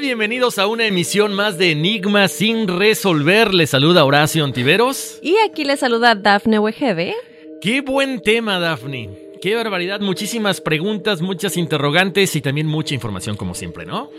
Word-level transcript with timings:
Tal? 0.00 0.06
Bienvenidos 0.06 0.58
a 0.58 0.66
una 0.66 0.86
emisión 0.86 1.34
más 1.34 1.58
de 1.58 1.72
Enigma 1.72 2.28
sin 2.28 2.68
resolver. 2.68 3.54
Les 3.54 3.70
saluda 3.70 4.04
Horacio 4.04 4.44
Ontiveros. 4.44 5.18
Y 5.22 5.36
aquí 5.38 5.64
le 5.64 5.76
saluda 5.76 6.14
Dafne 6.14 6.58
Wegebe. 6.58 7.14
Qué 7.60 7.80
buen 7.80 8.20
tema, 8.20 8.58
Daphne. 8.58 9.29
Qué 9.40 9.54
barbaridad, 9.54 10.00
muchísimas 10.00 10.60
preguntas, 10.60 11.22
muchas 11.22 11.56
interrogantes 11.56 12.36
y 12.36 12.42
también 12.42 12.66
mucha 12.66 12.94
información 12.94 13.36
como 13.36 13.54
siempre, 13.54 13.86
¿no? 13.86 14.10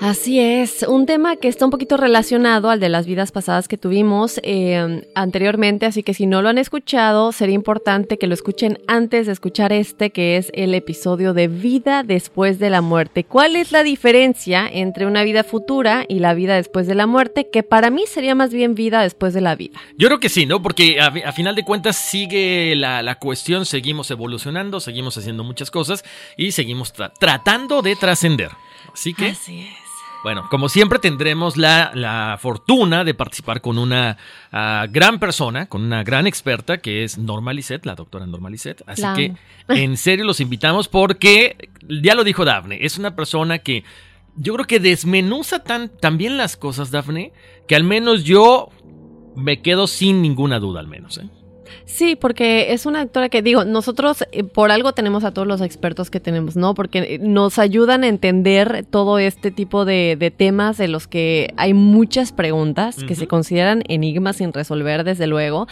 Así 0.00 0.38
es, 0.38 0.82
un 0.86 1.06
tema 1.06 1.36
que 1.36 1.48
está 1.48 1.64
un 1.64 1.70
poquito 1.70 1.96
relacionado 1.96 2.68
al 2.68 2.78
de 2.78 2.90
las 2.90 3.06
vidas 3.06 3.32
pasadas 3.32 3.68
que 3.68 3.78
tuvimos 3.78 4.38
eh, 4.42 5.02
anteriormente, 5.14 5.86
así 5.86 6.02
que 6.02 6.12
si 6.12 6.26
no 6.26 6.42
lo 6.42 6.50
han 6.50 6.58
escuchado, 6.58 7.32
sería 7.32 7.54
importante 7.54 8.18
que 8.18 8.26
lo 8.26 8.34
escuchen 8.34 8.78
antes 8.86 9.24
de 9.24 9.32
escuchar 9.32 9.72
este, 9.72 10.10
que 10.10 10.36
es 10.36 10.50
el 10.52 10.74
episodio 10.74 11.32
de 11.32 11.48
vida 11.48 12.02
después 12.02 12.58
de 12.58 12.68
la 12.68 12.82
muerte. 12.82 13.24
¿Cuál 13.24 13.56
es 13.56 13.72
la 13.72 13.82
diferencia 13.82 14.68
entre 14.70 15.06
una 15.06 15.22
vida 15.22 15.42
futura 15.42 16.04
y 16.06 16.18
la 16.18 16.34
vida 16.34 16.54
después 16.54 16.86
de 16.86 16.94
la 16.94 17.06
muerte? 17.06 17.48
Que 17.50 17.62
para 17.62 17.88
mí 17.88 18.02
sería 18.06 18.34
más 18.34 18.52
bien 18.52 18.74
vida 18.74 19.00
después 19.00 19.32
de 19.32 19.40
la 19.40 19.54
vida. 19.54 19.80
Yo 19.96 20.08
creo 20.08 20.20
que 20.20 20.28
sí, 20.28 20.44
¿no? 20.44 20.60
Porque 20.60 21.00
a, 21.00 21.06
a 21.06 21.32
final 21.32 21.54
de 21.54 21.64
cuentas 21.64 21.96
sigue 21.96 22.76
la, 22.76 23.02
la 23.02 23.14
cuestión, 23.18 23.64
seguimos 23.64 24.10
evolucionando 24.10 24.65
seguimos 24.80 25.16
haciendo 25.16 25.44
muchas 25.44 25.70
cosas 25.70 26.04
y 26.36 26.52
seguimos 26.52 26.92
tra 26.92 27.12
tratando 27.12 27.82
de 27.82 27.96
trascender. 27.96 28.50
Así 28.92 29.14
que... 29.14 29.28
Así 29.28 29.60
es. 29.60 29.86
Bueno, 30.22 30.48
como 30.50 30.68
siempre 30.68 30.98
tendremos 30.98 31.56
la, 31.56 31.92
la 31.94 32.36
fortuna 32.40 33.04
de 33.04 33.14
participar 33.14 33.60
con 33.60 33.78
una 33.78 34.16
uh, 34.52 34.90
gran 34.90 35.20
persona, 35.20 35.66
con 35.66 35.82
una 35.82 36.02
gran 36.02 36.26
experta 36.26 36.78
que 36.78 37.04
es 37.04 37.16
Norma 37.16 37.52
Lisset, 37.52 37.86
la 37.86 37.94
doctora 37.94 38.26
Norma 38.26 38.50
Lisset. 38.50 38.82
Así 38.88 39.02
La 39.02 39.14
que 39.14 39.34
en 39.68 39.96
serio 39.96 40.24
los 40.24 40.40
invitamos 40.40 40.88
porque, 40.88 41.70
ya 42.02 42.16
lo 42.16 42.24
dijo 42.24 42.44
Dafne, 42.44 42.84
es 42.84 42.98
una 42.98 43.14
persona 43.14 43.58
que 43.60 43.84
yo 44.34 44.54
creo 44.54 44.66
que 44.66 44.80
desmenuza 44.80 45.62
tan, 45.62 45.90
tan 45.90 46.18
bien 46.18 46.36
las 46.36 46.56
cosas, 46.56 46.90
Dafne, 46.90 47.32
que 47.68 47.76
al 47.76 47.84
menos 47.84 48.24
yo 48.24 48.70
me 49.36 49.62
quedo 49.62 49.86
sin 49.86 50.22
ninguna 50.22 50.58
duda, 50.58 50.80
al 50.80 50.88
menos. 50.88 51.18
¿eh? 51.18 51.28
Sí, 51.84 52.16
porque 52.16 52.72
es 52.72 52.86
una 52.86 53.00
actora 53.00 53.28
que 53.28 53.42
digo, 53.42 53.64
nosotros 53.64 54.24
eh, 54.32 54.44
por 54.44 54.70
algo 54.70 54.92
tenemos 54.92 55.24
a 55.24 55.32
todos 55.32 55.46
los 55.46 55.60
expertos 55.60 56.10
que 56.10 56.20
tenemos, 56.20 56.56
¿no? 56.56 56.74
Porque 56.74 56.98
eh, 56.98 57.18
nos 57.20 57.58
ayudan 57.58 58.04
a 58.04 58.08
entender 58.08 58.86
todo 58.88 59.18
este 59.18 59.50
tipo 59.50 59.84
de, 59.84 60.16
de 60.18 60.30
temas 60.30 60.78
de 60.78 60.88
los 60.88 61.06
que 61.06 61.52
hay 61.56 61.74
muchas 61.74 62.32
preguntas 62.32 63.04
que 63.04 63.14
se 63.14 63.26
consideran 63.26 63.82
enigmas 63.88 64.36
sin 64.36 64.52
resolver, 64.52 65.04
desde 65.04 65.26
luego. 65.26 65.66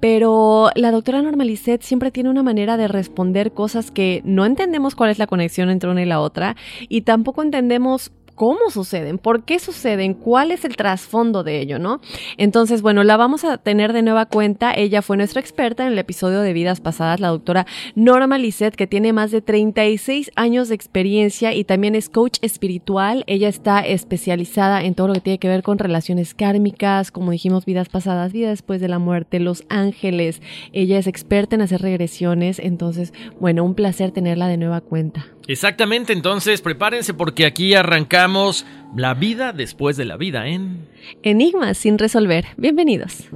Pero 0.00 0.70
la 0.74 0.90
doctora 0.90 1.22
Normalicet 1.22 1.82
siempre 1.82 2.10
tiene 2.10 2.30
una 2.30 2.42
manera 2.42 2.76
de 2.76 2.88
responder 2.88 3.52
cosas 3.52 3.90
que 3.90 4.22
no 4.24 4.44
entendemos 4.44 4.94
cuál 4.94 5.10
es 5.10 5.18
la 5.18 5.26
conexión 5.26 5.70
entre 5.70 5.90
una 5.90 6.02
y 6.02 6.06
la 6.06 6.20
otra 6.20 6.56
y 6.88 7.02
tampoco 7.02 7.42
entendemos 7.42 8.12
cómo 8.34 8.70
suceden, 8.70 9.18
por 9.18 9.44
qué 9.44 9.58
suceden, 9.58 10.14
cuál 10.14 10.50
es 10.50 10.64
el 10.64 10.76
trasfondo 10.76 11.44
de 11.44 11.60
ello, 11.60 11.78
¿no? 11.78 12.00
Entonces, 12.36 12.82
bueno, 12.82 13.04
la 13.04 13.16
vamos 13.16 13.44
a 13.44 13.58
tener 13.58 13.92
de 13.92 14.02
nueva 14.02 14.26
cuenta. 14.26 14.72
Ella 14.74 15.02
fue 15.02 15.16
nuestra 15.16 15.40
experta 15.40 15.86
en 15.86 15.92
el 15.92 15.98
episodio 15.98 16.40
de 16.40 16.52
vidas 16.52 16.80
pasadas, 16.80 17.20
la 17.20 17.28
doctora 17.28 17.66
Norma 17.94 18.38
Lisset, 18.38 18.74
que 18.74 18.86
tiene 18.86 19.12
más 19.12 19.30
de 19.30 19.42
36 19.42 20.30
años 20.36 20.68
de 20.68 20.74
experiencia 20.74 21.54
y 21.54 21.64
también 21.64 21.94
es 21.94 22.08
coach 22.08 22.38
espiritual. 22.42 23.24
Ella 23.26 23.48
está 23.48 23.80
especializada 23.80 24.82
en 24.82 24.94
todo 24.94 25.08
lo 25.08 25.14
que 25.14 25.20
tiene 25.20 25.38
que 25.38 25.48
ver 25.48 25.62
con 25.62 25.78
relaciones 25.78 26.34
kármicas, 26.34 27.10
como 27.10 27.30
dijimos, 27.30 27.64
vidas 27.64 27.88
pasadas, 27.88 28.32
vida 28.32 28.50
después 28.50 28.80
de 28.80 28.88
la 28.88 28.98
muerte, 28.98 29.40
los 29.40 29.64
ángeles. 29.68 30.40
Ella 30.72 30.98
es 30.98 31.06
experta 31.06 31.54
en 31.54 31.62
hacer 31.62 31.82
regresiones. 31.82 32.58
Entonces, 32.58 33.12
bueno, 33.40 33.64
un 33.64 33.74
placer 33.74 34.10
tenerla 34.10 34.48
de 34.48 34.56
nueva 34.56 34.80
cuenta. 34.80 35.26
Exactamente, 35.48 36.12
entonces 36.12 36.60
prepárense 36.60 37.14
porque 37.14 37.46
aquí 37.46 37.74
arrancamos 37.74 38.64
la 38.94 39.14
vida 39.14 39.52
después 39.52 39.96
de 39.96 40.04
la 40.04 40.16
vida 40.16 40.46
en... 40.46 40.86
Enigmas 41.22 41.78
sin 41.78 41.98
resolver. 41.98 42.46
Bienvenidos. 42.56 43.28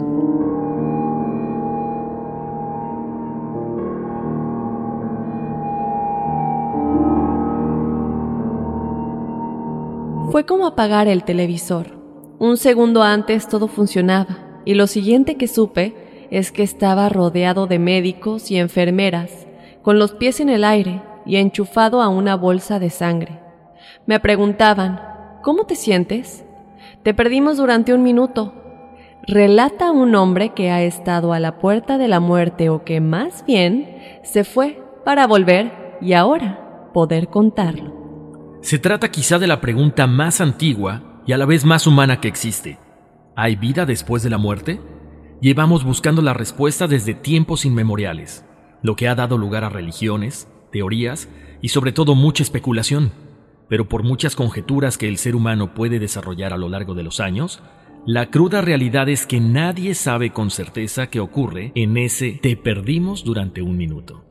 Fue 10.31 10.45
como 10.45 10.67
apagar 10.67 11.09
el 11.09 11.25
televisor. 11.25 11.97
Un 12.39 12.57
segundo 12.57 13.03
antes 13.03 13.49
todo 13.49 13.69
funcionaba 13.69 14.61
y 14.65 14.75
lo 14.75 14.87
siguiente 14.87 15.37
que 15.37 15.49
supe 15.49 15.95
es 16.31 16.53
que 16.53 16.63
estaba 16.63 17.09
rodeado 17.09 17.67
de 17.67 17.79
médicos 17.79 18.51
y 18.51 18.59
enfermeras, 18.59 19.47
con 19.83 19.99
los 19.99 20.13
pies 20.13 20.41
en 20.41 20.51
el 20.51 20.65
aire, 20.65 21.01
y 21.27 21.37
enchufado 21.37 22.01
a 22.01 22.09
una 22.09 22.37
bolsa 22.37 22.79
de 22.79 22.91
sangre. 22.91 23.41
Me 24.07 24.21
preguntaban, 24.21 25.01
¿cómo 25.43 25.65
te 25.65 25.75
sientes? 25.75 26.45
Te 27.03 27.15
perdimos 27.15 27.57
durante 27.57 27.93
un 27.93 28.03
minuto. 28.03 28.55
Relata 29.27 29.91
un 29.91 30.15
hombre 30.15 30.51
que 30.55 30.71
ha 30.71 30.83
estado 30.83 31.33
a 31.33 31.41
la 31.41 31.59
puerta 31.59 31.99
de 31.99 32.09
la 32.09 32.21
muerte 32.21 32.69
o 32.69 32.85
que 32.85 33.01
más 33.01 33.45
bien 33.45 33.99
se 34.23 34.45
fue 34.45 34.81
para 35.05 35.27
volver 35.27 35.99
y 36.01 36.13
ahora 36.13 36.91
poder 36.93 37.29
contarlo. 37.29 38.59
Se 38.61 38.79
trata 38.79 39.11
quizá 39.11 39.39
de 39.39 39.47
la 39.47 39.61
pregunta 39.61 40.07
más 40.07 40.41
antigua 40.41 41.23
y 41.27 41.33
a 41.33 41.39
la 41.39 41.47
vez 41.47 41.65
más 41.65 41.87
humana 41.87 42.21
que 42.21 42.29
existe. 42.29 42.79
¿Hay 43.35 43.57
vida 43.57 43.85
después 43.85 44.23
de 44.23 44.31
la 44.31 44.39
muerte? 44.39 44.81
Llevamos 45.41 45.85
buscando 45.85 46.23
la 46.23 46.33
respuesta 46.33 46.87
desde 46.87 47.15
tiempos 47.15 47.65
inmemoriales, 47.65 48.45
lo 48.83 48.97
que 48.97 49.09
ha 49.09 49.15
dado 49.15 49.37
lugar 49.37 49.65
a 49.65 49.69
religiones, 49.69 50.49
teorías 50.71 51.29
y 51.63 51.69
sobre 51.69 51.93
todo 51.93 52.15
mucha 52.15 52.43
especulación. 52.43 53.13
Pero 53.69 53.89
por 53.89 54.03
muchas 54.03 54.37
conjeturas 54.37 54.99
que 54.99 55.09
el 55.09 55.19
ser 55.19 55.35
humano 55.35 55.75
puede 55.75 55.99
desarrollar 55.99 56.53
a 56.53 56.57
lo 56.57 56.69
largo 56.69 56.95
de 56.95 57.03
los 57.03 57.21
años, 57.21 57.63
la 58.07 58.31
cruda 58.31 58.61
realidad 58.61 59.09
es 59.09 59.27
que 59.27 59.41
nadie 59.41 59.95
sabe 59.95 60.31
con 60.33 60.51
certeza 60.51 61.09
qué 61.09 61.19
ocurre 61.19 61.73
en 61.75 61.97
ese 61.97 62.39
te 62.41 62.57
perdimos 62.57 63.25
durante 63.25 63.63
un 63.63 63.77
minuto. 63.77 64.25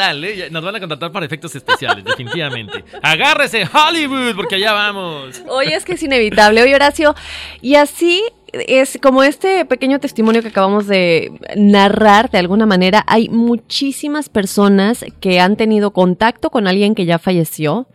Eh? 0.00 0.48
Nos 0.50 0.64
van 0.64 0.76
a 0.76 0.80
contratar 0.80 1.12
para 1.12 1.26
efectos 1.26 1.54
especiales, 1.54 2.04
definitivamente. 2.04 2.84
Agárrese, 3.02 3.68
Hollywood, 3.72 4.34
porque 4.34 4.56
allá 4.56 4.72
vamos. 4.72 5.42
Oye, 5.48 5.74
es 5.74 5.84
que 5.84 5.92
es 5.92 6.02
inevitable. 6.02 6.62
Oye, 6.62 6.74
Horacio, 6.74 7.14
y 7.60 7.74
así 7.74 8.22
es 8.52 8.98
como 9.02 9.22
este 9.22 9.64
pequeño 9.64 10.00
testimonio 10.00 10.42
que 10.42 10.48
acabamos 10.48 10.86
de 10.86 11.32
narrar 11.56 12.30
de 12.30 12.38
alguna 12.38 12.66
manera, 12.66 13.04
hay 13.06 13.28
muchísimas 13.28 14.28
personas 14.28 15.04
que 15.20 15.40
han 15.40 15.56
tenido 15.56 15.92
contacto 15.92 16.50
con 16.50 16.66
alguien 16.66 16.94
que 16.94 17.04
ya 17.04 17.18
falleció 17.18 17.86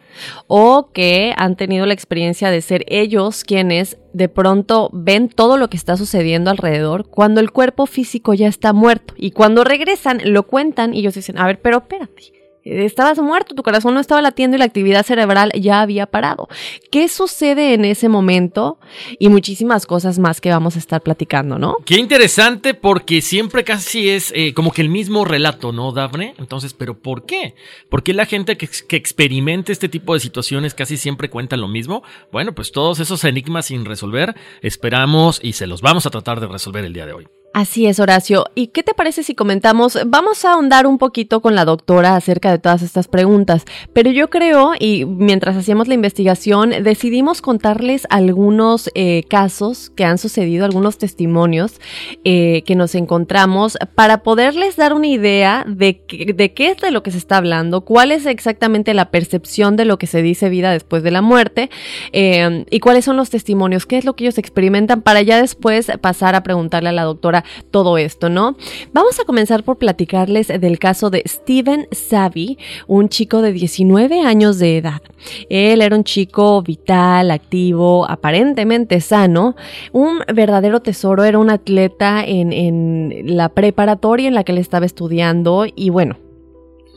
o 0.47 0.91
que 0.93 1.33
han 1.37 1.55
tenido 1.55 1.85
la 1.85 1.93
experiencia 1.93 2.49
de 2.49 2.61
ser 2.61 2.85
ellos 2.87 3.43
quienes 3.43 3.97
de 4.13 4.29
pronto 4.29 4.89
ven 4.93 5.27
todo 5.27 5.57
lo 5.57 5.69
que 5.69 5.77
está 5.77 5.97
sucediendo 5.97 6.49
alrededor 6.49 7.07
cuando 7.09 7.41
el 7.41 7.51
cuerpo 7.51 7.85
físico 7.85 8.33
ya 8.33 8.47
está 8.47 8.71
muerto. 8.71 9.13
Y 9.17 9.31
cuando 9.31 9.63
regresan 9.63 10.21
lo 10.23 10.43
cuentan 10.43 10.93
y 10.93 10.99
ellos 10.99 11.15
dicen, 11.15 11.37
a 11.37 11.45
ver, 11.45 11.59
pero 11.61 11.79
espérate, 11.79 12.34
estabas 12.65 13.19
muerto, 13.19 13.55
tu 13.55 13.63
corazón 13.63 13.93
no 13.93 13.99
estaba 13.99 14.21
latiendo 14.21 14.55
y 14.55 14.59
la 14.59 14.65
actividad 14.65 15.05
cerebral 15.05 15.51
ya 15.53 15.81
había 15.81 16.07
parado. 16.07 16.47
¿Qué 16.91 17.07
sucede 17.07 17.73
en 17.73 17.85
ese 17.85 18.09
momento? 18.09 18.79
Y 19.19 19.29
muchísimas 19.29 19.85
cosas 19.85 20.19
más 20.19 20.41
que 20.41 20.49
vamos 20.49 20.75
a 20.75 20.79
estar 20.79 21.01
platicando, 21.01 21.59
¿no? 21.59 21.77
Qué 21.85 21.97
interesante 21.97 22.73
porque 22.73 23.21
siempre 23.21 23.63
casi 23.63 24.09
es 24.09 24.33
eh, 24.35 24.53
como 24.53 24.71
que 24.71 24.81
el 24.81 24.89
mismo 24.89 25.25
relato, 25.25 25.71
¿no, 25.71 25.91
Dafne? 25.91 26.33
Entonces, 26.39 26.73
¿pero 26.73 26.99
por 26.99 27.25
qué? 27.25 27.55
¿Por 27.89 28.03
qué 28.03 28.13
la 28.13 28.25
gente 28.25 28.57
que, 28.57 28.67
que 28.67 28.95
experimente 28.95 29.71
este 29.71 29.87
tipo 29.87 30.13
de 30.13 30.19
situaciones 30.19 30.73
casi 30.73 30.97
siempre 30.97 31.29
cuenta 31.29 31.57
lo 31.57 31.67
mismo? 31.67 32.03
Bueno, 32.31 32.53
pues 32.55 32.71
todos 32.71 32.99
esos 32.99 33.23
enigmas 33.23 33.67
sin 33.67 33.85
resolver, 33.85 34.35
esperamos 34.61 35.39
y 35.43 35.53
se 35.53 35.67
los 35.67 35.81
vamos 35.81 36.05
a 36.05 36.09
tratar 36.09 36.39
de 36.39 36.47
resolver 36.47 36.83
el 36.83 36.93
día 36.93 37.05
de 37.05 37.13
hoy. 37.13 37.27
Así 37.55 37.85
es, 37.85 38.01
Horacio. 38.01 38.47
¿Y 38.53 38.67
qué 38.67 38.83
te 38.83 38.93
parece 38.93 39.23
si 39.23 39.33
comentamos? 39.33 39.97
Vamos 40.07 40.43
a 40.43 40.51
ahondar 40.51 40.85
un 40.85 40.97
poquito 40.97 41.39
con 41.39 41.55
la 41.55 41.63
doctora 41.63 42.17
acerca 42.17 42.51
de 42.51 42.59
todas 42.59 42.81
estas 42.81 43.07
preguntas, 43.07 43.63
pero 43.93 44.11
yo 44.11 44.29
creo, 44.29 44.73
y 44.77 45.05
mientras 45.05 45.55
hacíamos 45.55 45.87
la 45.87 45.93
investigación, 45.93 46.71
decidimos 46.83 47.41
contarles 47.41 48.07
algunos 48.09 48.91
eh, 48.93 49.23
casos 49.29 49.89
que 49.89 50.03
han 50.03 50.17
sucedido, 50.17 50.65
algunos 50.65 50.97
testimonios 50.97 51.79
eh, 52.25 52.61
que 52.65 52.75
nos 52.75 52.93
encontramos 52.93 53.77
para 53.95 54.21
poderles 54.21 54.75
dar 54.75 54.91
una 54.91 55.07
idea 55.07 55.63
de, 55.65 56.01
de 56.35 56.53
qué 56.53 56.71
es 56.71 56.77
de 56.81 56.91
lo 56.91 57.03
que 57.03 57.11
se 57.11 57.19
está 57.19 57.37
hablando, 57.37 57.85
cuál 57.85 58.11
es 58.11 58.25
exactamente 58.25 58.93
la 58.93 59.11
percepción 59.11 59.77
de 59.77 59.85
lo 59.85 59.97
que 59.97 60.07
se 60.07 60.21
dice 60.21 60.49
vida 60.49 60.73
después 60.73 61.03
de 61.03 61.11
la 61.11 61.21
muerte 61.21 61.69
eh, 62.11 62.65
y 62.69 62.81
cuáles 62.81 63.05
son 63.05 63.15
los 63.15 63.29
testimonios, 63.29 63.85
qué 63.85 63.97
es 63.97 64.03
lo 64.03 64.17
que 64.17 64.25
ellos 64.25 64.37
experimentan 64.37 65.01
para 65.01 65.21
ya 65.21 65.39
después 65.39 65.89
pasar 66.01 66.35
a 66.35 66.43
preguntarle 66.43 66.89
a 66.89 66.91
la 66.91 67.03
doctora 67.03 67.44
todo 67.71 67.97
esto, 67.97 68.29
¿no? 68.29 68.55
Vamos 68.93 69.19
a 69.19 69.25
comenzar 69.25 69.63
por 69.63 69.77
platicarles 69.77 70.47
del 70.47 70.79
caso 70.79 71.09
de 71.09 71.23
Steven 71.25 71.87
Savvy, 71.91 72.57
un 72.87 73.09
chico 73.09 73.41
de 73.41 73.51
19 73.51 74.21
años 74.21 74.59
de 74.59 74.77
edad. 74.77 75.01
Él 75.49 75.81
era 75.81 75.95
un 75.95 76.03
chico 76.03 76.61
vital, 76.61 77.31
activo, 77.31 78.09
aparentemente 78.09 79.01
sano, 79.01 79.55
un 79.91 80.19
verdadero 80.33 80.81
tesoro, 80.81 81.23
era 81.23 81.39
un 81.39 81.49
atleta 81.49 82.23
en, 82.25 82.53
en 82.53 83.35
la 83.37 83.49
preparatoria 83.49 84.27
en 84.27 84.35
la 84.35 84.43
que 84.43 84.51
él 84.51 84.57
estaba 84.57 84.85
estudiando 84.85 85.65
y 85.75 85.89
bueno, 85.89 86.17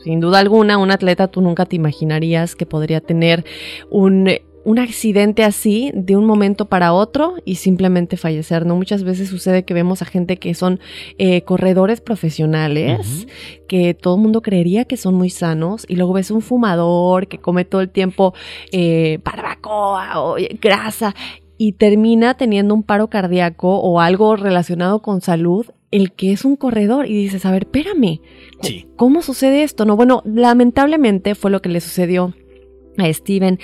sin 0.03 0.21
duda 0.21 0.39
alguna, 0.39 0.77
un 0.77 0.91
atleta 0.91 1.27
tú 1.27 1.41
nunca 1.41 1.65
te 1.65 1.75
imaginarías 1.75 2.55
que 2.55 2.65
podría 2.65 3.01
tener 3.01 3.43
un 3.89 4.29
un 4.63 4.79
accidente 4.79 5.43
así 5.43 5.91
de 5.93 6.15
un 6.15 6.25
momento 6.25 6.67
para 6.67 6.93
otro 6.93 7.35
y 7.45 7.55
simplemente 7.55 8.17
fallecer, 8.17 8.65
¿no? 8.65 8.75
Muchas 8.75 9.03
veces 9.03 9.29
sucede 9.29 9.63
que 9.63 9.73
vemos 9.73 10.01
a 10.01 10.05
gente 10.05 10.37
que 10.37 10.53
son 10.53 10.79
eh, 11.17 11.41
corredores 11.41 12.01
profesionales, 12.01 13.27
que 13.67 13.93
todo 13.93 14.15
el 14.15 14.21
mundo 14.21 14.41
creería 14.41 14.85
que 14.85 14.97
son 14.97 15.15
muy 15.15 15.29
sanos, 15.29 15.85
y 15.87 15.95
luego 15.95 16.13
ves 16.13 16.31
un 16.31 16.41
fumador 16.41 17.27
que 17.27 17.39
come 17.39 17.65
todo 17.65 17.81
el 17.81 17.89
tiempo 17.89 18.33
eh, 18.71 19.19
barbacoa 19.23 20.21
o 20.21 20.37
eh, 20.37 20.57
grasa 20.61 21.15
y 21.57 21.73
termina 21.73 22.35
teniendo 22.35 22.73
un 22.73 22.83
paro 22.83 23.09
cardíaco 23.09 23.79
o 23.79 23.99
algo 23.99 24.35
relacionado 24.35 25.01
con 25.01 25.21
salud 25.21 25.65
el 25.91 26.11
que 26.11 26.31
es 26.31 26.45
un 26.45 26.55
corredor 26.55 27.07
y 27.07 27.13
dices, 27.13 27.45
a 27.45 27.51
ver, 27.51 27.63
espérame, 27.63 28.21
¿cómo 28.95 29.21
sucede 29.21 29.63
esto? 29.63 29.85
No, 29.85 29.95
bueno, 29.95 30.21
lamentablemente 30.23 31.33
fue 31.33 31.49
lo 31.49 31.61
que 31.61 31.69
le 31.69 31.81
sucedió 31.81 32.33
a 33.01 33.13
Steven 33.13 33.59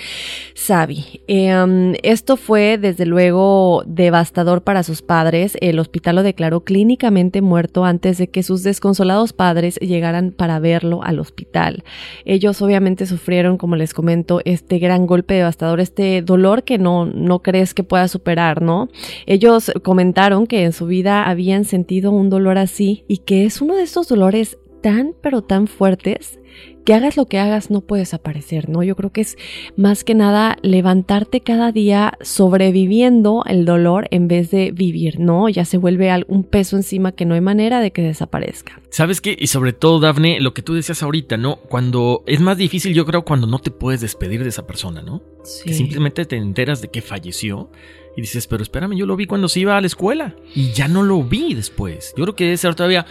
Savi. 0.54 1.22
Em, 1.26 1.94
esto 2.02 2.36
fue 2.36 2.78
desde 2.78 3.06
luego 3.06 3.82
devastador 3.86 4.62
para 4.62 4.82
sus 4.82 5.02
padres. 5.02 5.56
El 5.60 5.78
hospital 5.78 6.16
lo 6.16 6.22
declaró 6.22 6.60
clínicamente 6.64 7.40
muerto 7.40 7.84
antes 7.84 8.18
de 8.18 8.28
que 8.28 8.42
sus 8.42 8.62
desconsolados 8.62 9.32
padres 9.32 9.76
llegaran 9.76 10.32
para 10.32 10.58
verlo 10.58 11.02
al 11.02 11.18
hospital. 11.18 11.84
Ellos 12.24 12.62
obviamente 12.62 13.06
sufrieron, 13.06 13.58
como 13.58 13.76
les 13.76 13.94
comento, 13.94 14.40
este 14.44 14.78
gran 14.78 15.06
golpe 15.06 15.34
devastador, 15.34 15.80
este 15.80 16.22
dolor 16.22 16.64
que 16.64 16.78
no, 16.78 17.06
no 17.06 17.40
crees 17.40 17.74
que 17.74 17.84
pueda 17.84 18.08
superar, 18.08 18.62
¿no? 18.62 18.88
Ellos 19.26 19.72
comentaron 19.82 20.46
que 20.46 20.64
en 20.64 20.72
su 20.72 20.86
vida 20.86 21.24
habían 21.24 21.64
sentido 21.64 22.10
un 22.12 22.30
dolor 22.30 22.58
así 22.58 23.04
y 23.08 23.18
que 23.18 23.44
es 23.44 23.60
uno 23.60 23.76
de 23.76 23.82
esos 23.82 24.08
dolores 24.08 24.58
tan 24.86 25.16
pero 25.20 25.42
tan 25.42 25.66
fuertes 25.66 26.38
que 26.84 26.94
hagas 26.94 27.16
lo 27.16 27.26
que 27.26 27.40
hagas 27.40 27.72
no 27.72 27.80
puedes 27.80 28.14
aparecer, 28.14 28.68
¿no? 28.68 28.84
Yo 28.84 28.94
creo 28.94 29.10
que 29.10 29.20
es 29.20 29.36
más 29.76 30.04
que 30.04 30.14
nada 30.14 30.58
levantarte 30.62 31.40
cada 31.40 31.72
día 31.72 32.16
sobreviviendo 32.20 33.42
el 33.48 33.64
dolor 33.64 34.06
en 34.12 34.28
vez 34.28 34.52
de 34.52 34.70
vivir, 34.70 35.18
¿no? 35.18 35.48
Ya 35.48 35.64
se 35.64 35.76
vuelve 35.76 36.08
un 36.28 36.44
peso 36.44 36.76
encima 36.76 37.10
que 37.10 37.24
no 37.24 37.34
hay 37.34 37.40
manera 37.40 37.80
de 37.80 37.90
que 37.90 38.02
desaparezca. 38.02 38.80
¿Sabes 38.90 39.20
qué? 39.20 39.36
Y 39.36 39.48
sobre 39.48 39.72
todo, 39.72 39.98
Dafne, 39.98 40.38
lo 40.40 40.54
que 40.54 40.62
tú 40.62 40.74
decías 40.74 41.02
ahorita, 41.02 41.36
¿no? 41.36 41.56
Cuando 41.56 42.22
es 42.28 42.40
más 42.40 42.56
difícil, 42.56 42.94
yo 42.94 43.04
creo, 43.06 43.24
cuando 43.24 43.48
no 43.48 43.58
te 43.58 43.72
puedes 43.72 44.00
despedir 44.00 44.44
de 44.44 44.50
esa 44.50 44.68
persona, 44.68 45.02
¿no? 45.02 45.20
Que 45.64 45.74
simplemente 45.74 46.26
te 46.26 46.36
enteras 46.36 46.80
de 46.80 46.92
que 46.92 47.02
falleció. 47.02 47.72
Y 48.16 48.20
dices, 48.20 48.46
pero 48.46 48.62
espérame, 48.62 48.96
yo 48.96 49.04
lo 49.04 49.16
vi 49.16 49.26
cuando 49.26 49.48
se 49.48 49.58
iba 49.58 49.76
a 49.76 49.80
la 49.80 49.88
escuela. 49.88 50.36
Y 50.54 50.70
ya 50.70 50.86
no 50.86 51.02
lo 51.02 51.24
vi 51.24 51.54
después. 51.54 52.14
Yo 52.16 52.22
creo 52.22 52.36
que 52.36 52.44
debe 52.44 52.56
ser 52.56 52.76
todavía 52.76 53.04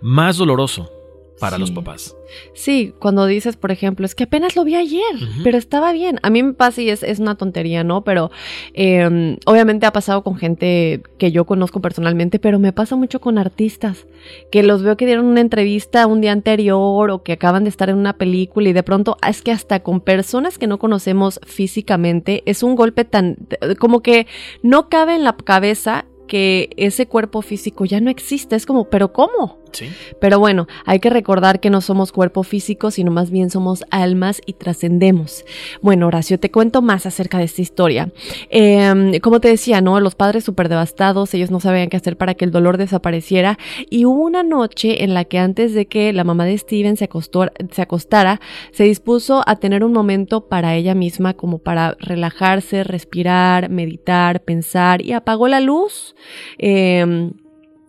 más 0.00 0.38
doloroso 0.38 0.97
para 1.40 1.58
los 1.58 1.70
papás. 1.70 2.16
Sí, 2.54 2.94
cuando 2.98 3.26
dices, 3.26 3.56
por 3.56 3.70
ejemplo, 3.70 4.04
es 4.04 4.14
que 4.14 4.24
apenas 4.24 4.56
lo 4.56 4.64
vi 4.64 4.74
ayer, 4.74 5.02
pero 5.44 5.56
estaba 5.56 5.92
bien. 5.92 6.18
A 6.22 6.30
mí 6.30 6.42
me 6.42 6.52
pasa 6.52 6.82
y 6.82 6.90
es, 6.90 7.02
es 7.02 7.18
una 7.18 7.36
tontería, 7.36 7.84
¿no? 7.84 8.02
Pero 8.04 8.30
em, 8.74 9.36
obviamente 9.46 9.86
ha 9.86 9.92
pasado 9.92 10.22
con 10.22 10.36
gente 10.36 11.02
que 11.18 11.32
yo 11.32 11.44
conozco 11.44 11.80
personalmente, 11.80 12.38
pero 12.38 12.58
me 12.58 12.72
pasa 12.72 12.96
mucho 12.96 13.20
con 13.20 13.38
artistas, 13.38 14.06
que 14.50 14.62
los 14.62 14.82
veo 14.82 14.96
que 14.96 15.06
dieron 15.06 15.26
una 15.26 15.40
entrevista 15.40 16.06
un 16.06 16.20
día 16.20 16.32
anterior 16.32 17.10
o 17.10 17.22
que 17.22 17.32
acaban 17.32 17.64
de 17.64 17.70
estar 17.70 17.88
en 17.88 17.96
una 17.96 18.14
película 18.14 18.68
y 18.68 18.72
de 18.72 18.82
pronto 18.82 19.16
es 19.26 19.42
que 19.42 19.52
hasta 19.52 19.80
con 19.80 20.00
personas 20.00 20.58
que 20.58 20.66
no 20.66 20.78
conocemos 20.78 21.40
físicamente 21.46 22.42
es 22.46 22.62
un 22.62 22.76
golpe 22.76 23.04
tan 23.04 23.36
como 23.78 24.00
que 24.00 24.26
no 24.62 24.88
cabe 24.88 25.14
en 25.14 25.24
la 25.24 25.36
cabeza 25.36 26.04
que 26.28 26.70
ese 26.76 27.08
cuerpo 27.08 27.42
físico 27.42 27.84
ya 27.84 28.00
no 28.00 28.10
existe. 28.10 28.54
Es 28.54 28.66
como, 28.66 28.84
¿pero 28.84 29.12
cómo? 29.12 29.58
Sí. 29.72 29.90
Pero 30.20 30.38
bueno, 30.38 30.66
hay 30.86 31.00
que 31.00 31.10
recordar 31.10 31.60
que 31.60 31.70
no 31.70 31.80
somos 31.80 32.12
cuerpo 32.12 32.42
físico, 32.42 32.90
sino 32.90 33.10
más 33.10 33.30
bien 33.30 33.50
somos 33.50 33.84
almas 33.90 34.40
y 34.46 34.54
trascendemos. 34.54 35.44
Bueno, 35.82 36.06
Horacio, 36.06 36.38
te 36.38 36.50
cuento 36.50 36.80
más 36.80 37.04
acerca 37.04 37.38
de 37.38 37.44
esta 37.44 37.62
historia. 37.62 38.12
Eh, 38.50 39.20
como 39.22 39.40
te 39.40 39.48
decía, 39.48 39.80
¿no? 39.80 40.00
Los 40.00 40.14
padres 40.14 40.44
súper 40.44 40.68
devastados, 40.68 41.34
ellos 41.34 41.50
no 41.50 41.60
sabían 41.60 41.88
qué 41.88 41.96
hacer 41.96 42.16
para 42.16 42.34
que 42.34 42.44
el 42.44 42.50
dolor 42.50 42.78
desapareciera. 42.78 43.58
Y 43.90 44.04
hubo 44.04 44.22
una 44.22 44.42
noche 44.42 45.04
en 45.04 45.14
la 45.14 45.24
que 45.24 45.38
antes 45.38 45.74
de 45.74 45.86
que 45.86 46.12
la 46.12 46.24
mamá 46.24 46.44
de 46.44 46.56
Steven 46.56 46.96
se, 46.96 47.04
acostó, 47.04 47.46
se 47.70 47.82
acostara, 47.82 48.40
se 48.72 48.84
dispuso 48.84 49.42
a 49.46 49.56
tener 49.56 49.84
un 49.84 49.92
momento 49.92 50.48
para 50.48 50.74
ella 50.76 50.94
misma, 50.94 51.34
como 51.34 51.58
para 51.58 51.96
relajarse, 51.98 52.84
respirar, 52.84 53.68
meditar, 53.70 54.42
pensar, 54.42 55.02
y 55.02 55.12
apagó 55.12 55.48
la 55.48 55.60
luz. 55.60 56.14
Eh, 56.58 57.30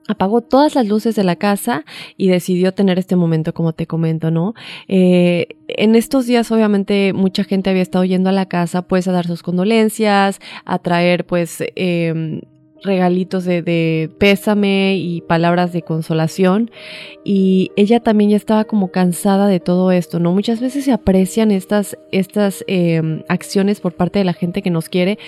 apagó 0.09 0.41
todas 0.41 0.73
las 0.75 0.87
luces 0.87 1.15
de 1.15 1.23
la 1.23 1.35
casa 1.35 1.85
y 2.17 2.29
decidió 2.29 2.73
tener 2.73 2.97
este 2.97 3.15
momento 3.15 3.53
como 3.53 3.73
te 3.73 3.85
comento, 3.85 4.31
¿no? 4.31 4.55
Eh, 4.87 5.49
en 5.67 5.95
estos 5.95 6.25
días 6.25 6.51
obviamente 6.51 7.13
mucha 7.13 7.43
gente 7.43 7.69
había 7.69 7.83
estado 7.83 8.03
yendo 8.05 8.29
a 8.29 8.33
la 8.33 8.47
casa 8.47 8.81
pues 8.81 9.07
a 9.07 9.11
dar 9.11 9.27
sus 9.27 9.43
condolencias, 9.43 10.39
a 10.65 10.79
traer 10.79 11.25
pues... 11.25 11.63
Eh, 11.75 12.41
regalitos 12.83 13.45
de, 13.45 13.61
de, 13.61 14.09
pésame 14.17 14.97
y 14.97 15.21
palabras 15.21 15.73
de 15.73 15.81
consolación 15.81 16.71
y 17.23 17.71
ella 17.75 17.99
también 17.99 18.31
ya 18.31 18.37
estaba 18.37 18.65
como 18.65 18.91
cansada 18.91 19.47
de 19.47 19.59
todo 19.59 19.91
esto, 19.91 20.19
¿no? 20.19 20.33
Muchas 20.33 20.61
veces 20.61 20.85
se 20.85 20.91
aprecian 20.91 21.51
estas, 21.51 21.97
estas 22.11 22.63
eh, 22.67 23.23
acciones 23.27 23.81
por 23.81 23.93
parte 23.93 24.19
de 24.19 24.25
la 24.25 24.33
gente 24.33 24.61
que 24.61 24.71
nos 24.71 24.89
quiere, 24.89 25.19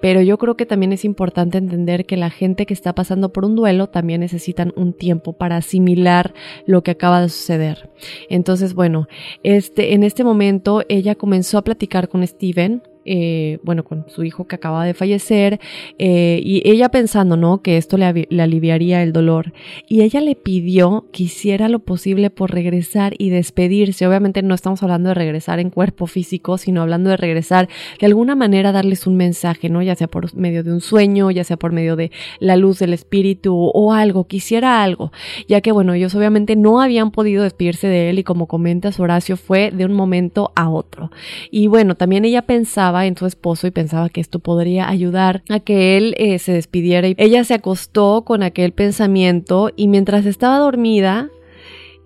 pero 0.00 0.22
yo 0.22 0.38
creo 0.38 0.56
que 0.56 0.66
también 0.66 0.92
es 0.92 1.04
importante 1.04 1.58
entender 1.58 2.06
que 2.06 2.16
la 2.16 2.30
gente 2.30 2.66
que 2.66 2.74
está 2.74 2.94
pasando 2.94 3.32
por 3.32 3.44
un 3.44 3.56
duelo 3.56 3.88
también 3.88 4.20
necesitan 4.20 4.72
un 4.76 4.92
tiempo 4.92 5.32
para 5.32 5.56
asimilar 5.56 6.34
lo 6.66 6.82
que 6.82 6.92
acaba 6.92 7.20
de 7.20 7.28
suceder. 7.28 7.90
Entonces, 8.28 8.74
bueno, 8.74 9.08
este, 9.42 9.94
en 9.94 10.02
este 10.04 10.24
momento 10.24 10.82
ella 10.88 11.14
comenzó 11.14 11.58
a 11.58 11.64
platicar 11.64 12.08
con 12.08 12.26
Steven, 12.26 12.82
eh, 13.04 13.58
bueno, 13.62 13.84
con 13.84 14.04
su 14.08 14.24
hijo 14.24 14.46
que 14.46 14.56
acaba 14.56 14.84
de 14.84 14.94
fallecer, 14.94 15.58
eh, 15.98 16.40
y 16.44 16.68
ella 16.68 16.90
pensando, 16.90 17.36
¿no? 17.36 17.62
Que 17.62 17.76
esto 17.76 17.96
le, 17.96 18.04
aliviaría 18.04 19.02
el 19.02 19.12
dolor. 19.12 19.52
Y 19.88 20.02
ella 20.02 20.20
le 20.20 20.34
pidió 20.34 21.06
que 21.12 21.24
hiciera 21.24 21.68
lo 21.68 21.78
posible 21.78 22.30
por 22.30 22.50
regresar 22.52 23.14
y 23.18 23.30
despedirse. 23.30 24.06
Obviamente 24.06 24.42
no 24.42 24.54
estamos 24.54 24.82
hablando 24.82 25.08
de 25.08 25.14
regresar 25.14 25.60
en 25.60 25.70
cuerpo 25.70 26.06
físico, 26.06 26.58
sino 26.58 26.82
hablando 26.82 27.10
de 27.10 27.16
regresar 27.16 27.68
de 27.98 28.06
alguna 28.06 28.34
manera 28.34 28.72
darles 28.72 29.06
un 29.06 29.16
mensaje, 29.16 29.68
¿no? 29.68 29.82
Ya 29.82 29.94
sea 29.94 30.08
por 30.08 30.34
medio 30.34 30.62
de 30.62 30.72
un 30.72 30.80
sueño, 30.80 31.30
ya 31.30 31.44
sea 31.44 31.56
por 31.56 31.72
medio 31.72 31.96
de 31.96 32.10
la 32.38 32.56
luz 32.56 32.78
del 32.78 32.92
espíritu 32.92 33.54
o 33.56 33.92
algo, 33.92 34.26
quisiera 34.26 34.82
algo. 34.82 35.12
Ya 35.48 35.60
que, 35.60 35.72
bueno, 35.72 35.94
ellos 35.94 36.14
obviamente 36.14 36.56
no 36.56 36.80
habían 36.80 37.10
podido 37.10 37.42
despedirse 37.42 37.86
de 37.86 38.10
él 38.10 38.18
y 38.18 38.24
como 38.24 38.46
comentas 38.46 39.00
Horacio, 39.00 39.36
fue 39.36 39.70
de 39.70 39.84
un 39.84 39.92
momento 39.92 40.52
a 40.54 40.68
otro. 40.68 41.10
Y 41.50 41.66
bueno, 41.66 41.94
también 41.94 42.24
ella 42.24 42.42
pensaba 42.42 42.89
en 43.06 43.16
su 43.16 43.26
esposo 43.26 43.66
y 43.66 43.70
pensaba 43.70 44.08
que 44.08 44.20
esto 44.20 44.38
podría 44.38 44.88
ayudar 44.88 45.42
a 45.48 45.60
que 45.60 45.96
él 45.96 46.14
eh, 46.18 46.38
se 46.38 46.52
despidiera. 46.52 47.08
Y 47.08 47.14
ella 47.18 47.44
se 47.44 47.54
acostó 47.54 48.24
con 48.24 48.42
aquel 48.42 48.72
pensamiento 48.72 49.70
y 49.76 49.88
mientras 49.88 50.26
estaba 50.26 50.58
dormida, 50.58 51.30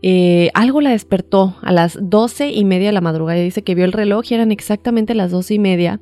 eh, 0.02 0.50
algo 0.52 0.80
la 0.80 0.90
despertó 0.90 1.56
a 1.62 1.72
las 1.72 1.98
doce 2.00 2.50
y 2.50 2.64
media 2.64 2.88
de 2.88 2.92
la 2.92 3.00
madrugada. 3.00 3.40
Dice 3.40 3.62
que 3.62 3.74
vio 3.74 3.84
el 3.84 3.92
reloj 3.92 4.24
y 4.30 4.34
eran 4.34 4.52
exactamente 4.52 5.14
las 5.14 5.30
doce 5.30 5.54
y 5.54 5.58
media. 5.58 6.00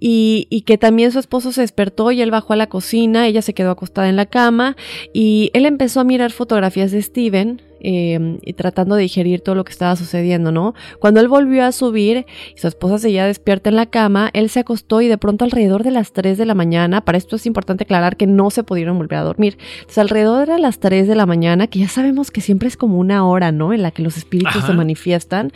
Y, 0.00 0.46
y, 0.50 0.62
que 0.62 0.78
también 0.78 1.10
su 1.10 1.18
esposo 1.18 1.50
se 1.50 1.60
despertó 1.60 2.12
y 2.12 2.20
él 2.20 2.30
bajó 2.30 2.52
a 2.52 2.56
la 2.56 2.68
cocina, 2.68 3.26
ella 3.26 3.42
se 3.42 3.54
quedó 3.54 3.72
acostada 3.72 4.08
en 4.08 4.14
la 4.14 4.26
cama 4.26 4.76
y 5.12 5.50
él 5.54 5.66
empezó 5.66 5.98
a 5.98 6.04
mirar 6.04 6.30
fotografías 6.30 6.92
de 6.92 7.02
Steven 7.02 7.60
eh, 7.80 8.38
y 8.42 8.52
tratando 8.54 8.96
de 8.96 9.02
digerir 9.02 9.40
todo 9.40 9.54
lo 9.54 9.64
que 9.64 9.72
estaba 9.72 9.96
sucediendo, 9.96 10.52
¿no? 10.52 10.74
Cuando 10.98 11.20
él 11.20 11.28
volvió 11.28 11.64
a 11.64 11.72
subir 11.72 12.26
y 12.54 12.58
su 12.58 12.68
esposa 12.68 12.98
seguía 12.98 13.26
despierta 13.26 13.70
en 13.70 13.76
la 13.76 13.86
cama, 13.86 14.30
él 14.32 14.50
se 14.50 14.60
acostó 14.60 15.00
y 15.00 15.08
de 15.08 15.18
pronto 15.18 15.44
alrededor 15.44 15.84
de 15.84 15.90
las 15.90 16.12
3 16.12 16.38
de 16.38 16.46
la 16.46 16.54
mañana, 16.54 17.00
para 17.04 17.18
esto 17.18 17.36
es 17.36 17.46
importante 17.46 17.84
aclarar 17.84 18.16
que 18.16 18.26
no 18.26 18.50
se 18.50 18.64
pudieron 18.64 18.98
volver 18.98 19.18
a 19.18 19.22
dormir, 19.22 19.58
entonces 19.80 19.98
alrededor 19.98 20.48
de 20.48 20.58
las 20.58 20.78
3 20.78 21.06
de 21.06 21.14
la 21.14 21.26
mañana, 21.26 21.66
que 21.66 21.80
ya 21.80 21.88
sabemos 21.88 22.30
que 22.30 22.40
siempre 22.40 22.68
es 22.68 22.76
como 22.76 22.98
una 22.98 23.26
hora, 23.26 23.52
¿no? 23.52 23.72
En 23.72 23.82
la 23.82 23.90
que 23.90 24.02
los 24.02 24.16
espíritus 24.16 24.56
Ajá. 24.56 24.66
se 24.68 24.72
manifiestan, 24.72 25.52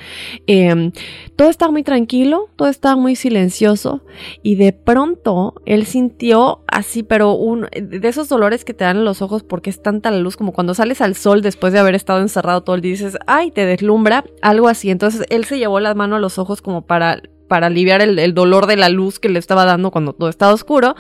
eh, 0.46 0.92
todo 1.36 1.48
estaba 1.48 1.72
muy 1.72 1.82
tranquilo, 1.82 2.48
todo 2.56 2.68
estaba 2.68 2.96
muy 2.96 3.16
silencioso 3.16 4.02
y 4.42 4.56
de 4.56 4.72
pronto 4.72 5.54
él 5.66 5.86
sintió 5.86 6.60
así, 6.66 7.02
pero 7.02 7.32
un, 7.32 7.68
de 7.72 8.08
esos 8.08 8.28
dolores 8.28 8.64
que 8.64 8.74
te 8.74 8.84
dan 8.84 8.98
en 8.98 9.04
los 9.04 9.22
ojos 9.22 9.42
porque 9.42 9.70
es 9.70 9.82
tanta 9.82 10.10
la 10.10 10.18
luz 10.18 10.36
como 10.36 10.52
cuando 10.52 10.74
sales 10.74 11.00
al 11.00 11.14
sol 11.14 11.42
después 11.42 11.72
de 11.72 11.78
haber 11.78 11.94
estado 11.94 12.11
encerrado 12.20 12.62
todo 12.62 12.76
el 12.76 12.82
día 12.82 12.90
y 12.90 12.96
dices, 12.96 13.18
ay, 13.26 13.50
te 13.50 13.64
deslumbra, 13.66 14.24
algo 14.42 14.68
así. 14.68 14.90
Entonces 14.90 15.26
él 15.30 15.44
se 15.44 15.58
llevó 15.58 15.80
la 15.80 15.94
mano 15.94 16.16
a 16.16 16.20
los 16.20 16.38
ojos 16.38 16.62
como 16.62 16.82
para, 16.82 17.22
para 17.48 17.68
aliviar 17.68 18.02
el 18.02 18.34
dolor 18.34 18.66
de 18.66 18.76
la 18.76 18.88
luz 18.88 19.18
que 19.18 19.28
le 19.28 19.38
estaba 19.38 19.64
dando 19.64 19.90
cuando 19.90 20.12
todo 20.12 20.28
estaba 20.28 20.52
oscuro. 20.52 20.94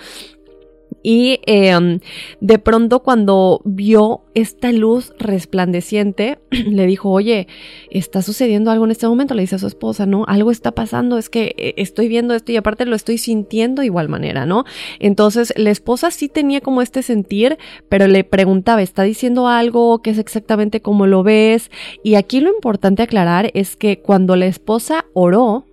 Y 1.02 1.40
eh, 1.46 1.98
de 2.40 2.58
pronto 2.58 3.00
cuando 3.00 3.60
vio 3.64 4.22
esta 4.34 4.72
luz 4.72 5.12
resplandeciente, 5.18 6.38
le 6.50 6.86
dijo, 6.86 7.10
oye, 7.10 7.48
está 7.90 8.22
sucediendo 8.22 8.70
algo 8.70 8.84
en 8.84 8.90
este 8.90 9.06
momento, 9.06 9.34
le 9.34 9.42
dice 9.42 9.56
a 9.56 9.58
su 9.58 9.66
esposa, 9.66 10.06
¿no? 10.06 10.24
Algo 10.26 10.50
está 10.50 10.72
pasando, 10.72 11.18
es 11.18 11.28
que 11.28 11.54
eh, 11.56 11.74
estoy 11.76 12.08
viendo 12.08 12.34
esto 12.34 12.52
y 12.52 12.56
aparte 12.56 12.86
lo 12.86 12.96
estoy 12.96 13.18
sintiendo 13.18 13.80
de 13.80 13.86
igual 13.86 14.08
manera, 14.08 14.46
¿no? 14.46 14.64
Entonces 14.98 15.52
la 15.56 15.70
esposa 15.70 16.10
sí 16.10 16.28
tenía 16.28 16.60
como 16.60 16.82
este 16.82 17.02
sentir, 17.02 17.58
pero 17.88 18.06
le 18.06 18.24
preguntaba, 18.24 18.82
¿está 18.82 19.02
diciendo 19.02 19.48
algo? 19.48 20.00
¿Qué 20.02 20.10
es 20.10 20.18
exactamente 20.18 20.80
cómo 20.80 21.06
lo 21.06 21.22
ves? 21.22 21.70
Y 22.02 22.14
aquí 22.14 22.40
lo 22.40 22.52
importante 22.52 23.02
aclarar 23.02 23.50
es 23.54 23.76
que 23.76 24.00
cuando 24.00 24.36
la 24.36 24.46
esposa 24.46 25.06
oró, 25.14 25.66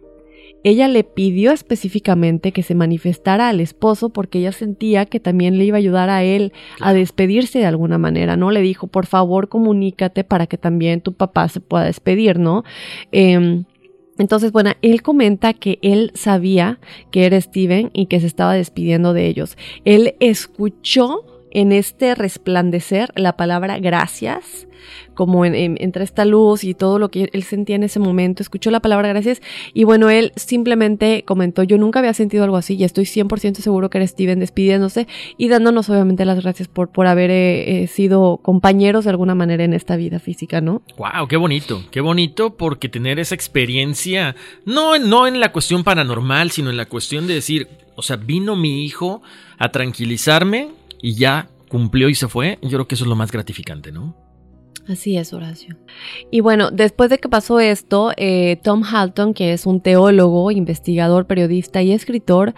ella 0.64 0.88
le 0.88 1.04
pidió 1.04 1.52
específicamente 1.52 2.52
que 2.52 2.64
se 2.64 2.76
manifestara 2.76 3.50
al 3.50 3.60
esposo 3.60 4.10
porque 4.10 4.40
ella 4.40 4.52
sentía 4.52 5.06
que 5.06 5.20
también 5.20 5.58
le 5.58 5.66
iba 5.66 5.78
a 5.78 5.80
ayudar 5.80 6.10
a 6.10 6.24
él 6.24 6.54
a 6.80 6.94
despedirse 6.94 7.60
de 7.60 7.66
alguna 7.66 7.98
manera, 7.98 8.36
¿no? 8.36 8.52
Le 8.52 8.62
dijo, 8.62 8.88
por 8.88 9.06
favor, 9.06 9.50
comunícate 9.50 10.24
para 10.24 10.48
que 10.48 10.58
también 10.58 11.02
tu 11.02 11.14
papá 11.14 11.48
se 11.50 11.60
pueda 11.60 11.86
despedir, 11.86 12.40
¿no? 12.40 12.64
Eh, 13.12 13.64
entonces, 14.20 14.52
bueno, 14.52 14.72
él 14.82 15.02
comenta 15.02 15.54
que 15.54 15.80
él 15.82 16.12
sabía 16.14 16.80
que 17.10 17.26
era 17.26 17.40
Steven 17.40 17.90
y 17.94 18.08
que 18.08 18.20
se 18.20 18.28
estaba 18.28 18.54
despidiendo 18.54 19.14
de 19.14 19.28
ellos. 19.28 19.58
Él 19.86 20.16
escuchó 20.20 21.39
en 21.52 21.72
este 21.72 22.16
resplandecer 22.16 23.12
la 23.16 23.38
palabra 23.38 23.80
gracias, 23.80 24.68
como 25.14 25.46
en, 25.46 25.56
en, 25.56 25.78
entre 25.80 26.04
esta 26.04 26.26
luz 26.26 26.64
y 26.64 26.74
todo 26.74 27.00
lo 27.00 27.10
que 27.10 27.30
él 27.34 27.44
sentía 27.44 27.76
en 27.76 27.84
ese 27.84 28.00
momento, 28.00 28.42
escuchó 28.42 28.72
la 28.72 28.80
palabra 28.80 29.10
gracias 29.10 29.42
y 29.74 29.84
bueno, 29.84 30.10
él 30.10 30.32
simplemente 30.36 31.24
comentó, 31.26 31.64
yo 31.64 31.78
nunca 31.78 32.00
había 32.00 32.14
sentido 32.14 32.44
algo 32.44 32.58
así 32.58 32.76
y 32.76 32.84
estoy 32.84 33.06
100% 33.06 33.56
seguro 33.56 33.90
que 33.90 33.98
era 33.98 34.08
Steven 34.08 34.40
despidiéndose 34.40 35.08
y 35.38 35.50
dándonos 35.50 35.90
obviamente 35.90 36.26
las 36.26 36.42
gracias 36.42 36.68
por, 36.68 36.90
por 36.90 37.08
haber 37.08 37.32
eh, 37.32 37.84
eh, 37.84 37.88
sido 37.88 38.38
compañeros 38.38 39.04
de 39.04 39.12
alguna 39.12 39.36
manera 39.36 39.64
en 39.64 39.74
esta 39.74 39.96
vida 39.96 40.20
física, 40.20 40.62
¿no? 40.62 40.82
¡Wow! 40.98 41.28
¡Qué 41.28 41.38
bonito! 41.38 41.84
¡Qué 41.92 42.02
bonito! 42.02 42.56
Porque 42.56 42.90
tener 42.90 43.20
esa 43.20 43.36
experiencia, 43.36 44.36
no, 44.66 44.98
no 44.98 45.28
en 45.28 45.40
la 45.40 45.52
cuestión 45.52 45.84
paranormal, 45.84 46.52
sino 46.52 46.70
en 46.70 46.78
la 46.78 46.86
cuestión 46.86 47.28
de 47.28 47.36
decir, 47.36 47.68
o 47.96 48.02
sea, 48.02 48.16
vino 48.16 48.56
mi 48.56 48.86
hijo 48.86 49.22
a 49.58 49.72
tranquilizarme 49.72 50.79
y 51.02 51.16
ya 51.16 51.50
cumplió 51.68 52.10
y 52.10 52.16
se 52.16 52.28
fue, 52.28 52.60
yo 52.62 52.70
creo 52.70 52.88
que 52.88 52.96
eso 52.96 53.04
es 53.04 53.10
lo 53.10 53.16
más 53.16 53.32
gratificante, 53.32 53.92
¿no? 53.92 54.16
Así 54.90 55.18
es, 55.18 55.34
Horacio. 55.34 55.76
Y 56.32 56.40
bueno, 56.40 56.72
después 56.72 57.12
de 57.12 57.20
que 57.20 57.30
pasó 57.30 57.60
esto, 57.60 58.12
eh, 58.18 58.58
Tom 58.64 58.82
Halton, 58.84 59.36
que 59.36 59.54
es 59.54 59.68
un 59.68 59.82
teólogo, 59.82 60.50
investigador, 60.50 61.28
periodista 61.28 61.84
y 61.84 61.92
escritor, 61.92 62.56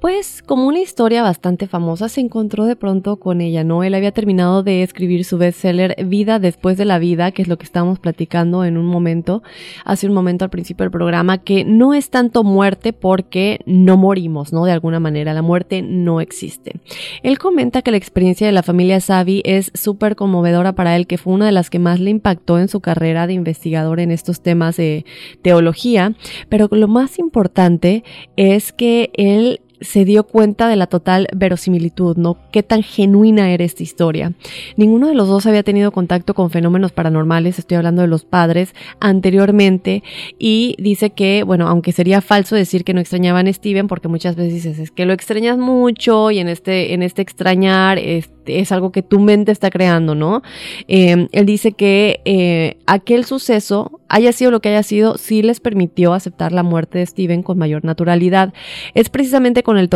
pues 0.00 0.42
como 0.42 0.66
una 0.66 0.80
historia 0.80 1.22
bastante 1.22 1.68
famosa, 1.68 2.08
se 2.08 2.20
encontró 2.20 2.64
de 2.64 2.74
pronto 2.74 3.18
con 3.20 3.40
ella, 3.40 3.62
¿no? 3.62 3.84
Él 3.84 3.94
había 3.94 4.10
terminado 4.10 4.64
de 4.64 4.82
escribir 4.82 5.24
su 5.24 5.38
bestseller 5.38 5.94
Vida 6.04 6.40
después 6.40 6.76
de 6.78 6.84
la 6.84 6.98
vida, 6.98 7.30
que 7.30 7.42
es 7.42 7.48
lo 7.48 7.58
que 7.58 7.64
estábamos 7.64 8.00
platicando 8.00 8.64
en 8.64 8.76
un 8.76 8.86
momento, 8.86 9.44
hace 9.84 10.08
un 10.08 10.14
momento 10.14 10.44
al 10.44 10.50
principio 10.50 10.82
del 10.82 10.90
programa, 10.90 11.38
que 11.38 11.64
no 11.64 11.94
es 11.94 12.10
tanto 12.10 12.42
muerte 12.42 12.92
porque 12.92 13.60
no 13.66 13.96
morimos, 13.96 14.52
¿no? 14.52 14.64
De 14.64 14.72
alguna 14.72 14.98
manera, 14.98 15.32
la 15.32 15.42
muerte 15.42 15.82
no 15.82 16.20
existe. 16.20 16.80
Él 17.22 17.38
comenta 17.38 17.82
que 17.82 17.92
la 17.92 17.98
experiencia 17.98 18.48
de 18.48 18.52
la 18.52 18.64
familia 18.64 19.00
Savi 19.00 19.42
es 19.44 19.70
súper 19.74 20.16
conmovedora 20.16 20.72
para 20.72 20.96
él, 20.96 21.06
que 21.06 21.18
fue 21.18 21.32
una 21.32 21.46
de 21.46 21.52
las 21.52 21.67
que 21.70 21.78
más 21.78 22.00
le 22.00 22.10
impactó 22.10 22.58
en 22.58 22.68
su 22.68 22.80
carrera 22.80 23.26
de 23.26 23.34
investigador 23.34 24.00
en 24.00 24.10
estos 24.10 24.42
temas 24.42 24.76
de 24.76 25.04
teología, 25.42 26.14
pero 26.48 26.68
lo 26.70 26.88
más 26.88 27.18
importante 27.18 28.04
es 28.36 28.72
que 28.72 29.10
él 29.14 29.60
se 29.80 30.04
dio 30.04 30.24
cuenta 30.24 30.68
de 30.68 30.76
la 30.76 30.86
total 30.86 31.28
verosimilitud, 31.34 32.16
¿no? 32.16 32.36
Qué 32.50 32.62
tan 32.62 32.82
genuina 32.82 33.50
era 33.50 33.64
esta 33.64 33.82
historia. 33.82 34.32
Ninguno 34.76 35.08
de 35.08 35.14
los 35.14 35.28
dos 35.28 35.46
había 35.46 35.62
tenido 35.62 35.92
contacto 35.92 36.34
con 36.34 36.50
fenómenos 36.50 36.92
paranormales, 36.92 37.58
estoy 37.58 37.76
hablando 37.76 38.02
de 38.02 38.08
los 38.08 38.24
padres, 38.24 38.74
anteriormente, 39.00 40.02
y 40.38 40.74
dice 40.78 41.10
que, 41.10 41.42
bueno, 41.44 41.68
aunque 41.68 41.92
sería 41.92 42.20
falso 42.20 42.56
decir 42.56 42.84
que 42.84 42.94
no 42.94 43.00
extrañaban 43.00 43.46
a 43.46 43.52
Steven, 43.52 43.88
porque 43.88 44.08
muchas 44.08 44.36
veces 44.36 44.54
dices, 44.54 44.78
es 44.78 44.90
que 44.90 45.06
lo 45.06 45.12
extrañas 45.12 45.58
mucho, 45.58 46.30
y 46.30 46.38
en 46.38 46.48
este, 46.48 46.94
en 46.94 47.02
este 47.02 47.22
extrañar, 47.22 47.98
este, 47.98 48.37
es 48.48 48.72
algo 48.72 48.92
que 48.92 49.02
tu 49.02 49.20
mente 49.20 49.52
está 49.52 49.70
creando, 49.70 50.14
¿no? 50.14 50.42
Eh, 50.88 51.28
él 51.32 51.46
dice 51.46 51.72
que 51.72 52.20
eh, 52.24 52.76
aquel 52.86 53.24
suceso, 53.24 54.00
haya 54.08 54.32
sido 54.32 54.50
lo 54.50 54.60
que 54.60 54.70
haya 54.70 54.82
sido, 54.82 55.18
sí 55.18 55.42
les 55.42 55.60
permitió 55.60 56.14
aceptar 56.14 56.52
la 56.52 56.62
muerte 56.62 56.98
de 56.98 57.06
Steven 57.06 57.42
con 57.42 57.58
mayor 57.58 57.84
naturalidad. 57.84 58.52
Es 58.94 59.08
precisamente 59.08 59.62
con 59.62 59.78
el, 59.78 59.90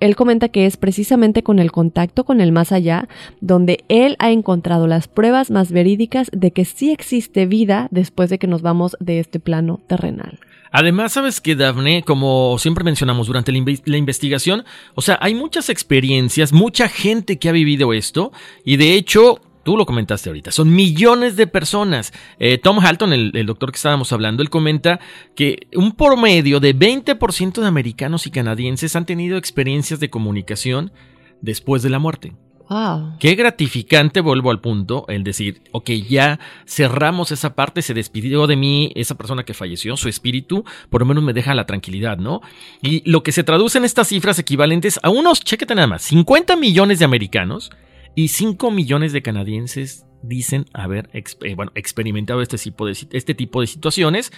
él 0.00 0.16
comenta 0.16 0.48
que 0.48 0.66
es 0.66 0.76
precisamente 0.76 1.42
con 1.42 1.58
el 1.58 1.72
contacto 1.72 2.24
con 2.24 2.40
el 2.40 2.52
más 2.52 2.72
allá, 2.72 3.08
donde 3.40 3.84
él 3.88 4.16
ha 4.18 4.30
encontrado 4.30 4.86
las 4.86 5.08
pruebas 5.08 5.50
más 5.50 5.70
verídicas 5.70 6.30
de 6.32 6.50
que 6.50 6.64
sí 6.64 6.90
existe 6.90 7.46
vida 7.46 7.88
después 7.90 8.30
de 8.30 8.38
que 8.38 8.46
nos 8.46 8.62
vamos 8.62 8.96
de 9.00 9.20
este 9.20 9.40
plano 9.40 9.80
terrenal. 9.86 10.38
Además, 10.76 11.12
sabes 11.12 11.40
que 11.40 11.54
Daphne, 11.54 12.02
como 12.02 12.58
siempre 12.58 12.82
mencionamos 12.82 13.28
durante 13.28 13.52
la, 13.52 13.96
investigación, 13.96 14.64
o 14.96 15.02
sea, 15.02 15.16
hay 15.20 15.32
muchas 15.32 15.68
experiencias, 15.68 16.52
mucha 16.52 16.88
gente 16.88 17.38
que 17.38 17.48
ha 17.48 17.52
vivido 17.52 17.92
esto, 17.92 18.32
y 18.64 18.76
de 18.76 18.94
hecho, 18.94 19.40
tú 19.62 19.76
lo 19.76 19.86
comentaste 19.86 20.30
ahorita, 20.30 20.50
son 20.50 20.74
millones 20.74 21.36
de 21.36 21.46
personas. 21.46 22.12
Eh, 22.40 22.58
Tom 22.58 22.80
Halton, 22.80 23.12
el, 23.12 23.30
el, 23.36 23.46
doctor 23.46 23.70
que 23.70 23.76
estábamos 23.76 24.12
hablando, 24.12 24.42
él 24.42 24.50
comenta 24.50 24.98
que 25.36 25.68
un 25.76 25.92
promedio 25.92 26.58
de 26.58 26.74
20% 26.74 27.60
de 27.60 27.66
americanos 27.68 28.26
y 28.26 28.32
canadienses 28.32 28.96
han 28.96 29.06
tenido 29.06 29.38
experiencias 29.38 30.00
de 30.00 30.10
comunicación 30.10 30.90
después 31.40 31.84
de 31.84 31.90
la 31.90 32.00
muerte. 32.00 32.32
Qué 33.20 33.34
gratificante, 33.34 34.20
vuelvo 34.20 34.50
al 34.50 34.60
punto, 34.60 35.04
el 35.08 35.22
decir, 35.22 35.62
ok, 35.72 35.90
ya 36.08 36.40
cerramos 36.66 37.30
esa 37.30 37.54
parte, 37.54 37.82
se 37.82 37.94
despidió 37.94 38.46
de 38.46 38.56
mí 38.56 38.92
esa 38.94 39.16
persona 39.16 39.44
que 39.44 39.54
falleció, 39.54 39.96
su 39.96 40.08
espíritu, 40.08 40.64
por 40.90 41.02
lo 41.02 41.06
menos 41.06 41.22
me 41.22 41.32
deja 41.32 41.54
la 41.54 41.66
tranquilidad, 41.66 42.16
¿no? 42.18 42.40
Y 42.82 43.08
lo 43.08 43.22
que 43.22 43.32
se 43.32 43.44
traduce 43.44 43.78
en 43.78 43.84
estas 43.84 44.08
cifras 44.08 44.38
equivalentes 44.38 44.98
a 45.02 45.10
unos, 45.10 45.40
chéquete 45.40 45.74
nada 45.74 45.86
más, 45.86 46.02
50 46.02 46.56
millones 46.56 46.98
de 46.98 47.04
americanos 47.04 47.70
y 48.14 48.28
5 48.28 48.70
millones 48.70 49.12
de 49.12 49.22
canadienses 49.22 50.06
dicen 50.22 50.66
haber 50.72 51.10
eh, 51.12 51.54
bueno, 51.54 51.72
experimentado 51.74 52.40
este 52.42 52.56
tipo, 52.58 52.86
de, 52.86 52.96
este 53.12 53.34
tipo 53.34 53.60
de 53.60 53.66
situaciones. 53.66 54.32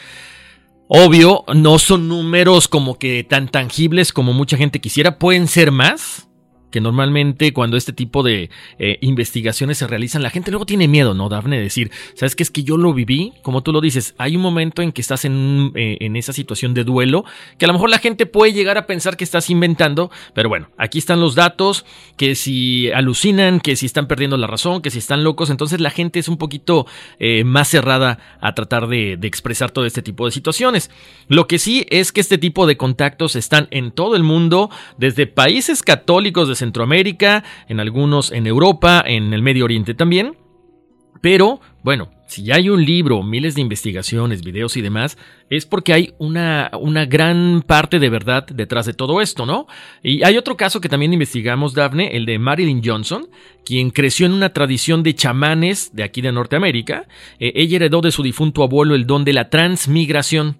Obvio, 0.88 1.44
no 1.54 1.78
son 1.78 2.08
números 2.08 2.68
como 2.68 2.98
que 2.98 3.24
tan 3.24 3.48
tangibles 3.48 4.12
como 4.12 4.32
mucha 4.32 4.56
gente 4.56 4.80
quisiera, 4.80 5.18
pueden 5.18 5.48
ser 5.48 5.72
más, 5.72 6.28
que 6.76 6.80
normalmente 6.82 7.54
cuando 7.54 7.78
este 7.78 7.94
tipo 7.94 8.22
de 8.22 8.50
eh, 8.78 8.98
investigaciones 9.00 9.78
se 9.78 9.86
realizan, 9.86 10.22
la 10.22 10.28
gente 10.28 10.50
luego 10.50 10.66
tiene 10.66 10.88
miedo, 10.88 11.14
¿no, 11.14 11.30
Dafne? 11.30 11.58
Decir, 11.58 11.90
¿sabes 12.12 12.36
qué? 12.36 12.42
Es 12.42 12.50
que 12.50 12.64
yo 12.64 12.76
lo 12.76 12.92
viví, 12.92 13.32
como 13.40 13.62
tú 13.62 13.72
lo 13.72 13.80
dices, 13.80 14.14
hay 14.18 14.36
un 14.36 14.42
momento 14.42 14.82
en 14.82 14.92
que 14.92 15.00
estás 15.00 15.24
en, 15.24 15.72
eh, 15.74 15.96
en 16.00 16.16
esa 16.16 16.34
situación 16.34 16.74
de 16.74 16.84
duelo, 16.84 17.24
que 17.56 17.64
a 17.64 17.68
lo 17.68 17.72
mejor 17.72 17.88
la 17.88 17.98
gente 17.98 18.26
puede 18.26 18.52
llegar 18.52 18.76
a 18.76 18.86
pensar 18.86 19.16
que 19.16 19.24
estás 19.24 19.48
inventando, 19.48 20.10
pero 20.34 20.50
bueno, 20.50 20.68
aquí 20.76 20.98
están 20.98 21.18
los 21.18 21.34
datos, 21.34 21.86
que 22.18 22.34
si 22.34 22.90
alucinan, 22.90 23.60
que 23.60 23.74
si 23.74 23.86
están 23.86 24.06
perdiendo 24.06 24.36
la 24.36 24.46
razón, 24.46 24.82
que 24.82 24.90
si 24.90 24.98
están 24.98 25.24
locos, 25.24 25.48
entonces 25.48 25.80
la 25.80 25.88
gente 25.88 26.18
es 26.18 26.28
un 26.28 26.36
poquito 26.36 26.86
eh, 27.18 27.42
más 27.44 27.68
cerrada 27.68 28.18
a 28.42 28.54
tratar 28.54 28.86
de, 28.86 29.16
de 29.16 29.26
expresar 29.26 29.70
todo 29.70 29.86
este 29.86 30.02
tipo 30.02 30.26
de 30.26 30.32
situaciones. 30.32 30.90
Lo 31.28 31.48
que 31.48 31.58
sí 31.58 31.86
es 31.88 32.12
que 32.12 32.20
este 32.20 32.36
tipo 32.36 32.66
de 32.66 32.76
contactos 32.76 33.34
están 33.34 33.66
en 33.70 33.92
todo 33.92 34.14
el 34.14 34.24
mundo, 34.24 34.68
desde 34.98 35.26
países 35.26 35.82
católicos 35.82 36.48
de 36.48 36.65
Centroamérica, 36.66 37.44
en 37.68 37.80
algunos 37.80 38.32
en 38.32 38.46
Europa, 38.46 39.02
en 39.06 39.32
el 39.32 39.42
Medio 39.42 39.64
Oriente 39.64 39.94
también. 39.94 40.36
Pero, 41.22 41.60
bueno, 41.82 42.10
si 42.26 42.42
ya 42.42 42.56
hay 42.56 42.68
un 42.68 42.84
libro, 42.84 43.22
miles 43.22 43.54
de 43.54 43.60
investigaciones, 43.60 44.42
videos 44.42 44.76
y 44.76 44.82
demás, 44.82 45.16
es 45.48 45.64
porque 45.64 45.92
hay 45.92 46.14
una, 46.18 46.70
una, 46.78 47.06
gran 47.06 47.62
parte 47.66 47.98
de 47.98 48.08
verdad 48.10 48.46
detrás 48.46 48.86
de 48.86 48.92
todo 48.92 49.20
esto, 49.20 49.46
¿no? 49.46 49.66
Y 50.02 50.24
hay 50.24 50.36
otro 50.36 50.56
caso 50.56 50.80
que 50.80 50.88
también 50.88 51.12
investigamos, 51.12 51.74
Daphne, 51.74 52.16
el 52.16 52.26
de 52.26 52.38
Marilyn 52.38 52.82
Johnson, 52.84 53.28
quien 53.64 53.90
creció 53.90 54.26
en 54.26 54.32
una 54.32 54.52
tradición 54.52 55.02
de 55.02 55.14
chamanes 55.14 55.94
de 55.94 56.02
aquí 56.02 56.20
de 56.20 56.32
Norteamérica. 56.32 57.06
Eh, 57.38 57.52
ella 57.54 57.76
heredó 57.76 58.00
de 58.00 58.12
su 58.12 58.22
difunto 58.22 58.62
abuelo 58.62 58.94
el 58.94 59.06
don 59.06 59.24
de 59.24 59.32
la 59.32 59.48
transmigración. 59.48 60.58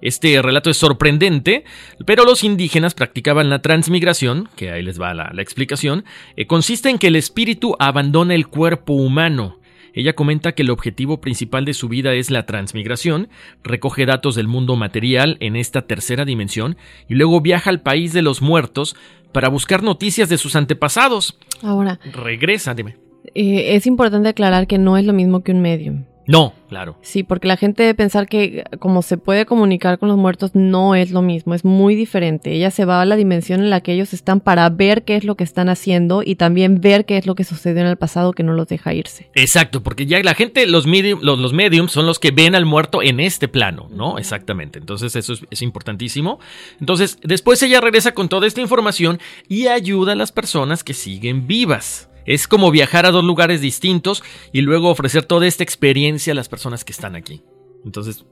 Este 0.00 0.40
relato 0.42 0.70
es 0.70 0.76
sorprendente, 0.76 1.64
pero 2.06 2.24
los 2.24 2.44
indígenas 2.44 2.94
practicaban 2.94 3.50
la 3.50 3.60
transmigración, 3.60 4.48
que 4.56 4.70
ahí 4.70 4.82
les 4.82 5.00
va 5.00 5.14
la, 5.14 5.30
explicación, 5.42 6.04
eh, 6.36 6.46
consiste 6.46 6.88
en 6.88 6.98
que 6.98 7.08
el 7.08 7.16
espíritu 7.16 7.74
abandona 7.78 8.34
el 8.34 8.48
cuerpo 8.48 8.92
humano. 8.92 9.58
Ella 9.94 10.14
comenta 10.14 10.52
que 10.52 10.62
el 10.62 10.70
objetivo 10.70 11.20
principal 11.20 11.64
de 11.64 11.74
su 11.74 11.88
vida 11.88 12.14
es 12.14 12.30
la 12.30 12.46
transmigración, 12.46 13.28
recoge 13.64 14.06
datos 14.06 14.34
del 14.36 14.46
mundo 14.46 14.76
material 14.76 15.36
en 15.40 15.56
esta 15.56 15.82
tercera 15.86 16.24
dimensión 16.24 16.76
y 17.08 17.14
luego 17.14 17.40
viaja 17.40 17.70
al 17.70 17.80
país 17.80 18.12
de 18.12 18.22
los 18.22 18.40
muertos 18.40 18.94
para 19.32 19.48
buscar 19.48 19.82
noticias 19.82 20.28
de 20.28 20.38
sus 20.38 20.54
antepasados. 20.56 21.38
Ahora. 21.62 21.98
Regresa, 22.12 22.74
dime. 22.74 22.96
Eh, 23.34 23.74
es 23.74 23.86
importante 23.86 24.28
aclarar 24.28 24.66
que 24.66 24.78
no 24.78 24.96
es 24.96 25.04
lo 25.04 25.12
mismo 25.12 25.42
que 25.42 25.52
un 25.52 25.60
medium. 25.60 26.04
No, 26.28 26.52
claro. 26.68 26.98
Sí, 27.00 27.22
porque 27.22 27.48
la 27.48 27.56
gente 27.56 27.82
debe 27.82 27.94
pensar 27.94 28.28
que 28.28 28.62
como 28.80 29.00
se 29.00 29.16
puede 29.16 29.46
comunicar 29.46 29.98
con 29.98 30.10
los 30.10 30.18
muertos 30.18 30.50
no 30.52 30.94
es 30.94 31.10
lo 31.10 31.22
mismo, 31.22 31.54
es 31.54 31.64
muy 31.64 31.94
diferente. 31.94 32.52
Ella 32.52 32.70
se 32.70 32.84
va 32.84 33.00
a 33.00 33.06
la 33.06 33.16
dimensión 33.16 33.60
en 33.60 33.70
la 33.70 33.80
que 33.80 33.94
ellos 33.94 34.12
están 34.12 34.40
para 34.40 34.68
ver 34.68 35.04
qué 35.04 35.16
es 35.16 35.24
lo 35.24 35.36
que 35.36 35.44
están 35.44 35.70
haciendo 35.70 36.22
y 36.22 36.34
también 36.34 36.82
ver 36.82 37.06
qué 37.06 37.16
es 37.16 37.24
lo 37.24 37.34
que 37.34 37.44
sucedió 37.44 37.80
en 37.80 37.86
el 37.86 37.96
pasado 37.96 38.34
que 38.34 38.42
no 38.42 38.52
los 38.52 38.68
deja 38.68 38.92
irse. 38.92 39.30
Exacto, 39.34 39.82
porque 39.82 40.04
ya 40.04 40.22
la 40.22 40.34
gente, 40.34 40.66
los, 40.66 40.86
medium, 40.86 41.20
los, 41.22 41.54
mediums 41.54 41.92
son 41.92 42.04
los 42.04 42.18
que 42.18 42.30
ven 42.30 42.54
al 42.54 42.66
muerto 42.66 43.02
en 43.02 43.20
este 43.20 43.48
plano, 43.48 43.88
¿no? 43.90 44.18
Exactamente. 44.18 44.78
Entonces 44.78 45.16
eso 45.16 45.32
es, 45.32 45.46
es 45.50 45.62
importantísimo. 45.62 46.40
Entonces 46.78 47.18
después 47.22 47.62
ella 47.62 47.80
regresa 47.80 48.12
con 48.12 48.28
toda 48.28 48.46
esta 48.46 48.60
información 48.60 49.18
y 49.48 49.68
ayuda 49.68 50.12
a 50.12 50.16
las 50.16 50.30
personas 50.30 50.84
que 50.84 50.92
siguen 50.92 51.46
vivas. 51.46 52.07
Es 52.28 52.46
como 52.46 52.70
viajar 52.70 53.06
a 53.06 53.10
dos 53.10 53.24
lugares 53.24 53.62
distintos 53.62 54.22
y 54.52 54.60
luego 54.60 54.90
ofrecer 54.90 55.24
toda 55.24 55.46
esta 55.46 55.64
experiencia 55.64 56.32
a 56.32 56.36
las 56.36 56.50
personas 56.50 56.84
que 56.84 56.92
están 56.92 57.16
aquí. 57.16 57.42
Entonces, 57.86 58.26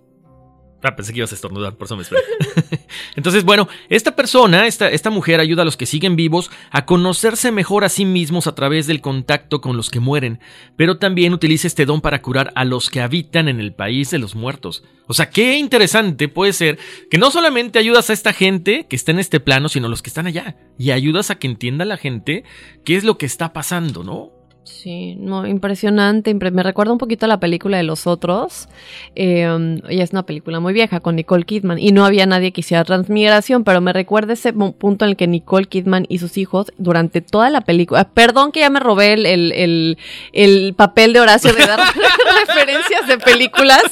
Ah, 0.87 0.94
pensé 0.94 1.12
que 1.12 1.18
ibas 1.18 1.33
a 1.33 1.35
estornudar, 1.35 1.75
por 1.75 1.87
eso 1.87 1.96
me 1.96 2.03
esperé. 2.03 2.22
Entonces, 3.16 3.42
bueno, 3.42 3.68
esta 3.88 4.14
persona, 4.14 4.68
esta, 4.68 4.88
esta 4.88 5.11
mujer 5.11 5.40
ayuda 5.40 5.62
a 5.62 5.64
los 5.64 5.77
que 5.77 5.85
siguen 5.85 6.14
vivos 6.14 6.51
a 6.70 6.87
conocerse 6.87 7.51
mejor 7.51 7.85
a 7.85 7.88
sí 7.88 8.05
mismos 8.05 8.46
a 8.46 8.55
través 8.55 8.87
del 8.87 9.01
contacto 9.01 9.61
con 9.61 9.77
los 9.77 9.90
que 9.90 9.99
mueren, 9.99 10.38
pero 10.77 10.99
también 10.99 11.35
utiliza 11.35 11.66
este 11.66 11.87
don 11.87 12.01
para 12.01 12.22
curar 12.22 12.53
a 12.55 12.64
los 12.64 12.88
que 12.88 13.01
habitan 13.01 13.49
en 13.49 13.59
el 13.59 13.75
país 13.75 14.11
de 14.11 14.20
los 14.20 14.37
muertos. 14.37 14.85
O 15.09 15.14
sea, 15.14 15.31
qué 15.31 15.59
interesante 15.59 16.29
puede 16.29 16.53
ser 16.53 16.79
que 17.11 17.18
no 17.18 17.33
solamente 17.33 17.81
ayudas 17.81 18.11
a 18.11 18.12
esta 18.12 18.33
gente 18.33 18.87
que 18.88 18.94
está 18.94 19.11
en 19.11 19.18
este 19.18 19.40
plano, 19.40 19.68
sino 19.68 19.87
a 19.87 19.90
los 19.90 20.03
que 20.03 20.11
están 20.11 20.29
allá, 20.29 20.57
y 20.79 20.92
ayudas 20.92 21.31
a 21.31 21.38
que 21.38 21.49
entienda 21.49 21.85
la 21.85 21.96
gente 21.96 22.44
qué 22.85 22.96
es 22.96 23.03
lo 23.03 23.18
que 23.18 23.27
está 23.27 23.53
pasando, 23.53 24.05
¿no? 24.05 24.36
Sí, 24.66 25.14
no, 25.20 25.46
impresionante. 25.46 26.35
Me 26.35 26.62
recuerda 26.64 26.92
un 26.92 26.98
poquito 26.98 27.26
a 27.26 27.29
la 27.29 27.38
película 27.38 27.76
de 27.76 27.85
Los 27.85 28.09
Otros. 28.09 28.68
Eh, 29.14 29.79
es 29.88 30.11
una 30.11 30.24
película 30.24 30.59
muy 30.59 30.72
vieja 30.72 30.98
con 30.98 31.14
Nicole 31.14 31.44
Kidman 31.44 31.79
y 31.79 31.92
no 31.92 32.05
había 32.05 32.26
nadie 32.26 32.50
que 32.50 32.62
hiciera 32.62 32.83
transmigración, 32.83 33.62
pero 33.62 33.81
me 33.81 33.92
recuerda 33.92 34.33
ese 34.33 34.52
punto 34.52 35.05
en 35.05 35.11
el 35.11 35.16
que 35.16 35.29
Nicole 35.29 35.66
Kidman 35.66 36.07
y 36.09 36.18
sus 36.18 36.37
hijos 36.37 36.72
durante 36.79 37.20
toda 37.20 37.48
la 37.48 37.61
película. 37.61 38.09
Perdón 38.09 38.50
que 38.50 38.61
ya 38.61 38.70
me 38.70 38.81
robé 38.81 39.12
el, 39.12 39.24
el, 39.24 39.98
el, 40.33 40.74
papel 40.74 41.12
de 41.12 41.20
Horacio 41.20 41.52
de 41.52 41.64
dar 41.64 41.79
referencias 42.46 43.07
de 43.07 43.18
películas, 43.18 43.85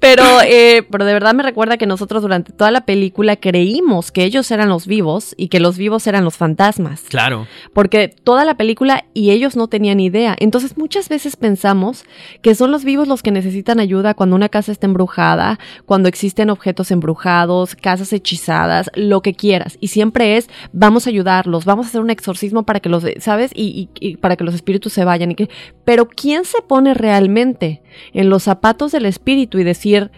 pero, 0.00 0.24
eh, 0.46 0.82
pero 0.90 1.04
de 1.04 1.12
verdad 1.12 1.34
me 1.34 1.42
recuerda 1.42 1.76
que 1.76 1.86
nosotros 1.86 2.22
durante 2.22 2.52
toda 2.52 2.70
la 2.70 2.86
película 2.86 3.36
creímos 3.36 4.10
que 4.10 4.24
ellos 4.24 4.50
eran 4.50 4.70
los 4.70 4.86
vivos 4.86 5.34
y 5.36 5.48
que 5.48 5.60
los 5.60 5.76
vivos 5.76 6.06
eran 6.06 6.24
los 6.24 6.38
fantasmas. 6.38 7.02
Claro. 7.02 7.46
Porque 7.74 8.08
toda 8.08 8.46
la 8.46 8.54
película 8.54 9.04
y 9.12 9.30
ellos 9.30 9.56
no 9.56 9.68
tenían 9.68 10.00
idea 10.00 10.21
entonces 10.38 10.76
muchas 10.76 11.08
veces 11.08 11.36
pensamos 11.36 12.04
que 12.40 12.54
son 12.54 12.70
los 12.70 12.84
vivos 12.84 13.08
los 13.08 13.22
que 13.22 13.30
necesitan 13.30 13.80
ayuda 13.80 14.14
cuando 14.14 14.36
una 14.36 14.48
casa 14.48 14.72
está 14.72 14.86
embrujada, 14.86 15.58
cuando 15.86 16.08
existen 16.08 16.50
objetos 16.50 16.90
embrujados, 16.90 17.74
casas 17.74 18.12
hechizadas, 18.12 18.90
lo 18.94 19.22
que 19.22 19.34
quieras. 19.34 19.78
Y 19.80 19.88
siempre 19.88 20.36
es, 20.36 20.48
vamos 20.72 21.06
a 21.06 21.10
ayudarlos, 21.10 21.64
vamos 21.64 21.86
a 21.86 21.88
hacer 21.88 22.00
un 22.00 22.10
exorcismo 22.10 22.64
para 22.64 22.80
que 22.80 22.88
los, 22.88 23.04
¿sabes? 23.18 23.50
Y, 23.54 23.88
para 24.20 24.36
que 24.36 24.44
los 24.44 24.54
espíritus 24.54 24.92
se 24.92 25.04
vayan. 25.04 25.32
Y 25.32 25.34
que, 25.34 25.48
pero 25.84 26.08
¿quién 26.08 26.44
se 26.44 26.62
pone 26.62 26.94
realmente 26.94 27.82
en 28.12 28.28
los 28.28 28.44
zapatos 28.44 28.92
del 28.92 29.06
espíritu 29.06 29.58
y 29.58 29.64
decir, 29.64 30.10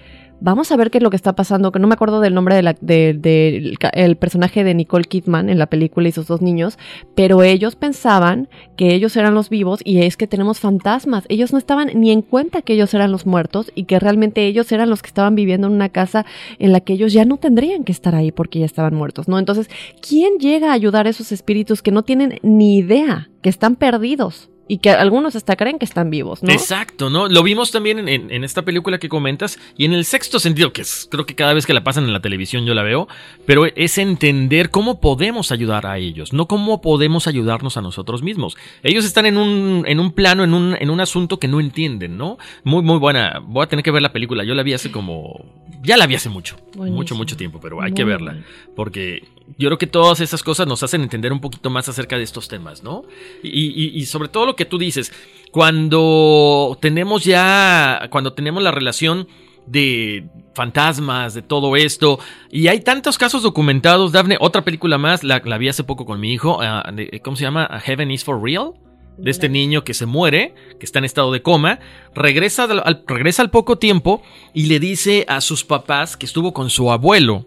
vamos 0.45 0.71
a 0.71 0.77
ver 0.77 0.91
qué 0.91 0.99
es 0.99 1.03
lo 1.03 1.09
que 1.09 1.17
está 1.17 1.33
pasando, 1.33 1.73
que 1.73 1.79
no 1.79 1.89
me 1.89 1.95
acuerdo 1.95 2.21
del 2.21 2.35
nombre 2.35 2.55
del 2.55 2.77
de 2.83 3.75
el 3.95 4.17
personaje 4.17 4.63
de 4.63 4.75
Nicole 4.75 5.05
Kidman 5.05 5.49
en 5.49 5.59
la 5.59 5.67
película 5.67 6.07
y 6.07 6.13
sus 6.13 6.27
dos 6.27 6.43
niños, 6.43 6.79
pero 7.15 7.43
ellos 7.43 7.77
pensaban 7.77 8.49
que 8.77 8.95
ellos 8.95 9.17
eran 9.17 9.35
los 9.35 9.49
vivos 9.49 9.81
y 9.83 10.03
es 10.03 10.19
que 10.19 10.27
tenemos 10.27 10.61
fantasmas. 10.61 11.25
Ellos 11.31 11.53
no 11.53 11.59
estaban 11.59 11.89
ni 11.95 12.11
en 12.11 12.21
cuenta 12.21 12.61
que 12.61 12.75
ellos 12.75 12.93
eran 12.93 13.11
los 13.11 13.25
muertos 13.25 13.73
y 13.75 13.85
que 13.85 13.99
realmente 13.99 14.47
ellos 14.47 14.71
eran 14.71 14.91
los 14.91 15.01
que 15.01 15.09
estaban 15.09 15.35
viviendo 15.35 15.67
en 15.67 15.73
una 15.73 15.89
casa 15.89 16.27
en 16.59 16.73
la 16.73 16.81
que 16.81 16.93
ellos 16.93 17.15
ya 17.15 17.25
no 17.25 17.39
tendrían 17.39 17.83
que 17.83 17.93
estar 17.93 18.15
ahí 18.15 18.31
porque 18.31 18.59
ya 18.59 18.67
estaban 18.67 18.95
muertos, 18.95 19.29
¿no? 19.29 19.39
Entonces, 19.39 19.71
¿quién 20.07 20.39
llega 20.39 20.71
a 20.71 20.75
ayudar 20.75 21.07
a 21.07 21.11
esos 21.11 21.33
espíritus 21.33 21.81
que 21.81 21.91
no 21.91 22.03
tienen 22.03 22.39
ni 22.43 22.77
idea, 22.77 23.31
que 23.41 23.49
están 23.49 23.77
perdidos? 23.77 24.51
Y 24.67 24.79
que 24.79 24.91
algunos 24.91 25.37
hasta 25.37 25.57
creen 25.57 25.79
que 25.79 25.85
están 25.85 26.09
vivos, 26.11 26.43
¿no? 26.43 26.51
Exacto, 26.53 27.11
¿no? 27.11 27.29
Lo 27.29 27.43
vimos 27.43 27.71
también 27.71 27.99
en, 27.99 28.09
en- 28.09 28.31
en 28.31 28.45
esta 28.45 28.63
película 28.63 28.99
que 28.99 29.09
comentas 29.11 29.59
y 29.77 29.85
en 29.85 29.93
el 29.93 30.05
sexto 30.07 30.39
sentido, 30.41 30.73
que 30.73 30.81
es, 30.83 31.07
creo 31.11 31.27
que 31.27 31.35
cada 31.35 31.53
vez 31.53 31.67
que 31.67 31.75
la 31.75 31.85
pasan 31.85 32.05
en 32.05 32.13
la 32.15 32.21
televisión 32.23 32.65
yo 32.65 32.73
la 32.75 32.83
veo, 32.83 33.07
pero 33.45 33.67
es 33.67 33.99
entender 33.99 34.71
cómo 34.71 35.01
podemos 35.01 35.53
ayudar 35.53 35.87
a 35.87 35.99
ellos, 35.99 36.33
no 36.33 36.47
cómo 36.49 36.81
podemos 36.81 37.27
ayudarnos 37.27 37.77
a 37.77 37.83
nosotros 37.83 38.23
mismos. 38.23 38.57
Ellos 38.83 39.05
están 39.05 39.27
en 39.27 39.37
un, 39.37 39.85
en 39.87 40.01
un 40.01 40.13
plano, 40.13 40.45
en 40.45 40.55
un, 40.55 40.75
en 40.81 40.89
un 40.91 41.01
asunto 41.01 41.39
que 41.39 41.49
no 41.49 41.61
entienden, 41.61 42.17
¿no? 42.17 42.39
Muy, 42.63 42.83
muy 42.83 42.99
buena. 42.99 43.41
Voy 43.47 43.65
a 43.65 43.67
tener 43.69 43.83
que 43.83 43.91
ver 43.91 44.01
la 44.03 44.13
película. 44.13 44.45
Yo 44.45 44.55
la 44.55 44.63
vi 44.63 44.73
hace 44.73 44.91
como... 44.91 45.45
Ya 45.83 45.99
la 45.99 46.07
vi 46.07 46.15
hace 46.15 46.31
mucho. 46.31 46.57
Buenísimo. 46.75 46.97
Mucho, 46.97 47.15
mucho 47.15 47.37
tiempo, 47.37 47.61
pero 47.61 47.83
hay 47.83 47.91
Muy 47.91 47.97
que 47.97 48.05
verla. 48.05 48.39
Porque 48.75 49.25
yo 49.59 49.69
creo 49.69 49.77
que 49.79 49.87
todas 49.87 50.21
esas 50.21 50.43
cosas 50.43 50.67
nos 50.67 50.83
hacen 50.83 51.03
entender 51.03 51.31
un 51.33 51.41
poquito 51.41 51.69
más 51.69 51.89
acerca 51.91 52.17
de 52.17 52.23
estos 52.23 52.49
temas, 52.49 52.83
¿no? 52.83 53.03
Y, 53.43 53.49
y- 53.67 53.91
y 53.99 54.07
sobre 54.07 54.29
todo 54.31 54.47
lo 54.47 54.54
que 54.57 54.65
tú 54.65 54.79
dices, 54.79 55.13
cuando 55.51 56.77
tenemos 56.81 57.25
ya, 57.25 58.09
cuando 58.11 58.33
tenemos 58.33 58.63
la 58.63 58.71
relación 58.71 59.29
de 59.67 60.27
fantasmas, 60.55 61.35
de 61.35 61.43
todo 61.43 61.77
esto, 61.77 62.19
y 62.51 62.69
hay 62.69 62.81
tantos 62.81 63.19
casos 63.19 63.43
documentados, 63.43 64.13
Dafne, 64.13 64.37
otra 64.41 64.63
película 64.63 64.99
más, 64.99 65.25
la, 65.25 65.41
la 65.45 65.59
vi 65.59 65.69
hace 65.69 65.85
poco 65.85 66.05
con 66.07 66.21
mi 66.21 66.33
hijo, 66.33 66.59
ah, 66.61 66.91
de- 66.93 67.21
¿cómo 67.25 67.37
se 67.37 67.45
llama? 67.45 67.69
Heaven 67.85 68.11
is 68.11 68.25
for 68.25 68.41
real. 68.43 68.73
De 69.17 69.31
este 69.31 69.49
niño 69.49 69.85
que 69.85 69.95
se 69.95 70.07
muere, 70.07 70.55
que 70.81 70.85
está 70.85 70.99
en 70.99 71.05
estado 71.05 71.31
de 71.31 71.41
coma, 71.41 71.79
regresa 72.17 72.65
al- 72.65 72.83
al, 72.85 73.05
regresa 73.07 73.43
al 73.43 73.51
poco 73.51 73.79
tiempo 73.79 74.23
y 74.53 74.67
le 74.67 74.81
dice 74.81 75.25
a 75.29 75.41
sus 75.41 75.65
papás 75.65 76.17
que 76.17 76.27
estuvo 76.27 76.53
con 76.53 76.69
su 76.69 76.91
abuelo, 76.91 77.47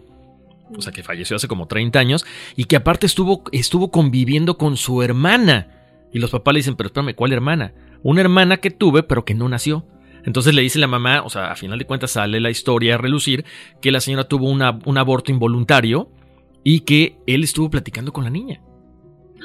o 0.74 0.80
sea, 0.80 0.92
que 0.94 1.02
falleció 1.02 1.36
hace 1.36 1.46
como 1.46 1.66
30 1.66 1.98
años, 1.98 2.24
y 2.56 2.64
que 2.64 2.76
aparte 2.76 3.04
estuvo, 3.04 3.42
estuvo 3.52 3.90
conviviendo 3.90 4.56
con 4.56 4.78
su 4.78 5.02
hermana. 5.02 5.77
Y 6.12 6.18
los 6.18 6.30
papás 6.30 6.54
le 6.54 6.58
dicen, 6.60 6.76
pero 6.76 6.88
espérame, 6.88 7.14
¿cuál 7.14 7.32
hermana? 7.32 7.74
Una 8.02 8.20
hermana 8.20 8.56
que 8.58 8.70
tuve, 8.70 9.02
pero 9.02 9.24
que 9.24 9.34
no 9.34 9.48
nació. 9.48 9.86
Entonces 10.24 10.54
le 10.54 10.62
dice 10.62 10.78
la 10.78 10.86
mamá, 10.88 11.22
o 11.24 11.30
sea, 11.30 11.50
a 11.52 11.56
final 11.56 11.78
de 11.78 11.84
cuentas 11.86 12.10
sale 12.12 12.40
la 12.40 12.50
historia 12.50 12.94
a 12.94 12.98
relucir, 12.98 13.44
que 13.80 13.92
la 13.92 14.00
señora 14.00 14.24
tuvo 14.24 14.48
una- 14.50 14.78
un 14.84 14.98
aborto 14.98 15.30
involuntario 15.32 16.10
y 16.64 16.80
que 16.80 17.16
él 17.26 17.44
estuvo 17.44 17.70
platicando 17.70 18.12
con 18.12 18.24
la 18.24 18.30
niña. 18.30 18.60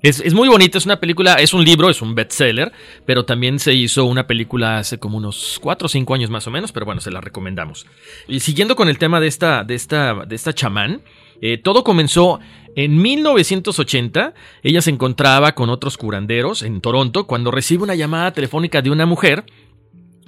Es, 0.00 0.20
es 0.20 0.32
muy 0.32 0.48
bonita, 0.48 0.78
es 0.78 0.86
una 0.86 1.00
película, 1.00 1.34
es 1.34 1.52
un 1.52 1.64
libro, 1.64 1.90
es 1.90 2.00
un 2.02 2.14
bestseller, 2.14 2.70
pero 3.04 3.24
también 3.24 3.58
se 3.58 3.74
hizo 3.74 4.04
una 4.04 4.28
película 4.28 4.78
hace 4.78 4.98
como 4.98 5.18
unos 5.18 5.58
4 5.60 5.86
o 5.86 5.88
5 5.88 6.14
años 6.14 6.30
más 6.30 6.46
o 6.46 6.52
menos, 6.52 6.70
pero 6.70 6.86
bueno, 6.86 7.00
se 7.00 7.10
la 7.10 7.20
recomendamos. 7.20 7.84
Y 8.28 8.38
siguiendo 8.38 8.76
con 8.76 8.88
el 8.88 8.96
tema 8.98 9.18
de 9.18 9.26
esta, 9.26 9.64
de 9.64 9.74
esta, 9.74 10.14
de 10.24 10.36
esta 10.36 10.52
chamán, 10.52 11.02
eh, 11.42 11.58
todo 11.58 11.82
comenzó 11.82 12.38
en 12.78 13.02
1980. 13.02 14.34
Ella 14.62 14.80
se 14.82 14.90
encontraba 14.90 15.56
con 15.56 15.68
otros 15.68 15.98
curanderos 15.98 16.62
en 16.62 16.80
Toronto 16.80 17.26
cuando 17.26 17.50
recibe 17.50 17.82
una 17.82 17.96
llamada 17.96 18.30
telefónica 18.30 18.82
de 18.82 18.90
una 18.90 19.04
mujer 19.04 19.44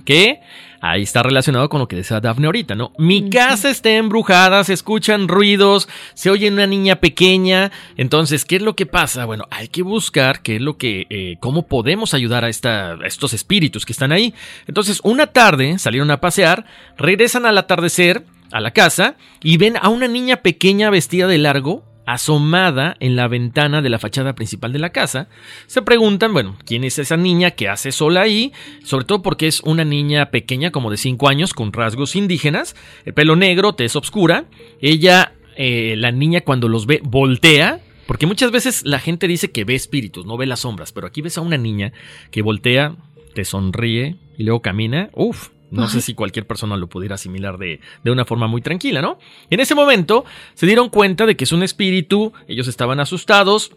que 0.05 0.41
ahí 0.81 1.03
está 1.03 1.23
relacionado 1.23 1.69
con 1.69 1.79
lo 1.79 1.87
que 1.87 1.95
decía 1.95 2.19
Daphne 2.19 2.47
ahorita, 2.47 2.75
¿no? 2.75 2.93
Mi 2.99 3.31
casa 3.31 3.71
está 3.71 3.91
embrujada, 3.91 4.65
se 4.65 4.73
escuchan 4.73 5.29
ruidos, 5.29 5.89
se 6.15 6.29
oye 6.29 6.49
una 6.49 6.67
niña 6.67 6.97
pequeña. 6.97 7.71
Entonces, 7.97 8.45
¿qué 8.45 8.57
es 8.57 8.63
lo 8.63 8.75
que 8.75 8.87
pasa? 8.87 9.27
Bueno, 9.27 9.45
hay 9.53 9.69
que 9.69 9.83
buscar 9.83 10.43
qué 10.43 10.57
es 10.57 10.61
lo 10.61 10.77
que, 10.77 11.07
eh, 11.09 11.37
cómo 11.39 11.69
podemos 11.69 12.15
ayudar 12.15 12.45
a, 12.45 12.49
esta, 12.49 12.95
a 12.95 13.07
estos 13.07 13.33
espíritus 13.33 13.87
que 13.87 13.93
están 13.93 14.11
ahí. 14.11 14.35
Entonces, 14.67 15.01
una 15.05 15.29
tarde 15.29 15.79
salieron 15.79 16.11
a 16.11 16.21
pasear, 16.21 16.67
regresan 16.99 17.47
al 17.47 17.59
atardecer 17.59 18.25
a 18.51 18.61
la 18.61 18.73
casa 18.73 19.15
y 19.41 19.57
ven 19.57 19.77
a 19.81 19.89
una 19.89 20.09
niña 20.09 20.39
pequeña 20.39 20.91
vestida 20.91 21.29
de 21.29 21.39
largo 21.39 21.90
asomada 22.13 22.97
en 22.99 23.15
la 23.15 23.29
ventana 23.29 23.83
de 23.83 23.89
la 23.89 24.01
fachada 24.01 24.35
principal 24.35 24.73
de 24.73 24.81
la 24.81 24.91
casa. 24.91 25.29
Se 25.69 25.81
preguntan, 25.83 26.33
bueno, 26.33 26.57
¿quién 26.65 26.83
es 26.83 26.99
esa 26.99 27.17
niña 27.17 27.53
que 27.53 27.69
hace 27.69 27.93
sola 27.93 28.23
ahí? 28.23 28.53
Sobre 28.83 29.05
todo 29.05 29.23
porque 29.23 29.47
es 29.47 29.61
una 29.61 29.85
niña 29.85 30.33
pequeña, 30.33 30.73
como 30.73 30.91
de 30.91 30.97
5 30.97 31.29
años, 31.29 31.55
con 31.55 31.73
rasgos 31.73 32.17
indígenas, 32.17 32.75
el 33.05 33.15
pelo 33.15 33.37
negro, 33.37 33.75
tez 33.75 33.95
oscura. 33.95 34.47
Ella, 34.81 35.35
eh, 35.57 35.95
la 35.97 36.11
niña 36.11 36.41
cuando 36.41 36.67
los 36.67 36.87
ve, 36.87 37.01
voltea. 37.05 37.81
Porque 38.09 38.27
muchas 38.27 38.51
veces 38.51 38.83
la 38.85 38.99
gente 38.99 39.29
dice 39.29 39.53
que 39.53 39.63
ve 39.63 39.77
espíritus, 39.77 40.27
no 40.27 40.37
ve 40.37 40.47
las 40.47 40.61
sombras, 40.61 40.91
pero 40.91 41.07
aquí 41.07 41.23
ves 41.23 41.39
a 41.39 41.43
una 41.43 41.59
niña 41.59 41.93
que 42.33 42.43
voltea, 42.43 42.97
te 43.35 43.45
sonríe 43.45 44.17
y 44.37 44.43
luego 44.43 44.63
camina. 44.63 45.11
Uf, 45.15 45.51
no 45.71 45.89
sé 45.89 46.01
si 46.01 46.15
cualquier 46.15 46.47
persona 46.47 46.77
lo 46.77 46.89
pudiera 46.89 47.15
asimilar 47.15 47.59
de, 47.59 47.81
de 48.03 48.11
una 48.11 48.25
forma 48.25 48.47
muy 48.47 48.63
tranquila, 48.63 49.01
¿no? 49.03 49.19
En 49.51 49.61
ese 49.61 49.75
momento 49.75 50.25
se 50.55 50.67
dieron 50.67 50.89
cuenta 50.89 51.27
de 51.27 51.37
que 51.37 51.45
es 51.45 51.53
un 51.53 51.63
espíritu, 51.63 52.33
ellos 52.49 52.69
estaban 52.69 53.01
asustados 53.01 53.73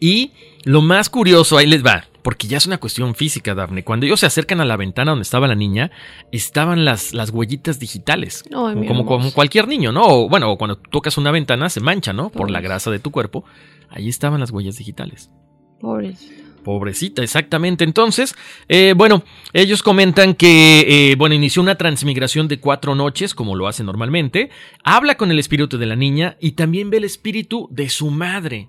y 0.00 0.32
lo 0.64 0.82
más 0.82 1.10
curioso, 1.10 1.58
ahí 1.58 1.66
les 1.66 1.84
va, 1.84 2.04
porque 2.22 2.46
ya 2.46 2.56
es 2.56 2.66
una 2.66 2.78
cuestión 2.78 3.14
física, 3.14 3.54
Daphne. 3.54 3.84
Cuando 3.84 4.06
ellos 4.06 4.20
se 4.20 4.26
acercan 4.26 4.60
a 4.60 4.64
la 4.64 4.76
ventana 4.76 5.12
donde 5.12 5.22
estaba 5.22 5.48
la 5.48 5.54
niña, 5.54 5.90
estaban 6.30 6.84
las, 6.84 7.14
las 7.14 7.30
huellitas 7.30 7.78
digitales. 7.78 8.44
Ay, 8.54 8.86
como, 8.86 9.04
cualquier 9.32 9.66
niño, 9.66 9.92
¿no? 9.92 10.06
O, 10.06 10.28
bueno, 10.28 10.50
o 10.52 10.58
cuando 10.58 10.76
tocas 10.76 11.18
una 11.18 11.30
ventana 11.30 11.68
se 11.68 11.80
mancha, 11.80 12.12
¿no? 12.12 12.30
Por 12.30 12.50
la 12.50 12.60
grasa 12.60 12.90
de 12.90 12.98
tu 12.98 13.10
cuerpo. 13.10 13.44
Ahí 13.88 14.08
estaban 14.08 14.40
las 14.40 14.50
huellas 14.50 14.76
digitales. 14.76 15.30
Pobrecito. 15.80 16.47
Pobrecita, 16.64 17.22
exactamente. 17.22 17.84
Entonces, 17.84 18.34
eh, 18.68 18.94
bueno, 18.96 19.24
ellos 19.52 19.82
comentan 19.82 20.34
que, 20.34 20.84
eh, 21.12 21.14
bueno, 21.16 21.34
inició 21.34 21.62
una 21.62 21.76
transmigración 21.76 22.48
de 22.48 22.60
cuatro 22.60 22.94
noches, 22.94 23.34
como 23.34 23.56
lo 23.56 23.68
hace 23.68 23.84
normalmente. 23.84 24.50
Habla 24.84 25.16
con 25.16 25.30
el 25.30 25.38
espíritu 25.38 25.78
de 25.78 25.86
la 25.86 25.96
niña 25.96 26.36
y 26.40 26.52
también 26.52 26.90
ve 26.90 26.98
el 26.98 27.04
espíritu 27.04 27.68
de 27.70 27.88
su 27.88 28.10
madre. 28.10 28.68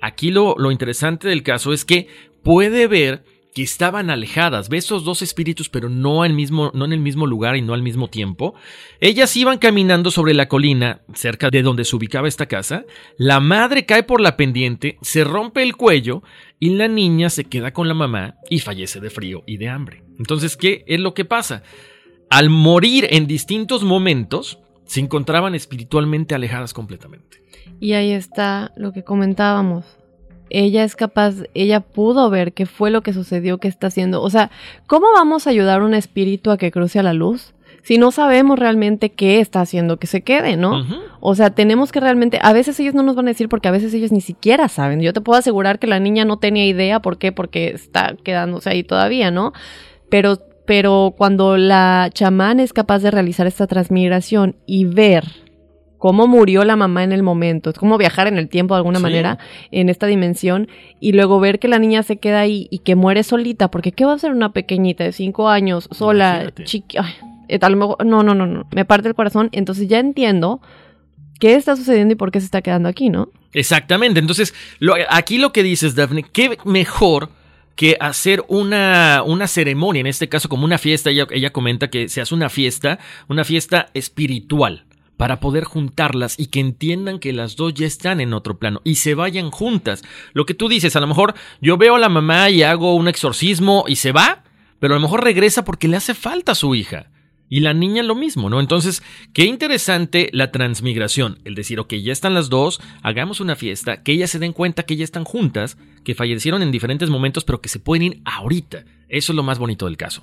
Aquí 0.00 0.30
lo, 0.30 0.56
lo 0.58 0.72
interesante 0.72 1.28
del 1.28 1.42
caso 1.42 1.72
es 1.72 1.84
que 1.84 2.08
puede 2.42 2.88
ver 2.88 3.24
que 3.54 3.62
estaban 3.62 4.10
alejadas, 4.10 4.68
ve 4.68 4.78
esos 4.78 5.04
dos 5.04 5.20
espíritus, 5.20 5.68
pero 5.68 5.88
no, 5.88 6.22
al 6.22 6.32
mismo, 6.32 6.70
no 6.74 6.84
en 6.86 6.92
el 6.92 7.00
mismo 7.00 7.26
lugar 7.26 7.56
y 7.56 7.62
no 7.62 7.74
al 7.74 7.82
mismo 7.82 8.08
tiempo. 8.08 8.54
Ellas 9.00 9.36
iban 9.36 9.58
caminando 9.58 10.10
sobre 10.10 10.32
la 10.32 10.48
colina, 10.48 11.02
cerca 11.14 11.50
de 11.50 11.62
donde 11.62 11.84
se 11.84 11.94
ubicaba 11.94 12.28
esta 12.28 12.46
casa. 12.46 12.84
La 13.18 13.40
madre 13.40 13.84
cae 13.84 14.04
por 14.04 14.20
la 14.20 14.36
pendiente, 14.36 14.98
se 15.02 15.24
rompe 15.24 15.62
el 15.62 15.76
cuello 15.76 16.22
y 16.62 16.70
la 16.76 16.86
niña 16.86 17.28
se 17.28 17.42
queda 17.42 17.72
con 17.72 17.88
la 17.88 17.94
mamá 17.94 18.36
y 18.48 18.60
fallece 18.60 19.00
de 19.00 19.10
frío 19.10 19.42
y 19.46 19.56
de 19.56 19.68
hambre. 19.68 20.04
Entonces, 20.20 20.56
¿qué 20.56 20.84
es 20.86 21.00
lo 21.00 21.12
que 21.12 21.24
pasa? 21.24 21.64
Al 22.30 22.50
morir 22.50 23.08
en 23.10 23.26
distintos 23.26 23.82
momentos, 23.82 24.60
se 24.84 25.00
encontraban 25.00 25.56
espiritualmente 25.56 26.36
alejadas 26.36 26.72
completamente. 26.72 27.42
Y 27.80 27.94
ahí 27.94 28.12
está 28.12 28.70
lo 28.76 28.92
que 28.92 29.02
comentábamos. 29.02 29.84
Ella 30.50 30.84
es 30.84 30.94
capaz, 30.94 31.34
ella 31.52 31.80
pudo 31.80 32.30
ver 32.30 32.52
qué 32.52 32.66
fue 32.66 32.92
lo 32.92 33.02
que 33.02 33.12
sucedió, 33.12 33.58
qué 33.58 33.66
está 33.66 33.88
haciendo. 33.88 34.22
O 34.22 34.30
sea, 34.30 34.52
¿cómo 34.86 35.08
vamos 35.12 35.48
a 35.48 35.50
ayudar 35.50 35.80
a 35.80 35.84
un 35.84 35.94
espíritu 35.94 36.52
a 36.52 36.58
que 36.58 36.70
cruce 36.70 37.00
a 37.00 37.02
la 37.02 37.12
luz? 37.12 37.54
Si 37.82 37.98
no 37.98 38.12
sabemos 38.12 38.58
realmente 38.58 39.10
qué 39.10 39.40
está 39.40 39.60
haciendo 39.60 39.96
que 39.98 40.06
se 40.06 40.22
quede, 40.22 40.56
¿no? 40.56 40.84
O 41.20 41.34
sea, 41.34 41.50
tenemos 41.50 41.90
que 41.90 41.98
realmente, 42.00 42.38
a 42.40 42.52
veces 42.52 42.78
ellos 42.78 42.94
no 42.94 43.02
nos 43.02 43.16
van 43.16 43.26
a 43.26 43.30
decir 43.30 43.48
porque 43.48 43.66
a 43.68 43.72
veces 43.72 43.92
ellos 43.92 44.12
ni 44.12 44.20
siquiera 44.20 44.68
saben. 44.68 45.00
Yo 45.00 45.12
te 45.12 45.20
puedo 45.20 45.38
asegurar 45.38 45.78
que 45.80 45.88
la 45.88 45.98
niña 45.98 46.24
no 46.24 46.36
tenía 46.38 46.64
idea, 46.64 47.00
¿por 47.00 47.18
qué? 47.18 47.32
Porque 47.32 47.68
está 47.70 48.14
quedándose 48.22 48.70
ahí 48.70 48.84
todavía, 48.84 49.32
¿no? 49.32 49.52
Pero, 50.08 50.38
pero 50.64 51.14
cuando 51.18 51.56
la 51.56 52.08
chamán 52.14 52.60
es 52.60 52.72
capaz 52.72 53.00
de 53.00 53.10
realizar 53.10 53.48
esta 53.48 53.66
transmigración 53.66 54.54
y 54.64 54.84
ver 54.84 55.24
cómo 55.98 56.26
murió 56.28 56.64
la 56.64 56.76
mamá 56.76 57.02
en 57.04 57.10
el 57.12 57.22
momento, 57.24 57.70
es 57.70 57.78
como 57.78 57.98
viajar 57.98 58.26
en 58.28 58.36
el 58.38 58.48
tiempo 58.48 58.74
de 58.74 58.78
alguna 58.78 58.98
Sí. 58.98 59.02
manera 59.04 59.38
en 59.72 59.88
esta 59.88 60.06
dimensión 60.06 60.68
y 61.00 61.12
luego 61.12 61.40
ver 61.40 61.58
que 61.58 61.68
la 61.68 61.78
niña 61.80 62.02
se 62.04 62.16
queda 62.18 62.40
ahí 62.40 62.68
y 62.70 62.78
que 62.78 62.94
muere 62.96 63.22
solita, 63.24 63.70
porque 63.70 63.90
¿qué 63.92 64.04
va 64.04 64.12
a 64.12 64.16
hacer 64.16 64.30
una 64.32 64.52
pequeñita 64.52 65.02
de 65.04 65.12
cinco 65.12 65.48
años 65.48 65.88
sola, 65.92 66.32
Imagínate. 66.42 66.64
Eh, 67.52 67.58
a 67.60 67.68
no, 67.68 67.96
no, 68.04 68.22
no, 68.22 68.46
no, 68.46 68.66
me 68.72 68.84
parte 68.84 69.08
el 69.08 69.14
corazón, 69.14 69.48
entonces 69.52 69.88
ya 69.88 69.98
entiendo 69.98 70.60
qué 71.38 71.54
está 71.54 71.76
sucediendo 71.76 72.12
y 72.12 72.16
por 72.16 72.30
qué 72.30 72.40
se 72.40 72.46
está 72.46 72.62
quedando 72.62 72.88
aquí, 72.88 73.10
¿no? 73.10 73.30
Exactamente. 73.52 74.20
Entonces, 74.20 74.54
aquí 75.08 75.38
lo 75.38 75.52
que 75.52 75.62
dices, 75.62 75.94
Daphne, 75.94 76.22
qué 76.22 76.56
mejor 76.64 77.30
que 77.76 77.96
hacer 78.00 78.44
una, 78.48 79.22
una 79.24 79.46
ceremonia, 79.46 80.00
en 80.00 80.06
este 80.06 80.28
caso 80.28 80.48
como 80.48 80.64
una 80.64 80.78
fiesta. 80.78 81.10
Ella, 81.10 81.26
ella 81.30 81.50
comenta 81.50 81.90
que 81.90 82.08
se 82.08 82.20
hace 82.20 82.34
una 82.34 82.48
fiesta, 82.48 82.98
una 83.28 83.44
fiesta 83.44 83.88
espiritual, 83.94 84.84
para 85.16 85.40
poder 85.40 85.64
juntarlas 85.64 86.38
y 86.38 86.46
que 86.46 86.60
entiendan 86.60 87.18
que 87.18 87.32
las 87.32 87.56
dos 87.56 87.74
ya 87.74 87.86
están 87.86 88.20
en 88.20 88.32
otro 88.32 88.58
plano 88.58 88.80
y 88.84 88.96
se 88.96 89.14
vayan 89.14 89.50
juntas. 89.50 90.02
Lo 90.32 90.46
que 90.46 90.54
tú 90.54 90.68
dices, 90.68 90.96
a 90.96 91.00
lo 91.00 91.06
mejor 91.06 91.34
yo 91.60 91.76
veo 91.76 91.94
a 91.94 91.98
la 91.98 92.08
mamá 92.08 92.50
y 92.50 92.62
hago 92.62 92.94
un 92.94 93.08
exorcismo 93.08 93.84
y 93.86 93.96
se 93.96 94.12
va, 94.12 94.42
pero 94.80 94.94
a 94.94 94.96
lo 94.96 95.02
mejor 95.02 95.22
regresa 95.22 95.64
porque 95.64 95.86
le 95.88 95.96
hace 95.96 96.14
falta 96.14 96.52
a 96.52 96.56
su 96.56 96.74
hija. 96.74 97.11
Y 97.52 97.60
la 97.60 97.74
niña 97.74 98.02
lo 98.02 98.14
mismo, 98.14 98.48
¿no? 98.48 98.60
Entonces, 98.60 99.02
qué 99.34 99.44
interesante 99.44 100.30
la 100.32 100.50
transmigración. 100.50 101.38
El 101.44 101.54
decir, 101.54 101.80
ok, 101.80 101.92
ya 101.96 102.10
están 102.10 102.32
las 102.32 102.48
dos, 102.48 102.80
hagamos 103.02 103.42
una 103.42 103.56
fiesta, 103.56 104.02
que 104.02 104.12
ellas 104.12 104.30
se 104.30 104.38
den 104.38 104.54
cuenta 104.54 104.84
que 104.84 104.96
ya 104.96 105.04
están 105.04 105.24
juntas, 105.24 105.76
que 106.02 106.14
fallecieron 106.14 106.62
en 106.62 106.72
diferentes 106.72 107.10
momentos, 107.10 107.44
pero 107.44 107.60
que 107.60 107.68
se 107.68 107.78
pueden 107.78 108.04
ir 108.04 108.22
ahorita. 108.24 108.86
Eso 109.06 109.32
es 109.32 109.36
lo 109.36 109.42
más 109.42 109.58
bonito 109.58 109.84
del 109.84 109.98
caso. 109.98 110.22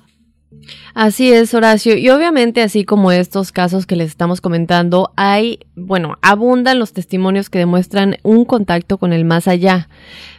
Así 0.92 1.32
es, 1.32 1.54
Horacio. 1.54 1.96
Y 1.96 2.10
obviamente, 2.10 2.62
así 2.62 2.84
como 2.84 3.12
estos 3.12 3.52
casos 3.52 3.86
que 3.86 3.94
les 3.94 4.08
estamos 4.08 4.40
comentando, 4.40 5.12
hay, 5.14 5.60
bueno, 5.76 6.18
abundan 6.22 6.80
los 6.80 6.92
testimonios 6.92 7.48
que 7.48 7.60
demuestran 7.60 8.16
un 8.24 8.44
contacto 8.44 8.98
con 8.98 9.12
el 9.12 9.24
más 9.24 9.46
allá. 9.46 9.88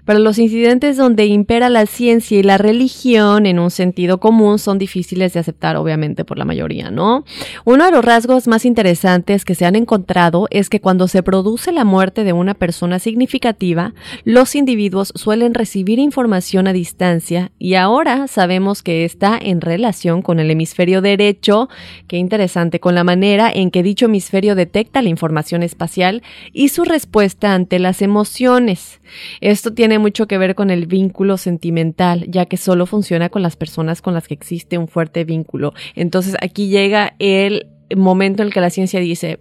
Pero 0.05 0.19
los 0.19 0.39
incidentes 0.39 0.97
donde 0.97 1.25
impera 1.25 1.69
la 1.69 1.85
ciencia 1.85 2.39
y 2.39 2.43
la 2.43 2.57
religión 2.57 3.45
en 3.45 3.59
un 3.59 3.71
sentido 3.71 4.19
común 4.19 4.59
son 4.59 4.77
difíciles 4.77 5.33
de 5.33 5.39
aceptar, 5.39 5.75
obviamente, 5.75 6.25
por 6.25 6.37
la 6.37 6.45
mayoría, 6.45 6.91
¿no? 6.91 7.23
Uno 7.65 7.85
de 7.85 7.91
los 7.91 8.03
rasgos 8.03 8.47
más 8.47 8.65
interesantes 8.65 9.45
que 9.45 9.55
se 9.55 9.65
han 9.65 9.75
encontrado 9.75 10.47
es 10.49 10.69
que 10.69 10.81
cuando 10.81 11.07
se 11.07 11.23
produce 11.23 11.71
la 11.71 11.85
muerte 11.85 12.23
de 12.23 12.33
una 12.33 12.53
persona 12.53 12.99
significativa, 12.99 13.93
los 14.23 14.55
individuos 14.55 15.13
suelen 15.15 15.53
recibir 15.53 15.99
información 15.99 16.67
a 16.67 16.73
distancia 16.73 17.51
y 17.59 17.75
ahora 17.75 18.27
sabemos 18.27 18.83
que 18.83 19.05
está 19.05 19.37
en 19.41 19.61
relación 19.61 20.21
con 20.21 20.39
el 20.39 20.51
hemisferio 20.51 21.01
derecho, 21.01 21.69
qué 22.07 22.17
interesante, 22.17 22.79
con 22.79 22.95
la 22.95 23.03
manera 23.03 23.51
en 23.53 23.71
que 23.71 23.83
dicho 23.83 24.05
hemisferio 24.05 24.55
detecta 24.55 25.01
la 25.01 25.09
información 25.09 25.63
espacial 25.63 26.23
y 26.53 26.69
su 26.69 26.83
respuesta 26.83 27.53
ante 27.53 27.79
las 27.79 28.01
emociones. 28.01 29.01
Esto 29.41 29.73
tiene 29.73 29.90
mucho 29.99 30.27
que 30.27 30.37
ver 30.37 30.55
con 30.55 30.69
el 30.69 30.85
vínculo 30.85 31.37
sentimental, 31.37 32.25
ya 32.27 32.45
que 32.45 32.57
solo 32.57 32.85
funciona 32.85 33.29
con 33.29 33.41
las 33.41 33.55
personas 33.55 34.01
con 34.01 34.13
las 34.13 34.27
que 34.27 34.33
existe 34.33 34.77
un 34.77 34.87
fuerte 34.87 35.23
vínculo. 35.23 35.73
Entonces 35.95 36.35
aquí 36.41 36.69
llega 36.69 37.15
el 37.19 37.67
momento 37.95 38.41
en 38.41 38.47
el 38.47 38.53
que 38.53 38.61
la 38.61 38.69
ciencia 38.69 38.99
dice, 38.99 39.39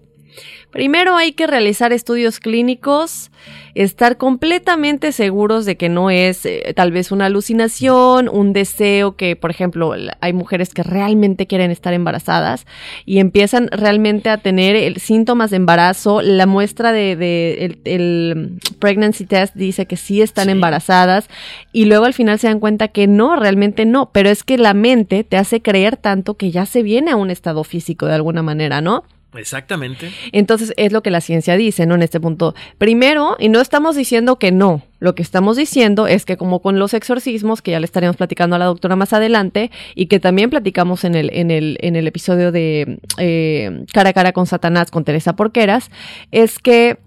Primero 0.70 1.16
hay 1.16 1.32
que 1.32 1.48
realizar 1.48 1.92
estudios 1.92 2.38
clínicos, 2.38 3.32
estar 3.74 4.18
completamente 4.18 5.10
seguros 5.10 5.64
de 5.64 5.76
que 5.76 5.88
no 5.88 6.10
es 6.10 6.46
eh, 6.46 6.72
tal 6.76 6.92
vez 6.92 7.10
una 7.10 7.26
alucinación, 7.26 8.28
un 8.28 8.52
deseo 8.52 9.16
que, 9.16 9.34
por 9.34 9.50
ejemplo, 9.50 9.94
hay 10.20 10.32
mujeres 10.32 10.72
que 10.72 10.84
realmente 10.84 11.48
quieren 11.48 11.72
estar 11.72 11.92
embarazadas 11.92 12.66
y 13.04 13.18
empiezan 13.18 13.68
realmente 13.72 14.30
a 14.30 14.38
tener 14.38 15.00
síntomas 15.00 15.50
de 15.50 15.56
embarazo. 15.56 16.22
La 16.22 16.46
muestra 16.46 16.92
de, 16.92 17.78
el, 17.84 18.60
pregnancy 18.78 19.26
test 19.26 19.54
dice 19.56 19.86
que 19.86 19.96
sí 19.96 20.22
están 20.22 20.48
embarazadas 20.50 21.28
y 21.72 21.86
luego 21.86 22.04
al 22.04 22.14
final 22.14 22.38
se 22.38 22.46
dan 22.46 22.60
cuenta 22.60 22.88
que 22.88 23.08
no, 23.08 23.34
realmente 23.34 23.86
no, 23.86 24.10
pero 24.12 24.30
es 24.30 24.44
que 24.44 24.56
la 24.56 24.74
mente 24.74 25.24
te 25.24 25.36
hace 25.36 25.62
creer 25.62 25.96
tanto 25.96 26.36
que 26.36 26.52
ya 26.52 26.64
se 26.64 26.84
viene 26.84 27.10
a 27.10 27.16
un 27.16 27.30
estado 27.30 27.64
físico 27.64 28.06
de 28.06 28.14
alguna 28.14 28.42
manera, 28.42 28.80
¿no? 28.80 29.02
Exactamente. 29.34 30.10
Entonces 30.32 30.72
es 30.76 30.92
lo 30.92 31.02
que 31.02 31.10
la 31.10 31.20
ciencia 31.20 31.56
dice, 31.56 31.86
¿no? 31.86 31.94
En 31.94 32.02
este 32.02 32.20
punto. 32.20 32.54
Primero, 32.78 33.36
y 33.38 33.48
no 33.48 33.60
estamos 33.60 33.96
diciendo 33.96 34.38
que 34.38 34.50
no, 34.50 34.82
lo 34.98 35.14
que 35.14 35.22
estamos 35.22 35.56
diciendo 35.56 36.06
es 36.06 36.24
que 36.24 36.36
como 36.36 36.60
con 36.60 36.78
los 36.78 36.94
exorcismos, 36.94 37.62
que 37.62 37.70
ya 37.70 37.80
le 37.80 37.84
estaremos 37.84 38.16
platicando 38.16 38.56
a 38.56 38.58
la 38.58 38.64
doctora 38.64 38.96
más 38.96 39.12
adelante, 39.12 39.70
y 39.94 40.06
que 40.06 40.20
también 40.20 40.50
platicamos 40.50 41.04
en 41.04 41.14
el, 41.14 41.30
en 41.32 41.50
el, 41.50 41.78
en 41.80 41.96
el 41.96 42.06
episodio 42.06 42.52
de 42.52 42.98
eh, 43.18 43.84
Cara 43.92 44.10
a 44.10 44.12
cara 44.12 44.32
con 44.32 44.46
Satanás 44.46 44.90
con 44.90 45.04
Teresa 45.04 45.36
Porqueras, 45.36 45.90
es 46.32 46.58
que 46.58 46.98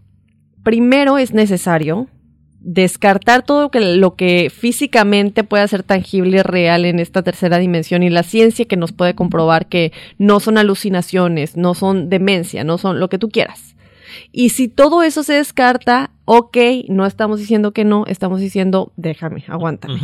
primero 0.64 1.18
es 1.18 1.34
necesario 1.34 2.08
descartar 2.64 3.44
todo 3.44 3.64
lo 3.64 3.72
que, 3.72 3.80
lo 3.82 4.16
que 4.16 4.50
físicamente 4.50 5.44
pueda 5.44 5.68
ser 5.68 5.84
tangible 5.84 6.38
y 6.38 6.42
real 6.42 6.86
en 6.86 7.00
esta 7.00 7.22
tercera 7.22 7.60
dimensión 7.60 8.04
y 8.04 8.10
la 8.10 8.24
ciencia 8.24 8.66
que 8.66 8.78
nos 8.78 8.94
puede 8.94 9.16
comprobar 9.16 9.68
que 9.68 9.92
no 10.18 10.40
son 10.40 10.58
alucinaciones, 10.58 11.58
no 11.58 11.74
son 11.74 12.10
demencia, 12.10 12.64
no 12.64 12.78
son 12.78 13.00
lo 13.00 13.10
que 13.10 13.20
tú 13.20 13.30
quieras. 13.30 13.76
Y 14.32 14.50
si 14.50 14.68
todo 14.68 15.04
eso 15.04 15.24
se 15.24 15.34
descarta, 15.34 16.12
ok, 16.26 16.58
no 16.88 17.06
estamos 17.06 17.40
diciendo 17.40 17.74
que 17.74 17.84
no, 17.84 18.06
estamos 18.08 18.40
diciendo, 18.40 18.92
déjame, 18.96 19.44
aguántame. 19.48 20.00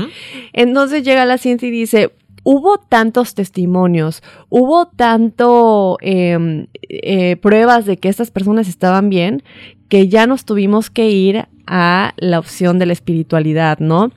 Entonces 0.54 1.04
llega 1.04 1.26
la 1.26 1.38
ciencia 1.38 1.67
y 1.67 1.72
dice, 1.72 2.12
hubo 2.43 2.78
tantos 2.78 3.34
testimonios, 3.36 4.23
hubo 4.49 4.88
tanto 4.88 5.97
em, 6.02 6.67
eh, 6.82 7.36
pruebas 7.38 7.86
de 7.86 7.97
que 7.97 8.10
estas 8.10 8.32
personas 8.32 8.67
estaban 8.67 9.10
bien, 9.10 9.43
que 9.88 10.08
ya 10.08 10.28
nos 10.28 10.45
tuvimos 10.45 10.89
que 10.89 11.10
ir 11.10 11.47
a 11.65 12.13
la 12.17 12.39
opción 12.39 12.80
de 12.80 12.86
la 12.86 12.93
espiritualidad, 12.93 13.80
¿no? 13.80 14.12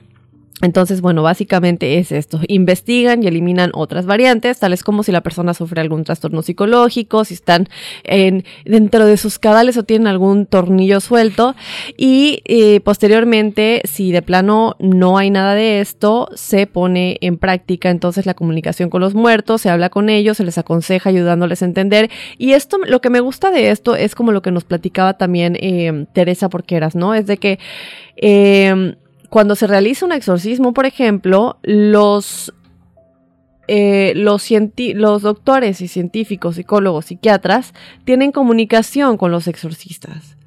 Entonces, 0.63 1.01
bueno, 1.01 1.23
básicamente 1.23 1.99
es 1.99 2.13
esto. 2.13 2.39
Investigan 2.47 3.21
y 3.21 3.27
eliminan 3.27 3.71
otras 3.73 4.05
variantes, 4.05 4.59
tales 4.59 4.81
como 4.81 5.03
si 5.03 5.11
la 5.11 5.19
persona 5.19 5.53
sufre 5.53 5.81
algún 5.81 6.05
trastorno 6.05 6.41
psicológico, 6.41 7.25
si 7.25 7.33
están 7.33 7.67
en, 8.05 8.45
dentro 8.63 9.05
de 9.05 9.17
sus 9.17 9.39
cabales 9.39 9.75
o 9.75 9.83
tienen 9.83 10.07
algún 10.07 10.45
tornillo 10.45 11.01
suelto. 11.01 11.53
Y 11.97 12.41
eh, 12.45 12.79
posteriormente, 12.79 13.81
si 13.83 14.13
de 14.13 14.21
plano 14.21 14.77
no 14.79 15.17
hay 15.17 15.31
nada 15.31 15.53
de 15.53 15.81
esto, 15.81 16.29
se 16.33 16.65
pone 16.65 17.17
en 17.19 17.37
práctica 17.37 17.89
entonces 17.89 18.25
la 18.25 18.33
comunicación 18.33 18.89
con 18.89 19.01
los 19.01 19.15
muertos, 19.15 19.59
se 19.59 19.69
habla 19.69 19.89
con 19.89 20.07
ellos, 20.07 20.37
se 20.37 20.45
les 20.45 20.57
aconseja 20.57 21.09
ayudándoles 21.09 21.61
a 21.61 21.65
entender. 21.65 22.09
Y 22.37 22.53
esto, 22.53 22.77
lo 22.87 23.01
que 23.01 23.09
me 23.09 23.19
gusta 23.19 23.51
de 23.51 23.69
esto 23.69 23.97
es 23.97 24.15
como 24.15 24.31
lo 24.31 24.41
que 24.41 24.51
nos 24.51 24.63
platicaba 24.63 25.17
también 25.17 25.57
eh, 25.59 26.05
Teresa 26.13 26.47
Porqueras, 26.47 26.95
¿no? 26.95 27.13
Es 27.13 27.27
de 27.27 27.35
que... 27.35 27.59
Eh, 28.15 28.95
cuando 29.33 29.55
se 29.55 29.65
realiza 29.65 30.05
un 30.05 30.11
exorcismo, 30.11 30.73
por 30.73 30.85
ejemplo, 30.85 31.57
los, 31.63 32.53
eh, 33.67 34.13
los, 34.15 34.47
los 34.77 35.21
doctores 35.23 35.81
y 35.81 35.87
científicos, 35.87 36.53
psicólogos, 36.53 37.05
psiquiatras, 37.05 37.73
tienen 38.05 38.31
comunicación 38.31 39.17
con 39.17 39.31
los 39.31 39.47
exorcistas. 39.47 40.37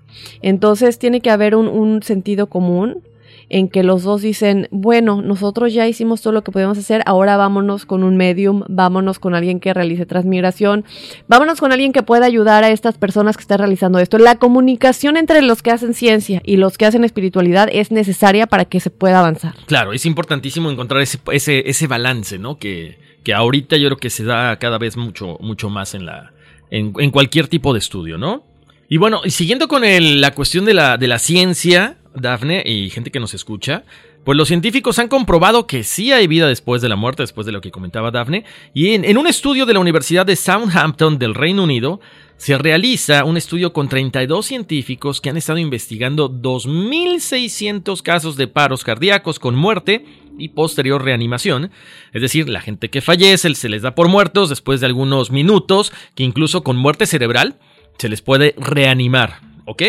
Entonces 0.41 1.01
tiene 1.01 1.21
que 1.21 1.31
haber 1.31 1.57
un, 1.57 1.67
un 1.67 2.05
sentido 2.05 2.47
común 2.47 3.03
en 3.49 3.69
que 3.69 3.83
los 3.83 4.03
dos 4.03 4.23
dicen, 4.23 4.69
bueno, 4.71 5.23
nosotros 5.23 5.73
ya 5.73 5.87
hicimos 5.87 6.21
todo 6.21 6.33
lo 6.33 6.43
que 6.43 6.51
podemos 6.51 6.77
hacer, 6.79 7.03
ahora 7.07 7.37
vámonos 7.37 7.87
con 7.87 8.03
un 8.03 8.17
medium, 8.17 8.63
vámonos 8.69 9.19
con 9.19 9.35
alguien 9.35 9.61
que 9.61 9.73
realice 9.73 10.05
transmigración, 10.07 10.85
vámonos 11.29 11.61
con 11.61 11.73
alguien 11.73 11.93
que 11.93 12.03
pueda 12.03 12.27
ayudar 12.27 12.65
a 12.65 12.71
estas 12.71 12.99
personas 12.99 13.37
que 13.37 13.43
están 13.43 13.59
realizando 13.59 13.99
esto. 13.99 14.19
La 14.19 14.37
comunicación 14.37 15.17
entre 15.17 15.43
los 15.43 15.63
que 15.63 15.71
hacen 15.71 15.95
ciencia 15.95 16.43
y 16.45 16.57
los 16.57 16.77
que 16.77 16.87
hacen 16.87 17.05
espiritualidad 17.05 17.69
es 17.71 17.93
necesaria 17.93 18.47
para 18.47 18.65
que 18.65 18.81
se 18.81 18.91
pueda 18.91 19.21
avanzar. 19.21 19.55
Claro, 19.67 19.93
es 19.93 20.07
importantísimo 20.07 20.71
encontrar 20.71 21.01
ese, 21.01 21.19
ese, 21.33 21.69
ese 21.71 21.87
balance, 21.87 22.39
¿no? 22.39 22.59
Que, 22.59 22.99
que 23.23 23.33
ahorita 23.33 23.77
yo 23.77 23.89
creo 23.89 23.99
que 23.99 24.11
se 24.11 24.25
da 24.25 24.59
cada 24.59 24.79
vez 24.79 24.97
mucho, 24.97 25.39
mucho 25.41 25.71
más 25.71 25.95
en 25.95 26.07
la, 26.07 26.33
en, 26.71 26.93
en 26.99 27.11
cualquier 27.11 27.47
tipo 27.47 27.73
de 27.73 27.79
estudio, 27.79 28.19
¿no? 28.19 28.45
Y 28.89 28.99
bueno, 28.99 29.21
siguiendo 29.27 29.67
con 29.67 29.83
la 29.83 30.31
cuestión 30.33 30.65
de 30.65 30.75
la, 30.75 30.97
de 30.97 31.09
la 31.09 31.19
ciencia, 31.19 31.97
Dafne, 32.17 32.63
y 32.65 32.91
gente 32.91 33.11
que 33.11 33.21
nos 33.21 33.35
escucha, 33.35 33.85
pues 34.25 34.37
los 34.37 34.49
científicos 34.49 34.99
han 34.99 35.09
comprobado 35.09 35.67
que 35.67 35.85
sí 35.85 36.11
hay 36.11 36.27
vida 36.27 36.49
después 36.49 36.83
de 36.83 36.89
la 36.89 36.97
muerte, 36.97 37.23
después 37.23 37.47
de 37.47 37.53
lo 37.53 37.61
que 37.61 37.71
comentaba 37.71 38.11
Dafne, 38.11 38.45
y 38.75 38.95
en, 38.95 39.17
un 39.17 39.27
estudio 39.27 39.67
de 39.67 39.75
la 39.75 39.81
Universidad 39.81 40.27
de 40.27 40.35
Southampton 40.35 41.19
del 41.19 41.35
Reino 41.35 41.63
Unido, 41.63 42.01
se 42.37 42.59
realiza 42.59 43.25
un 43.25 43.37
estudio 43.37 43.73
con 43.73 43.89
32 43.89 44.45
científicos 44.45 45.21
que 45.21 45.31
han 45.31 45.37
estado 45.37 45.59
investigando 45.59 46.31
2.600 46.31 48.03
casos 48.03 48.37
de 48.37 48.49
paros 48.49 48.85
cardíacos 48.85 49.39
con 49.39 49.55
muerte 49.55 50.05
y 50.39 50.49
posterior 50.49 51.03
reanimación, 51.03 51.71
es 52.13 52.21
decir, 52.21 52.49
la 52.49 52.61
gente 52.61 52.91
que 52.91 53.01
fallece 53.01 53.55
se 53.55 53.69
les 53.69 53.83
da 53.83 53.95
por 53.95 54.09
muertos 54.09 54.49
después 54.49 54.81
de 54.81 54.87
algunos 54.87 55.31
minutos, 55.31 55.93
que 56.15 56.25
incluso 56.25 56.63
con 56.63 56.77
muerte 56.77 57.07
cerebral 57.07 57.59
se 57.99 58.09
les 58.09 58.23
puede 58.23 58.55
reanimar. 58.59 59.46
¿Ok? 59.67 59.83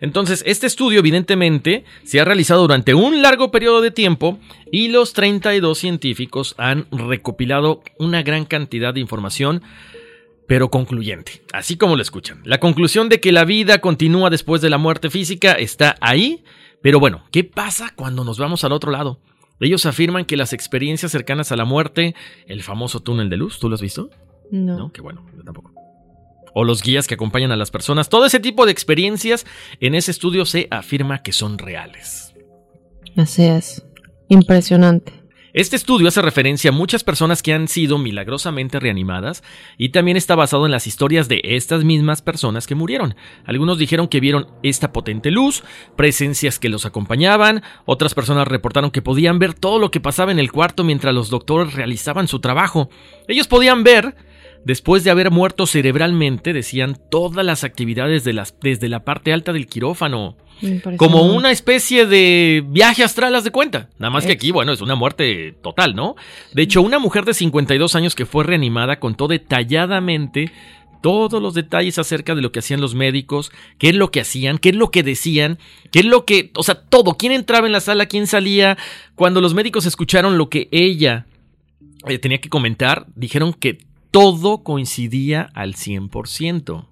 Entonces, 0.00 0.42
este 0.44 0.66
estudio 0.66 0.98
evidentemente 0.98 1.84
se 2.02 2.20
ha 2.20 2.24
realizado 2.24 2.62
durante 2.62 2.94
un 2.94 3.22
largo 3.22 3.52
periodo 3.52 3.80
de 3.80 3.92
tiempo 3.92 4.38
y 4.72 4.88
los 4.88 5.12
32 5.12 5.78
científicos 5.78 6.54
han 6.58 6.86
recopilado 6.90 7.82
una 7.98 8.22
gran 8.22 8.44
cantidad 8.44 8.92
de 8.92 9.00
información, 9.00 9.62
pero 10.48 10.68
concluyente, 10.68 11.42
así 11.52 11.76
como 11.76 11.94
lo 11.94 12.02
escuchan. 12.02 12.42
La 12.44 12.58
conclusión 12.58 13.08
de 13.08 13.20
que 13.20 13.30
la 13.30 13.44
vida 13.44 13.80
continúa 13.80 14.30
después 14.30 14.60
de 14.62 14.70
la 14.70 14.78
muerte 14.78 15.10
física 15.10 15.52
está 15.52 15.94
ahí, 16.00 16.42
pero 16.82 16.98
bueno, 16.98 17.22
¿qué 17.30 17.44
pasa 17.44 17.92
cuando 17.94 18.24
nos 18.24 18.38
vamos 18.38 18.64
al 18.64 18.72
otro 18.72 18.90
lado? 18.90 19.20
Ellos 19.60 19.86
afirman 19.86 20.24
que 20.24 20.36
las 20.36 20.52
experiencias 20.52 21.12
cercanas 21.12 21.52
a 21.52 21.56
la 21.56 21.64
muerte, 21.64 22.16
el 22.46 22.64
famoso 22.64 22.98
túnel 22.98 23.30
de 23.30 23.36
luz, 23.36 23.60
¿tú 23.60 23.68
lo 23.68 23.76
has 23.76 23.82
visto? 23.82 24.10
No. 24.50 24.76
No, 24.76 24.92
qué 24.92 25.02
bueno, 25.02 25.24
yo 25.36 25.44
tampoco 25.44 25.79
o 26.54 26.64
los 26.64 26.82
guías 26.82 27.06
que 27.06 27.14
acompañan 27.14 27.52
a 27.52 27.56
las 27.56 27.70
personas. 27.70 28.08
Todo 28.08 28.26
ese 28.26 28.40
tipo 28.40 28.66
de 28.66 28.72
experiencias 28.72 29.46
en 29.80 29.94
ese 29.94 30.10
estudio 30.10 30.44
se 30.44 30.68
afirma 30.70 31.22
que 31.22 31.32
son 31.32 31.58
reales. 31.58 32.34
Así 33.16 33.44
es. 33.44 33.84
Impresionante. 34.28 35.20
Este 35.52 35.74
estudio 35.74 36.06
hace 36.06 36.22
referencia 36.22 36.70
a 36.70 36.72
muchas 36.72 37.02
personas 37.02 37.42
que 37.42 37.52
han 37.52 37.66
sido 37.66 37.98
milagrosamente 37.98 38.78
reanimadas 38.78 39.42
y 39.76 39.88
también 39.88 40.16
está 40.16 40.36
basado 40.36 40.64
en 40.64 40.70
las 40.70 40.86
historias 40.86 41.26
de 41.26 41.40
estas 41.42 41.82
mismas 41.82 42.22
personas 42.22 42.68
que 42.68 42.76
murieron. 42.76 43.16
Algunos 43.44 43.76
dijeron 43.76 44.06
que 44.06 44.20
vieron 44.20 44.46
esta 44.62 44.92
potente 44.92 45.32
luz, 45.32 45.64
presencias 45.96 46.60
que 46.60 46.68
los 46.68 46.86
acompañaban, 46.86 47.64
otras 47.84 48.14
personas 48.14 48.46
reportaron 48.46 48.92
que 48.92 49.02
podían 49.02 49.40
ver 49.40 49.54
todo 49.54 49.80
lo 49.80 49.90
que 49.90 49.98
pasaba 49.98 50.30
en 50.30 50.38
el 50.38 50.52
cuarto 50.52 50.84
mientras 50.84 51.12
los 51.12 51.30
doctores 51.30 51.74
realizaban 51.74 52.28
su 52.28 52.38
trabajo. 52.38 52.88
Ellos 53.26 53.48
podían 53.48 53.82
ver 53.82 54.14
Después 54.64 55.04
de 55.04 55.10
haber 55.10 55.30
muerto 55.30 55.66
cerebralmente, 55.66 56.52
decían 56.52 56.98
todas 57.10 57.44
las 57.44 57.64
actividades 57.64 58.24
de 58.24 58.34
las, 58.34 58.54
desde 58.60 58.88
la 58.88 59.04
parte 59.04 59.32
alta 59.32 59.52
del 59.52 59.66
quirófano. 59.66 60.36
Como 60.98 61.22
una 61.22 61.50
especie 61.50 62.04
de 62.04 62.62
viaje 62.66 63.02
astral, 63.02 63.34
haz 63.34 63.44
de 63.44 63.50
cuenta. 63.50 63.88
Nada 63.98 64.10
más 64.10 64.26
que 64.26 64.32
aquí, 64.32 64.50
bueno, 64.50 64.72
es 64.72 64.82
una 64.82 64.94
muerte 64.94 65.54
total, 65.62 65.94
¿no? 65.94 66.16
De 66.52 66.62
hecho, 66.62 66.82
una 66.82 66.98
mujer 66.98 67.24
de 67.24 67.32
52 67.32 67.94
años 67.94 68.14
que 68.14 68.26
fue 68.26 68.44
reanimada 68.44 69.00
contó 69.00 69.26
detalladamente 69.26 70.52
todos 71.00 71.40
los 71.40 71.54
detalles 71.54 71.98
acerca 71.98 72.34
de 72.34 72.42
lo 72.42 72.52
que 72.52 72.58
hacían 72.58 72.82
los 72.82 72.94
médicos, 72.94 73.50
qué 73.78 73.88
es 73.88 73.94
lo 73.94 74.10
que 74.10 74.20
hacían, 74.20 74.58
qué 74.58 74.68
es 74.68 74.76
lo 74.76 74.90
que 74.90 75.02
decían, 75.02 75.58
qué 75.90 76.00
es 76.00 76.04
lo 76.04 76.26
que, 76.26 76.50
o 76.54 76.62
sea, 76.62 76.74
todo, 76.74 77.16
quién 77.16 77.32
entraba 77.32 77.66
en 77.66 77.72
la 77.72 77.80
sala, 77.80 78.06
quién 78.06 78.26
salía. 78.26 78.76
Cuando 79.14 79.40
los 79.40 79.54
médicos 79.54 79.86
escucharon 79.86 80.36
lo 80.36 80.50
que 80.50 80.68
ella 80.72 81.26
eh, 82.06 82.18
tenía 82.18 82.42
que 82.42 82.50
comentar, 82.50 83.06
dijeron 83.14 83.54
que 83.54 83.78
todo 84.10 84.62
coincidía 84.62 85.48
al 85.54 85.74
100%. 85.74 86.86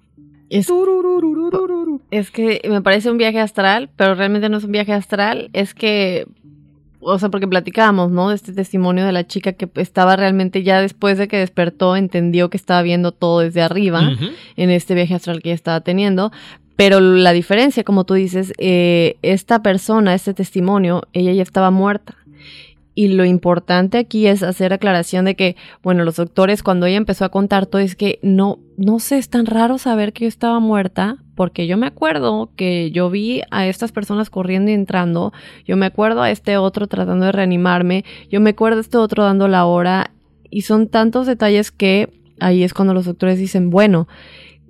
Es, 0.49 0.67
es 2.11 2.31
que 2.31 2.61
me 2.69 2.81
parece 2.81 3.11
un 3.11 3.17
viaje 3.17 3.39
astral, 3.39 3.89
pero 3.95 4.15
realmente 4.15 4.49
no 4.49 4.57
es 4.57 4.63
un 4.63 4.71
viaje 4.71 4.93
astral, 4.93 5.49
es 5.53 5.73
que 5.73 6.25
o 7.01 7.17
sea, 7.17 7.29
porque 7.29 7.47
platicábamos, 7.47 8.11
¿no? 8.11 8.29
De 8.29 8.35
este 8.35 8.53
testimonio 8.53 9.05
de 9.05 9.11
la 9.11 9.25
chica 9.25 9.53
que 9.53 9.69
estaba 9.75 10.15
realmente 10.15 10.63
ya 10.63 10.81
después 10.81 11.17
de 11.17 11.27
que 11.27 11.37
despertó, 11.37 11.95
entendió 11.95 12.49
que 12.49 12.57
estaba 12.57 12.81
viendo 12.81 13.11
todo 13.11 13.39
desde 13.39 13.61
arriba 13.61 14.11
en 14.57 14.69
este 14.69 14.95
viaje 14.95 15.15
astral 15.15 15.41
que 15.41 15.49
ella 15.49 15.55
estaba 15.55 15.81
teniendo. 15.81 16.31
Pero 16.75 16.99
la 16.99 17.33
diferencia, 17.33 17.83
como 17.83 18.05
tú 18.05 18.13
dices, 18.13 18.53
eh, 18.57 19.17
esta 19.21 19.61
persona, 19.61 20.13
este 20.13 20.33
testimonio, 20.33 21.03
ella 21.13 21.33
ya 21.33 21.43
estaba 21.43 21.71
muerta. 21.71 22.15
Y 22.99 23.07
lo 23.07 23.23
importante 23.23 23.97
aquí 23.97 24.27
es 24.27 24.43
hacer 24.43 24.73
aclaración 24.73 25.23
de 25.23 25.37
que, 25.37 25.55
bueno, 25.81 26.03
los 26.03 26.17
doctores 26.17 26.63
cuando 26.63 26.85
ella 26.85 26.97
empezó 26.97 27.23
a 27.23 27.29
contar 27.29 27.65
todo 27.65 27.79
es 27.79 27.95
que 27.95 28.19
no, 28.23 28.59
no 28.75 28.99
sé, 28.99 29.17
es 29.17 29.29
tan 29.29 29.45
raro 29.45 29.77
saber 29.77 30.11
que 30.11 30.25
yo 30.25 30.27
estaba 30.27 30.59
muerta, 30.59 31.15
porque 31.33 31.65
yo 31.65 31.77
me 31.77 31.87
acuerdo 31.87 32.51
que 32.57 32.91
yo 32.91 33.09
vi 33.09 33.41
a 33.51 33.67
estas 33.67 33.93
personas 33.93 34.29
corriendo 34.29 34.71
y 34.71 34.73
entrando, 34.73 35.31
yo 35.63 35.77
me 35.77 35.85
acuerdo 35.85 36.23
a 36.23 36.29
este 36.29 36.57
otro 36.57 36.87
tratando 36.87 37.27
de 37.27 37.31
reanimarme, 37.31 38.03
yo 38.29 38.41
me 38.41 38.49
acuerdo 38.49 38.79
a 38.79 38.81
este 38.81 38.97
otro 38.97 39.23
dando 39.23 39.47
la 39.47 39.65
hora, 39.65 40.11
y 40.49 40.63
son 40.63 40.89
tantos 40.89 41.25
detalles 41.25 41.71
que 41.71 42.09
ahí 42.41 42.63
es 42.63 42.73
cuando 42.73 42.93
los 42.93 43.05
doctores 43.05 43.39
dicen, 43.39 43.69
bueno, 43.69 44.09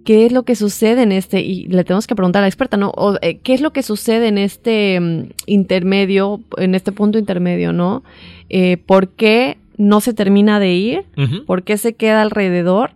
qué 0.10 0.26
es 0.26 0.32
lo 0.32 0.42
que 0.42 0.56
sucede 0.56 1.04
en 1.04 1.12
este, 1.12 1.42
y 1.42 1.68
le 1.68 1.84
tenemos 1.84 2.08
que 2.08 2.16
preguntar 2.16 2.40
a 2.40 2.46
la 2.46 2.48
experta, 2.48 2.78
¿no? 2.78 2.90
O, 2.96 3.18
eh, 3.22 3.38
¿Qué 3.44 3.54
es 3.54 3.62
lo 3.62 3.74
que 3.74 3.84
sucede 3.84 4.28
en 4.28 4.40
este 4.40 5.00
mm, 5.00 5.30
intermedio, 5.46 6.42
en 6.58 6.74
este 6.74 6.92
punto 6.92 7.20
intermedio, 7.20 7.74
¿no? 7.74 8.02
Eh, 8.50 8.78
¿Por 8.78 9.10
qué 9.10 9.60
no 9.78 10.02
se 10.02 10.16
termina 10.16 10.60
de 10.60 10.74
ir? 10.74 11.06
¿Por 11.46 11.62
qué 11.62 11.78
se 11.78 11.94
queda 11.94 12.24
alrededor? 12.24 12.90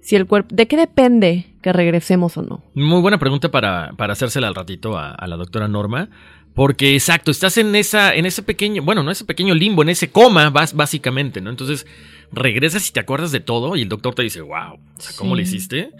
Si 0.00 0.14
el 0.14 0.26
cuerpo, 0.28 0.54
¿de 0.54 0.68
qué 0.68 0.76
depende 0.76 1.46
que 1.60 1.72
regresemos 1.72 2.36
o 2.36 2.42
no? 2.42 2.62
Muy 2.74 3.00
buena 3.00 3.18
pregunta 3.18 3.50
para, 3.50 3.90
para 3.96 4.12
hacérsela 4.12 4.46
al 4.46 4.54
ratito 4.54 4.96
a, 4.96 5.10
a 5.10 5.26
la 5.26 5.34
doctora 5.34 5.66
Norma. 5.66 6.08
Porque 6.54 6.94
exacto, 6.94 7.32
estás 7.32 7.58
en 7.58 7.74
esa, 7.74 8.14
en 8.14 8.26
ese 8.26 8.42
pequeño, 8.42 8.82
bueno, 8.82 9.02
no 9.02 9.10
ese 9.10 9.24
pequeño 9.24 9.54
limbo, 9.54 9.82
en 9.82 9.88
ese 9.88 10.10
coma, 10.10 10.50
vas 10.50 10.74
básicamente, 10.74 11.40
¿no? 11.40 11.50
Entonces, 11.50 11.86
regresas 12.32 12.88
y 12.88 12.92
te 12.92 13.00
acuerdas 13.00 13.32
de 13.32 13.40
todo 13.40 13.76
y 13.76 13.82
el 13.82 13.88
doctor 13.88 14.14
te 14.14 14.22
dice, 14.22 14.40
wow, 14.40 14.78
¿cómo 15.16 15.34
le 15.34 15.42
hiciste? 15.42 15.90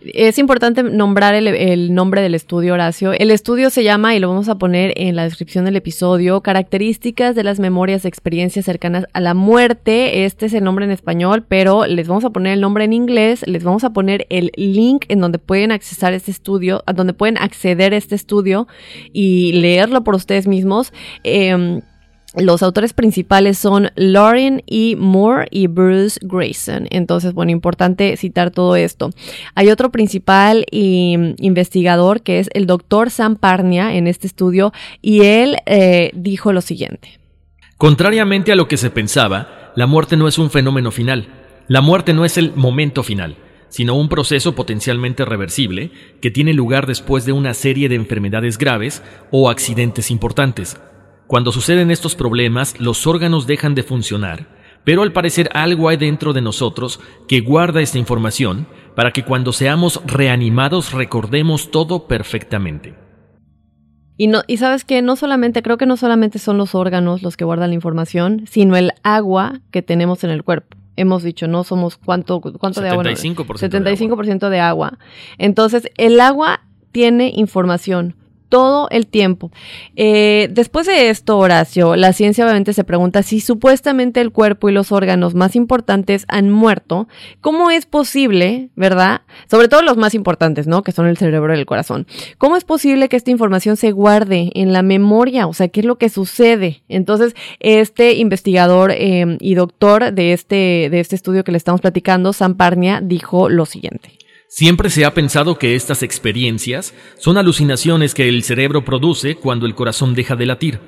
Es 0.00 0.38
importante 0.38 0.82
nombrar 0.82 1.34
el, 1.34 1.94
nombre 1.94 2.22
del 2.22 2.34
estudio, 2.34 2.74
Horacio. 2.74 3.12
El 3.12 3.30
estudio 3.30 3.70
se 3.70 3.84
llama, 3.84 4.14
y 4.14 4.18
lo 4.18 4.28
vamos 4.28 4.48
a 4.48 4.56
poner 4.56 4.92
en 4.96 5.14
la 5.14 5.24
descripción 5.24 5.64
del 5.64 5.76
episodio, 5.76 6.40
Características 6.40 7.34
de 7.36 7.44
las 7.44 7.60
memorias 7.60 8.04
e 8.04 8.08
experiencias 8.08 8.64
cercanas 8.64 9.06
a 9.12 9.20
la 9.20 9.34
muerte. 9.34 10.24
Este 10.24 10.46
es 10.46 10.54
el 10.54 10.64
nombre 10.64 10.84
en 10.84 10.90
español, 10.90 11.44
pero 11.46 11.86
les 11.86 12.08
vamos 12.08 12.24
a 12.24 12.30
poner 12.30 12.54
el 12.54 12.60
nombre 12.60 12.84
en 12.84 12.92
inglés, 12.92 13.44
les 13.46 13.62
vamos 13.62 13.84
a 13.84 13.90
poner 13.90 14.26
el 14.28 14.50
link 14.56 15.04
en 15.08 15.20
donde 15.20 15.38
pueden 15.38 15.70
accesar 15.70 16.12
este 16.14 16.30
estudio, 16.30 16.82
a 16.86 16.92
donde 16.92 17.12
pueden 17.12 17.38
acceder 17.38 17.94
a 17.94 17.96
este 17.96 18.14
estudio 18.14 18.66
y 19.12 19.52
leerlo 19.52 20.02
por 20.02 20.14
ustedes 20.14 20.46
mismos. 20.46 20.92
Eh, 21.22 21.80
los 22.36 22.62
autores 22.62 22.92
principales 22.92 23.58
son 23.58 23.90
Lauren 23.96 24.62
E. 24.66 24.94
Moore 24.96 25.48
y 25.50 25.66
Bruce 25.68 26.18
Grayson. 26.22 26.86
Entonces, 26.90 27.32
bueno, 27.32 27.50
importante 27.50 28.16
citar 28.16 28.50
todo 28.50 28.76
esto. 28.76 29.10
Hay 29.54 29.70
otro 29.70 29.90
principal 29.90 30.66
investigador 30.70 32.22
que 32.22 32.38
es 32.38 32.50
el 32.52 32.66
doctor 32.66 33.10
Sam 33.10 33.36
Parnia 33.36 33.94
en 33.94 34.06
este 34.06 34.26
estudio 34.26 34.72
y 35.00 35.22
él 35.22 35.56
eh, 35.66 36.10
dijo 36.14 36.52
lo 36.52 36.60
siguiente. 36.60 37.18
Contrariamente 37.78 38.52
a 38.52 38.56
lo 38.56 38.68
que 38.68 38.76
se 38.76 38.90
pensaba, 38.90 39.72
la 39.74 39.86
muerte 39.86 40.16
no 40.16 40.28
es 40.28 40.38
un 40.38 40.50
fenómeno 40.50 40.90
final. 40.90 41.28
La 41.68 41.80
muerte 41.80 42.14
no 42.14 42.24
es 42.24 42.36
el 42.36 42.52
momento 42.54 43.02
final, 43.02 43.36
sino 43.68 43.94
un 43.94 44.08
proceso 44.08 44.54
potencialmente 44.54 45.24
reversible 45.24 45.90
que 46.20 46.30
tiene 46.30 46.54
lugar 46.54 46.86
después 46.86 47.26
de 47.26 47.32
una 47.32 47.54
serie 47.54 47.88
de 47.88 47.96
enfermedades 47.96 48.58
graves 48.58 49.02
o 49.30 49.50
accidentes 49.50 50.10
importantes 50.10 50.76
cuando 51.26 51.50
suceden 51.50 51.90
estos 51.90 52.14
problemas, 52.14 52.78
los 52.80 53.06
órganos 53.06 53.46
dejan 53.46 53.74
de 53.74 53.82
funcionar, 53.82 54.46
pero 54.84 55.02
al 55.02 55.12
parecer 55.12 55.50
algo 55.54 55.88
hay 55.88 55.96
dentro 55.96 56.32
de 56.32 56.40
nosotros 56.40 57.00
que 57.26 57.40
guarda 57.40 57.82
esta 57.82 57.98
información 57.98 58.68
para 58.94 59.10
que 59.10 59.24
cuando 59.24 59.52
seamos 59.52 60.00
reanimados 60.06 60.92
recordemos 60.92 61.72
todo 61.72 62.06
perfectamente. 62.06 62.94
Y, 64.16 64.28
no, 64.28 64.42
y 64.46 64.58
sabes 64.58 64.84
que 64.84 65.02
no 65.02 65.16
solamente, 65.16 65.62
creo 65.62 65.76
que 65.76 65.84
no 65.84 65.96
solamente 65.96 66.38
son 66.38 66.58
los 66.58 66.74
órganos 66.74 67.22
los 67.22 67.36
que 67.36 67.44
guardan 67.44 67.70
la 67.70 67.74
información, 67.74 68.44
sino 68.46 68.76
el 68.76 68.92
agua 69.02 69.60
que 69.72 69.82
tenemos 69.82 70.22
en 70.22 70.30
el 70.30 70.44
cuerpo. 70.44 70.76
Hemos 70.94 71.22
dicho, 71.22 71.48
no 71.48 71.64
somos 71.64 71.98
cuánto, 71.98 72.40
cuánto 72.40 72.80
de 72.80 72.88
agua. 72.88 73.04
75% 73.04 74.48
de 74.48 74.60
agua. 74.60 74.98
Entonces, 75.36 75.90
el 75.98 76.20
agua 76.20 76.62
tiene 76.92 77.32
información 77.34 78.14
todo 78.48 78.88
el 78.90 79.06
tiempo. 79.06 79.50
Eh, 79.96 80.48
después 80.50 80.86
de 80.86 81.10
esto, 81.10 81.38
Horacio, 81.38 81.96
la 81.96 82.12
ciencia 82.12 82.44
obviamente 82.44 82.72
se 82.72 82.84
pregunta 82.84 83.22
si 83.22 83.40
supuestamente 83.40 84.20
el 84.20 84.32
cuerpo 84.32 84.68
y 84.68 84.72
los 84.72 84.92
órganos 84.92 85.34
más 85.34 85.56
importantes 85.56 86.24
han 86.28 86.50
muerto, 86.50 87.08
¿cómo 87.40 87.70
es 87.70 87.86
posible, 87.86 88.70
verdad? 88.76 89.22
Sobre 89.50 89.68
todo 89.68 89.82
los 89.82 89.96
más 89.96 90.14
importantes, 90.14 90.66
¿no? 90.66 90.82
Que 90.82 90.92
son 90.92 91.06
el 91.06 91.16
cerebro 91.16 91.54
y 91.54 91.58
el 91.58 91.66
corazón. 91.66 92.06
¿Cómo 92.38 92.56
es 92.56 92.64
posible 92.64 93.08
que 93.08 93.16
esta 93.16 93.30
información 93.30 93.76
se 93.76 93.92
guarde 93.92 94.50
en 94.54 94.72
la 94.72 94.82
memoria? 94.82 95.46
O 95.46 95.54
sea, 95.54 95.68
¿qué 95.68 95.80
es 95.80 95.86
lo 95.86 95.98
que 95.98 96.08
sucede? 96.08 96.82
Entonces, 96.88 97.34
este 97.60 98.14
investigador 98.14 98.92
eh, 98.92 99.36
y 99.40 99.54
doctor 99.54 100.12
de 100.12 100.32
este, 100.32 100.88
de 100.90 101.00
este 101.00 101.16
estudio 101.16 101.44
que 101.44 101.52
le 101.52 101.58
estamos 101.58 101.80
platicando, 101.80 102.32
Sam 102.32 102.56
Parnia, 102.56 103.00
dijo 103.02 103.48
lo 103.48 103.66
siguiente. 103.66 104.15
Siempre 104.48 104.90
se 104.90 105.04
ha 105.04 105.12
pensado 105.12 105.58
que 105.58 105.74
estas 105.74 106.02
experiencias 106.02 106.94
son 107.18 107.36
alucinaciones 107.36 108.14
que 108.14 108.28
el 108.28 108.42
cerebro 108.42 108.84
produce 108.84 109.34
cuando 109.34 109.66
el 109.66 109.74
corazón 109.74 110.14
deja 110.14 110.36
de 110.36 110.46
latir, 110.46 110.80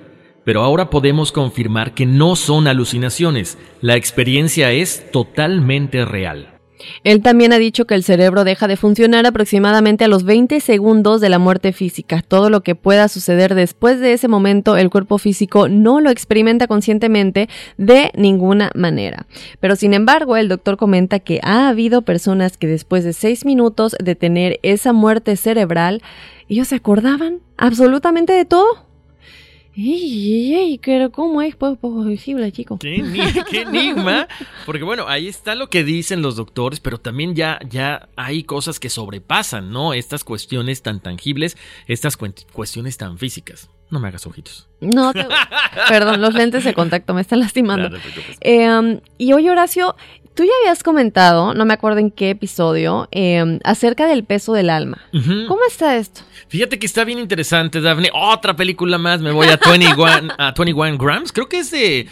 pero 0.44 0.62
ahora 0.62 0.90
podemos 0.90 1.32
confirmar 1.32 1.92
que 1.92 2.06
no 2.06 2.36
son 2.36 2.68
alucinaciones, 2.68 3.58
la 3.80 3.96
experiencia 3.96 4.72
es 4.72 5.10
totalmente 5.10 6.04
real. 6.04 6.57
Él 7.04 7.22
también 7.22 7.52
ha 7.52 7.58
dicho 7.58 7.86
que 7.86 7.94
el 7.94 8.02
cerebro 8.02 8.44
deja 8.44 8.68
de 8.68 8.76
funcionar 8.76 9.26
aproximadamente 9.26 10.04
a 10.04 10.08
los 10.08 10.24
20 10.24 10.60
segundos 10.60 11.20
de 11.20 11.28
la 11.28 11.38
muerte 11.38 11.72
física. 11.72 12.22
Todo 12.26 12.50
lo 12.50 12.62
que 12.62 12.74
pueda 12.74 13.08
suceder 13.08 13.54
después 13.54 14.00
de 14.00 14.12
ese 14.12 14.28
momento, 14.28 14.76
el 14.76 14.90
cuerpo 14.90 15.18
físico 15.18 15.68
no 15.68 16.00
lo 16.00 16.10
experimenta 16.10 16.66
conscientemente 16.66 17.48
de 17.76 18.10
ninguna 18.14 18.70
manera. 18.74 19.26
Pero 19.60 19.76
sin 19.76 19.94
embargo, 19.94 20.36
el 20.36 20.48
doctor 20.48 20.76
comenta 20.76 21.18
que 21.18 21.40
ha 21.42 21.68
habido 21.68 22.02
personas 22.02 22.56
que 22.56 22.66
después 22.66 23.04
de 23.04 23.12
6 23.12 23.44
minutos 23.44 23.96
de 24.02 24.14
tener 24.14 24.60
esa 24.62 24.92
muerte 24.92 25.36
cerebral, 25.36 26.02
ellos 26.48 26.68
se 26.68 26.76
acordaban 26.76 27.40
absolutamente 27.56 28.32
de 28.32 28.44
todo. 28.44 28.87
¡Ey, 29.80 30.54
ey, 30.56 30.80
pero 30.84 31.12
cómo 31.12 31.40
es 31.40 31.54
posible, 31.54 32.50
chico? 32.50 32.80
¿Qué, 32.80 32.96
enigma? 33.52 34.26
Porque 34.66 34.82
bueno, 34.82 35.06
ahí 35.06 35.28
está 35.28 35.54
lo 35.54 35.70
que 35.70 35.84
dicen 35.84 36.20
los 36.20 36.34
doctores, 36.34 36.80
pero 36.80 36.98
también 36.98 37.36
ya, 37.36 37.60
ya 37.70 38.08
hay 38.16 38.42
cosas 38.42 38.80
que 38.80 38.90
sobrepasan, 38.90 39.70
¿no? 39.70 39.94
Estas 39.94 40.24
cuestiones 40.24 40.82
tan 40.82 40.98
tangibles, 40.98 41.56
estas 41.86 42.16
cuestiones 42.16 42.96
tan 42.96 43.18
físicas. 43.18 43.70
No 43.90 44.00
me 44.00 44.08
hagas 44.08 44.26
ojitos. 44.26 44.68
No, 44.80 45.12
perdón, 45.88 46.20
los 46.20 46.34
lentes 46.34 46.64
de 46.64 46.74
contacto 46.74 47.14
me 47.14 47.20
están 47.20 47.38
lastimando. 47.38 47.96
eh, 48.40 49.00
y 49.16 49.32
hoy, 49.32 49.48
Horacio, 49.48 49.94
Tú 50.38 50.44
ya 50.44 50.52
habías 50.62 50.84
comentado, 50.84 51.52
no 51.52 51.64
me 51.64 51.74
acuerdo 51.74 51.98
en 51.98 52.12
qué 52.12 52.30
episodio, 52.30 53.08
em, 53.10 53.58
acerca 53.64 54.06
del 54.06 54.22
peso 54.22 54.52
del 54.52 54.70
alma. 54.70 55.02
¿Cómo 55.10 55.58
está 55.66 55.96
esto? 55.96 56.20
Fíjate 56.46 56.78
que 56.78 56.86
está 56.86 57.02
bien 57.02 57.18
interesante, 57.18 57.80
Daphne. 57.80 58.08
Otra 58.14 58.54
película 58.54 58.98
más, 58.98 59.20
me 59.20 59.32
voy 59.32 59.48
a 59.48 59.56
21, 59.56 60.32
a 60.38 60.54
21 60.56 60.96
Grams. 60.96 61.32
Creo 61.32 61.48
que 61.48 61.58
es 61.58 61.72
de... 61.72 62.06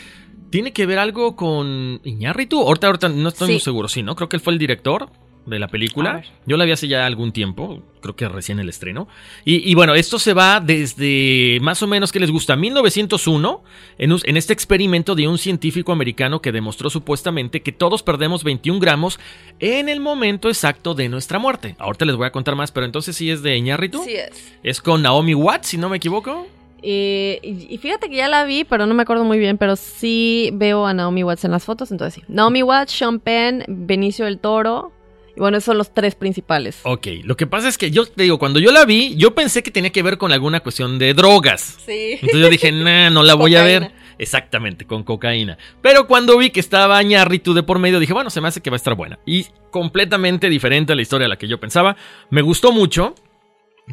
¿Tiene 0.50 0.72
que 0.72 0.86
ver 0.86 0.98
algo 0.98 1.36
con 1.36 2.00
Iñárritu? 2.02 2.60
Ahorita, 2.62 2.88
ahorita 2.88 3.08
no 3.10 3.28
estoy 3.28 3.46
muy 3.48 3.60
seguro, 3.60 3.86
sí, 3.86 4.02
¿no? 4.02 4.16
Creo 4.16 4.28
que 4.28 4.38
él 4.38 4.42
fue 4.42 4.54
el 4.54 4.58
director 4.58 5.08
de 5.46 5.58
la 5.58 5.68
película. 5.68 6.22
Yo 6.44 6.56
la 6.56 6.64
vi 6.64 6.72
hace 6.72 6.88
ya 6.88 7.06
algún 7.06 7.32
tiempo, 7.32 7.82
creo 8.00 8.16
que 8.16 8.28
recién 8.28 8.58
el 8.58 8.68
estreno. 8.68 9.08
Y, 9.44 9.74
bueno, 9.74 9.94
esto 9.94 10.18
se 10.18 10.34
va 10.34 10.60
desde 10.60 11.58
más 11.62 11.82
o 11.82 11.86
menos 11.86 12.12
que 12.12 12.20
les 12.20 12.30
gusta, 12.30 12.56
1901, 12.56 13.62
en, 13.98 14.16
en, 14.24 14.36
este 14.36 14.52
experimento 14.52 15.14
de 15.14 15.28
un 15.28 15.38
científico 15.38 15.92
americano 15.92 16.42
que 16.42 16.52
demostró 16.52 16.90
supuestamente 16.90 17.62
que 17.62 17.72
todos 17.72 18.02
perdemos 18.02 18.44
21 18.44 18.80
gramos 18.80 19.18
en 19.60 19.88
el 19.88 20.00
momento 20.00 20.48
exacto 20.48 20.94
de 20.94 21.08
nuestra 21.08 21.38
muerte. 21.38 21.76
Ahorita 21.78 22.04
les 22.04 22.16
voy 22.16 22.26
a 22.26 22.32
contar 22.32 22.56
más, 22.56 22.72
pero 22.72 22.86
entonces 22.86 23.16
sí 23.16 23.30
es 23.30 23.42
de 23.42 23.56
Iñárritu. 23.56 24.02
Sí 24.04 24.14
es. 24.14 24.54
Es 24.62 24.80
con 24.82 25.02
Naomi 25.02 25.34
Watts, 25.34 25.68
si 25.68 25.78
no 25.78 25.88
me 25.88 25.96
equivoco. 25.96 26.46
Eh, 26.82 27.40
y, 27.42 27.78
fíjate 27.78 28.08
que 28.08 28.16
ya 28.16 28.28
la 28.28 28.44
vi, 28.44 28.64
pero 28.64 28.86
no 28.86 28.94
me 28.94 29.02
acuerdo 29.02 29.24
muy 29.24 29.38
bien, 29.38 29.58
pero 29.58 29.76
sí 29.76 30.50
veo 30.52 30.86
a 30.86 30.94
Naomi 30.94 31.24
Watts 31.24 31.44
en 31.44 31.50
las 31.50 31.64
fotos, 31.64 31.90
entonces 31.90 32.22
sí. 32.22 32.32
Naomi 32.32 32.62
Watts, 32.62 32.92
Sean 32.92 33.18
Penn, 33.18 33.64
Benicio 33.66 34.26
del 34.26 34.38
Toro, 34.38 34.92
Y 35.36 35.40
bueno, 35.40 35.58
esos 35.58 35.66
son 35.66 35.78
los 35.78 35.92
tres 35.92 36.14
principales. 36.14 36.80
Ok, 36.84 37.08
lo 37.24 37.36
que 37.36 37.46
pasa 37.46 37.68
es 37.68 37.76
que 37.76 37.90
yo 37.90 38.06
te 38.06 38.22
digo, 38.22 38.38
cuando 38.38 38.58
yo 38.58 38.72
la 38.72 38.86
vi, 38.86 39.14
yo 39.16 39.34
pensé 39.34 39.62
que 39.62 39.70
tenía 39.70 39.90
que 39.90 40.02
ver 40.02 40.16
con 40.16 40.32
alguna 40.32 40.60
cuestión 40.60 40.98
de 40.98 41.12
drogas. 41.12 41.76
Sí. 41.84 42.12
Entonces 42.14 42.40
yo 42.40 42.48
dije, 42.48 42.72
nah, 42.72 43.10
no 43.10 43.22
la 43.22 43.34
voy 43.34 43.54
a 43.54 43.62
ver. 43.62 43.92
Exactamente, 44.18 44.86
con 44.86 45.04
cocaína. 45.04 45.58
Pero 45.82 46.06
cuando 46.06 46.38
vi 46.38 46.48
que 46.48 46.60
estaba 46.60 47.02
Ñarritu 47.02 47.52
de 47.52 47.62
por 47.62 47.78
medio, 47.78 48.00
dije, 48.00 48.14
bueno, 48.14 48.30
se 48.30 48.40
me 48.40 48.48
hace 48.48 48.62
que 48.62 48.70
va 48.70 48.76
a 48.76 48.78
estar 48.78 48.94
buena. 48.94 49.18
Y 49.26 49.46
completamente 49.70 50.48
diferente 50.48 50.94
a 50.94 50.96
la 50.96 51.02
historia 51.02 51.26
a 51.26 51.28
la 51.28 51.36
que 51.36 51.48
yo 51.48 51.60
pensaba. 51.60 51.96
Me 52.30 52.40
gustó 52.40 52.72
mucho. 52.72 53.14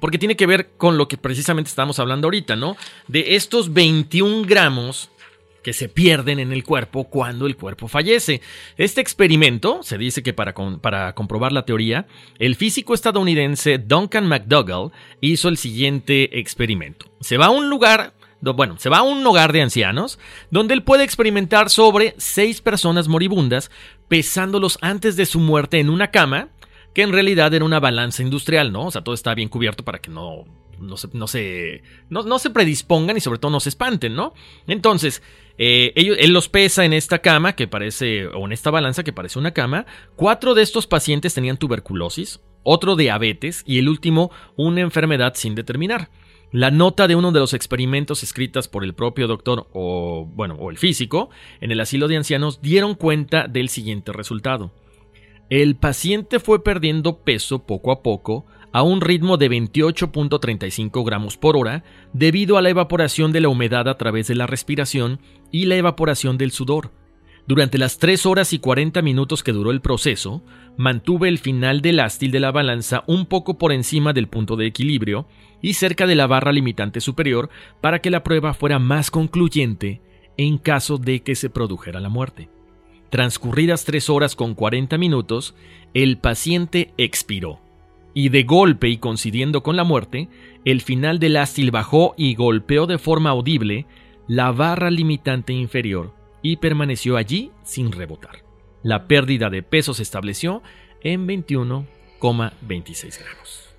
Porque 0.01 0.17
tiene 0.17 0.35
que 0.35 0.47
ver 0.47 0.71
con 0.77 0.97
lo 0.97 1.07
que 1.07 1.17
precisamente 1.17 1.69
estamos 1.69 1.99
hablando 1.99 2.25
ahorita, 2.25 2.55
¿no? 2.55 2.75
De 3.07 3.35
estos 3.35 3.73
21 3.73 4.43
gramos 4.47 5.11
que 5.63 5.73
se 5.73 5.89
pierden 5.89 6.39
en 6.39 6.51
el 6.51 6.63
cuerpo 6.63 7.05
cuando 7.05 7.47
el 7.47 7.55
cuerpo 7.55 7.87
fallece. 7.87 8.41
Este 8.77 9.01
experimento, 9.01 9.81
se 9.81 9.97
dice 9.97 10.21
que 10.21 10.33
para, 10.33 10.53
comprobar 10.53 11.51
la 11.51 11.65
teoría, 11.65 12.05
el 12.37 12.55
físico 12.55 12.93
estadounidense 12.93 13.79
Duncan 13.79 14.27
McDougall 14.27 14.91
hizo 15.21 15.49
el 15.49 15.57
siguiente 15.57 16.39
experimento. 16.39 17.07
Se 17.21 17.37
va 17.37 17.47
a 17.47 17.51
un 17.51 17.69
lugar, 17.69 18.13
bueno, 18.41 18.77
se 18.77 18.89
va 18.89 18.99
a 18.99 19.03
un 19.03 19.25
hogar 19.25 19.53
de 19.53 19.61
ancianos, 19.61 20.19
donde 20.51 20.73
él 20.73 20.83
puede 20.83 21.03
experimentar 21.03 21.69
sobre 21.69 22.13
seis 22.17 22.61
personas 22.61 23.07
moribundas, 23.07 23.71
pesándolos 24.07 24.77
antes 24.81 25.15
de 25.15 25.25
su 25.25 25.39
muerte 25.39 25.79
en 25.79 25.89
una 25.89 26.11
cama, 26.11 26.49
que 26.93 27.01
en 27.01 27.11
realidad 27.11 27.53
era 27.53 27.65
una 27.65 27.79
balanza 27.79 28.21
industrial, 28.21 28.71
¿no? 28.71 28.87
O 28.87 28.91
sea, 28.91 29.03
todo 29.03 29.15
está 29.15 29.33
bien 29.33 29.49
cubierto 29.49 29.83
para 29.83 29.99
que 29.99 30.11
no, 30.11 30.45
no, 30.79 30.97
se, 30.97 31.07
no, 31.13 31.27
se, 31.27 31.83
no, 32.09 32.39
se 32.39 32.49
predispongan 32.49 33.17
y 33.17 33.19
sobre 33.21 33.39
todo 33.39 33.51
no 33.51 33.59
se 33.59 33.69
espanten, 33.69 34.15
¿no? 34.15 34.33
Entonces, 34.67 35.21
eh, 35.57 35.93
ellos- 35.95 36.17
él 36.19 36.31
los 36.33 36.49
pesa 36.49 36.85
en 36.85 36.93
esta 36.93 37.19
cama 37.19 37.55
que 37.55 37.67
parece, 37.67 38.27
o 38.27 38.45
en 38.45 38.51
esta 38.51 38.71
balanza 38.71 39.03
que 39.03 39.13
parece 39.13 39.39
una 39.39 39.51
cama. 39.51 39.85
Cuatro 40.15 40.53
de 40.53 40.63
estos 40.63 40.87
pacientes 40.87 41.33
tenían 41.33 41.57
tuberculosis, 41.57 42.41
otro 42.63 42.95
diabetes 42.95 43.63
y 43.65 43.79
el 43.79 43.89
último 43.89 44.31
una 44.55 44.81
enfermedad 44.81 45.33
sin 45.35 45.55
determinar. 45.55 46.09
La 46.51 46.69
nota 46.69 47.07
de 47.07 47.15
uno 47.15 47.31
de 47.31 47.39
los 47.39 47.55
experimentos 47.55 48.21
escritas 48.21 48.67
por 48.67 48.83
el 48.83 48.93
propio 48.93 49.27
doctor 49.27 49.67
o, 49.73 50.25
bueno, 50.35 50.53
o 50.55 50.69
el 50.69 50.77
físico 50.77 51.31
en 51.61 51.71
el 51.71 51.79
asilo 51.79 52.07
de 52.07 52.17
ancianos 52.17 52.61
dieron 52.61 52.93
cuenta 52.93 53.47
del 53.47 53.69
siguiente 53.69 54.13
resultado. 54.13 54.71
El 55.49 55.75
paciente 55.75 56.39
fue 56.39 56.63
perdiendo 56.63 57.23
peso 57.23 57.65
poco 57.65 57.91
a 57.91 58.01
poco 58.03 58.45
a 58.73 58.81
un 58.81 59.01
ritmo 59.01 59.37
de 59.37 59.49
28.35 59.49 61.05
gramos 61.05 61.37
por 61.37 61.55
hora 61.55 61.83
debido 62.11 62.57
a 62.57 62.61
la 62.61 62.69
evaporación 62.69 63.31
de 63.31 63.39
la 63.39 63.49
humedad 63.49 63.87
a 63.87 63.97
través 63.97 64.27
de 64.27 64.35
la 64.35 64.47
respiración 64.47 65.19
y 65.51 65.65
la 65.65 65.75
evaporación 65.75 66.37
del 66.37 66.51
sudor. 66.51 66.91
Durante 67.45 67.77
las 67.77 67.99
3 67.99 68.25
horas 68.25 68.51
y 68.51 68.59
40 68.59 69.01
minutos 69.01 69.43
que 69.43 69.51
duró 69.51 69.71
el 69.71 69.81
proceso, 69.81 70.43
mantuve 70.75 71.29
el 71.29 71.37
final 71.37 71.81
del 71.81 71.99
ástil 71.99 72.31
de 72.31 72.39
la 72.39 72.51
balanza 72.51 73.03
un 73.05 73.27
poco 73.27 73.57
por 73.57 73.71
encima 73.71 74.11
del 74.11 74.27
punto 74.27 74.55
de 74.55 74.65
equilibrio 74.65 75.27
y 75.61 75.73
cerca 75.73 76.07
de 76.07 76.15
la 76.15 76.25
barra 76.25 76.51
limitante 76.51 76.99
superior 76.99 77.49
para 77.79 77.99
que 77.99 78.09
la 78.09 78.23
prueba 78.23 78.53
fuera 78.53 78.79
más 78.79 79.11
concluyente 79.11 80.01
en 80.35 80.57
caso 80.57 80.97
de 80.97 81.21
que 81.21 81.35
se 81.35 81.49
produjera 81.49 81.99
la 81.99 82.09
muerte. 82.09 82.49
Transcurridas 83.11 83.85
3 83.85 84.09
horas 84.09 84.35
con 84.35 84.55
40 84.55 84.97
minutos, 84.97 85.53
el 85.93 86.17
paciente 86.17 86.93
expiró. 86.97 87.62
Y 88.13 88.29
de 88.29 88.43
golpe 88.43 88.89
y 88.89 88.97
coincidiendo 88.97 89.63
con 89.63 89.75
la 89.75 89.83
muerte, 89.83 90.29
el 90.65 90.81
final 90.81 91.19
del 91.19 91.37
ástil 91.37 91.71
bajó 91.71 92.13
y 92.17 92.35
golpeó 92.35 92.85
de 92.85 92.97
forma 92.97 93.31
audible 93.31 93.87
la 94.27 94.51
barra 94.51 94.91
limitante 94.91 95.53
inferior 95.53 96.13
y 96.41 96.57
permaneció 96.57 97.17
allí 97.17 97.51
sin 97.63 97.91
rebotar. 97.91 98.43
La 98.83 99.07
pérdida 99.07 99.49
de 99.49 99.63
peso 99.63 99.93
se 99.93 100.03
estableció 100.03 100.61
en 101.01 101.27
21,26 101.27 103.19
gramos. 103.19 103.69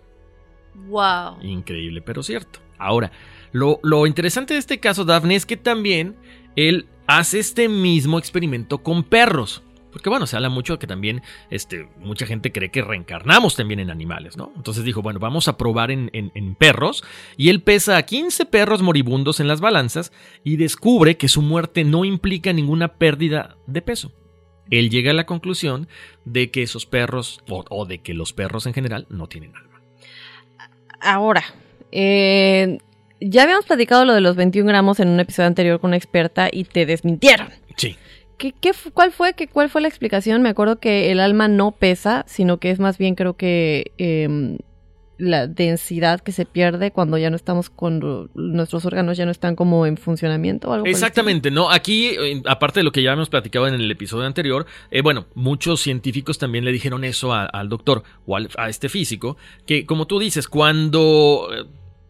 Wow. 0.88 1.42
Increíble, 1.42 2.02
pero 2.02 2.22
cierto. 2.22 2.58
Ahora, 2.78 3.12
lo, 3.52 3.78
lo 3.82 4.06
interesante 4.06 4.54
de 4.54 4.60
este 4.60 4.80
caso, 4.80 5.04
Daphne, 5.04 5.36
es 5.36 5.46
que 5.46 5.56
también 5.56 6.16
él 6.56 6.86
hace 7.06 7.38
este 7.38 7.68
mismo 7.68 8.18
experimento 8.18 8.78
con 8.78 9.04
perros. 9.04 9.62
Porque 9.94 10.10
bueno, 10.10 10.26
se 10.26 10.36
habla 10.36 10.50
mucho 10.50 10.78
que 10.78 10.86
también 10.86 11.22
este, 11.48 11.88
mucha 12.00 12.26
gente 12.26 12.52
cree 12.52 12.70
que 12.70 12.82
reencarnamos 12.82 13.56
también 13.56 13.80
en 13.80 13.90
animales, 13.90 14.36
¿no? 14.36 14.52
Entonces 14.56 14.84
dijo, 14.84 15.00
bueno, 15.00 15.20
vamos 15.20 15.48
a 15.48 15.56
probar 15.56 15.90
en, 15.90 16.10
en- 16.12 16.32
en 16.34 16.54
perros. 16.56 17.02
Y 17.38 17.48
él 17.48 17.62
pesa 17.62 17.96
a 17.96 18.02
15 18.02 18.44
perros 18.44 18.82
moribundos 18.82 19.40
en 19.40 19.48
las 19.48 19.60
balanzas 19.62 20.12
y 20.42 20.56
descubre 20.56 21.16
que 21.16 21.28
su 21.28 21.40
muerte 21.40 21.84
no 21.84 22.04
implica 22.04 22.52
ninguna 22.52 22.88
pérdida 22.98 23.56
de 23.66 23.80
peso. 23.80 24.12
Él 24.70 24.90
llega 24.90 25.12
a 25.12 25.14
la 25.14 25.26
conclusión 25.26 25.88
de 26.24 26.50
que 26.50 26.62
esos 26.62 26.86
perros, 26.86 27.40
o, 27.48 27.64
o 27.70 27.86
de 27.86 28.00
que 28.02 28.14
los 28.14 28.32
perros 28.32 28.66
en 28.66 28.74
general, 28.74 29.06
no 29.10 29.28
tienen 29.28 29.54
alma. 29.56 29.80
Ahora, 31.00 31.44
eh, 31.92 32.78
ya 33.20 33.42
habíamos 33.44 33.66
platicado 33.66 34.04
lo 34.04 34.14
de 34.14 34.20
los 34.20 34.36
21 34.36 34.66
gramos 34.68 35.00
en 35.00 35.08
un 35.08 35.20
episodio 35.20 35.46
anterior 35.46 35.80
con 35.80 35.88
una 35.90 35.96
experta 35.96 36.48
y 36.50 36.64
te 36.64 36.86
desmintieron. 36.86 37.48
Sí. 37.76 37.96
¿Qué, 38.38 38.52
qué 38.60 38.72
cuál, 38.92 39.12
fue, 39.12 39.34
qué, 39.34 39.46
¿Cuál 39.48 39.70
fue 39.70 39.80
la 39.80 39.88
explicación? 39.88 40.42
Me 40.42 40.48
acuerdo 40.48 40.78
que 40.80 41.10
el 41.12 41.20
alma 41.20 41.48
no 41.48 41.70
pesa, 41.72 42.24
sino 42.26 42.58
que 42.58 42.70
es 42.70 42.78
más 42.80 42.98
bien 42.98 43.14
creo 43.14 43.34
que 43.36 43.92
em, 43.98 44.58
la 45.16 45.46
densidad 45.46 46.20
que 46.20 46.32
se 46.32 46.44
pierde 46.44 46.90
cuando 46.90 47.16
ya 47.16 47.30
no 47.30 47.36
estamos, 47.36 47.70
cuando 47.70 48.28
nuestros 48.34 48.84
órganos 48.84 49.16
ya 49.16 49.24
no 49.24 49.30
están 49.30 49.54
como 49.54 49.86
en 49.86 49.96
funcionamiento 49.96 50.68
o 50.70 50.72
algo 50.72 50.86
Exactamente, 50.86 51.52
¿no? 51.52 51.70
Aquí, 51.70 52.08
eh, 52.08 52.42
aparte 52.46 52.80
de 52.80 52.84
lo 52.84 52.90
que 52.90 53.02
ya 53.02 53.10
habíamos 53.12 53.28
platicado 53.30 53.68
en 53.68 53.74
el 53.74 53.88
episodio 53.90 54.26
anterior, 54.26 54.66
eh, 54.90 55.02
bueno, 55.02 55.26
muchos 55.34 55.80
científicos 55.80 56.38
también 56.38 56.64
le 56.64 56.72
dijeron 56.72 57.04
eso 57.04 57.32
al 57.32 57.68
doctor 57.68 58.02
o 58.26 58.36
al- 58.36 58.48
a 58.56 58.68
este 58.68 58.88
físico, 58.88 59.36
que 59.66 59.86
como 59.86 60.06
tú 60.08 60.18
dices, 60.18 60.48
cuando 60.48 61.48
eh, 61.56 61.64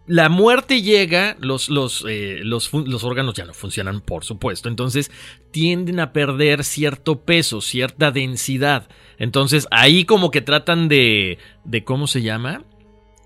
la 0.07 0.29
muerte 0.29 0.83
llega, 0.83 1.37
los, 1.41 1.69
los, 1.69 2.05
eh, 2.07 2.41
los, 2.43 2.73
órganos 2.73 3.35
ya 3.35 3.47
no 3.47 3.55
funcionan, 3.55 4.01
por 4.01 4.25
supuesto, 4.25 4.69
entonces 4.69 5.11
tienden 5.51 5.99
a 6.01 6.13
perder 6.13 6.65
cierto 6.65 7.21
peso, 7.21 7.61
cierta 7.61 8.11
densidad. 8.11 8.89
Entonces 9.19 9.67
ahí 9.71 10.05
como 10.05 10.31
que 10.31 10.43
tratan 10.43 10.89
de, 10.89 11.39
de 11.65 11.85
¿cómo 11.85 12.07
se 12.07 12.23
llama? 12.23 12.65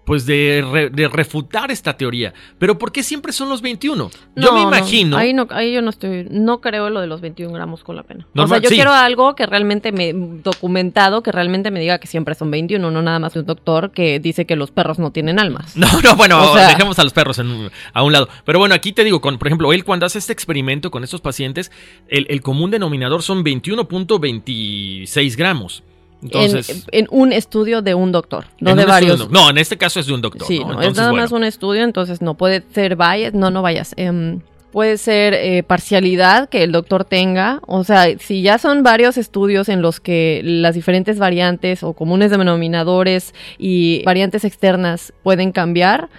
Pues 0.08 0.26
de, 0.26 0.66
re- 0.72 0.88
de 0.90 1.06
refutar 1.06 1.70
esta 1.70 1.96
teoría. 1.96 2.32
Pero 2.58 2.78
¿por 2.78 2.90
qué 2.92 3.02
siempre 3.04 3.32
son 3.32 3.48
los 3.50 3.60
21? 3.62 4.10
Yo 4.10 4.12
No, 4.34 4.52
me 4.54 4.62
no, 4.62 4.68
imagino... 4.68 5.16
ahí, 5.18 5.34
no, 5.34 5.46
ahí 5.50 5.72
yo 5.74 5.82
no 5.82 5.90
estoy, 5.90 6.26
no 6.30 6.60
creo 6.60 6.88
lo 6.90 7.00
de 7.00 7.06
los 7.06 7.20
21 7.20 7.52
gramos 7.52 7.84
con 7.84 7.94
la 7.94 8.02
pena. 8.02 8.26
o 8.34 8.48
sea, 8.48 8.56
yo 8.58 8.70
sí. 8.70 8.74
quiero 8.74 8.90
algo 8.92 9.34
que 9.36 9.44
realmente 9.46 9.92
me, 9.92 10.12
documentado, 10.14 11.22
que 11.22 11.30
realmente 11.30 11.70
me 11.70 11.78
diga 11.78 11.98
que 11.98 12.06
siempre 12.06 12.34
son 12.34 12.50
21, 12.50 12.90
no 12.90 13.02
nada 13.02 13.18
más 13.18 13.34
de 13.34 13.40
un 13.40 13.46
doctor 13.46 13.90
que 13.92 14.18
dice 14.18 14.46
que 14.46 14.56
los 14.56 14.70
perros 14.70 14.98
no 14.98 15.12
tienen 15.12 15.38
almas. 15.38 15.76
No, 15.76 15.86
no, 16.02 16.16
bueno, 16.16 16.40
O 16.52 16.54
sea- 16.56 16.68
dejemos 16.68 16.98
a 16.98 17.04
los 17.04 17.12
perros 17.12 17.38
en 17.38 17.48
un- 17.50 17.70
a 17.92 18.02
un 18.02 18.12
lado. 18.12 18.28
Pero 18.46 18.58
bueno, 18.58 18.74
aquí 18.74 18.92
te 18.92 19.04
digo, 19.04 19.20
con, 19.20 19.36
por 19.38 19.46
ejemplo, 19.48 19.72
él 19.74 19.84
cuando 19.84 20.06
hace 20.06 20.18
este 20.18 20.32
experimento 20.32 20.90
con 20.90 21.04
estos 21.04 21.20
pacientes, 21.20 21.70
el, 22.08 22.26
el 22.30 22.40
común 22.40 22.70
denominador 22.70 23.22
son 23.22 23.44
21.26 23.44 25.36
gramos. 25.36 25.82
Entonces, 26.22 26.86
en, 26.90 27.04
en 27.04 27.06
un 27.10 27.32
estudio 27.32 27.82
de 27.82 27.94
un 27.94 28.12
doctor, 28.12 28.46
no 28.60 28.74
de 28.74 28.84
varios. 28.84 29.20
estudio, 29.20 29.32
no, 29.32 29.50
en 29.50 29.58
este 29.58 29.76
caso 29.78 30.00
es 30.00 30.06
de 30.06 30.14
un 30.14 30.20
doctor. 30.20 30.46
Sí, 30.46 30.60
¿no? 30.60 30.74
no, 30.74 30.82
es 30.82 30.96
nada 30.96 31.10
bueno. 31.10 31.22
más 31.22 31.32
un 31.32 31.44
estudio, 31.44 31.84
entonces 31.84 32.22
no 32.22 32.34
puede 32.34 32.62
ser 32.72 32.96
bias, 32.96 33.34
no, 33.34 33.50
no 33.50 33.62
vayas. 33.62 33.94
em, 33.96 34.40
puede 34.72 34.98
ser 34.98 35.34
eh, 35.34 35.62
parcialidad 35.62 36.48
que 36.48 36.62
el 36.62 36.72
doctor 36.72 37.04
tenga, 37.04 37.60
o 37.66 37.84
sea, 37.84 38.06
si 38.18 38.42
ya 38.42 38.58
son 38.58 38.82
varios 38.82 39.16
estudios 39.16 39.68
en 39.68 39.80
los 39.80 39.98
que 39.98 40.42
las 40.44 40.74
diferentes 40.74 41.18
variantes 41.18 41.82
o 41.82 41.94
comunes 41.94 42.30
denominadores 42.30 43.34
y 43.58 44.02
variantes 44.04 44.44
externas 44.44 45.12
pueden 45.22 45.52
cambiar, 45.52 46.10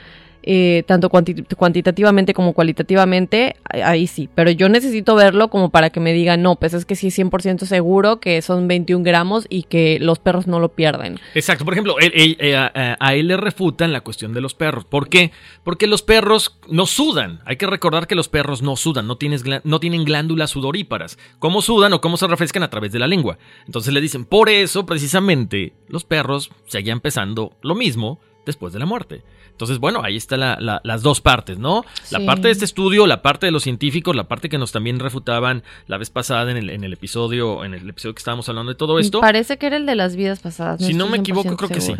eh, 0.51 0.83
tanto 0.87 1.11
cuanti- 1.11 1.45
cuantitativamente 1.55 2.33
como 2.33 2.53
cualitativamente, 2.53 3.57
ahí 3.69 4.07
sí, 4.07 4.27
pero 4.33 4.49
yo 4.49 4.67
necesito 4.67 5.13
verlo 5.13 5.51
como 5.51 5.69
para 5.69 5.91
que 5.91 5.99
me 5.99 6.11
digan, 6.11 6.41
no, 6.41 6.55
pues 6.55 6.73
es 6.73 6.85
que 6.85 6.95
sí 6.95 7.09
es 7.09 7.19
100% 7.19 7.65
seguro 7.65 8.19
que 8.19 8.41
son 8.41 8.67
21 8.67 9.03
gramos 9.03 9.45
y 9.47 9.61
que 9.61 9.99
los 9.99 10.17
perros 10.17 10.47
no 10.47 10.59
lo 10.59 10.69
pierden. 10.69 11.19
Exacto, 11.35 11.65
por 11.65 11.75
ejemplo, 11.75 11.97
eh, 12.01 12.55
a, 12.57 13.13
él 13.13 13.27
le 13.27 13.37
refutan 13.37 13.93
la 13.93 14.01
cuestión 14.01 14.33
de 14.33 14.41
los 14.41 14.55
perros. 14.55 14.85
¿Por 14.85 15.07
qué? 15.07 15.31
Porque 15.63 15.85
los 15.85 16.01
perros 16.01 16.57
no 16.67 16.87
sudan. 16.87 17.41
Hay 17.45 17.57
que 17.57 17.67
recordar 17.67 18.07
que 18.07 18.15
los 18.15 18.27
perros 18.27 18.63
no 18.63 18.75
sudan, 18.75 19.05
no, 19.05 19.19
no 19.63 19.79
tienen 19.79 20.03
glándulas 20.03 20.49
sudoríparas. 20.49 21.19
¿Cómo 21.37 21.61
sudan 21.61 21.93
o 21.93 22.01
cómo 22.01 22.17
se 22.17 22.25
refrescan? 22.25 22.63
A 22.63 22.71
través 22.71 22.91
de 22.91 22.97
la 22.97 23.05
lengua. 23.05 23.37
Entonces 23.67 23.93
le 23.93 24.01
dicen, 24.01 24.25
por 24.25 24.49
eso 24.49 24.87
precisamente 24.87 25.73
los 25.89 26.05
perros 26.05 26.49
seguían 26.65 27.01
pesando 27.01 27.55
lo 27.61 27.75
mismo 27.75 28.19
después 28.49 28.73
de 28.73 28.79
la 28.79 28.85
muerte. 28.85 29.21
Entonces, 29.51 29.77
bueno, 29.77 30.01
ahí 30.03 30.17
están 30.17 30.39
las 30.39 31.01
dos 31.01 31.21
partes, 31.21 31.57
¿no? 31.57 31.85
La 32.11 32.25
parte 32.25 32.47
de 32.47 32.51
este 32.51 32.65
estudio, 32.65 33.07
la 33.07 33.21
parte 33.21 33.45
de 33.45 33.51
los 33.51 33.63
científicos, 33.63 34.15
la 34.15 34.27
parte 34.27 34.49
que 34.49 34.57
nos 34.57 34.71
también 34.71 34.99
refutaban 34.99 35.63
la 35.87 35.97
vez 35.97 36.09
pasada 36.09 36.49
en 36.51 36.57
el, 36.57 36.69
en 36.69 36.83
el 36.83 36.93
episodio, 36.93 37.63
en 37.65 37.73
el 37.73 37.89
episodio 37.89 38.13
que 38.15 38.19
estábamos 38.19 38.47
hablando 38.49 38.71
de 38.71 38.77
todo 38.77 38.99
esto. 38.99 39.21
Parece 39.21 39.57
que 39.57 39.67
era 39.67 39.77
el 39.77 39.85
de 39.85 39.95
las 39.95 40.15
vidas 40.15 40.39
pasadas. 40.39 40.85
Si 40.85 40.93
no 40.93 41.07
me 41.07 41.17
equivoco, 41.17 41.49
100% 41.49 41.57
creo 41.57 41.69
que 41.69 41.81
sí. 41.81 41.93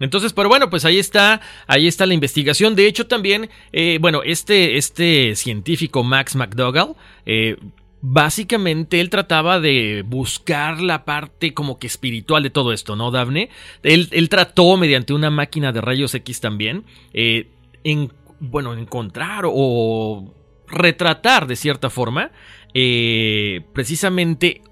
Entonces, 0.00 0.32
pero 0.32 0.48
bueno, 0.48 0.70
pues 0.70 0.84
ahí 0.84 0.98
está, 0.98 1.40
ahí 1.66 1.86
está 1.86 2.06
la 2.06 2.14
investigación. 2.14 2.74
De 2.74 2.86
hecho, 2.86 3.06
también, 3.06 3.48
eh, 3.72 3.98
bueno, 4.00 4.22
este, 4.24 4.76
este 4.76 5.34
científico 5.36 6.02
Max 6.02 6.36
McDougall, 6.36 6.94
eh, 7.26 7.56
básicamente 8.00 9.00
él 9.00 9.10
trataba 9.10 9.60
de 9.60 10.04
buscar 10.06 10.80
la 10.80 11.04
parte 11.04 11.54
como 11.54 11.78
que 11.78 11.86
espiritual 11.86 12.42
de 12.42 12.50
todo 12.50 12.72
esto, 12.72 12.96
¿no, 12.96 13.10
Daphne? 13.10 13.50
Él, 13.82 14.08
él 14.12 14.28
trató 14.28 14.76
mediante 14.76 15.12
una 15.12 15.30
máquina 15.30 15.72
de 15.72 15.80
rayos 15.80 16.14
X 16.14 16.40
también, 16.40 16.84
eh, 17.12 17.50
en, 17.84 18.12
bueno, 18.40 18.74
encontrar 18.74 19.44
o 19.46 20.34
retratar 20.68 21.46
de 21.46 21.56
cierta 21.56 21.90
forma 21.90 22.30
eh, 22.74 23.62
precisamente 23.72 24.62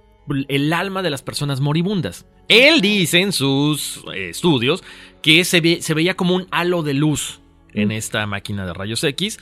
el 0.48 0.72
alma 0.72 1.02
de 1.02 1.10
las 1.10 1.22
personas 1.22 1.60
moribundas. 1.60 2.26
Él 2.48 2.80
dice 2.80 3.20
en 3.20 3.32
sus 3.32 4.04
estudios 4.14 4.84
que 5.22 5.44
se, 5.44 5.82
se 5.82 5.94
veía 5.94 6.14
como 6.14 6.34
un 6.34 6.46
halo 6.50 6.82
de 6.82 6.94
luz 6.94 7.40
en 7.74 7.92
esta 7.92 8.26
máquina 8.26 8.66
de 8.66 8.72
rayos 8.72 9.04
X, 9.04 9.38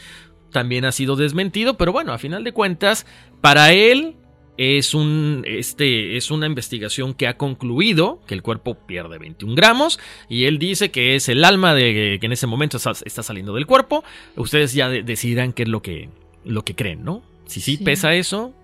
también 0.54 0.84
ha 0.84 0.92
sido 0.92 1.16
desmentido, 1.16 1.76
pero 1.76 1.92
bueno, 1.92 2.12
a 2.12 2.18
final 2.18 2.44
de 2.44 2.52
cuentas, 2.52 3.06
para 3.40 3.72
él 3.72 4.14
es, 4.56 4.94
un, 4.94 5.42
este, 5.48 6.16
es 6.16 6.30
una 6.30 6.46
investigación 6.46 7.12
que 7.12 7.26
ha 7.26 7.36
concluido 7.36 8.20
que 8.28 8.34
el 8.34 8.42
cuerpo 8.42 8.76
pierde 8.76 9.18
21 9.18 9.56
gramos 9.56 9.98
y 10.28 10.44
él 10.44 10.60
dice 10.60 10.92
que 10.92 11.16
es 11.16 11.28
el 11.28 11.44
alma 11.44 11.74
de, 11.74 12.18
que 12.20 12.26
en 12.26 12.30
ese 12.30 12.46
momento 12.46 12.76
está, 12.76 12.94
saliendo 13.24 13.52
del 13.52 13.66
cuerpo. 13.66 14.04
Ustedes 14.36 14.72
ya 14.74 14.88
decidirán 14.88 15.52
qué 15.52 15.64
es 15.64 15.68
lo 15.68 15.82
que, 15.82 16.08
lo 16.44 16.64
que 16.64 16.76
creen, 16.76 17.04
¿no? 17.04 17.22
Si 17.46 17.60
sí, 17.60 17.76
pesa 17.76 18.14
eso. 18.14 18.54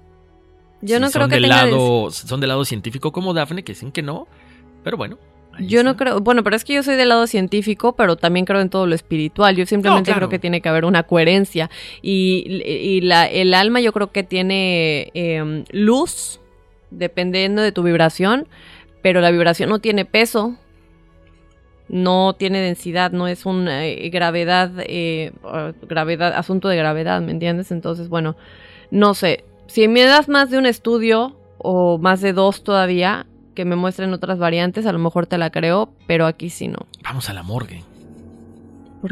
Yo 0.82 1.00
no 1.00 1.10
creo 1.10 1.26
que 1.26 1.40
del 1.40 1.48
lado, 1.48 2.12
Son 2.12 2.40
del 2.40 2.50
lado 2.50 2.64
científico 2.64 3.10
como 3.10 3.34
Daphne, 3.34 3.64
que 3.64 3.72
dicen 3.72 3.90
que 3.90 4.02
no, 4.02 4.28
pero 4.84 4.96
bueno. 4.96 5.18
Yo 5.60 5.84
no 5.84 5.96
creo, 5.96 6.20
bueno, 6.20 6.42
pero 6.42 6.56
es 6.56 6.64
que 6.64 6.74
yo 6.74 6.82
soy 6.82 6.96
del 6.96 7.10
lado 7.10 7.26
científico, 7.26 7.94
pero 7.94 8.16
también 8.16 8.46
creo 8.46 8.60
en 8.60 8.70
todo 8.70 8.86
lo 8.86 8.94
espiritual. 8.94 9.56
Yo 9.56 9.66
simplemente 9.66 10.12
creo 10.12 10.28
que 10.28 10.38
tiene 10.38 10.60
que 10.60 10.68
haber 10.68 10.84
una 10.84 11.02
coherencia. 11.02 11.70
Y, 12.02 13.00
la, 13.02 13.26
el 13.26 13.54
alma 13.54 13.80
yo 13.80 13.92
creo 13.92 14.12
que 14.12 14.22
tiene 14.22 15.10
em, 15.14 15.64
luz, 15.70 16.40
dependiendo 16.90 17.62
de 17.62 17.72
tu 17.72 17.82
vibración, 17.82 18.48
pero 19.02 19.20
la 19.20 19.30
vibración 19.30 19.70
no 19.70 19.78
tiene 19.78 20.04
peso, 20.04 20.56
no 21.88 22.34
tiene 22.38 22.60
densidad, 22.60 23.10
no 23.10 23.26
es 23.26 23.46
una 23.46 23.86
eh, 23.86 24.08
gravedad, 24.10 24.70
eh, 24.78 25.32
gravedad, 25.88 26.32
asunto 26.34 26.68
de 26.68 26.76
gravedad, 26.76 27.20
¿me 27.20 27.32
entiendes? 27.32 27.72
Entonces, 27.72 28.08
bueno, 28.08 28.36
no 28.90 29.14
sé. 29.14 29.44
Si 29.66 29.86
me 29.88 30.02
das 30.02 30.28
más 30.28 30.50
de 30.50 30.58
un 30.58 30.66
estudio 30.66 31.36
o 31.58 31.98
más 31.98 32.20
de 32.20 32.32
dos 32.32 32.62
todavía, 32.64 33.26
que 33.60 33.66
me 33.66 33.76
muestren 33.76 34.10
otras 34.14 34.38
variantes, 34.38 34.86
a 34.86 34.92
lo 34.92 34.98
mejor 34.98 35.26
te 35.26 35.36
la 35.36 35.50
creo, 35.50 35.92
pero 36.06 36.24
aquí 36.24 36.48
sí 36.48 36.66
no. 36.66 36.86
Vamos 37.02 37.28
a 37.28 37.34
la 37.34 37.42
morgue. 37.42 37.84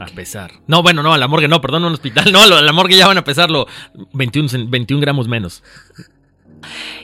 A 0.00 0.06
pesar. 0.06 0.52
No, 0.66 0.82
bueno, 0.82 1.02
no, 1.02 1.12
a 1.12 1.18
la 1.18 1.28
morgue 1.28 1.48
no, 1.48 1.60
perdón, 1.60 1.84
un 1.84 1.92
hospital. 1.92 2.32
No, 2.32 2.40
a 2.40 2.62
la 2.62 2.72
morgue 2.72 2.96
ya 2.96 3.06
van 3.06 3.18
a 3.18 3.24
pesarlo 3.24 3.66
21, 4.14 4.70
21 4.70 5.02
gramos 5.02 5.28
menos. 5.28 5.62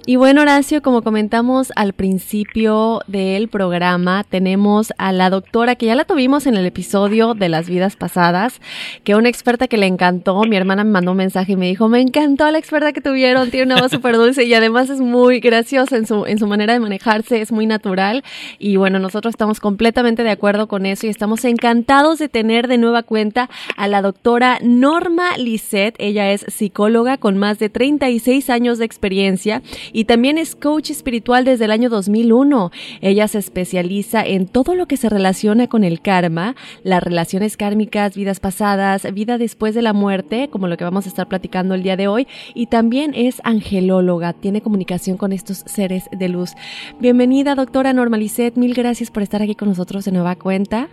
Y 0.06 0.16
bueno, 0.16 0.42
Horacio, 0.42 0.82
como 0.82 1.00
comentamos 1.00 1.72
al 1.76 1.94
principio 1.94 3.00
del 3.06 3.48
programa, 3.48 4.22
tenemos 4.28 4.92
a 4.98 5.12
la 5.12 5.30
doctora 5.30 5.76
que 5.76 5.86
ya 5.86 5.94
la 5.94 6.04
tuvimos 6.04 6.46
en 6.46 6.58
el 6.58 6.66
episodio 6.66 7.32
de 7.32 7.48
las 7.48 7.70
vidas 7.70 7.96
pasadas, 7.96 8.60
que 9.02 9.14
una 9.14 9.30
experta 9.30 9.66
que 9.66 9.78
le 9.78 9.86
encantó, 9.86 10.42
mi 10.42 10.56
hermana 10.56 10.84
me 10.84 10.90
mandó 10.90 11.12
un 11.12 11.16
mensaje 11.16 11.52
y 11.52 11.56
me 11.56 11.68
dijo, 11.68 11.88
me 11.88 12.02
encantó 12.02 12.50
la 12.50 12.58
experta 12.58 12.92
que 12.92 13.00
tuvieron, 13.00 13.50
tiene 13.50 13.72
una 13.72 13.80
voz 13.80 13.92
súper 13.92 14.16
dulce 14.16 14.44
y 14.44 14.52
además 14.52 14.90
es 14.90 15.00
muy 15.00 15.40
graciosa 15.40 15.96
en 15.96 16.06
su, 16.06 16.26
en 16.26 16.38
su 16.38 16.46
manera 16.46 16.74
de 16.74 16.80
manejarse, 16.80 17.40
es 17.40 17.50
muy 17.50 17.64
natural. 17.64 18.24
Y 18.58 18.76
bueno, 18.76 18.98
nosotros 18.98 19.32
estamos 19.32 19.58
completamente 19.58 20.22
de 20.22 20.32
acuerdo 20.32 20.68
con 20.68 20.84
eso 20.84 21.06
y 21.06 21.10
estamos 21.10 21.46
encantados 21.46 22.18
de 22.18 22.28
tener 22.28 22.68
de 22.68 22.76
nueva 22.76 23.04
cuenta 23.04 23.48
a 23.78 23.88
la 23.88 24.02
doctora 24.02 24.58
Norma 24.60 25.38
Lisset. 25.38 25.94
Ella 25.98 26.30
es 26.30 26.44
psicóloga 26.48 27.16
con 27.16 27.38
más 27.38 27.58
de 27.58 27.70
36 27.70 28.50
años 28.50 28.76
de 28.76 28.84
experiencia 28.84 29.62
y 29.94 30.04
también 30.04 30.36
es 30.36 30.56
coach 30.56 30.90
espiritual 30.90 31.46
desde 31.46 31.64
el 31.64 31.70
año 31.70 31.88
2001. 31.88 32.70
Ella 33.00 33.28
se 33.28 33.38
especializa 33.38 34.22
en 34.26 34.46
todo 34.46 34.74
lo 34.74 34.86
que 34.86 34.98
se 34.98 35.08
relaciona 35.08 35.68
con 35.68 35.84
el 35.84 36.02
karma, 36.02 36.56
las 36.82 37.02
relaciones 37.02 37.56
kármicas, 37.56 38.16
vidas 38.16 38.40
pasadas, 38.40 39.10
vida 39.14 39.38
después 39.38 39.74
de 39.74 39.82
la 39.82 39.92
muerte, 39.92 40.48
como 40.50 40.68
lo 40.68 40.76
que 40.76 40.84
vamos 40.84 41.06
a 41.06 41.08
estar 41.08 41.28
platicando 41.28 41.74
el 41.74 41.84
día 41.84 41.96
de 41.96 42.08
hoy, 42.08 42.26
y 42.54 42.66
también 42.66 43.12
es 43.14 43.40
angelóloga, 43.44 44.32
tiene 44.32 44.60
comunicación 44.60 45.16
con 45.16 45.32
estos 45.32 45.58
seres 45.58 46.08
de 46.10 46.28
luz. 46.28 46.54
Bienvenida, 46.98 47.54
doctora 47.54 47.92
Normalicet, 47.92 48.56
mil 48.56 48.74
gracias 48.74 49.12
por 49.12 49.22
estar 49.22 49.42
aquí 49.42 49.54
con 49.54 49.68
nosotros 49.68 50.04
de 50.04 50.12
nueva 50.12 50.34
cuenta. 50.34 50.88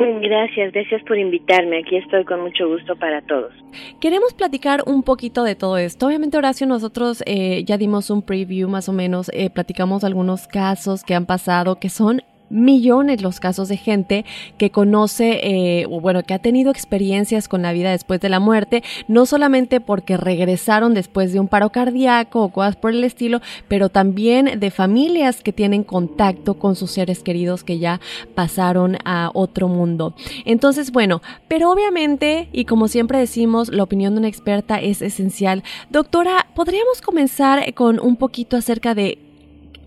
Gracias, 0.00 0.72
gracias 0.72 1.02
por 1.02 1.18
invitarme. 1.18 1.80
Aquí 1.80 1.96
estoy 1.96 2.24
con 2.24 2.40
mucho 2.40 2.66
gusto 2.66 2.96
para 2.96 3.20
todos. 3.20 3.52
Queremos 4.00 4.32
platicar 4.32 4.82
un 4.86 5.02
poquito 5.02 5.44
de 5.44 5.54
todo 5.54 5.76
esto. 5.76 6.06
Obviamente, 6.06 6.38
Horacio, 6.38 6.66
nosotros 6.66 7.22
eh, 7.26 7.64
ya 7.64 7.76
dimos 7.76 8.08
un 8.08 8.22
preview 8.22 8.66
más 8.66 8.88
o 8.88 8.94
menos, 8.94 9.30
eh, 9.34 9.50
platicamos 9.50 10.02
algunos 10.02 10.48
casos 10.48 11.04
que 11.04 11.14
han 11.14 11.26
pasado 11.26 11.76
que 11.76 11.90
son 11.90 12.22
millones 12.50 13.22
los 13.22 13.40
casos 13.40 13.68
de 13.68 13.76
gente 13.76 14.24
que 14.58 14.70
conoce, 14.70 15.40
eh, 15.42 15.86
o 15.88 16.00
bueno, 16.00 16.22
que 16.22 16.34
ha 16.34 16.38
tenido 16.38 16.70
experiencias 16.70 17.48
con 17.48 17.62
la 17.62 17.72
vida 17.72 17.90
después 17.90 18.20
de 18.20 18.28
la 18.28 18.40
muerte, 18.40 18.82
no 19.08 19.26
solamente 19.26 19.80
porque 19.80 20.16
regresaron 20.16 20.94
después 20.94 21.32
de 21.32 21.40
un 21.40 21.48
paro 21.48 21.70
cardíaco 21.70 22.42
o 22.42 22.48
cosas 22.50 22.76
por 22.76 22.90
el 22.92 23.04
estilo, 23.04 23.40
pero 23.68 23.88
también 23.88 24.60
de 24.60 24.70
familias 24.70 25.42
que 25.42 25.52
tienen 25.52 25.84
contacto 25.84 26.54
con 26.54 26.76
sus 26.76 26.90
seres 26.90 27.22
queridos 27.22 27.64
que 27.64 27.78
ya 27.78 28.00
pasaron 28.34 28.98
a 29.04 29.30
otro 29.34 29.68
mundo. 29.68 30.14
Entonces, 30.44 30.92
bueno, 30.92 31.22
pero 31.48 31.70
obviamente, 31.70 32.48
y 32.52 32.64
como 32.64 32.88
siempre 32.88 33.18
decimos, 33.18 33.68
la 33.68 33.82
opinión 33.82 34.14
de 34.14 34.20
una 34.20 34.28
experta 34.28 34.80
es 34.80 35.02
esencial. 35.02 35.62
Doctora, 35.90 36.46
¿podríamos 36.54 37.00
comenzar 37.00 37.72
con 37.74 38.00
un 38.00 38.16
poquito 38.16 38.56
acerca 38.56 38.94
de 38.94 39.29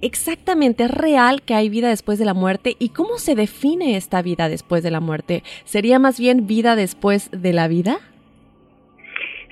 exactamente 0.06 0.84
es 0.84 0.92
real 0.92 1.42
que 1.42 1.54
hay 1.54 1.70
vida 1.70 1.90
después 1.90 2.20
de 2.20 2.26
la 2.26 2.34
muerte 2.34 2.76
y 2.80 2.90
cómo 2.90 3.18
se 3.18 3.36
define 3.36 3.96
esta 3.96 4.22
vida 4.22 4.50
después 4.50 4.84
de 4.84 4.92
la 4.92 5.00
muerte? 5.00 5.44
¿Sería 5.64 6.00
más 6.00 6.20
bien 6.20 6.48
vida 6.48 6.76
después 6.76 7.30
de 7.32 7.54
la 7.54 7.68
vida? 7.68 7.98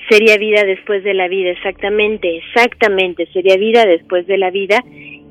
Sería 0.10 0.38
vida 0.38 0.64
después 0.64 1.04
de 1.04 1.14
la 1.14 1.28
vida, 1.28 1.52
exactamente, 1.52 2.38
exactamente, 2.38 3.28
sería 3.28 3.56
vida 3.56 3.86
después 3.86 4.28
de 4.28 4.38
la 4.38 4.52
vida. 4.52 4.84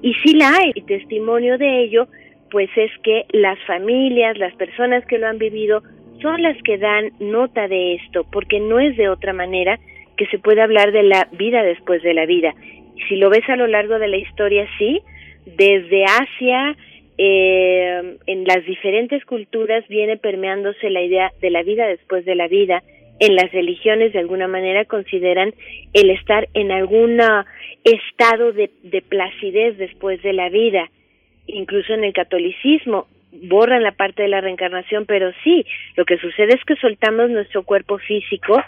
Y 0.02 0.14
si 0.14 0.34
la 0.34 0.54
hay, 0.56 0.72
y 0.74 0.82
testimonio 0.82 1.58
de 1.58 1.82
ello, 1.82 2.06
pues 2.50 2.70
es 2.76 2.90
que 3.02 3.26
las 3.32 3.58
familias, 3.66 4.38
las 4.38 4.54
personas 4.54 5.04
que 5.06 5.18
lo 5.18 5.26
han 5.26 5.38
vivido, 5.38 5.82
son 6.22 6.42
las 6.42 6.56
que 6.62 6.78
dan 6.78 7.12
nota 7.18 7.68
de 7.68 7.96
esto, 7.96 8.24
porque 8.32 8.60
no 8.60 8.78
es 8.80 8.96
de 8.96 9.08
otra 9.08 9.32
manera 9.32 9.78
que 10.16 10.26
se 10.26 10.38
puede 10.38 10.62
hablar 10.62 10.92
de 10.92 11.02
la 11.02 11.28
vida 11.32 11.62
después 11.62 12.02
de 12.02 12.14
la 12.14 12.26
vida 12.26 12.54
si 13.08 13.16
lo 13.16 13.30
ves 13.30 13.48
a 13.48 13.56
lo 13.56 13.66
largo 13.66 13.98
de 13.98 14.08
la 14.08 14.16
historia, 14.16 14.66
sí, 14.78 15.00
desde 15.56 16.04
Asia, 16.04 16.76
eh, 17.18 18.16
en 18.26 18.44
las 18.44 18.64
diferentes 18.64 19.24
culturas 19.24 19.86
viene 19.88 20.16
permeándose 20.16 20.90
la 20.90 21.02
idea 21.02 21.32
de 21.40 21.50
la 21.50 21.62
vida 21.62 21.86
después 21.86 22.24
de 22.24 22.34
la 22.34 22.48
vida. 22.48 22.82
En 23.18 23.34
las 23.34 23.52
religiones, 23.52 24.12
de 24.12 24.18
alguna 24.18 24.48
manera, 24.48 24.84
consideran 24.86 25.52
el 25.92 26.10
estar 26.10 26.48
en 26.54 26.72
algún 26.72 27.20
estado 27.84 28.52
de, 28.52 28.70
de 28.82 29.02
placidez 29.02 29.76
después 29.76 30.22
de 30.22 30.32
la 30.32 30.48
vida. 30.48 30.90
Incluso 31.46 31.92
en 31.92 32.04
el 32.04 32.14
catolicismo, 32.14 33.06
borran 33.32 33.82
la 33.82 33.92
parte 33.92 34.22
de 34.22 34.28
la 34.28 34.40
reencarnación, 34.40 35.04
pero 35.04 35.32
sí, 35.44 35.66
lo 35.96 36.04
que 36.04 36.18
sucede 36.18 36.54
es 36.54 36.64
que 36.64 36.76
soltamos 36.76 37.30
nuestro 37.30 37.62
cuerpo 37.62 37.98
físico 37.98 38.60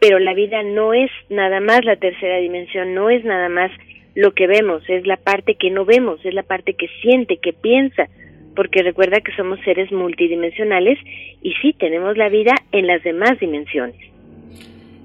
pero 0.00 0.18
la 0.18 0.34
vida 0.34 0.62
no 0.62 0.94
es 0.94 1.10
nada 1.28 1.60
más 1.60 1.84
la 1.84 1.96
tercera 1.96 2.38
dimensión, 2.38 2.94
no 2.94 3.10
es 3.10 3.24
nada 3.24 3.48
más 3.48 3.70
lo 4.18 4.32
que 4.32 4.48
vemos, 4.48 4.82
es 4.88 5.06
la 5.06 5.16
parte 5.16 5.54
que 5.54 5.70
no 5.70 5.84
vemos, 5.84 6.18
es 6.24 6.34
la 6.34 6.42
parte 6.42 6.74
que 6.74 6.88
siente, 7.02 7.36
que 7.36 7.52
piensa, 7.52 8.08
porque 8.56 8.82
recuerda 8.82 9.20
que 9.20 9.30
somos 9.36 9.60
seres 9.60 9.92
multidimensionales 9.92 10.98
y 11.40 11.52
sí 11.62 11.72
tenemos 11.72 12.16
la 12.16 12.28
vida 12.28 12.52
en 12.72 12.88
las 12.88 13.00
demás 13.04 13.38
dimensiones. 13.38 13.94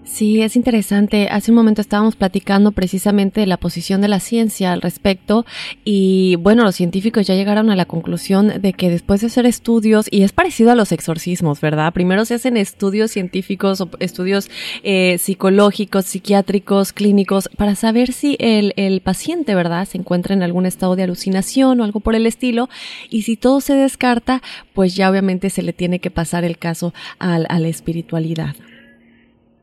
Sí, 0.05 0.41
es 0.41 0.57
interesante. 0.57 1.29
Hace 1.29 1.51
un 1.51 1.55
momento 1.55 1.79
estábamos 1.79 2.17
platicando 2.17 2.73
precisamente 2.73 3.39
de 3.39 3.47
la 3.47 3.55
posición 3.55 4.01
de 4.01 4.09
la 4.09 4.19
ciencia 4.19 4.73
al 4.73 4.81
respecto 4.81 5.45
y 5.85 6.35
bueno, 6.35 6.63
los 6.63 6.75
científicos 6.75 7.25
ya 7.25 7.35
llegaron 7.35 7.69
a 7.69 7.75
la 7.77 7.85
conclusión 7.85 8.61
de 8.61 8.73
que 8.73 8.89
después 8.89 9.21
de 9.21 9.27
hacer 9.27 9.45
estudios, 9.45 10.07
y 10.11 10.23
es 10.23 10.33
parecido 10.33 10.71
a 10.71 10.75
los 10.75 10.91
exorcismos, 10.91 11.61
¿verdad? 11.61 11.93
Primero 11.93 12.25
se 12.25 12.33
hacen 12.33 12.57
estudios 12.57 13.11
científicos 13.11 13.79
o 13.79 13.89
estudios 13.99 14.51
eh, 14.83 15.17
psicológicos, 15.19 16.05
psiquiátricos, 16.05 16.91
clínicos, 16.91 17.49
para 17.55 17.75
saber 17.75 18.11
si 18.11 18.35
el, 18.39 18.73
el 18.75 18.99
paciente, 18.99 19.55
¿verdad?, 19.55 19.87
se 19.87 19.97
encuentra 19.97 20.35
en 20.35 20.43
algún 20.43 20.65
estado 20.65 20.97
de 20.97 21.03
alucinación 21.03 21.79
o 21.79 21.83
algo 21.85 22.01
por 22.01 22.15
el 22.15 22.25
estilo 22.25 22.69
y 23.09 23.21
si 23.21 23.37
todo 23.37 23.61
se 23.61 23.73
descarta, 23.73 24.41
pues 24.73 24.95
ya 24.95 25.09
obviamente 25.09 25.49
se 25.49 25.63
le 25.63 25.71
tiene 25.71 25.99
que 25.99 26.11
pasar 26.11 26.43
el 26.43 26.57
caso 26.57 26.93
a 27.19 27.39
la 27.39 27.67
espiritualidad. 27.67 28.53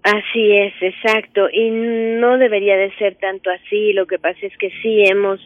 Así 0.02 0.56
es, 0.56 0.72
exacto. 0.80 1.48
Y 1.52 1.70
no 1.70 2.38
debería 2.38 2.76
de 2.76 2.92
ser 2.96 3.16
tanto 3.16 3.50
así. 3.50 3.92
Lo 3.92 4.06
que 4.06 4.18
pasa 4.18 4.38
es 4.42 4.56
que 4.56 4.70
sí 4.82 5.04
hemos 5.04 5.40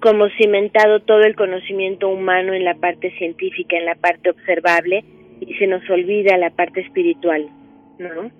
como 0.00 0.28
cimentado 0.38 1.00
todo 1.00 1.22
el 1.22 1.34
conocimiento 1.34 2.08
humano 2.08 2.54
en 2.54 2.64
la 2.64 2.74
parte 2.74 3.10
científica, 3.18 3.76
en 3.76 3.84
la 3.84 3.96
parte 3.96 4.30
observable, 4.30 5.04
y 5.40 5.54
se 5.54 5.66
nos 5.66 5.88
olvida 5.90 6.36
la 6.36 6.50
parte 6.50 6.80
espiritual, 6.80 7.48
¿no? 7.98 8.30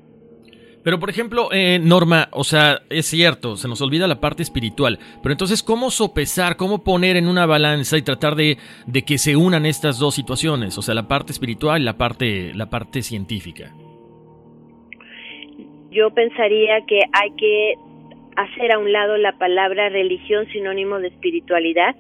Pero 0.84 1.00
por 1.00 1.10
ejemplo, 1.10 1.48
eh, 1.52 1.80
Norma, 1.82 2.28
o 2.30 2.44
sea, 2.44 2.80
es 2.88 3.06
cierto, 3.06 3.56
se 3.56 3.68
nos 3.68 3.82
olvida 3.82 4.06
la 4.06 4.20
parte 4.20 4.42
espiritual, 4.42 4.98
pero 5.22 5.32
entonces, 5.32 5.62
¿cómo 5.62 5.90
sopesar, 5.90 6.56
cómo 6.56 6.84
poner 6.84 7.16
en 7.16 7.26
una 7.26 7.44
balanza 7.44 7.98
y 7.98 8.02
tratar 8.02 8.36
de, 8.36 8.56
de 8.86 9.02
que 9.02 9.18
se 9.18 9.36
unan 9.36 9.66
estas 9.66 9.98
dos 9.98 10.14
situaciones? 10.14 10.78
O 10.78 10.82
sea, 10.82 10.94
la 10.94 11.08
parte 11.08 11.32
espiritual 11.32 11.82
y 11.82 11.84
la 11.84 11.98
parte, 11.98 12.54
la 12.54 12.70
parte 12.70 13.02
científica. 13.02 13.72
Yo 15.90 16.10
pensaría 16.10 16.84
que 16.86 17.00
hay 17.12 17.30
que 17.32 17.74
hacer 18.36 18.72
a 18.72 18.78
un 18.78 18.92
lado 18.92 19.16
la 19.16 19.32
palabra 19.32 19.88
religión 19.88 20.46
sinónimo 20.48 20.98
de 20.98 21.08
espiritualidad 21.08 21.96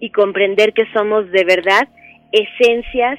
y 0.00 0.10
comprender 0.10 0.72
que 0.72 0.86
somos 0.92 1.30
de 1.30 1.44
verdad 1.44 1.88
esencias 2.32 3.18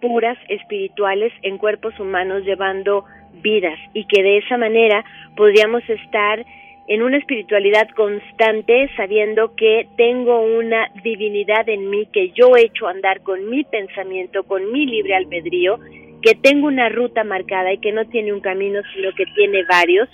puras 0.00 0.38
espirituales 0.48 1.32
en 1.42 1.58
cuerpos 1.58 1.98
humanos 1.98 2.44
llevando 2.44 3.04
vidas 3.42 3.78
y 3.94 4.04
que 4.06 4.22
de 4.22 4.38
esa 4.38 4.56
manera 4.56 5.04
podríamos 5.36 5.82
estar 5.88 6.44
en 6.86 7.02
una 7.02 7.16
espiritualidad 7.16 7.88
constante 7.96 8.90
sabiendo 8.96 9.54
que 9.54 9.88
tengo 9.96 10.40
una 10.40 10.90
divinidad 11.02 11.68
en 11.68 11.88
mí 11.88 12.06
que 12.12 12.30
yo 12.30 12.56
he 12.56 12.66
hecho 12.66 12.86
andar 12.86 13.22
con 13.22 13.48
mi 13.48 13.64
pensamiento, 13.64 14.44
con 14.44 14.70
mi 14.70 14.84
libre 14.86 15.14
albedrío, 15.14 15.78
que 16.24 16.34
tengo 16.34 16.68
una 16.68 16.88
ruta 16.88 17.22
marcada 17.22 17.70
y 17.74 17.78
que 17.78 17.92
no 17.92 18.06
tiene 18.06 18.32
un 18.32 18.40
camino 18.40 18.80
sino 18.94 19.12
que 19.14 19.26
tiene 19.36 19.62
varios 19.68 20.08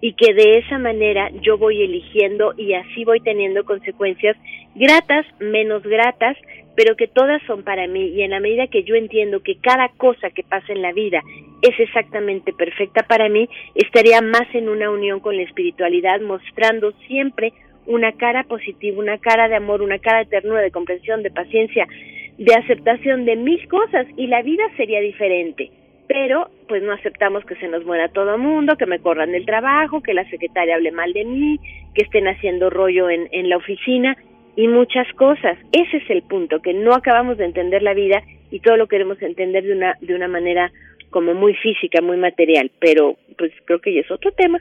y 0.00 0.12
que 0.12 0.32
de 0.32 0.58
esa 0.58 0.78
manera 0.78 1.28
yo 1.42 1.58
voy 1.58 1.82
eligiendo 1.82 2.54
y 2.56 2.74
así 2.74 3.04
voy 3.04 3.18
teniendo 3.20 3.64
consecuencias 3.64 4.36
gratas, 4.76 5.26
menos 5.40 5.82
gratas, 5.82 6.36
pero 6.76 6.94
que 6.94 7.08
todas 7.08 7.42
son 7.48 7.64
para 7.64 7.88
mí. 7.88 8.10
Y 8.10 8.22
en 8.22 8.30
la 8.30 8.38
medida 8.38 8.68
que 8.68 8.84
yo 8.84 8.94
entiendo 8.94 9.42
que 9.42 9.56
cada 9.56 9.88
cosa 9.88 10.30
que 10.30 10.44
pasa 10.44 10.72
en 10.72 10.82
la 10.82 10.92
vida 10.92 11.22
es 11.62 11.80
exactamente 11.80 12.52
perfecta 12.52 13.02
para 13.02 13.28
mí, 13.28 13.48
estaría 13.74 14.20
más 14.20 14.46
en 14.52 14.68
una 14.68 14.90
unión 14.90 15.18
con 15.18 15.36
la 15.36 15.42
espiritualidad, 15.42 16.20
mostrando 16.20 16.92
siempre 17.08 17.52
una 17.86 18.12
cara 18.12 18.44
positiva, 18.44 19.00
una 19.00 19.18
cara 19.18 19.48
de 19.48 19.56
amor, 19.56 19.82
una 19.82 19.98
cara 19.98 20.18
de 20.18 20.26
ternura, 20.26 20.60
de 20.60 20.70
comprensión, 20.70 21.24
de 21.24 21.30
paciencia, 21.30 21.88
de 22.38 22.54
aceptación 22.54 23.24
de 23.24 23.36
mis 23.36 23.66
cosas 23.68 24.06
y 24.16 24.26
la 24.26 24.42
vida 24.42 24.64
sería 24.76 25.00
diferente 25.00 25.70
pero 26.08 26.50
pues 26.68 26.82
no 26.82 26.92
aceptamos 26.92 27.44
que 27.44 27.56
se 27.56 27.68
nos 27.68 27.84
muera 27.84 28.08
todo 28.08 28.34
el 28.34 28.40
mundo, 28.40 28.76
que 28.76 28.86
me 28.86 29.00
corran 29.00 29.32
del 29.32 29.46
trabajo, 29.46 30.02
que 30.02 30.14
la 30.14 30.28
secretaria 30.30 30.76
hable 30.76 30.92
mal 30.92 31.12
de 31.12 31.24
mí, 31.24 31.58
que 31.94 32.02
estén 32.02 32.28
haciendo 32.28 32.70
rollo 32.70 33.10
en, 33.10 33.28
en 33.32 33.48
la 33.48 33.56
oficina 33.56 34.16
y 34.54 34.68
muchas 34.68 35.06
cosas. 35.14 35.58
Ese 35.72 35.98
es 35.98 36.10
el 36.10 36.22
punto, 36.22 36.60
que 36.60 36.74
no 36.74 36.94
acabamos 36.94 37.38
de 37.38 37.44
entender 37.44 37.82
la 37.82 37.94
vida 37.94 38.22
y 38.50 38.60
todo 38.60 38.76
lo 38.76 38.86
queremos 38.86 39.20
entender 39.20 39.64
de 39.64 39.72
una, 39.72 39.96
de 40.00 40.14
una 40.14 40.28
manera 40.28 40.70
como 41.10 41.34
muy 41.34 41.54
física, 41.54 42.00
muy 42.00 42.16
material, 42.16 42.70
pero 42.78 43.16
pues 43.36 43.52
creo 43.64 43.80
que 43.80 43.94
ya 43.94 44.00
es 44.00 44.10
otro 44.10 44.32
tema. 44.32 44.60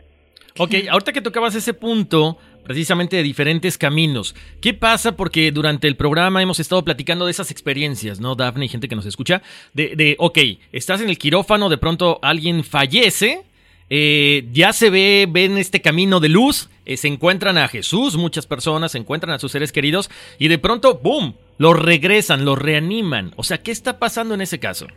Ok, 0.58 0.74
ahorita 0.90 1.12
que 1.12 1.20
tocabas 1.20 1.54
ese 1.56 1.74
punto, 1.74 2.38
precisamente 2.64 3.18
de 3.18 3.24
diferentes 3.24 3.78
caminos. 3.78 4.36
¿Qué 4.62 4.74
pasa? 4.74 5.18
Porque 5.18 5.52
durante 5.52 5.86
el 5.86 5.98
programa 5.98 6.42
hemos 6.42 6.62
estado 6.62 6.86
platicando 6.86 7.26
de 7.26 7.32
esas 7.32 7.52
experiencias, 7.52 8.22
¿no, 8.22 8.36
Daphne 8.36 8.66
y 8.66 8.70
gente 8.70 8.88
que 8.88 8.96
nos 8.96 9.06
escucha? 9.06 9.42
De, 9.74 9.98
de 9.98 10.16
ok, 10.18 10.38
estás 10.72 11.02
en 11.02 11.10
el 11.10 11.18
quirófano, 11.18 11.68
de 11.68 11.78
pronto 11.78 12.20
alguien 12.22 12.64
fallece, 12.64 13.44
eh, 13.90 14.48
ya 14.54 14.72
se 14.72 14.90
ve, 14.90 15.28
ven 15.30 15.58
este 15.58 15.82
camino 15.82 16.22
de 16.22 16.30
luz, 16.30 16.70
eh, 16.86 16.96
se 16.96 17.10
encuentran 17.10 17.58
a 17.58 17.68
Jesús, 17.68 18.16
muchas 18.16 18.48
personas 18.48 18.94
se 18.94 18.98
encuentran 18.98 19.36
a 19.36 19.40
sus 19.40 19.52
seres 19.52 19.74
queridos 19.74 20.10
y 20.40 20.48
de 20.48 20.58
pronto, 20.58 21.02
¡boom!, 21.04 21.36
los 21.58 21.78
regresan, 21.78 22.46
los 22.46 22.58
reaniman. 22.58 23.34
O 23.36 23.44
sea, 23.44 23.58
¿qué 23.58 23.72
está 23.72 24.00
pasando 24.00 24.34
en 24.34 24.40
ese 24.42 24.60
caso? 24.60 24.88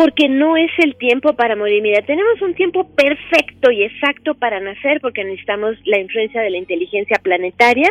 Porque 0.00 0.30
no 0.30 0.56
es 0.56 0.70
el 0.78 0.96
tiempo 0.96 1.34
para 1.34 1.56
morir. 1.56 1.82
Mira, 1.82 2.00
tenemos 2.00 2.40
un 2.40 2.54
tiempo 2.54 2.88
perfecto 2.88 3.70
y 3.70 3.82
exacto 3.82 4.34
para 4.34 4.58
nacer 4.58 4.98
porque 5.02 5.22
necesitamos 5.22 5.76
la 5.84 6.00
influencia 6.00 6.40
de 6.40 6.48
la 6.48 6.56
inteligencia 6.56 7.18
planetaria 7.22 7.90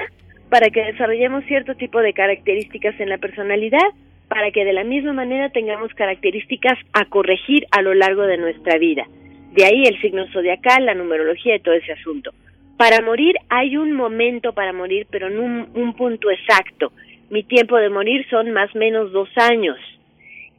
para 0.50 0.72
que 0.72 0.86
desarrollemos 0.86 1.46
cierto 1.46 1.76
tipo 1.76 2.00
de 2.00 2.14
características 2.14 3.00
en 3.00 3.10
la 3.10 3.20
personalidad, 3.20 3.86
para 4.28 4.50
que 4.50 4.66
de 4.66 4.74
la 4.74 4.84
misma 4.84 5.14
manera 5.14 5.52
tengamos 5.52 5.94
características 5.94 6.80
a 6.94 7.06
corregir 7.06 7.68
a 7.70 7.84
lo 7.84 7.94
largo 7.94 8.24
de 8.24 8.40
nuestra 8.40 8.80
vida. 8.80 9.06
De 9.52 9.66
ahí 9.66 9.84
el 9.84 10.02
signo 10.02 10.26
zodiacal, 10.34 10.88
la 10.88 10.96
numerología 10.96 11.58
y 11.58 11.60
todo 11.60 11.76
ese 11.76 11.92
asunto. 11.92 12.32
Para 12.76 13.04
morir 13.04 13.36
hay 13.50 13.78
un 13.78 13.92
momento 13.94 14.54
para 14.54 14.74
morir, 14.74 15.06
pero 15.12 15.30
no 15.30 15.44
un, 15.44 15.70
un 15.76 15.94
punto 15.94 16.32
exacto. 16.32 16.92
Mi 17.30 17.44
tiempo 17.44 17.78
de 17.78 17.92
morir 17.92 18.26
son 18.32 18.50
más 18.50 18.76
o 18.76 18.80
menos 18.80 19.12
dos 19.12 19.30
años 19.36 19.78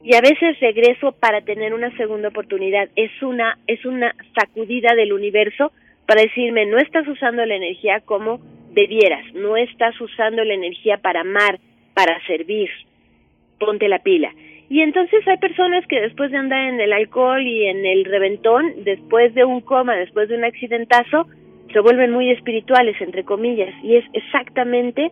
y 0.03 0.15
a 0.15 0.21
veces 0.21 0.59
regreso 0.59 1.11
para 1.13 1.41
tener 1.41 1.73
una 1.73 1.95
segunda 1.97 2.29
oportunidad. 2.29 2.89
Es 2.95 3.11
una, 3.21 3.57
es 3.67 3.85
una 3.85 4.15
sacudida 4.35 4.95
del 4.95 5.13
universo 5.13 5.71
para 6.07 6.21
decirme, 6.21 6.65
no 6.65 6.77
estás 6.77 7.07
usando 7.07 7.45
la 7.45 7.55
energía 7.55 8.01
como 8.01 8.39
debieras, 8.73 9.25
no 9.33 9.57
estás 9.57 9.99
usando 10.01 10.43
la 10.43 10.53
energía 10.53 10.97
para 10.97 11.21
amar, 11.21 11.59
para 11.93 12.19
servir, 12.25 12.69
ponte 13.59 13.87
la 13.87 13.99
pila. 13.99 14.33
Y 14.69 14.81
entonces 14.81 15.27
hay 15.27 15.37
personas 15.37 15.85
que 15.87 15.99
después 15.99 16.31
de 16.31 16.37
andar 16.37 16.69
en 16.69 16.79
el 16.79 16.93
alcohol 16.93 17.45
y 17.45 17.67
en 17.67 17.85
el 17.85 18.05
reventón, 18.05 18.83
después 18.83 19.33
de 19.35 19.43
un 19.43 19.61
coma, 19.61 19.95
después 19.97 20.29
de 20.29 20.37
un 20.37 20.45
accidentazo, 20.45 21.27
se 21.73 21.79
vuelven 21.79 22.11
muy 22.11 22.31
espirituales, 22.31 22.99
entre 23.01 23.23
comillas, 23.23 23.73
y 23.83 23.97
es 23.97 24.05
exactamente 24.13 25.11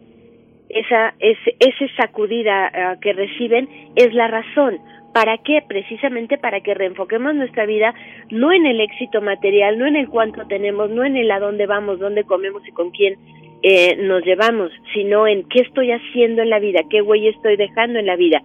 esa, 0.70 1.13
ese, 1.20 1.55
ese 1.59 1.89
sacudida 1.97 2.67
ah, 2.74 2.97
que 3.01 3.13
reciben 3.13 3.67
es 3.95 4.13
la 4.13 4.28
razón. 4.28 4.80
¿Para 5.13 5.39
qué? 5.39 5.63
Precisamente 5.67 6.38
para 6.38 6.61
que 6.61 6.76
reenfoquemos 6.76 7.34
nuestra 7.34 7.65
vida 7.65 7.93
no 8.30 8.51
en 8.51 8.65
el 8.67 8.80
éxito 8.80 9.22
material, 9.22 9.80
no 9.80 9.88
en 9.88 9.95
el 9.95 10.07
cuánto 10.07 10.45
tenemos, 10.47 10.89
no 10.91 11.03
en 11.03 11.17
el 11.17 11.32
a 11.32 11.39
dónde 11.39 11.65
vamos, 11.65 11.99
dónde 11.99 12.24
comemos 12.24 12.65
y 12.67 12.72
con 12.72 12.91
quién 12.91 13.15
eh, 13.63 13.97
nos 13.97 14.24
llevamos, 14.24 14.72
sino 14.93 15.28
en 15.28 15.43
qué 15.49 15.61
estoy 15.61 15.91
haciendo 15.91 16.43
en 16.43 16.49
la 16.49 16.59
vida, 16.59 16.82
qué 16.89 17.01
huella 17.01 17.32
estoy 17.32 17.57
dejando 17.57 17.99
en 17.99 18.05
la 18.05 18.15
vida. 18.15 18.41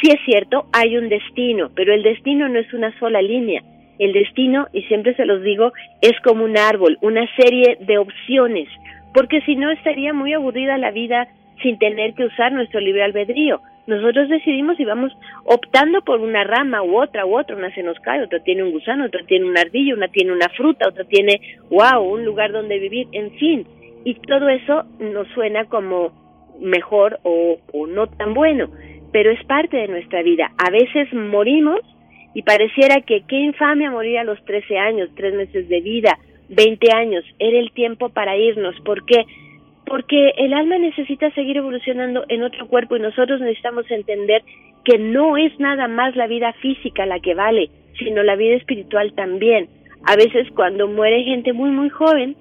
Sí 0.00 0.10
es 0.10 0.20
cierto, 0.24 0.66
hay 0.72 0.96
un 0.96 1.08
destino, 1.08 1.70
pero 1.74 1.92
el 1.92 2.02
destino 2.02 2.48
no 2.48 2.58
es 2.58 2.72
una 2.72 2.96
sola 2.98 3.20
línea. 3.20 3.62
El 3.98 4.12
destino, 4.12 4.68
y 4.72 4.82
siempre 4.84 5.14
se 5.14 5.26
los 5.26 5.42
digo, 5.42 5.72
es 6.00 6.18
como 6.22 6.44
un 6.44 6.56
árbol, 6.56 6.98
una 7.02 7.26
serie 7.36 7.78
de 7.80 7.98
opciones, 7.98 8.68
porque 9.12 9.40
si 9.42 9.56
no 9.56 9.70
estaría 9.70 10.12
muy 10.12 10.32
aburrida 10.32 10.78
la 10.78 10.92
vida 10.92 11.28
sin 11.62 11.78
tener 11.78 12.14
que 12.14 12.24
usar 12.24 12.52
nuestro 12.52 12.80
libre 12.80 13.02
albedrío. 13.02 13.60
Nosotros 13.86 14.28
decidimos 14.28 14.78
y 14.78 14.84
vamos 14.84 15.12
optando 15.44 16.02
por 16.02 16.20
una 16.20 16.44
rama 16.44 16.82
u 16.82 17.00
otra 17.00 17.24
u 17.24 17.38
otra, 17.38 17.56
una 17.56 17.74
se 17.74 17.82
nos 17.82 17.98
cae, 18.00 18.22
otra 18.22 18.40
tiene 18.40 18.62
un 18.62 18.72
gusano, 18.72 19.06
otra 19.06 19.24
tiene 19.26 19.46
un 19.46 19.56
ardillo, 19.56 19.94
una 19.94 20.08
tiene 20.08 20.32
una 20.32 20.48
fruta, 20.50 20.88
otra 20.88 21.04
tiene, 21.04 21.40
wow, 21.70 22.02
un 22.02 22.24
lugar 22.24 22.52
donde 22.52 22.78
vivir, 22.78 23.08
en 23.12 23.30
fin. 23.32 23.66
Y 24.04 24.14
todo 24.14 24.48
eso 24.50 24.84
nos 25.00 25.26
suena 25.28 25.64
como 25.64 26.12
mejor 26.60 27.18
o, 27.22 27.58
o 27.72 27.86
no 27.86 28.08
tan 28.08 28.34
bueno, 28.34 28.68
pero 29.10 29.30
es 29.30 29.42
parte 29.46 29.78
de 29.78 29.88
nuestra 29.88 30.22
vida. 30.22 30.52
A 30.58 30.70
veces 30.70 31.12
morimos 31.14 31.80
y 32.34 32.42
pareciera 32.42 33.00
que 33.00 33.22
qué 33.26 33.36
infamia 33.36 33.90
morir 33.90 34.18
a 34.18 34.24
los 34.24 34.42
13 34.44 34.78
años, 34.78 35.08
tres 35.16 35.34
meses 35.34 35.68
de 35.68 35.80
vida, 35.80 36.18
20 36.50 36.92
años, 36.92 37.24
era 37.38 37.58
el 37.58 37.72
tiempo 37.72 38.10
para 38.10 38.36
irnos. 38.36 38.78
¿Por 38.84 39.04
qué? 39.04 39.24
Porque 39.88 40.32
el 40.36 40.52
alma 40.52 40.78
necesita 40.78 41.30
seguir 41.30 41.56
evolucionando 41.56 42.24
en 42.28 42.42
otro 42.42 42.66
cuerpo 42.68 42.96
y 42.96 43.00
nosotros 43.00 43.40
necesitamos 43.40 43.90
entender 43.90 44.42
que 44.84 44.98
no 44.98 45.36
es 45.36 45.58
nada 45.58 45.88
más 45.88 46.14
la 46.16 46.26
vida 46.26 46.52
física 46.54 47.06
la 47.06 47.20
que 47.20 47.34
vale, 47.34 47.70
sino 47.98 48.22
la 48.22 48.36
vida 48.36 48.56
espiritual 48.56 49.12
también. 49.14 49.68
A 50.04 50.16
veces 50.16 50.46
cuando 50.54 50.88
muere 50.88 51.24
gente 51.24 51.52
muy 51.52 51.70
muy 51.70 51.88
joven 51.88 52.36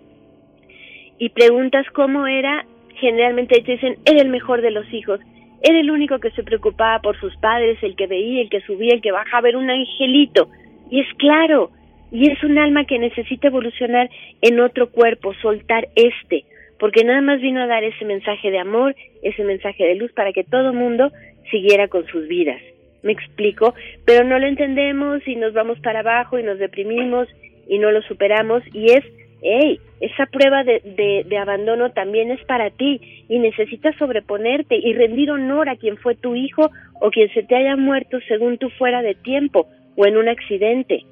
y 1.17 1.29
preguntas 1.29 1.85
cómo 1.93 2.27
era, 2.27 2.65
generalmente 2.95 3.61
te 3.61 3.73
dicen, 3.73 3.97
era 4.05 4.21
el 4.21 4.29
mejor 4.29 4.61
de 4.61 4.71
los 4.71 4.91
hijos, 4.93 5.19
era 5.61 5.79
el 5.79 5.89
único 5.89 6.19
que 6.19 6.31
se 6.31 6.43
preocupaba 6.43 6.99
por 7.01 7.19
sus 7.19 7.35
padres, 7.37 7.81
el 7.81 7.95
que 7.95 8.07
veía, 8.07 8.41
el 8.41 8.49
que 8.49 8.61
subía, 8.61 8.93
el 8.93 9.01
que 9.01 9.11
bajaba, 9.11 9.49
era 9.49 9.57
un 9.57 9.69
angelito. 9.69 10.49
Y 10.91 10.99
es 10.99 11.07
claro, 11.17 11.71
y 12.11 12.31
es 12.31 12.43
un 12.43 12.57
alma 12.57 12.85
que 12.85 12.99
necesita 12.99 13.47
evolucionar 13.47 14.09
en 14.41 14.59
otro 14.59 14.91
cuerpo, 14.91 15.33
soltar 15.41 15.87
este 15.95 16.45
porque 16.79 17.03
nada 17.03 17.21
más 17.21 17.41
vino 17.41 17.61
a 17.61 17.67
dar 17.67 17.83
ese 17.83 18.05
mensaje 18.05 18.51
de 18.51 18.59
amor, 18.59 18.95
ese 19.21 19.43
mensaje 19.43 19.83
de 19.83 19.95
luz 19.95 20.11
para 20.13 20.33
que 20.33 20.43
todo 20.43 20.73
mundo 20.73 21.11
siguiera 21.49 21.87
con 21.87 22.05
sus 22.07 22.27
vidas. 22.27 22.61
Me 23.03 23.11
explico, 23.11 23.73
pero 24.05 24.23
no 24.23 24.39
lo 24.39 24.47
entendemos 24.47 25.25
y 25.27 25.35
nos 25.35 25.53
vamos 25.53 25.79
para 25.79 25.99
abajo 25.99 26.39
y 26.39 26.43
nos 26.43 26.59
deprimimos 26.59 27.27
y 27.67 27.79
no 27.79 27.91
lo 27.91 28.01
superamos 28.03 28.63
y 28.73 28.91
es, 28.91 29.03
hey, 29.41 29.79
esa 29.99 30.25
prueba 30.25 30.63
de, 30.63 30.81
de, 30.83 31.23
de 31.27 31.37
abandono 31.37 31.91
también 31.91 32.31
es 32.31 32.43
para 32.45 32.69
ti 32.69 33.25
y 33.29 33.39
necesitas 33.39 33.95
sobreponerte 33.97 34.75
y 34.75 34.93
rendir 34.93 35.31
honor 35.31 35.69
a 35.69 35.75
quien 35.75 35.97
fue 35.97 36.15
tu 36.15 36.35
hijo 36.35 36.69
o 36.99 37.11
quien 37.11 37.31
se 37.33 37.43
te 37.43 37.55
haya 37.55 37.75
muerto 37.75 38.19
según 38.27 38.57
tú 38.57 38.69
fuera 38.71 39.01
de 39.01 39.15
tiempo 39.15 39.67
o 39.95 40.05
en 40.05 40.17
un 40.17 40.27
accidente. 40.27 41.03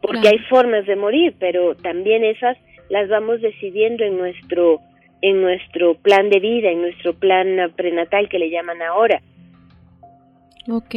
Porque 0.00 0.28
hay 0.28 0.38
formas 0.50 0.86
de 0.86 0.96
morir, 0.96 1.34
pero 1.38 1.76
también 1.76 2.24
esas 2.24 2.56
las 2.92 3.08
vamos 3.08 3.40
decidiendo 3.40 4.04
en 4.04 4.18
nuestro 4.18 4.80
en 5.22 5.40
nuestro 5.40 5.94
plan 5.94 6.28
de 6.28 6.40
vida, 6.40 6.68
en 6.70 6.82
nuestro 6.82 7.14
plan 7.14 7.72
prenatal 7.74 8.28
que 8.28 8.38
le 8.38 8.50
llaman 8.50 8.82
ahora. 8.82 9.22
Ok. 10.68 10.94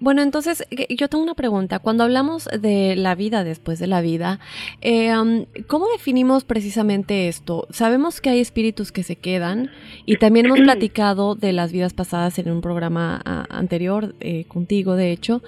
Bueno, 0.00 0.22
entonces 0.22 0.66
yo 0.90 1.08
tengo 1.08 1.24
una 1.24 1.34
pregunta. 1.34 1.78
Cuando 1.78 2.04
hablamos 2.04 2.46
de 2.60 2.94
la 2.96 3.14
vida 3.14 3.44
después 3.44 3.78
de 3.78 3.86
la 3.86 4.02
vida, 4.02 4.38
eh, 4.82 5.14
¿cómo 5.66 5.86
definimos 5.88 6.44
precisamente 6.44 7.28
esto? 7.28 7.66
Sabemos 7.70 8.20
que 8.20 8.30
hay 8.30 8.40
espíritus 8.40 8.92
que 8.92 9.02
se 9.02 9.16
quedan 9.16 9.70
y 10.04 10.16
también 10.16 10.46
hemos 10.46 10.60
platicado 10.64 11.34
de 11.34 11.52
las 11.52 11.72
vidas 11.72 11.94
pasadas 11.94 12.38
en 12.38 12.50
un 12.50 12.60
programa 12.60 13.22
ah, 13.24 13.46
anterior 13.48 14.14
eh, 14.20 14.44
contigo, 14.46 14.96
de 14.96 15.12
hecho, 15.12 15.42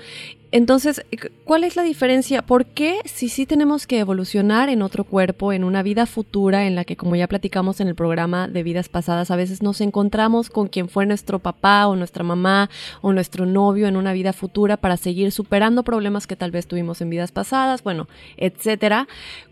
entonces, 0.50 1.04
¿cuál 1.44 1.62
es 1.64 1.76
la 1.76 1.82
diferencia? 1.82 2.40
¿Por 2.40 2.64
qué 2.64 3.00
si 3.04 3.28
sí 3.28 3.44
tenemos 3.44 3.86
que 3.86 3.98
evolucionar 3.98 4.70
en 4.70 4.80
otro 4.80 5.04
cuerpo, 5.04 5.52
en 5.52 5.62
una 5.62 5.82
vida 5.82 6.06
futura 6.06 6.66
en 6.66 6.74
la 6.74 6.84
que, 6.84 6.96
como 6.96 7.16
ya 7.16 7.26
platicamos 7.26 7.80
en 7.80 7.88
el 7.88 7.94
programa 7.94 8.48
de 8.48 8.62
vidas 8.62 8.88
pasadas, 8.88 9.30
a 9.30 9.36
veces 9.36 9.62
nos 9.62 9.82
encontramos 9.82 10.48
con 10.48 10.68
quien 10.68 10.88
fue 10.88 11.04
nuestro 11.04 11.38
papá 11.38 11.86
o 11.86 11.96
nuestra 11.96 12.24
mamá 12.24 12.70
o 13.02 13.12
nuestro 13.12 13.44
novio 13.44 13.88
en 13.88 13.96
una 13.96 14.14
vida 14.14 14.32
futura 14.32 14.78
para 14.78 14.96
seguir 14.96 15.32
superando 15.32 15.82
problemas 15.82 16.26
que 16.26 16.36
tal 16.36 16.50
vez 16.50 16.66
tuvimos 16.66 17.02
en 17.02 17.10
vidas 17.10 17.30
pasadas, 17.30 17.82
bueno, 17.82 18.08
etcétera? 18.38 19.06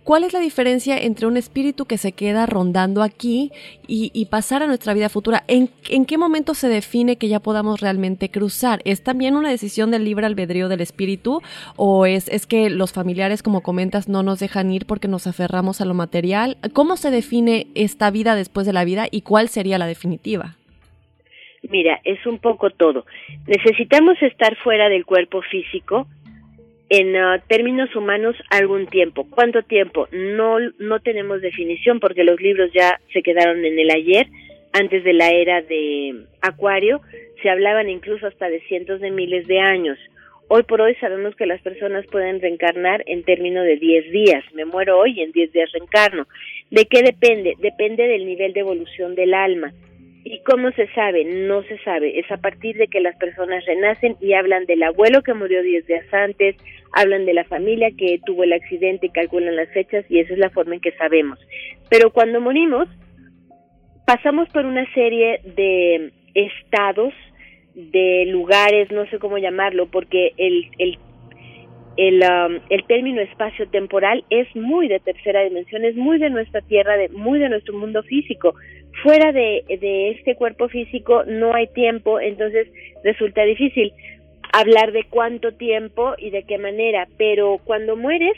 ¿Cuál 0.07 0.23
es 0.23 0.33
la 0.33 0.39
diferencia 0.39 0.97
entre 0.99 1.27
un 1.27 1.37
espíritu 1.37 1.87
que 1.87 1.99
se 1.99 2.13
queda 2.13 2.47
rondando 2.47 3.03
aquí 3.03 3.51
y, 3.89 4.25
pasar 4.27 4.63
a 4.63 4.69
nuestra 4.69 4.95
vida 4.95 5.09
futura? 5.09 5.43
¿En, 5.49 5.69
¿En 5.91 6.07
qué 6.07 6.17
momento 6.17 6.55
se 6.55 6.69
define 6.69 7.17
que 7.17 7.27
ya 7.27 7.41
podamos 7.41 7.81
realmente 7.81 8.29
cruzar? 8.31 8.83
¿Es 8.85 9.03
también 9.03 9.35
una 9.35 9.51
decisión 9.51 9.91
del 9.91 10.05
libre 10.05 10.25
albedrío 10.27 10.69
del 10.69 10.81
espíritu 10.81 11.43
o 11.75 12.07
es, 12.07 12.29
es 12.29 12.47
que 12.47 12.71
los 12.71 12.93
familiares, 12.93 13.43
como 13.43 13.65
comentas, 13.65 14.09
no 14.09 14.23
nos 14.23 14.39
dejan 14.39 14.71
ir 14.71 14.87
porque 14.87 15.09
nos 15.09 15.27
aferramos 15.27 15.81
a 15.81 15.85
lo 15.85 15.95
material? 15.95 16.57
¿Cómo 16.73 16.97
se 16.97 17.11
define 17.11 17.67
esta 17.75 18.09
vida 18.13 18.37
después 18.37 18.65
de 18.65 18.73
la 18.73 18.85
vida 18.85 19.09
y 19.11 19.23
cuál 19.23 19.49
sería 19.49 19.77
la 19.77 19.89
definitiva? 19.89 20.55
Mira, 21.69 22.01
es 22.05 22.25
un 22.27 22.39
poco 22.39 22.71
todo. 22.71 23.07
Necesitamos 23.49 24.23
estar 24.23 24.57
fuera 24.59 24.89
del 24.89 25.05
cuerpo 25.05 25.43
físico 25.43 26.07
en 26.89 27.17
uh, 27.17 27.41
términos 27.49 27.95
humanos 27.97 28.37
algún 28.51 28.87
tiempo. 28.87 29.27
¿Cuánto 29.29 29.63
tiempo? 29.63 30.09
No, 30.13 30.59
no 30.79 31.01
tenemos 31.01 31.41
definición 31.41 32.01
porque 32.01 32.25
los 32.25 32.41
libros 32.41 32.71
ya 32.73 33.01
se 33.13 33.23
quedaron 33.23 33.65
en 33.65 33.79
el 33.79 33.91
ayer. 33.91 34.27
Antes 34.73 35.05
de 35.05 35.13
la 35.13 35.31
era 35.31 35.63
de 35.63 36.27
Acuario 36.43 37.01
se 37.43 37.51
hablaban 37.51 37.89
incluso 37.89 38.27
hasta 38.27 38.49
de 38.49 38.61
cientos 38.63 39.01
de 39.01 39.11
miles 39.11 39.47
de 39.47 39.61
años. 39.61 39.99
Hoy 40.49 40.63
por 40.63 40.81
hoy 40.81 40.95
sabemos 40.97 41.35
que 41.35 41.47
las 41.47 41.61
personas 41.61 42.07
pueden 42.07 42.41
reencarnar 42.41 43.03
en 43.07 43.25
términos 43.25 43.65
de 43.65 43.77
10 43.79 44.13
días. 44.13 44.45
Me 44.55 44.65
muero 44.65 44.99
hoy 44.99 45.15
y 45.17 45.23
en 45.23 45.33
10 45.33 45.53
días 45.53 45.73
reencarno. 45.73 46.29
¿De 46.71 46.85
qué 46.85 47.03
depende? 47.03 47.55
Depende 47.59 48.07
del 48.07 48.27
nivel 48.27 48.53
de 48.53 48.61
evolución 48.61 49.17
del 49.17 49.35
alma. 49.35 49.73
¿Y 50.29 50.41
cómo 50.41 50.73
se 50.73 50.89
sabe? 50.89 51.25
No 51.25 51.63
se 51.63 51.79
sabe. 51.85 52.19
Es 52.19 52.29
a 52.33 52.39
partir 52.39 52.77
de 52.77 52.89
que 52.89 53.01
las 53.01 53.15
personas 53.15 53.65
renacen 53.65 54.17
y 54.21 54.33
hablan 54.33 54.67
del 54.67 54.83
abuelo 54.83 55.23
que 55.23 55.35
murió 55.35 55.63
10 55.63 55.87
días 55.87 56.13
antes, 56.13 56.57
hablan 56.91 57.27
de 57.27 57.33
la 57.33 57.45
familia 57.45 57.93
que 57.97 58.19
tuvo 58.27 58.43
el 58.43 58.53
accidente 58.53 59.11
calculan 59.11 59.55
las 59.55 59.69
fechas 59.69 60.05
y 60.09 60.19
esa 60.19 60.33
es 60.33 60.41
la 60.41 60.51
forma 60.51 60.75
en 60.75 60.81
que 60.81 60.91
sabemos. 60.97 61.39
Pero 61.91 62.11
cuando 62.11 62.41
morimos, 62.41 62.89
pasamos 64.05 64.49
por 64.49 64.67
una 64.67 64.93
serie 64.95 65.43
de 65.45 66.11
estados 66.35 67.15
de 67.77 68.25
lugares, 68.27 68.91
no 68.91 69.07
sé 69.07 69.21
cómo 69.21 69.39
llamarlo, 69.39 69.87
porque 69.87 70.33
el, 70.39 70.69
el, 70.79 70.99
el, 71.97 72.23
um, 72.25 72.59
el 72.69 72.85
término 72.89 73.21
espacio-temporal 73.21 74.25
es 74.31 74.49
muy 74.57 74.89
de 74.89 74.99
tercera 74.99 75.43
dimensión, 75.45 75.85
es 75.85 75.95
muy 75.95 76.19
de 76.19 76.31
nuestra 76.31 76.63
Tierra, 76.63 76.97
de, 76.97 77.11
muy 77.11 77.39
de 77.39 77.49
nuestro 77.49 77.75
mundo 77.75 78.03
físico. 78.03 78.57
Fuera 79.03 79.33
de, 79.33 79.65
de 79.69 80.11
este 80.11 80.37
cuerpo 80.37 80.69
físico 80.69 81.25
no 81.27 81.55
hay 81.55 81.67
tiempo, 81.69 82.19
entonces 82.21 82.69
resulta 83.05 83.45
difícil 83.45 83.93
hablar 84.53 84.93
de 84.93 85.05
cuánto 85.05 85.53
tiempo 85.53 86.15
y 86.19 86.31
de 86.31 86.45
qué 86.45 86.59
manera, 86.59 87.07
pero 87.19 87.61
cuando 87.65 87.97
mueres, 87.97 88.37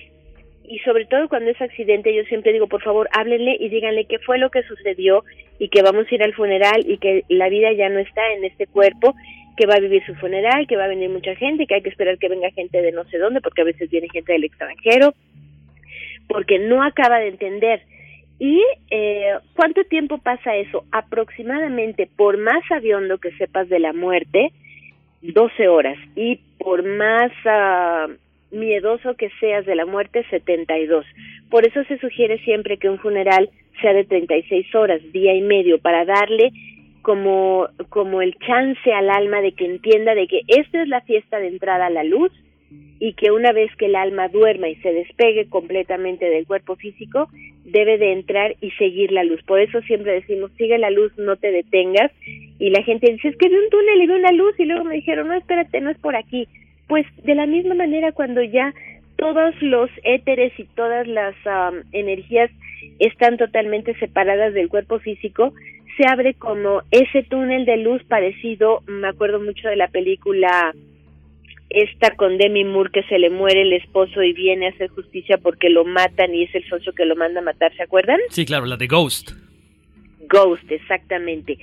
y 0.65 0.79
sobre 0.81 1.07
todo 1.07 1.29
cuando 1.29 1.51
es 1.51 1.61
accidente, 1.61 2.15
yo 2.15 2.25
siempre 2.25 2.53
digo, 2.53 2.67
por 2.67 2.83
favor, 2.83 3.09
háblenle 3.13 3.57
y 3.59 3.69
díganle 3.69 4.05
qué 4.05 4.19
fue 4.19 4.39
lo 4.39 4.51
que 4.51 4.63
sucedió 4.65 5.25
y 5.59 5.69
que 5.69 5.83
vamos 5.83 6.07
a 6.11 6.15
ir 6.15 6.23
al 6.23 6.35
funeral 6.35 6.85
y 6.87 6.99
que 6.99 7.25
la 7.29 7.49
vida 7.49 7.73
ya 7.73 7.89
no 7.89 7.99
está 7.99 8.33
en 8.35 8.45
este 8.45 8.67
cuerpo, 8.67 9.15
que 9.57 9.67
va 9.67 9.75
a 9.75 9.81
vivir 9.81 10.05
su 10.05 10.15
funeral, 10.17 10.67
que 10.67 10.77
va 10.77 10.85
a 10.85 10.89
venir 10.89 11.09
mucha 11.09 11.35
gente, 11.37 11.67
que 11.67 11.75
hay 11.75 11.83
que 11.83 11.89
esperar 11.89 12.19
que 12.19 12.29
venga 12.29 12.51
gente 12.51 12.83
de 12.83 12.93
no 12.93 13.05
sé 13.05 13.19
dónde, 13.19 13.41
porque 13.41 13.63
a 13.63 13.65
veces 13.65 13.91
viene 13.91 14.09
gente 14.13 14.33
del 14.33 14.45
extranjero, 14.45 15.15
porque 16.29 16.59
no 16.59 16.83
acaba 16.83 17.19
de 17.19 17.29
entender. 17.29 17.83
¿Y 18.39 18.63
eh, 18.91 19.35
cuánto 19.55 19.83
tiempo 19.85 20.19
pasa 20.19 20.57
eso? 20.57 20.85
Aproximadamente, 20.93 22.09
por 22.17 22.39
más 22.39 22.63
aviondo 22.71 23.19
que 23.19 23.33
sepas 23.33 23.69
de 23.69 23.81
la 23.81 23.93
muerte, 23.93 24.53
12 25.23 25.69
horas. 25.69 25.99
Y 26.15 26.41
por 26.59 26.85
más... 26.85 27.33
Uh, 27.45 28.13
miedoso 28.51 29.15
que 29.15 29.31
seas 29.41 29.67
de 29.67 29.75
la 29.75 29.87
muerte, 29.87 30.25
72. 30.31 31.05
Por 31.51 31.67
eso 31.67 31.85
se 31.85 31.99
sugiere 31.99 32.39
siempre 32.45 32.79
que 32.79 32.89
un 32.89 32.99
funeral 32.99 33.51
sea 33.81 33.93
de 33.93 34.05
36 34.05 34.75
horas, 34.75 35.01
día 35.13 35.35
y 35.35 35.43
medio, 35.43 35.79
para 35.79 36.05
darle 36.05 36.51
como, 37.03 37.69
como 37.89 38.23
el 38.23 38.35
chance 38.39 38.93
al 38.93 39.11
alma 39.11 39.41
de 39.41 39.53
que 39.53 39.67
entienda 39.67 40.15
de 40.15 40.27
que 40.27 40.43
esta 40.49 40.83
es 40.83 40.89
la 40.89 41.01
fiesta 41.03 41.39
de 41.39 41.49
entrada 41.49 41.87
a 41.87 41.91
la 41.91 42.05
luz 42.05 42.33
y 43.01 43.13
que 43.15 43.31
una 43.31 43.53
vez 43.53 43.75
que 43.77 43.87
el 43.87 43.97
alma 43.97 44.29
duerma 44.29 44.69
y 44.69 44.77
se 44.77 44.93
despegue 44.93 45.49
completamente 45.49 46.27
del 46.27 46.47
cuerpo 46.47 46.77
físico, 46.77 47.29
debe 47.65 47.97
de 47.99 48.13
entrar 48.13 48.57
y 48.61 48.71
seguir 48.73 49.13
la 49.13 49.25
luz. 49.25 49.43
Por 49.45 49.61
eso 49.61 49.81
siempre 49.83 50.13
decimos, 50.13 50.51
sigue 50.57 50.79
la 50.79 50.91
luz, 50.91 51.13
no 51.17 51.37
te 51.37 51.53
detengas. 51.53 52.11
Y 52.59 52.71
la 52.71 52.83
gente 52.83 53.13
dice, 53.13 53.29
es 53.29 53.37
que 53.37 53.49
vi 53.49 53.55
un 53.55 53.71
túnel 53.71 54.03
y 54.03 54.07
vi 54.07 54.13
una 54.13 54.33
luz 54.33 54.59
y 54.59 54.65
luego 54.65 54.85
me 54.85 54.97
dijeron, 54.97 55.29
no, 55.29 55.35
espérate, 55.35 55.81
no 55.81 55.91
es 55.91 55.99
por 55.99 56.17
aquí 56.17 56.49
pues 56.89 57.07
de 57.23 57.35
la 57.35 57.47
misma 57.47 57.75
manera 57.75 58.13
cuando 58.13 58.43
ya 58.43 58.75
todos 59.17 59.55
los 59.61 59.91
éteres 60.03 60.53
y 60.59 60.65
todas 60.65 61.07
las 61.07 61.35
energías 61.93 62.51
están 62.99 63.37
totalmente 63.37 63.95
separadas 63.99 64.55
del 64.55 64.69
cuerpo 64.69 64.99
físico, 64.99 65.53
se 65.97 66.09
abre 66.09 66.35
como 66.35 66.83
ese 66.91 67.25
túnel 67.25 67.65
de 67.65 67.77
luz 67.77 68.03
parecido, 68.05 68.83
me 68.87 69.09
acuerdo 69.09 69.41
mucho 69.41 69.69
de 69.69 69.77
la 69.77 69.89
película 69.89 70.73
esta 71.71 72.17
con 72.17 72.39
Demi 72.39 72.65
Moore 72.65 72.91
que 72.93 73.03
se 73.05 73.19
le 73.19 73.31
muere 73.31 73.63
el 73.63 73.73
esposo 73.73 74.23
y 74.23 74.33
viene 74.33 74.67
a 74.67 74.71
hacer 74.71 74.89
justicia 74.89 75.39
porque 75.39 75.69
lo 75.69 75.85
matan 75.85 76.35
y 76.35 76.45
es 76.45 76.55
el 76.55 76.67
socio 76.69 76.93
que 76.93 77.05
lo 77.05 77.17
manda 77.17 77.41
a 77.41 77.45
matar, 77.45 77.75
¿se 77.77 77.83
acuerdan? 77.83 78.19
Sí, 78.31 78.45
claro, 78.47 78.67
la 78.67 78.77
de 78.77 78.87
Ghost. 78.87 79.33
Ghost, 80.29 80.71
exactamente. 80.71 81.59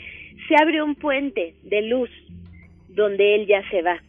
Se 0.47 0.55
abre 0.61 0.81
un 0.81 0.95
puente 0.95 1.55
de 1.63 1.81
luz 1.81 2.09
donde 2.89 3.35
él 3.35 3.47
ya 3.47 3.67
se 3.69 3.81
va 3.81 4.01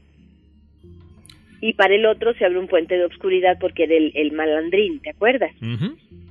y 1.60 1.72
para 1.72 1.94
el 1.94 2.06
otro 2.06 2.34
se 2.34 2.44
abre 2.44 2.58
un 2.58 2.68
puente 2.68 2.96
de 2.96 3.04
obscuridad 3.04 3.58
porque 3.60 3.84
era 3.84 3.94
el, 3.96 4.32
malandrín, 4.32 5.00
¿te 5.00 5.10
acuerdas? 5.10 5.52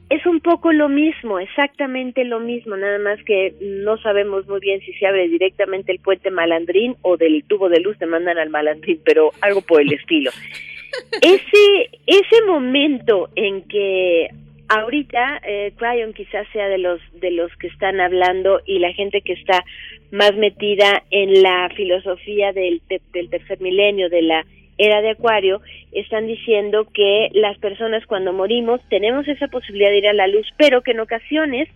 Es 0.10 0.24
un 0.28 0.39
poco 0.39 0.72
lo 0.72 0.88
mismo, 0.88 1.39
exactamente 1.39 2.24
lo 2.26 2.39
mismo, 2.39 2.78
nada 2.78 2.99
más 2.99 3.22
que 3.24 3.56
no 3.60 3.97
sabemos 3.97 4.47
muy 4.47 4.60
bien 4.60 4.80
si 4.82 4.93
se 4.93 5.08
abre 5.08 5.28
directamente 5.28 5.91
el 5.91 5.99
puente 5.99 6.30
malandrín 6.30 6.95
o 7.01 7.18
del 7.18 7.43
tubo 7.45 7.70
de 7.70 7.80
luz 7.80 7.97
te 7.97 8.06
mandan 8.06 8.38
al 8.38 8.51
malandrín, 8.51 8.99
pero 9.03 9.32
algo 9.41 9.62
por 9.62 9.82
el 9.82 9.91
estilo. 9.93 10.32
Ese, 11.22 11.89
ese 12.06 12.45
momento 12.45 13.30
en 13.36 13.64
que 13.64 14.30
ahorita 14.70 15.41
eh, 15.43 15.74
Cryon 15.76 16.14
quizás 16.14 16.47
sea 16.53 16.68
de 16.70 16.78
los 16.78 17.01
de 17.20 17.32
los 17.32 17.53
que 17.58 17.68
están 17.68 17.99
hablando 17.99 18.62
y 18.66 18.80
la 18.80 18.93
gente 18.93 19.22
que 19.22 19.34
está 19.34 19.66
más 20.12 20.36
metida 20.36 21.03
en 21.12 21.43
la 21.43 21.70
filosofía 21.76 22.53
del, 22.53 22.82
del 23.12 23.30
tercer 23.30 23.60
milenio, 23.60 24.10
de 24.10 24.22
la 24.22 24.45
era 24.78 25.02
de 25.02 25.12
Acuario, 25.12 25.62
están 25.92 26.28
diciendo 26.28 26.88
que 26.94 27.30
las 27.34 27.58
personas 27.60 28.06
cuando 28.06 28.34
morimos 28.34 28.82
tenemos 28.90 29.28
esa 29.28 29.48
posibilidad 29.48 29.90
de 29.90 29.98
ir 30.00 30.08
a 30.08 30.14
la 30.14 30.28
luz, 30.28 30.48
pero 30.58 30.82
que 30.82 30.92
en 30.92 31.00
ocasiones 31.00 31.70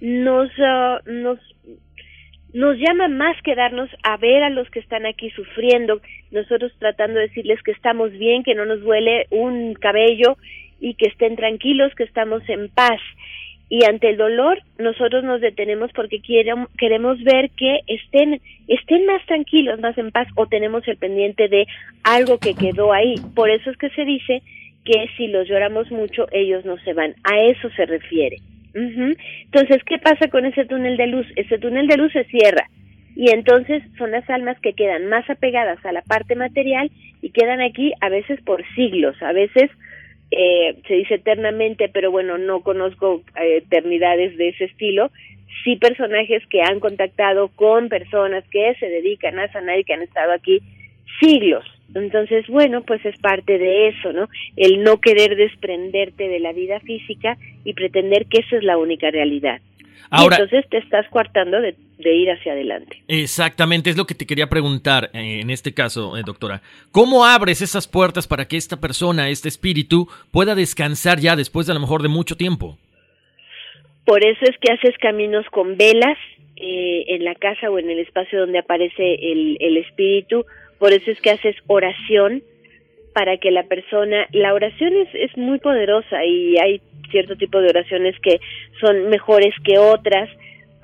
nos, 0.00 0.50
ah, 0.58 1.00
nos, 1.06 1.38
nos 2.52 2.76
llama 2.78 3.08
más 3.08 3.40
quedarnos 3.42 3.88
a 4.02 4.16
ver 4.18 4.42
a 4.42 4.50
los 4.50 4.68
que 4.70 4.80
están 4.80 5.06
aquí 5.06 5.30
sufriendo, 5.30 6.00
nosotros 6.30 6.72
tratando 6.78 7.18
de 7.18 7.28
decirles 7.28 7.62
que 7.62 7.72
estamos 7.72 8.10
bien, 8.12 8.42
que 8.42 8.54
no 8.54 8.66
nos 8.66 8.80
duele 8.82 9.26
un 9.30 9.74
cabello 9.74 10.36
y 10.80 10.94
que 10.94 11.06
estén 11.06 11.36
tranquilos, 11.36 11.94
que 11.94 12.04
estamos 12.04 12.46
en 12.48 12.68
paz 12.68 13.00
y 13.74 13.84
ante 13.86 14.10
el 14.10 14.16
dolor 14.16 14.62
nosotros 14.78 15.24
nos 15.24 15.40
detenemos 15.40 15.90
porque 15.96 16.20
queremos 16.20 17.24
ver 17.24 17.50
que 17.56 17.80
estén 17.88 18.40
estén 18.68 19.04
más 19.04 19.26
tranquilos, 19.26 19.80
más 19.80 19.98
en 19.98 20.12
paz 20.12 20.28
o 20.36 20.46
tenemos 20.46 20.86
el 20.86 20.96
pendiente 20.96 21.48
de 21.48 21.66
algo 22.04 22.38
que 22.38 22.54
quedó 22.54 22.92
ahí. 22.92 23.16
Por 23.34 23.50
eso 23.50 23.70
es 23.70 23.76
que 23.76 23.90
se 23.90 24.04
dice 24.04 24.42
que 24.84 25.08
si 25.16 25.26
los 25.26 25.48
lloramos 25.48 25.90
mucho 25.90 26.28
ellos 26.30 26.64
no 26.64 26.76
se 26.84 26.92
van. 26.92 27.16
A 27.24 27.40
eso 27.40 27.68
se 27.70 27.84
refiere. 27.84 28.36
Entonces, 28.74 29.82
¿qué 29.84 29.98
pasa 29.98 30.28
con 30.28 30.46
ese 30.46 30.66
túnel 30.66 30.96
de 30.96 31.08
luz? 31.08 31.26
Ese 31.34 31.58
túnel 31.58 31.88
de 31.88 31.96
luz 31.96 32.12
se 32.12 32.22
cierra 32.26 32.68
y 33.16 33.30
entonces 33.30 33.82
son 33.98 34.12
las 34.12 34.28
almas 34.30 34.56
que 34.60 34.74
quedan 34.74 35.08
más 35.08 35.28
apegadas 35.28 35.84
a 35.84 35.90
la 35.90 36.02
parte 36.02 36.36
material 36.36 36.92
y 37.22 37.30
quedan 37.30 37.60
aquí 37.60 37.92
a 38.00 38.08
veces 38.08 38.40
por 38.42 38.64
siglos, 38.76 39.20
a 39.20 39.32
veces 39.32 39.68
eh, 40.36 40.76
se 40.86 40.94
dice 40.94 41.14
eternamente, 41.14 41.88
pero 41.88 42.10
bueno, 42.10 42.38
no 42.38 42.60
conozco 42.60 43.22
eh, 43.40 43.58
eternidades 43.58 44.36
de 44.36 44.48
ese 44.48 44.64
estilo, 44.64 45.10
sí 45.62 45.76
personajes 45.76 46.42
que 46.48 46.62
han 46.62 46.80
contactado 46.80 47.48
con 47.48 47.88
personas 47.88 48.44
que 48.50 48.74
se 48.80 48.88
dedican 48.88 49.38
a 49.38 49.50
sanar 49.52 49.78
y 49.78 49.84
que 49.84 49.94
han 49.94 50.02
estado 50.02 50.32
aquí 50.32 50.60
siglos. 51.20 51.64
Entonces, 51.94 52.46
bueno, 52.48 52.82
pues 52.82 53.04
es 53.04 53.16
parte 53.18 53.58
de 53.58 53.88
eso, 53.88 54.12
¿no? 54.12 54.28
El 54.56 54.82
no 54.82 55.00
querer 55.00 55.36
desprenderte 55.36 56.28
de 56.28 56.40
la 56.40 56.52
vida 56.52 56.80
física 56.80 57.36
y 57.64 57.74
pretender 57.74 58.26
que 58.26 58.40
esa 58.40 58.56
es 58.56 58.64
la 58.64 58.78
única 58.78 59.10
realidad. 59.10 59.60
Ahora, 60.10 60.36
y 60.38 60.42
entonces 60.42 60.68
te 60.70 60.78
estás 60.78 61.08
coartando 61.08 61.60
de, 61.60 61.74
de, 61.98 62.14
ir 62.14 62.30
hacia 62.30 62.52
adelante. 62.52 63.02
Exactamente, 63.08 63.90
es 63.90 63.96
lo 63.96 64.06
que 64.06 64.14
te 64.14 64.26
quería 64.26 64.48
preguntar 64.48 65.10
eh, 65.12 65.40
en 65.40 65.50
este 65.50 65.74
caso, 65.74 66.16
eh, 66.16 66.22
doctora. 66.24 66.62
¿Cómo 66.92 67.24
abres 67.24 67.62
esas 67.62 67.88
puertas 67.88 68.26
para 68.26 68.46
que 68.46 68.56
esta 68.56 68.80
persona, 68.80 69.28
este 69.28 69.48
espíritu, 69.48 70.08
pueda 70.30 70.54
descansar 70.54 71.20
ya 71.20 71.36
después 71.36 71.66
de 71.66 71.72
a 71.72 71.74
lo 71.74 71.80
mejor 71.80 72.02
de 72.02 72.08
mucho 72.08 72.36
tiempo? 72.36 72.78
Por 74.04 74.24
eso 74.24 74.44
es 74.44 74.56
que 74.60 74.72
haces 74.72 74.96
caminos 74.98 75.46
con 75.50 75.76
velas 75.76 76.18
eh, 76.56 77.04
en 77.08 77.24
la 77.24 77.34
casa 77.34 77.70
o 77.70 77.78
en 77.78 77.90
el 77.90 77.98
espacio 78.00 78.40
donde 78.40 78.58
aparece 78.58 79.14
el, 79.14 79.56
el 79.60 79.76
espíritu. 79.78 80.44
Por 80.78 80.92
eso 80.92 81.10
es 81.10 81.20
que 81.20 81.30
haces 81.30 81.56
oración 81.66 82.42
para 83.14 83.38
que 83.38 83.50
la 83.50 83.62
persona, 83.62 84.26
la 84.32 84.52
oración 84.52 84.94
es, 84.96 85.08
es 85.14 85.36
muy 85.38 85.58
poderosa 85.60 86.24
y 86.24 86.58
hay 86.58 86.80
cierto 87.10 87.36
tipo 87.36 87.60
de 87.60 87.68
oraciones 87.68 88.18
que 88.20 88.40
son 88.80 89.08
mejores 89.08 89.54
que 89.64 89.78
otras, 89.78 90.28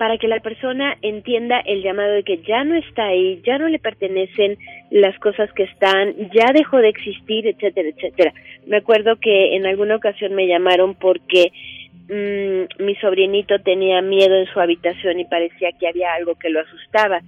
para 0.01 0.17
que 0.17 0.27
la 0.27 0.39
persona 0.39 0.97
entienda 1.03 1.59
el 1.59 1.83
llamado 1.83 2.13
de 2.13 2.23
que 2.23 2.37
ya 2.37 2.63
no 2.63 2.73
está 2.73 3.03
ahí, 3.05 3.39
ya 3.45 3.59
no 3.59 3.67
le 3.67 3.77
pertenecen 3.77 4.57
las 4.89 5.15
cosas 5.19 5.53
que 5.53 5.61
están, 5.61 6.15
ya 6.33 6.51
dejó 6.55 6.77
de 6.77 6.89
existir, 6.89 7.45
etcétera, 7.45 7.89
etcétera. 7.89 8.33
Me 8.65 8.77
acuerdo 8.77 9.17
que 9.17 9.55
en 9.55 9.67
alguna 9.67 9.95
ocasión 9.95 10.33
me 10.33 10.47
llamaron 10.47 10.95
porque 10.95 11.51
mmm, 12.09 12.83
mi 12.83 12.95
sobrinito 12.95 13.59
tenía 13.59 14.01
miedo 14.01 14.39
en 14.39 14.47
su 14.47 14.59
habitación 14.59 15.19
y 15.19 15.25
parecía 15.25 15.69
que 15.79 15.87
había 15.87 16.15
algo 16.15 16.33
que 16.33 16.49
lo 16.49 16.61
asustaba. 16.61 17.21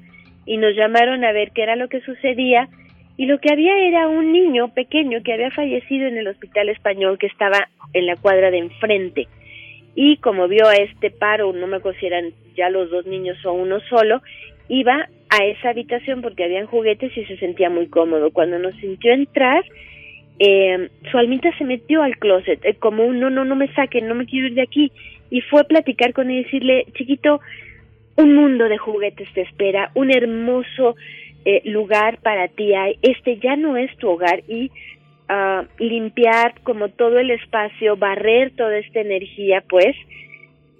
Y 0.48 0.58
nos 0.58 0.76
llamaron 0.76 1.24
a 1.26 1.32
ver 1.32 1.52
qué 1.52 1.62
era 1.62 1.76
lo 1.76 1.90
que 1.90 2.02
sucedía 2.02 2.70
y 3.18 3.28
lo 3.28 3.38
que 3.38 3.54
había 3.54 3.78
era 3.88 4.08
un 4.08 4.32
niño 4.32 4.74
pequeño 4.74 5.22
que 5.22 5.34
había 5.34 5.52
fallecido 5.52 6.08
en 6.08 6.18
el 6.18 6.28
hospital 6.28 6.70
español 6.70 7.20
que 7.20 7.28
estaba 7.28 7.70
en 7.94 8.08
la 8.08 8.16
cuadra 8.16 8.50
de 8.50 8.58
enfrente. 8.58 9.28
Y 9.96 10.18
como 10.18 10.48
vio 10.48 10.68
a 10.68 10.76
este 10.76 11.12
paro, 11.12 11.54
no 11.54 11.68
me 11.68 11.78
acuerdo 11.78 12.00
si 12.00 12.08
eran 12.08 12.32
ya 12.56 12.70
los 12.70 12.90
dos 12.90 13.06
niños 13.06 13.44
o 13.46 13.54
uno 13.54 13.80
solo, 13.90 14.22
iba 14.68 15.08
a 15.30 15.46
esa 15.46 15.70
habitación 15.70 16.22
porque 16.22 16.44
habían 16.44 16.68
juguetes 16.68 17.16
y 17.16 17.26
se 17.26 17.38
sentía 17.38 17.70
muy 17.70 17.88
cómodo. 17.88 18.32
Cuando 18.32 18.60
nos 18.60 18.76
sintió 18.76 19.14
entrar, 19.14 19.64
eh, 20.40 20.90
su 21.12 21.18
almita 21.18 21.56
se 21.58 21.64
metió 21.64 22.02
al 22.02 22.18
closet, 22.18 22.64
eh, 22.66 22.76
como 22.76 23.06
un 23.06 23.20
no, 23.20 23.30
no, 23.30 23.46
no 23.46 23.56
me 23.56 23.72
saquen, 23.74 24.08
no 24.08 24.16
me 24.16 24.26
quiero 24.26 24.48
ir 24.48 24.56
de 24.56 24.62
aquí. 24.64 24.92
Y 25.30 25.42
fue 25.42 25.62
a 25.62 25.66
platicar 25.66 26.14
con 26.14 26.30
él 26.30 26.40
y 26.40 26.44
decirle, 26.44 26.86
chiquito, 26.94 27.40
un 28.16 28.36
mundo 28.36 28.70
de 28.70 28.78
juguetes 28.78 29.28
te 29.34 29.42
espera, 29.42 29.92
un 29.96 30.12
hermoso 30.12 30.96
eh, 31.46 31.62
lugar 31.66 32.20
para 32.22 32.48
ti 32.48 32.74
hay, 32.74 32.98
este 33.02 33.38
ya 33.38 33.56
no 33.56 33.76
es 33.76 33.96
tu 33.98 34.10
hogar 34.10 34.44
y 34.48 34.72
limpiar 35.78 36.54
como 36.64 36.90
todo 36.90 37.20
el 37.20 37.32
espacio, 37.32 37.98
barrer 37.98 38.52
toda 38.56 38.78
esta 38.78 39.02
energía, 39.02 39.64
pues, 39.68 39.96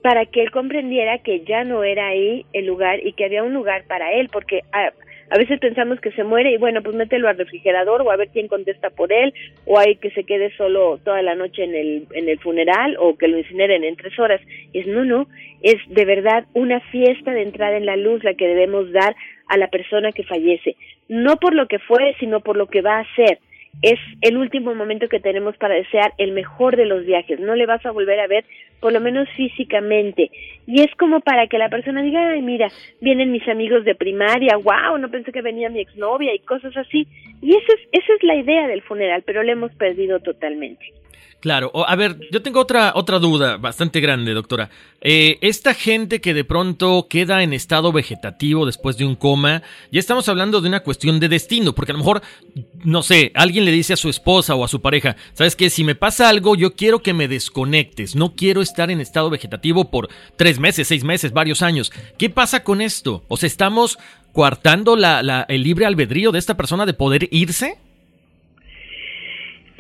para 0.02 0.26
que 0.26 0.42
él 0.42 0.52
comprendiera 0.52 1.20
que 1.20 1.42
ya 1.46 1.64
no 1.64 1.84
era 1.84 2.08
ahí 2.08 2.46
el 2.52 2.66
lugar 2.66 3.00
y 3.06 3.14
que 3.14 3.26
había 3.26 3.44
un 3.44 3.54
lugar 3.54 3.86
para 3.88 4.12
él, 4.12 4.30
porque 4.32 4.62
a, 4.74 4.92
a 5.30 5.38
veces 5.38 5.60
pensamos 5.60 6.00
que 6.00 6.12
se 6.12 6.24
muere 6.24 6.52
y 6.52 6.58
bueno, 6.58 6.84
pues 6.84 6.96
mételo 6.96 7.28
al 7.28 7.38
refrigerador 7.38 8.02
o 8.02 8.12
a 8.12 8.18
ver 8.18 8.30
quién 8.30 8.48
contesta 8.48 8.90
por 8.90 9.12
él, 9.12 9.34
o 9.66 9.80
hay 9.80 9.96
que 9.96 10.12
se 10.12 10.26
quede 10.26 10.56
solo 10.58 11.00
toda 11.04 11.22
la 11.22 11.36
noche 11.36 11.64
en 11.64 11.74
el, 11.74 12.08
en 12.14 12.30
el 12.30 12.38
funeral 12.40 12.98
o 13.00 13.16
que 13.18 13.28
lo 13.28 13.38
incineren 13.38 13.84
en 13.84 13.96
tres 13.96 14.20
horas. 14.20 14.42
Es 14.74 14.86
no, 14.86 15.06
no, 15.06 15.28
es 15.62 15.78
de 15.88 16.06
verdad 16.06 16.46
una 16.54 16.82
fiesta 16.92 17.32
de 17.32 17.44
entrada 17.44 17.78
en 17.78 17.86
la 17.86 17.96
luz 17.96 18.24
la 18.24 18.34
que 18.34 18.48
debemos 18.48 18.92
dar 18.92 19.16
a 19.48 19.58
la 19.58 19.70
persona 19.70 20.12
que 20.12 20.24
fallece, 20.24 20.76
no 21.08 21.38
por 21.38 21.56
lo 21.56 21.68
que 21.68 21.80
fue, 21.80 22.16
sino 22.20 22.42
por 22.42 22.58
lo 22.58 22.68
que 22.68 22.82
va 22.82 23.00
a 23.00 23.16
ser. 23.16 23.40
Es 23.82 24.00
el 24.22 24.38
último 24.38 24.74
momento 24.76 25.10
que 25.10 25.20
tenemos 25.20 25.58
para 25.58 25.76
desear 25.76 26.14
el 26.18 26.32
mejor 26.32 26.78
de 26.78 26.86
los 26.86 27.06
viajes. 27.06 27.40
No 27.40 27.56
le 27.56 27.66
vas 27.66 27.86
a 27.86 27.92
volver 27.92 28.20
a 28.20 28.28
ver, 28.28 28.46
por 28.80 28.94
lo 28.94 29.02
menos 29.02 29.28
físicamente. 29.36 30.32
Y 30.66 30.82
es 30.82 30.94
como 30.96 31.20
para 31.20 31.48
que 31.48 31.58
la 31.58 31.70
persona 31.70 32.02
diga, 32.02 32.30
ay, 32.30 32.42
mira, 32.42 32.70
vienen 33.02 33.32
mis 33.32 33.48
amigos 33.48 33.84
de 33.84 33.96
primaria, 33.96 34.56
wow, 34.58 34.98
no 34.98 35.10
pensé 35.10 35.32
que 35.32 35.42
venía 35.42 35.70
mi 35.70 35.82
exnovia 35.82 36.34
y 36.34 36.40
cosas 36.40 36.76
así. 36.78 37.08
Y 37.42 37.56
esa 37.56 37.74
es, 37.74 37.90
esa 37.92 38.14
es 38.14 38.24
la 38.24 38.36
idea 38.36 38.68
del 38.68 38.82
funeral, 38.84 39.24
pero 39.26 39.44
lo 39.44 39.52
hemos 39.52 39.74
perdido 39.76 40.20
totalmente. 40.20 40.86
Claro, 41.44 41.74
a 41.86 41.96
ver, 41.98 42.22
yo 42.32 42.42
tengo 42.42 42.62
otra, 42.62 42.94
otra 42.96 43.20
duda 43.20 43.58
bastante 43.58 44.00
grande, 44.00 44.34
doctora. 44.34 44.70
Eh, 45.02 45.40
esta 45.42 45.74
gente 45.74 46.22
que 46.22 46.34
de 46.34 46.46
pronto 46.46 47.08
queda 47.10 47.44
en 47.44 47.52
estado 47.52 47.92
vegetativo 47.92 48.66
después 48.66 48.96
de 48.96 49.04
un 49.04 49.18
coma, 49.18 49.62
ya 49.92 50.00
estamos 50.00 50.30
hablando 50.30 50.62
de 50.62 50.70
una 50.70 50.84
cuestión 50.84 51.20
de 51.20 51.28
destino, 51.28 51.76
porque 51.76 51.92
a 51.92 51.96
lo 51.96 52.00
mejor, 52.00 52.22
no 52.86 53.04
sé, 53.04 53.34
alguien 53.36 53.66
le 53.66 53.74
dice 53.74 53.92
a 53.92 53.98
su 53.98 54.08
esposa 54.08 54.56
o 54.56 54.64
a 54.64 54.70
su 54.70 54.82
pareja, 54.82 55.18
¿sabes 55.34 55.58
qué? 55.58 55.70
Si 55.70 55.84
me 55.84 55.96
pasa 55.96 56.30
algo, 56.30 56.56
yo 56.56 56.76
quiero 56.76 57.04
que 57.04 57.14
me 57.14 57.28
desconectes, 57.28 58.16
no 58.16 58.36
quiero 58.36 58.62
estar 58.62 58.90
en 58.90 59.02
estado 59.02 59.30
vegetativo 59.30 59.92
por 59.92 60.08
tres 60.38 60.60
meses, 60.60 60.88
seis 60.88 61.04
meses, 61.04 61.34
varios 61.34 61.62
años. 61.62 61.92
¿Qué 62.18 62.30
pasa 62.30 62.64
con 62.64 62.80
esto? 62.80 63.26
O 63.28 63.36
sea, 63.36 63.48
¿estamos 63.48 63.98
coartando 64.32 64.96
el 64.96 65.64
libre 65.64 65.86
albedrío 65.86 66.32
de 66.32 66.40
esta 66.40 66.56
persona 66.56 66.86
de 66.86 66.94
poder 66.94 67.28
irse? 67.32 67.78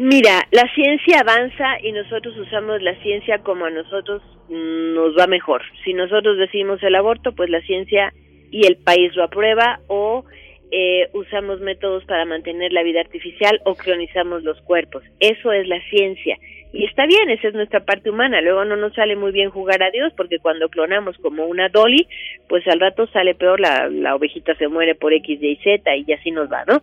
Mira, 0.03 0.45
la 0.51 0.69
ciencia 0.75 1.21
avanza 1.21 1.79
y 1.81 1.93
nosotros 1.93 2.37
usamos 2.37 2.81
la 2.81 2.93
ciencia 3.01 3.37
como 3.37 3.63
a 3.63 3.69
nosotros 3.69 4.21
nos 4.49 5.17
va 5.17 5.27
mejor. 5.27 5.61
Si 5.85 5.93
nosotros 5.93 6.37
decimos 6.37 6.83
el 6.83 6.95
aborto, 6.95 7.31
pues 7.31 7.49
la 7.49 7.61
ciencia 7.61 8.11
y 8.51 8.67
el 8.67 8.75
país 8.75 9.15
lo 9.15 9.23
aprueba 9.23 9.79
o 9.87 10.25
eh, 10.71 11.07
usamos 11.13 11.61
métodos 11.61 12.03
para 12.03 12.25
mantener 12.25 12.73
la 12.73 12.83
vida 12.83 12.99
artificial 12.99 13.61
o 13.63 13.75
clonizamos 13.75 14.43
los 14.43 14.59
cuerpos. 14.63 15.03
Eso 15.21 15.53
es 15.53 15.69
la 15.69 15.79
ciencia. 15.89 16.37
Y 16.73 16.83
está 16.83 17.05
bien, 17.05 17.29
esa 17.29 17.47
es 17.47 17.53
nuestra 17.53 17.85
parte 17.85 18.09
humana. 18.09 18.41
Luego 18.41 18.65
no 18.65 18.75
nos 18.75 18.93
sale 18.95 19.15
muy 19.15 19.31
bien 19.31 19.51
jugar 19.51 19.81
a 19.83 19.91
Dios 19.91 20.11
porque 20.17 20.39
cuando 20.39 20.67
clonamos 20.67 21.17
como 21.19 21.45
una 21.45 21.69
dolly, 21.69 22.09
pues 22.49 22.67
al 22.67 22.81
rato 22.81 23.07
sale 23.07 23.35
peor, 23.35 23.61
la, 23.61 23.87
la 23.87 24.15
ovejita 24.15 24.53
se 24.55 24.67
muere 24.67 24.95
por 24.95 25.13
X, 25.13 25.41
Y, 25.41 25.55
Z 25.63 25.95
y 25.95 26.11
así 26.11 26.31
nos 26.31 26.51
va, 26.51 26.65
¿no? 26.65 26.81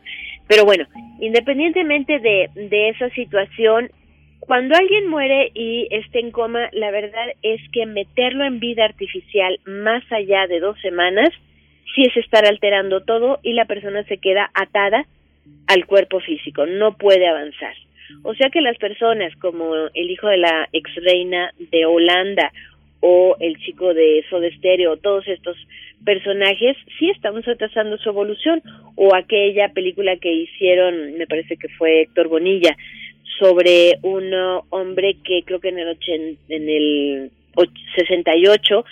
Pero 0.51 0.65
bueno, 0.65 0.85
independientemente 1.21 2.19
de, 2.19 2.51
de 2.57 2.89
esa 2.89 3.09
situación, 3.11 3.89
cuando 4.41 4.75
alguien 4.75 5.07
muere 5.07 5.53
y 5.55 5.87
está 5.93 6.19
en 6.19 6.33
coma, 6.33 6.69
la 6.73 6.91
verdad 6.91 7.29
es 7.41 7.61
que 7.71 7.87
meterlo 7.87 8.45
en 8.45 8.59
vida 8.59 8.85
artificial 8.85 9.61
más 9.65 10.03
allá 10.11 10.49
de 10.49 10.59
dos 10.59 10.77
semanas, 10.81 11.29
sí 11.95 12.03
es 12.03 12.17
estar 12.17 12.45
alterando 12.47 13.03
todo 13.03 13.39
y 13.45 13.53
la 13.53 13.67
persona 13.67 14.03
se 14.09 14.19
queda 14.19 14.51
atada 14.53 15.07
al 15.69 15.87
cuerpo 15.87 16.19
físico, 16.19 16.67
no 16.67 16.97
puede 16.97 17.29
avanzar. 17.29 17.77
O 18.25 18.35
sea 18.35 18.51
que 18.51 18.61
las 18.61 18.77
personas 18.77 19.33
como 19.37 19.73
el 19.95 20.11
hijo 20.11 20.27
de 20.27 20.39
la 20.39 20.69
ex 20.73 20.93
reina 20.97 21.53
de 21.71 21.87
Holanda 21.87 22.51
o 23.01 23.37
el 23.41 23.57
chico 23.59 23.95
de 23.95 24.25
Soda 24.29 24.49
Stereo, 24.57 24.97
todos 24.99 25.27
estos 25.27 25.57
personajes, 26.05 26.77
sí 26.99 27.11
estamos 27.11 27.45
retrasando 27.45 27.99
su 27.99 28.09
evolución, 28.09 28.63
o 28.95 29.15
aquella 29.15 29.71
película 29.71 30.17
que 30.17 30.33
hicieron, 30.33 31.15
me 31.19 31.27
parece 31.27 31.57
que 31.57 31.69
fue 31.69 32.03
Héctor 32.03 32.29
Bonilla, 32.29 32.77
sobre 33.39 33.99
un 34.03 34.33
hombre 34.69 35.17
que 35.25 35.43
creo 35.45 35.61
que 35.61 35.71
en 35.71 35.79
el, 35.79 35.89
ochen, 35.89 36.39
en 36.49 36.69
el 36.69 37.31
68, 37.97 38.85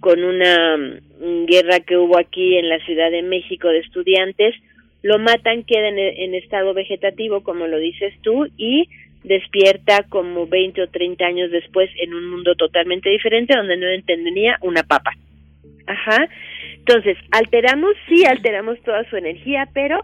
con 0.00 0.24
una 0.24 0.76
mm, 0.76 1.46
guerra 1.46 1.80
que 1.80 1.96
hubo 1.96 2.18
aquí 2.18 2.56
en 2.56 2.68
la 2.68 2.84
Ciudad 2.84 3.10
de 3.10 3.22
México 3.22 3.68
de 3.68 3.78
estudiantes, 3.78 4.54
lo 5.02 5.18
matan, 5.18 5.64
queda 5.64 5.88
en, 5.88 5.98
en 5.98 6.34
estado 6.34 6.74
vegetativo, 6.74 7.42
como 7.42 7.66
lo 7.66 7.78
dices 7.78 8.12
tú, 8.22 8.46
y 8.56 8.88
despierta 9.24 10.04
como 10.08 10.46
20 10.46 10.82
o 10.82 10.88
30 10.88 11.24
años 11.24 11.50
después 11.50 11.90
en 11.96 12.14
un 12.14 12.28
mundo 12.28 12.54
totalmente 12.54 13.08
diferente 13.10 13.56
donde 13.56 13.76
no 13.76 13.88
entendía 13.88 14.58
una 14.62 14.82
papa. 14.82 15.12
Ajá. 15.86 16.28
Entonces, 16.78 17.16
alteramos, 17.30 17.94
sí, 18.08 18.24
alteramos 18.24 18.80
toda 18.82 19.08
su 19.08 19.16
energía, 19.16 19.68
pero 19.72 20.00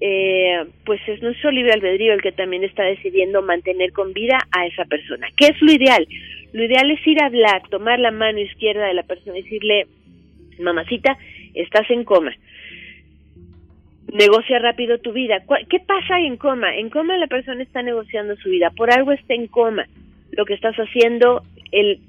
eh, 0.00 0.64
pues 0.84 1.00
es 1.08 1.20
nuestro 1.22 1.50
libre 1.50 1.72
albedrío 1.72 2.14
el 2.14 2.22
que 2.22 2.32
también 2.32 2.64
está 2.64 2.84
decidiendo 2.84 3.42
mantener 3.42 3.92
con 3.92 4.12
vida 4.12 4.38
a 4.52 4.66
esa 4.66 4.84
persona. 4.84 5.28
¿Qué 5.36 5.46
es 5.46 5.60
lo 5.60 5.72
ideal? 5.72 6.06
Lo 6.52 6.64
ideal 6.64 6.90
es 6.90 7.06
ir 7.06 7.20
a 7.20 7.26
hablar, 7.26 7.62
tomar 7.68 7.98
la 7.98 8.10
mano 8.10 8.38
izquierda 8.38 8.86
de 8.86 8.94
la 8.94 9.02
persona 9.02 9.38
y 9.38 9.42
decirle, 9.42 9.86
mamacita, 10.58 11.18
estás 11.54 11.90
en 11.90 12.04
coma. 12.04 12.34
Negocia 14.12 14.58
rápido 14.58 14.98
tu 14.98 15.12
vida. 15.12 15.42
¿Qué 15.68 15.80
pasa 15.80 16.18
en 16.20 16.36
coma? 16.36 16.74
En 16.76 16.88
coma 16.90 17.16
la 17.18 17.26
persona 17.26 17.62
está 17.62 17.82
negociando 17.82 18.36
su 18.36 18.48
vida. 18.48 18.70
Por 18.70 18.90
algo 18.92 19.12
está 19.12 19.34
en 19.34 19.46
coma. 19.46 19.86
Lo 20.30 20.44
que 20.44 20.54
estás 20.54 20.76
haciendo, 20.76 21.42
el 21.72 22.00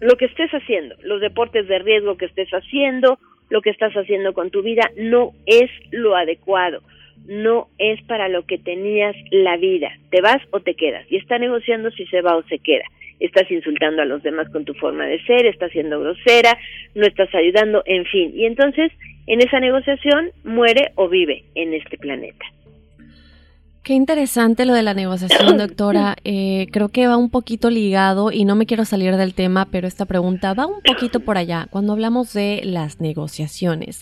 lo 0.00 0.16
que 0.16 0.24
estés 0.24 0.50
haciendo, 0.50 0.96
los 1.02 1.20
deportes 1.20 1.68
de 1.68 1.78
riesgo 1.78 2.16
que 2.16 2.24
estés 2.24 2.48
haciendo, 2.50 3.18
lo 3.50 3.60
que 3.60 3.68
estás 3.68 3.92
haciendo 3.92 4.32
con 4.32 4.50
tu 4.50 4.62
vida, 4.62 4.90
no 4.96 5.32
es 5.44 5.70
lo 5.90 6.16
adecuado, 6.16 6.80
no 7.26 7.68
es 7.76 8.02
para 8.04 8.28
lo 8.28 8.46
que 8.46 8.56
tenías 8.56 9.14
la 9.30 9.58
vida. 9.58 9.90
Te 10.10 10.22
vas 10.22 10.40
o 10.52 10.60
te 10.60 10.74
quedas. 10.74 11.04
Y 11.10 11.16
está 11.16 11.38
negociando 11.38 11.90
si 11.90 12.06
se 12.06 12.22
va 12.22 12.36
o 12.36 12.42
se 12.44 12.58
queda. 12.58 12.84
Estás 13.20 13.50
insultando 13.50 14.02
a 14.02 14.06
los 14.06 14.22
demás 14.22 14.48
con 14.50 14.64
tu 14.64 14.74
forma 14.74 15.06
de 15.06 15.22
ser, 15.24 15.46
estás 15.46 15.70
siendo 15.72 16.00
grosera, 16.00 16.58
no 16.94 17.06
estás 17.06 17.32
ayudando, 17.34 17.82
en 17.86 18.04
fin. 18.06 18.32
Y 18.34 18.46
entonces, 18.46 18.90
en 19.26 19.40
esa 19.40 19.60
negociación, 19.60 20.30
muere 20.42 20.92
o 20.96 21.08
vive 21.08 21.44
en 21.54 21.74
este 21.74 21.98
planeta. 21.98 22.44
Qué 23.82 23.94
interesante 23.94 24.66
lo 24.66 24.74
de 24.74 24.82
la 24.82 24.94
negociación, 24.94 25.56
doctora. 25.58 26.16
Eh, 26.24 26.66
creo 26.70 26.90
que 26.90 27.06
va 27.06 27.16
un 27.16 27.30
poquito 27.30 27.70
ligado 27.70 28.30
y 28.30 28.44
no 28.44 28.54
me 28.54 28.66
quiero 28.66 28.84
salir 28.84 29.16
del 29.16 29.34
tema, 29.34 29.68
pero 29.70 29.88
esta 29.88 30.04
pregunta 30.04 30.54
va 30.54 30.66
un 30.66 30.82
poquito 30.82 31.20
por 31.20 31.38
allá. 31.38 31.66
Cuando 31.70 31.92
hablamos 31.92 32.32
de 32.32 32.60
las 32.64 33.00
negociaciones, 33.00 34.00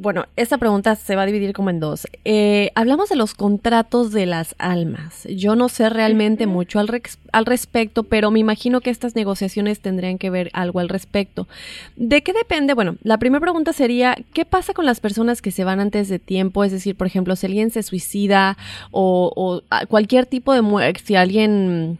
bueno, 0.00 0.24
esta 0.36 0.56
pregunta 0.56 0.96
se 0.96 1.14
va 1.14 1.22
a 1.22 1.26
dividir 1.26 1.52
como 1.52 1.68
en 1.68 1.78
dos. 1.78 2.08
Eh, 2.24 2.72
hablamos 2.74 3.10
de 3.10 3.16
los 3.16 3.34
contratos 3.34 4.12
de 4.12 4.24
las 4.24 4.54
almas. 4.56 5.24
Yo 5.28 5.56
no 5.56 5.68
sé 5.68 5.90
realmente 5.90 6.46
mucho 6.46 6.78
al, 6.80 7.02
al, 7.32 7.44
respecto, 7.44 8.02
pero 8.04 8.30
me 8.30 8.38
imagino 8.38 8.80
que 8.80 8.88
estas 8.88 9.14
negociaciones 9.14 9.80
tendrían 9.80 10.16
que 10.16 10.30
ver 10.30 10.48
algo 10.54 10.80
al 10.80 10.88
respecto. 10.88 11.48
¿De 11.96 12.22
qué 12.22 12.32
depende? 12.32 12.72
Bueno, 12.72 12.96
la 13.02 13.18
primera 13.18 13.42
pregunta 13.42 13.74
sería, 13.74 14.16
¿qué 14.32 14.46
pasa 14.46 14.72
con 14.72 14.86
las 14.86 15.00
personas 15.00 15.42
que 15.42 15.50
se 15.50 15.64
van 15.64 15.80
antes 15.80 16.08
de 16.08 16.18
tiempo? 16.18 16.64
Es 16.64 16.72
decir, 16.72 16.96
por 16.96 17.06
ejemplo, 17.06 17.36
si 17.36 17.44
alguien 17.44 17.70
se 17.70 17.82
suicida 17.82 18.56
o, 18.92 19.30
o 19.36 19.60
cualquier 19.86 20.24
tipo 20.24 20.54
de 20.54 20.62
muerte, 20.62 21.02
si 21.04 21.14
alguien 21.14 21.98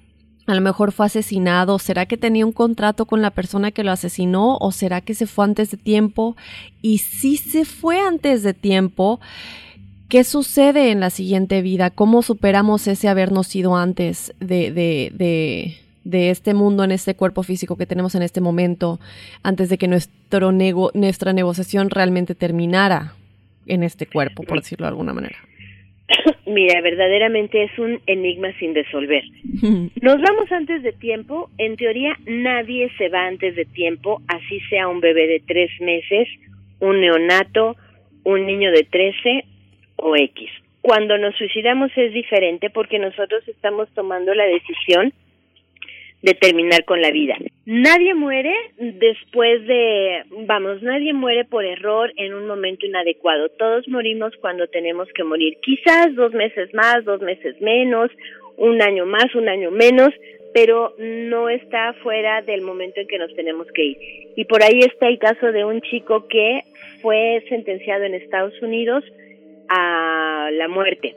a 0.50 0.54
lo 0.54 0.60
mejor 0.60 0.92
fue 0.92 1.06
asesinado, 1.06 1.78
¿será 1.78 2.06
que 2.06 2.16
tenía 2.16 2.44
un 2.44 2.52
contrato 2.52 3.06
con 3.06 3.22
la 3.22 3.30
persona 3.30 3.70
que 3.70 3.84
lo 3.84 3.92
asesinó 3.92 4.56
o 4.58 4.72
será 4.72 5.00
que 5.00 5.14
se 5.14 5.26
fue 5.26 5.44
antes 5.44 5.70
de 5.70 5.76
tiempo? 5.76 6.36
Y 6.82 6.98
si 6.98 7.36
se 7.36 7.64
fue 7.64 8.00
antes 8.00 8.42
de 8.42 8.52
tiempo, 8.52 9.20
¿qué 10.08 10.24
sucede 10.24 10.90
en 10.90 11.00
la 11.00 11.10
siguiente 11.10 11.62
vida? 11.62 11.90
¿Cómo 11.90 12.22
superamos 12.22 12.86
ese 12.88 13.08
habernos 13.08 13.54
ido 13.54 13.76
antes 13.76 14.34
de, 14.40 14.72
de, 14.72 15.12
de, 15.14 15.78
de 16.04 16.30
este 16.30 16.52
mundo, 16.54 16.82
en 16.82 16.90
este 16.90 17.14
cuerpo 17.14 17.42
físico 17.42 17.76
que 17.76 17.86
tenemos 17.86 18.14
en 18.16 18.22
este 18.22 18.40
momento, 18.40 18.98
antes 19.42 19.68
de 19.68 19.78
que 19.78 19.86
nuestro 19.86 20.50
nego 20.50 20.90
nuestra 20.94 21.32
negociación 21.32 21.90
realmente 21.90 22.34
terminara 22.34 23.14
en 23.66 23.84
este 23.84 24.06
cuerpo, 24.06 24.42
por 24.42 24.60
decirlo 24.60 24.86
de 24.86 24.90
alguna 24.90 25.12
manera? 25.12 25.38
Mira, 26.46 26.80
verdaderamente 26.80 27.62
es 27.62 27.78
un 27.78 28.00
enigma 28.06 28.52
sin 28.58 28.74
resolver. 28.74 29.22
Nos 30.02 30.20
vamos 30.20 30.50
antes 30.50 30.82
de 30.82 30.92
tiempo. 30.92 31.50
En 31.58 31.76
teoría, 31.76 32.16
nadie 32.26 32.90
se 32.98 33.08
va 33.08 33.26
antes 33.26 33.56
de 33.56 33.64
tiempo, 33.64 34.20
así 34.28 34.60
sea 34.68 34.88
un 34.88 35.00
bebé 35.00 35.26
de 35.26 35.42
tres 35.46 35.70
meses, 35.80 36.28
un 36.80 37.00
neonato, 37.00 37.76
un 38.24 38.46
niño 38.46 38.70
de 38.72 38.84
trece 38.84 39.44
o 39.96 40.16
X. 40.16 40.50
Cuando 40.82 41.18
nos 41.18 41.36
suicidamos 41.36 41.90
es 41.94 42.12
diferente 42.14 42.70
porque 42.70 42.98
nosotros 42.98 43.46
estamos 43.46 43.88
tomando 43.94 44.34
la 44.34 44.44
decisión 44.44 45.12
de 46.22 46.34
terminar 46.34 46.84
con 46.84 47.00
la 47.00 47.10
vida. 47.10 47.36
Nadie 47.64 48.14
muere 48.14 48.54
después 48.78 49.66
de, 49.66 50.22
vamos, 50.46 50.82
nadie 50.82 51.12
muere 51.12 51.44
por 51.44 51.64
error 51.64 52.12
en 52.16 52.34
un 52.34 52.46
momento 52.46 52.86
inadecuado. 52.86 53.48
Todos 53.50 53.88
morimos 53.88 54.32
cuando 54.40 54.66
tenemos 54.68 55.08
que 55.14 55.24
morir. 55.24 55.56
Quizás 55.62 56.14
dos 56.14 56.32
meses 56.32 56.72
más, 56.74 57.04
dos 57.04 57.20
meses 57.22 57.60
menos, 57.60 58.10
un 58.56 58.82
año 58.82 59.06
más, 59.06 59.34
un 59.34 59.48
año 59.48 59.70
menos, 59.70 60.10
pero 60.52 60.94
no 60.98 61.48
está 61.48 61.94
fuera 62.02 62.42
del 62.42 62.62
momento 62.62 63.00
en 63.00 63.06
que 63.06 63.18
nos 63.18 63.34
tenemos 63.34 63.66
que 63.72 63.84
ir. 63.84 63.96
Y 64.36 64.44
por 64.44 64.62
ahí 64.62 64.80
está 64.80 65.08
el 65.08 65.18
caso 65.18 65.52
de 65.52 65.64
un 65.64 65.80
chico 65.80 66.26
que 66.28 66.64
fue 67.00 67.42
sentenciado 67.48 68.04
en 68.04 68.14
Estados 68.14 68.60
Unidos 68.60 69.04
a 69.68 70.50
la 70.52 70.68
muerte 70.68 71.14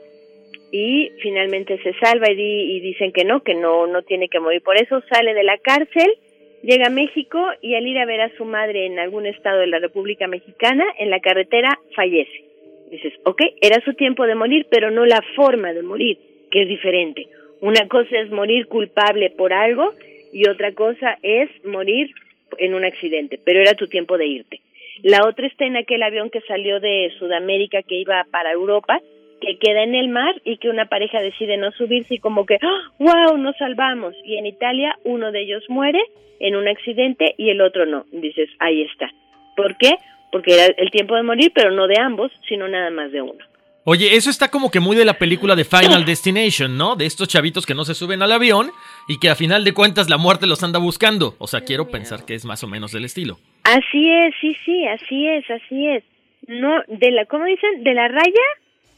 y 0.76 1.12
finalmente 1.22 1.78
se 1.84 1.94
salva 2.00 2.32
y, 2.32 2.34
y, 2.36 2.80
dicen 2.80 3.12
que 3.12 3.24
no, 3.24 3.44
que 3.44 3.54
no, 3.54 3.86
no 3.86 4.02
tiene 4.02 4.28
que 4.28 4.40
morir. 4.40 4.60
Por 4.60 4.76
eso 4.76 5.00
sale 5.08 5.32
de 5.32 5.44
la 5.44 5.56
cárcel, 5.58 6.16
llega 6.64 6.88
a 6.88 6.90
México 6.90 7.38
y 7.62 7.76
al 7.76 7.86
ir 7.86 7.96
a 7.96 8.06
ver 8.06 8.20
a 8.22 8.36
su 8.36 8.44
madre 8.44 8.86
en 8.86 8.98
algún 8.98 9.24
estado 9.24 9.60
de 9.60 9.68
la 9.68 9.78
República 9.78 10.26
Mexicana, 10.26 10.84
en 10.98 11.10
la 11.10 11.20
carretera 11.20 11.78
fallece. 11.94 12.42
Dices, 12.90 13.12
ok, 13.22 13.40
era 13.60 13.84
su 13.84 13.94
tiempo 13.94 14.26
de 14.26 14.34
morir, 14.34 14.66
pero 14.68 14.90
no 14.90 15.06
la 15.06 15.22
forma 15.36 15.72
de 15.72 15.84
morir, 15.84 16.18
que 16.50 16.62
es 16.62 16.68
diferente. 16.68 17.28
Una 17.60 17.86
cosa 17.86 18.18
es 18.18 18.32
morir 18.32 18.66
culpable 18.66 19.30
por 19.30 19.52
algo 19.52 19.94
y 20.32 20.48
otra 20.48 20.72
cosa 20.72 21.18
es 21.22 21.50
morir 21.64 22.10
en 22.58 22.74
un 22.74 22.84
accidente, 22.84 23.38
pero 23.44 23.60
era 23.60 23.74
tu 23.74 23.86
tiempo 23.86 24.18
de 24.18 24.26
irte. 24.26 24.60
La 25.04 25.24
otra 25.24 25.46
está 25.46 25.66
en 25.66 25.76
aquel 25.76 26.02
avión 26.02 26.30
que 26.30 26.40
salió 26.48 26.80
de 26.80 27.12
Sudamérica 27.20 27.82
que 27.82 27.94
iba 27.94 28.26
para 28.32 28.50
Europa 28.50 29.00
que 29.44 29.58
queda 29.58 29.82
en 29.82 29.94
el 29.94 30.08
mar 30.08 30.40
y 30.44 30.58
que 30.58 30.68
una 30.68 30.86
pareja 30.86 31.20
decide 31.20 31.56
no 31.56 31.70
subirse 31.72 32.14
y 32.14 32.18
como 32.18 32.46
que, 32.46 32.58
wow, 32.98 33.34
¡Ah! 33.34 33.38
nos 33.38 33.56
salvamos. 33.56 34.14
Y 34.24 34.36
en 34.36 34.46
Italia 34.46 34.96
uno 35.04 35.32
de 35.32 35.42
ellos 35.42 35.62
muere 35.68 36.00
en 36.40 36.56
un 36.56 36.68
accidente 36.68 37.34
y 37.38 37.50
el 37.50 37.60
otro 37.60 37.86
no. 37.86 38.04
Dices, 38.12 38.48
ahí 38.58 38.82
está. 38.82 39.10
¿Por 39.56 39.76
qué? 39.76 39.92
Porque 40.32 40.54
era 40.54 40.66
el 40.66 40.90
tiempo 40.90 41.14
de 41.14 41.22
morir, 41.22 41.52
pero 41.54 41.70
no 41.70 41.86
de 41.86 42.00
ambos, 42.00 42.32
sino 42.48 42.66
nada 42.68 42.90
más 42.90 43.12
de 43.12 43.22
uno. 43.22 43.44
Oye, 43.86 44.16
eso 44.16 44.30
está 44.30 44.50
como 44.50 44.70
que 44.70 44.80
muy 44.80 44.96
de 44.96 45.04
la 45.04 45.18
película 45.18 45.54
de 45.54 45.66
Final 45.66 46.06
Destination, 46.06 46.78
¿no? 46.78 46.96
De 46.96 47.04
estos 47.04 47.28
chavitos 47.28 47.66
que 47.66 47.74
no 47.74 47.84
se 47.84 47.94
suben 47.94 48.22
al 48.22 48.32
avión 48.32 48.70
y 49.08 49.20
que 49.20 49.28
a 49.28 49.36
final 49.36 49.62
de 49.62 49.74
cuentas 49.74 50.08
la 50.08 50.16
muerte 50.16 50.46
los 50.46 50.62
anda 50.62 50.78
buscando. 50.78 51.34
O 51.38 51.46
sea, 51.46 51.60
quiero 51.60 51.88
pensar 51.88 52.24
que 52.24 52.34
es 52.34 52.46
más 52.46 52.64
o 52.64 52.66
menos 52.66 52.92
del 52.92 53.04
estilo. 53.04 53.36
Así 53.64 54.10
es, 54.10 54.34
sí, 54.40 54.56
sí, 54.64 54.86
así 54.86 55.26
es, 55.26 55.50
así 55.50 55.86
es. 55.88 56.02
No, 56.46 56.82
de 56.88 57.10
la, 57.10 57.26
¿cómo 57.26 57.44
dicen? 57.44 57.84
De 57.84 57.92
la 57.92 58.08
raya 58.08 58.42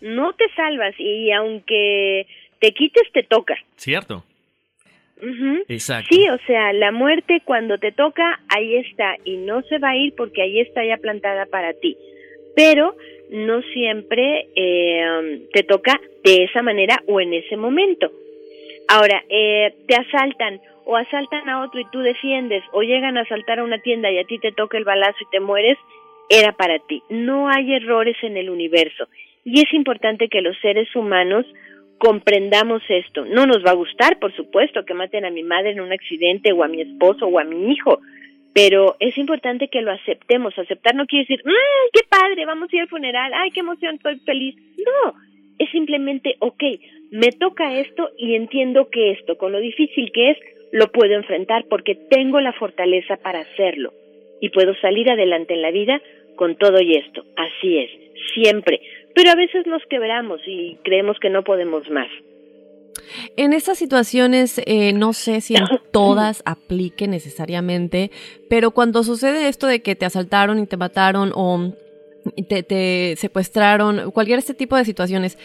no 0.01 0.33
te 0.35 0.45
salvas 0.55 0.95
y 0.99 1.31
aunque 1.33 2.27
te 2.61 2.73
quites 2.73 3.11
te 3.13 3.23
toca. 3.23 3.57
Cierto. 3.77 4.25
Exacto. 5.69 6.15
Sí, 6.15 6.29
o 6.29 6.39
sea, 6.47 6.73
la 6.73 6.93
muerte 6.93 7.41
cuando 7.45 7.79
te 7.79 7.93
toca, 7.93 8.41
ahí 8.49 8.77
está 8.77 9.17
y 9.25 9.39
no 9.39 9.63
se 9.63 9.79
va 9.79 9.91
a 9.91 9.97
ir 9.97 10.15
porque 10.15 10.43
ahí 10.43 10.61
está 10.61 10.85
ya 10.85 10.99
plantada 10.99 11.47
para 11.47 11.73
ti. 11.75 11.97
Pero 12.55 12.97
no 13.31 13.63
siempre 13.63 14.49
eh, 14.55 15.47
te 15.53 15.63
toca 15.63 15.99
de 16.23 16.45
esa 16.45 16.63
manera 16.63 17.03
o 17.07 17.21
en 17.21 17.33
ese 17.33 17.57
momento. 17.57 18.11
Ahora, 18.89 19.25
eh, 19.29 19.75
te 19.87 19.97
asaltan 19.97 20.61
o 20.85 20.97
asaltan 20.97 21.49
a 21.49 21.65
otro 21.65 21.81
y 21.81 21.91
tú 21.91 22.01
defiendes 22.01 22.63
o 22.73 22.83
llegan 22.83 23.17
a 23.17 23.23
asaltar 23.23 23.59
a 23.59 23.65
una 23.65 23.79
tienda 23.79 24.11
y 24.11 24.19
a 24.19 24.25
ti 24.25 24.39
te 24.39 24.53
toca 24.53 24.79
el 24.79 24.85
balazo 24.85 25.17
y 25.21 25.31
te 25.31 25.41
mueres, 25.41 25.79
era 26.29 26.53
para 26.53 26.79
ti. 26.79 27.03
No 27.09 27.49
hay 27.49 27.75
errores 27.75 28.17
en 28.23 28.37
el 28.37 28.51
universo. 28.51 29.09
Y 29.47 29.61
es 29.61 29.73
importante 29.73 30.29
que 30.29 30.43
los 30.43 30.59
seres 30.59 30.89
humanos 30.97 31.47
comprendamos 31.99 32.83
esto. 32.89 33.25
No 33.25 33.47
nos 33.47 33.65
va 33.65 33.71
a 33.71 33.77
gustar, 33.77 34.19
por 34.19 34.35
supuesto, 34.35 34.85
que 34.85 34.93
maten 34.93 35.25
a 35.25 35.31
mi 35.31 35.45
madre 35.45 35.71
en 35.71 35.81
un 35.81 35.93
accidente 35.93 36.53
o 36.53 36.65
a 36.65 36.69
mi 36.69 36.81
esposo 36.81 37.27
o 37.27 37.39
a 37.39 37.45
mi 37.45 37.71
hijo, 37.71 38.01
pero 38.53 38.97
es 38.99 39.17
importante 39.17 39.69
que 39.69 39.83
lo 39.83 39.93
aceptemos. 39.93 40.59
Aceptar 40.59 40.97
no 40.97 41.07
quiere 41.07 41.27
decir, 41.29 41.43
mmm, 41.45 41.91
qué 41.93 42.01
padre, 42.09 42.45
vamos 42.45 42.73
a 42.73 42.77
ir 42.77 42.83
al 42.83 42.89
funeral, 42.89 43.33
ay, 43.35 43.53
qué 43.53 43.61
emoción, 43.61 43.95
estoy 43.95 44.19
feliz. 44.27 44.57
No, 44.79 45.15
es 45.61 45.71
simplemente, 45.71 46.35
ok, 46.41 46.65
me 47.13 47.31
toca 47.31 47.79
esto 47.79 48.11
y 48.19 48.35
entiendo 48.35 48.91
que 48.91 49.13
esto, 49.13 49.39
con 49.39 49.53
lo 49.53 49.61
difícil 49.61 50.11
que 50.11 50.31
es, 50.31 50.39
lo 50.73 50.91
puedo 50.91 51.15
enfrentar 51.15 51.67
porque 51.71 51.95
tengo 51.95 52.41
la 52.41 52.53
fortaleza 52.53 53.17
para 53.17 53.43
hacerlo 53.43 53.93
y 54.41 54.49
puedo 54.49 54.75
salir 54.81 55.09
adelante 55.09 55.55
en 55.55 55.63
la 55.63 55.71
vida 55.71 56.03
con 56.35 56.57
todo 56.57 56.81
y 56.81 56.97
esto. 56.97 57.25
Así 57.37 57.79
es, 57.79 57.91
siempre 58.35 58.81
pero 59.17 59.31
a 59.31 59.35
veces 59.35 59.67
nos 59.67 59.83
quebramos 59.89 60.43
y 60.47 60.77
creemos 60.85 61.17
que 61.19 61.31
no 61.31 61.43
podemos 61.43 61.89
más. 61.89 62.09
En 63.39 63.55
estas 63.55 63.79
situaciones, 63.79 64.61
eh, 64.67 64.93
no 64.93 65.15
sé 65.15 65.41
si 65.41 65.57
en 65.57 65.65
todas 65.91 66.43
aplique 66.45 67.09
necesariamente, 67.09 68.11
pero 68.51 68.73
cuando 68.73 69.03
sucede 69.05 69.49
esto 69.49 69.69
de 69.69 69.81
que 69.81 69.97
te 69.97 70.05
asaltaron 70.05 70.59
y 70.59 70.67
te 70.67 70.77
mataron 70.77 71.33
o 71.35 71.73
te, 72.49 73.15
secuestraron, 73.17 74.11
cualquier 74.11 74.39
este 74.39 74.55
tipo 74.55 74.77
de 74.77 74.85
situaciones. 74.85 75.39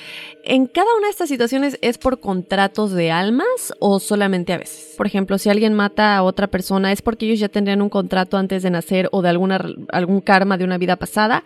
¿En 0.43 0.67
cada 0.67 0.93
una 0.97 1.07
de 1.07 1.11
estas 1.11 1.29
situaciones 1.29 1.77
es 1.81 1.97
por 1.97 2.19
contratos 2.19 2.91
de 2.91 3.11
almas 3.11 3.73
o 3.79 3.99
solamente 3.99 4.53
a 4.53 4.57
veces? 4.57 4.95
Por 4.97 5.07
ejemplo, 5.07 5.37
si 5.37 5.49
alguien 5.49 5.73
mata 5.73 6.17
a 6.17 6.23
otra 6.23 6.47
persona, 6.47 6.91
¿es 6.91 7.01
porque 7.01 7.25
ellos 7.25 7.39
ya 7.39 7.49
tendrían 7.49 7.81
un 7.81 7.89
contrato 7.89 8.37
antes 8.37 8.63
de 8.63 8.69
nacer 8.69 9.09
o 9.11 9.21
de 9.21 9.29
alguna, 9.29 9.59
algún 9.91 10.21
karma 10.21 10.57
de 10.57 10.63
una 10.63 10.77
vida 10.77 10.95
pasada? 10.95 11.43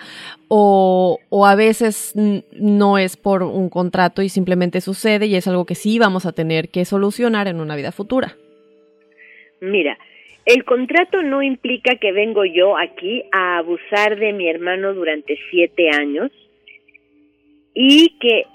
¿O, 0.47 1.19
o 1.29 1.45
a 1.45 1.55
veces 1.55 2.13
no 2.15 2.97
es 2.97 3.17
por 3.17 3.43
un 3.43 3.69
contrato 3.69 4.21
y 4.21 4.29
simplemente 4.29 4.81
sucede 4.81 5.25
y 5.25 5.35
es 5.35 5.47
algo 5.47 5.65
que 5.65 5.75
sí 5.75 5.99
vamos 5.99 6.25
a 6.25 6.31
tener 6.31 6.69
que 6.69 6.85
solucionar 6.85 7.47
en 7.47 7.59
una 7.59 7.75
vida 7.75 7.91
futura? 7.91 8.37
Mira, 9.61 9.97
el 10.45 10.63
contrato 10.63 11.23
no 11.23 11.41
implica 11.41 11.95
que 11.95 12.11
vengo 12.11 12.45
yo 12.45 12.77
aquí 12.77 13.23
a 13.31 13.57
abusar 13.57 14.17
de 14.17 14.31
mi 14.31 14.47
hermano 14.47 14.93
durante 14.93 15.39
siete 15.49 15.89
años 15.89 16.31
y 17.73 18.17
que 18.19 18.45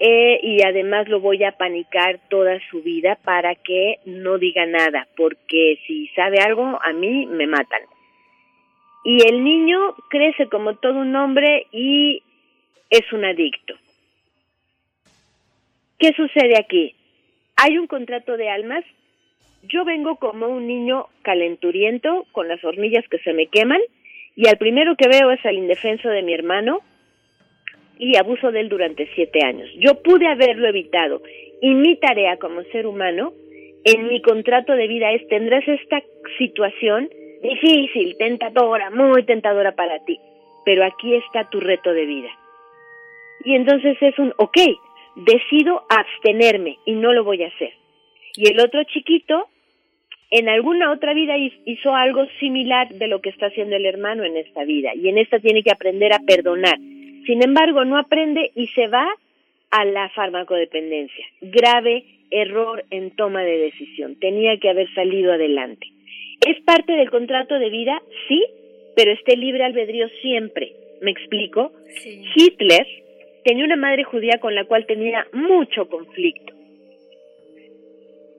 y 0.41 0.63
además 0.63 1.07
lo 1.09 1.19
voy 1.19 1.43
a 1.43 1.51
panicar 1.51 2.19
toda 2.29 2.59
su 2.69 2.81
vida 2.81 3.19
para 3.23 3.55
que 3.55 3.97
no 4.05 4.37
diga 4.37 4.65
nada, 4.65 5.07
porque 5.15 5.79
si 5.85 6.07
sabe 6.15 6.39
algo 6.39 6.79
a 6.81 6.93
mí 6.93 7.27
me 7.27 7.45
matan. 7.45 7.81
Y 9.03 9.27
el 9.27 9.43
niño 9.43 9.95
crece 10.09 10.47
como 10.47 10.75
todo 10.75 10.99
un 10.99 11.15
hombre 11.15 11.67
y 11.71 12.23
es 12.89 13.11
un 13.11 13.25
adicto. 13.25 13.75
¿Qué 15.99 16.13
sucede 16.13 16.57
aquí? 16.57 16.95
Hay 17.57 17.77
un 17.77 17.87
contrato 17.87 18.37
de 18.37 18.49
almas 18.49 18.83
yo 19.63 19.85
vengo 19.85 20.15
como 20.15 20.47
un 20.47 20.67
niño 20.67 21.07
calenturiento 21.21 22.25
con 22.31 22.47
las 22.47 22.63
hornillas 22.63 23.07
que 23.09 23.19
se 23.19 23.33
me 23.33 23.47
queman 23.47 23.81
y 24.35 24.47
al 24.47 24.57
primero 24.57 24.95
que 24.95 25.07
veo 25.07 25.31
es 25.31 25.45
al 25.45 25.55
indefenso 25.55 26.09
de 26.09 26.23
mi 26.23 26.33
hermano 26.33 26.79
y 27.97 28.17
abuso 28.17 28.51
de 28.51 28.61
él 28.61 28.69
durante 28.69 29.07
siete 29.13 29.45
años. 29.45 29.69
Yo 29.77 30.01
pude 30.01 30.27
haberlo 30.27 30.67
evitado 30.67 31.21
y 31.61 31.73
mi 31.75 31.95
tarea 31.97 32.37
como 32.37 32.63
ser 32.71 32.87
humano 32.87 33.33
en 33.83 34.07
mi 34.07 34.21
contrato 34.21 34.73
de 34.73 34.87
vida 34.87 35.11
es 35.11 35.27
tendrás 35.27 35.67
esta 35.67 36.01
situación 36.37 37.09
difícil, 37.41 38.15
tentadora, 38.17 38.89
muy 38.89 39.23
tentadora 39.23 39.73
para 39.73 39.99
ti, 40.05 40.19
pero 40.65 40.85
aquí 40.85 41.15
está 41.15 41.49
tu 41.49 41.59
reto 41.59 41.93
de 41.93 42.05
vida. 42.05 42.29
Y 43.43 43.55
entonces 43.55 43.97
es 44.01 44.17
un, 44.19 44.33
ok, 44.37 44.57
decido 45.15 45.83
abstenerme 45.89 46.77
y 46.85 46.93
no 46.93 47.13
lo 47.13 47.23
voy 47.23 47.43
a 47.43 47.47
hacer. 47.47 47.73
Y 48.35 48.49
el 48.49 48.59
otro 48.59 48.83
chiquito, 48.85 49.47
en 50.29 50.47
alguna 50.49 50.91
otra 50.91 51.13
vida 51.13 51.35
hizo 51.65 51.95
algo 51.95 52.25
similar 52.39 52.89
de 52.89 53.07
lo 53.07 53.21
que 53.21 53.29
está 53.29 53.47
haciendo 53.47 53.75
el 53.75 53.85
hermano 53.85 54.23
en 54.23 54.37
esta 54.37 54.63
vida, 54.63 54.91
y 54.95 55.09
en 55.09 55.17
esta 55.17 55.39
tiene 55.39 55.63
que 55.63 55.71
aprender 55.71 56.13
a 56.13 56.19
perdonar. 56.19 56.77
Sin 57.25 57.43
embargo, 57.43 57.85
no 57.85 57.97
aprende 57.97 58.51
y 58.55 58.67
se 58.67 58.87
va 58.87 59.07
a 59.71 59.85
la 59.85 60.09
farmacodependencia. 60.09 61.25
Grave 61.41 62.03
error 62.31 62.83
en 62.89 63.11
toma 63.11 63.43
de 63.43 63.57
decisión. 63.57 64.17
Tenía 64.19 64.57
que 64.57 64.69
haber 64.69 64.91
salido 64.93 65.33
adelante. 65.33 65.87
¿Es 66.47 66.61
parte 66.63 66.93
del 66.93 67.11
contrato 67.11 67.59
de 67.59 67.69
vida? 67.69 68.01
Sí, 68.27 68.43
pero 68.95 69.11
esté 69.11 69.37
libre 69.37 69.63
albedrío 69.63 70.07
siempre. 70.21 70.71
¿Me 71.01 71.11
explico? 71.11 71.71
Hitler 72.35 72.87
tenía 73.43 73.65
una 73.65 73.75
madre 73.75 74.03
judía 74.03 74.39
con 74.39 74.55
la 74.55 74.65
cual 74.65 74.85
tenía 74.85 75.25
mucho 75.33 75.87
conflicto. 75.87 76.53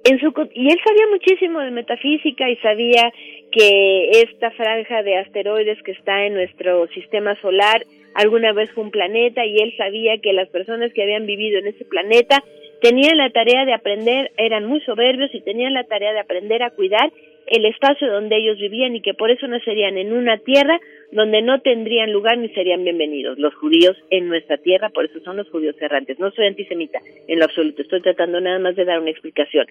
En 0.04 0.18
su, 0.18 0.32
y 0.54 0.68
él 0.68 0.80
sabía 0.84 1.06
muchísimo 1.10 1.60
de 1.60 1.70
metafísica 1.70 2.50
y 2.50 2.56
sabía 2.56 3.12
que 3.52 4.10
esta 4.10 4.50
franja 4.50 5.02
de 5.02 5.18
asteroides 5.18 5.80
que 5.82 5.92
está 5.92 6.26
en 6.26 6.34
nuestro 6.34 6.88
sistema 6.88 7.40
solar 7.40 7.84
alguna 8.14 8.52
vez 8.52 8.70
fue 8.72 8.84
un 8.84 8.90
planeta 8.90 9.44
y 9.46 9.56
él 9.58 9.74
sabía 9.76 10.18
que 10.18 10.32
las 10.32 10.48
personas 10.48 10.92
que 10.92 11.02
habían 11.02 11.26
vivido 11.26 11.60
en 11.60 11.68
ese 11.68 11.84
planeta 11.84 12.42
tenían 12.80 13.16
la 13.16 13.30
tarea 13.30 13.64
de 13.64 13.74
aprender, 13.74 14.32
eran 14.36 14.66
muy 14.66 14.80
soberbios 14.80 15.32
y 15.34 15.40
tenían 15.40 15.72
la 15.72 15.84
tarea 15.84 16.12
de 16.12 16.20
aprender 16.20 16.62
a 16.64 16.70
cuidar 16.70 17.12
el 17.46 17.64
espacio 17.66 18.10
donde 18.10 18.36
ellos 18.36 18.58
vivían 18.58 18.96
y 18.96 19.02
que 19.02 19.14
por 19.14 19.30
eso 19.30 19.46
nacerían 19.46 19.96
en 19.98 20.12
una 20.12 20.38
tierra 20.38 20.80
donde 21.12 21.42
no 21.42 21.60
tendrían 21.60 22.10
lugar 22.10 22.38
ni 22.38 22.48
serían 22.48 22.84
bienvenidos 22.84 23.38
los 23.38 23.54
judíos 23.54 23.96
en 24.10 24.28
nuestra 24.28 24.56
tierra, 24.56 24.88
por 24.88 25.04
eso 25.04 25.20
son 25.20 25.36
los 25.36 25.48
judíos 25.50 25.76
errantes. 25.80 26.18
No 26.18 26.30
soy 26.30 26.46
antisemita 26.46 27.00
en 27.28 27.38
lo 27.38 27.44
absoluto, 27.44 27.82
estoy 27.82 28.00
tratando 28.00 28.40
nada 28.40 28.58
más 28.58 28.74
de 28.76 28.86
dar 28.86 28.98
una 28.98 29.10
explicación. 29.10 29.66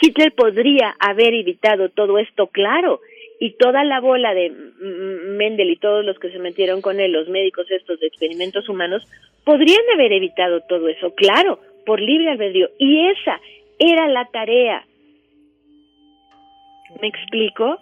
Hitler 0.00 0.32
podría 0.32 0.94
haber 1.00 1.34
evitado 1.34 1.88
todo 1.88 2.18
esto, 2.18 2.46
claro, 2.46 3.00
y 3.40 3.56
toda 3.56 3.82
la 3.82 4.00
bola 4.00 4.34
de 4.34 4.50
Mendel 4.50 5.70
y 5.70 5.76
todos 5.76 6.04
los 6.04 6.18
que 6.20 6.30
se 6.30 6.38
metieron 6.38 6.80
con 6.80 7.00
él, 7.00 7.10
los 7.12 7.28
médicos 7.28 7.68
estos 7.70 7.98
de 7.98 8.06
experimentos 8.06 8.68
humanos, 8.68 9.04
podrían 9.44 9.82
haber 9.94 10.12
evitado 10.12 10.60
todo 10.68 10.88
eso, 10.88 11.12
claro, 11.14 11.58
por 11.84 12.00
libre 12.00 12.30
albedrío. 12.30 12.70
Y 12.78 13.08
esa 13.08 13.40
era 13.80 14.06
la 14.08 14.26
tarea. 14.26 14.86
¿Me 17.02 17.08
explico? 17.08 17.78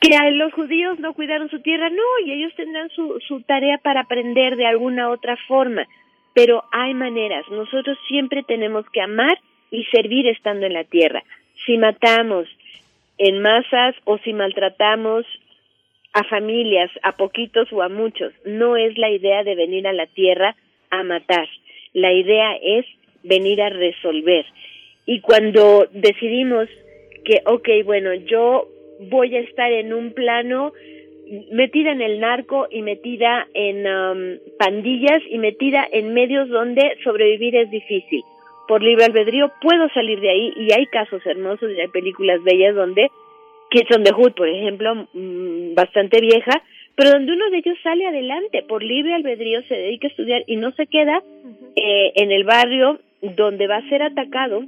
Que 0.00 0.16
a 0.16 0.30
los 0.30 0.52
judíos 0.54 0.98
no 0.98 1.12
cuidaron 1.12 1.50
su 1.50 1.60
tierra, 1.60 1.90
no, 1.90 2.26
y 2.26 2.32
ellos 2.32 2.54
tendrán 2.56 2.88
su, 2.90 3.20
su 3.26 3.42
tarea 3.42 3.78
para 3.78 4.00
aprender 4.00 4.56
de 4.56 4.66
alguna 4.66 5.10
otra 5.10 5.36
forma. 5.46 5.86
Pero 6.34 6.64
hay 6.72 6.94
maneras. 6.94 7.44
Nosotros 7.50 7.98
siempre 8.08 8.42
tenemos 8.42 8.88
que 8.90 9.02
amar 9.02 9.38
y 9.70 9.84
servir 9.84 10.26
estando 10.26 10.66
en 10.66 10.72
la 10.72 10.84
tierra. 10.84 11.22
Si 11.66 11.76
matamos 11.76 12.48
en 13.18 13.42
masas 13.42 13.94
o 14.04 14.18
si 14.18 14.32
maltratamos 14.32 15.26
a 16.12 16.24
familias, 16.24 16.90
a 17.02 17.12
poquitos 17.12 17.72
o 17.72 17.82
a 17.82 17.88
muchos, 17.88 18.32
no 18.44 18.76
es 18.76 18.96
la 18.98 19.10
idea 19.10 19.44
de 19.44 19.54
venir 19.54 19.86
a 19.86 19.92
la 19.92 20.06
tierra 20.06 20.56
a 20.90 21.02
matar. 21.02 21.48
La 21.92 22.12
idea 22.12 22.56
es 22.62 22.86
venir 23.22 23.62
a 23.62 23.68
resolver. 23.68 24.46
Y 25.06 25.20
cuando 25.20 25.86
decidimos 25.92 26.68
que, 27.24 27.42
ok, 27.44 27.68
bueno, 27.84 28.14
yo 28.14 28.68
voy 29.08 29.36
a 29.36 29.40
estar 29.40 29.72
en 29.72 29.92
un 29.92 30.12
plano 30.12 30.72
metida 31.52 31.92
en 31.92 32.02
el 32.02 32.20
narco 32.20 32.66
y 32.70 32.82
metida 32.82 33.46
en 33.54 33.86
um, 33.86 34.38
pandillas 34.58 35.22
y 35.30 35.38
metida 35.38 35.86
en 35.90 36.12
medios 36.12 36.48
donde 36.48 36.96
sobrevivir 37.04 37.54
es 37.56 37.70
difícil. 37.70 38.22
Por 38.66 38.82
libre 38.82 39.04
albedrío 39.04 39.50
puedo 39.60 39.88
salir 39.90 40.20
de 40.20 40.30
ahí 40.30 40.52
y 40.56 40.72
hay 40.72 40.86
casos 40.86 41.24
hermosos 41.24 41.70
y 41.70 41.80
hay 41.80 41.88
películas 41.88 42.42
bellas 42.42 42.74
donde 42.74 43.10
Kids 43.70 43.96
on 43.96 44.02
the 44.02 44.12
Hood, 44.12 44.32
por 44.32 44.48
ejemplo, 44.48 45.06
mm, 45.12 45.74
bastante 45.74 46.20
vieja, 46.20 46.62
pero 46.96 47.10
donde 47.10 47.32
uno 47.32 47.50
de 47.50 47.58
ellos 47.58 47.78
sale 47.82 48.06
adelante 48.06 48.64
por 48.68 48.82
libre 48.82 49.14
albedrío, 49.14 49.62
se 49.62 49.74
dedica 49.74 50.08
a 50.08 50.10
estudiar 50.10 50.42
y 50.46 50.56
no 50.56 50.72
se 50.72 50.86
queda 50.86 51.22
eh, 51.76 52.12
en 52.16 52.32
el 52.32 52.44
barrio 52.44 52.98
donde 53.22 53.68
va 53.68 53.76
a 53.76 53.88
ser 53.88 54.02
atacado 54.02 54.62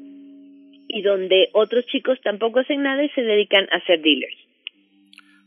y 0.93 1.03
donde 1.03 1.49
otros 1.53 1.87
chicos 1.87 2.19
tampoco 2.23 2.61
hacen 2.61 2.83
nada 2.83 3.03
y 3.03 3.09
se 3.11 3.23
dedican 3.23 3.67
a 3.73 3.85
ser 3.87 4.01
dealers. 4.03 4.37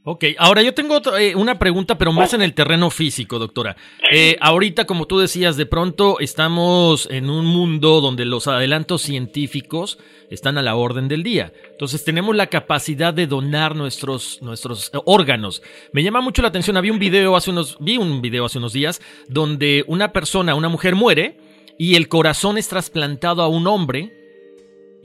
Ok, 0.07 0.23
ahora 0.37 0.61
yo 0.61 0.75
tengo 0.75 1.01
eh, 1.17 1.33
una 1.33 1.57
pregunta, 1.57 1.97
pero 1.97 2.13
más 2.13 2.31
en 2.35 2.43
el 2.43 2.53
terreno 2.53 2.91
físico, 2.91 3.39
doctora. 3.39 3.75
Eh, 4.11 4.37
ahorita, 4.39 4.85
como 4.85 5.07
tú 5.07 5.17
decías, 5.17 5.57
de 5.57 5.65
pronto 5.65 6.19
estamos 6.19 7.09
en 7.09 7.27
un 7.27 7.47
mundo 7.47 8.01
donde 8.01 8.23
los 8.23 8.47
adelantos 8.47 9.01
científicos 9.01 9.97
están 10.29 10.59
a 10.59 10.61
la 10.61 10.75
orden 10.75 11.07
del 11.07 11.23
día. 11.23 11.53
Entonces 11.71 12.03
tenemos 12.05 12.35
la 12.35 12.47
capacidad 12.47 13.15
de 13.15 13.25
donar 13.25 13.75
nuestros, 13.75 14.43
nuestros 14.43 14.91
órganos. 15.05 15.63
Me 15.91 16.03
llama 16.03 16.21
mucho 16.21 16.43
la 16.43 16.49
atención, 16.49 16.77
había 16.77 16.93
un 16.93 16.99
video 16.99 17.35
hace 17.35 17.49
unos, 17.49 17.75
vi 17.79 17.97
un 17.97 18.21
video 18.21 18.45
hace 18.45 18.59
unos 18.59 18.73
días 18.73 19.01
donde 19.27 19.83
una 19.87 20.13
persona, 20.13 20.53
una 20.53 20.69
mujer 20.69 20.93
muere 20.93 21.37
y 21.79 21.95
el 21.95 22.09
corazón 22.09 22.59
es 22.59 22.69
trasplantado 22.69 23.41
a 23.41 23.47
un 23.47 23.65
hombre 23.65 24.24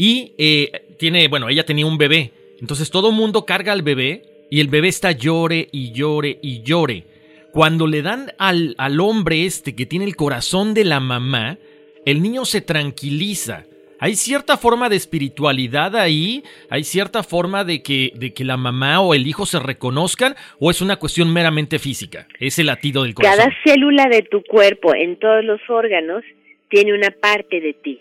y 0.03 0.33
eh, 0.39 0.95
tiene, 0.99 1.29
bueno, 1.29 1.51
ella 1.51 1.67
tenía 1.67 1.85
un 1.85 1.99
bebé. 1.99 2.33
Entonces 2.59 2.91
todo 2.91 3.11
el 3.11 3.15
mundo 3.15 3.45
carga 3.45 3.75
al 3.75 3.83
bebé 3.83 4.23
y 4.51 4.61
el 4.61 4.69
bebé 4.69 4.89
está 4.89 5.13
llore 5.13 5.69
y 5.73 5.93
llore 5.93 6.39
y 6.41 6.63
llore. 6.63 7.05
Cuando 7.53 7.87
le 7.87 8.01
dan 8.01 8.33
al, 8.39 8.75
al 8.79 8.99
hombre 9.01 9.45
este 9.45 9.77
que 9.77 9.85
tiene 9.85 10.07
el 10.07 10.17
corazón 10.17 10.73
de 10.73 10.85
la 10.85 11.01
mamá, 11.01 11.59
el 12.07 12.23
niño 12.23 12.47
se 12.47 12.63
tranquiliza. 12.63 13.67
Hay 13.99 14.15
cierta 14.15 14.57
forma 14.57 14.89
de 14.89 14.97
espiritualidad 14.97 15.95
ahí, 15.95 16.45
hay 16.71 16.85
cierta 16.85 17.23
forma 17.23 17.65
de 17.65 17.83
que, 17.83 18.13
de 18.15 18.33
que 18.33 18.47
la 18.47 18.57
mamá 18.57 19.03
o 19.03 19.13
el 19.13 19.27
hijo 19.27 19.45
se 19.45 19.59
reconozcan, 19.59 20.35
o 20.59 20.71
es 20.71 20.81
una 20.81 20.97
cuestión 20.97 21.31
meramente 21.31 21.79
física, 21.79 22.27
ese 22.39 22.65
latido 22.65 23.03
del 23.03 23.13
corazón. 23.13 23.37
Cada 23.37 23.55
célula 23.65 24.09
de 24.09 24.23
tu 24.23 24.43
cuerpo, 24.45 24.95
en 24.95 25.19
todos 25.19 25.45
los 25.45 25.61
órganos, 25.69 26.25
tiene 26.71 26.95
una 26.95 27.11
parte 27.11 27.61
de 27.61 27.75
ti. 27.75 28.01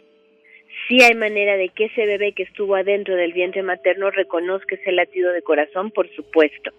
Si 0.87 1.01
hay 1.03 1.15
manera 1.15 1.57
de 1.57 1.69
que 1.69 1.85
ese 1.85 2.05
bebé 2.05 2.33
que 2.33 2.43
estuvo 2.43 2.75
adentro 2.75 3.15
del 3.15 3.33
vientre 3.33 3.63
materno 3.63 4.11
reconozca 4.11 4.75
ese 4.75 4.91
latido 4.91 5.31
de 5.33 5.41
corazón, 5.41 5.91
por 5.91 6.09
supuesto. 6.15 6.71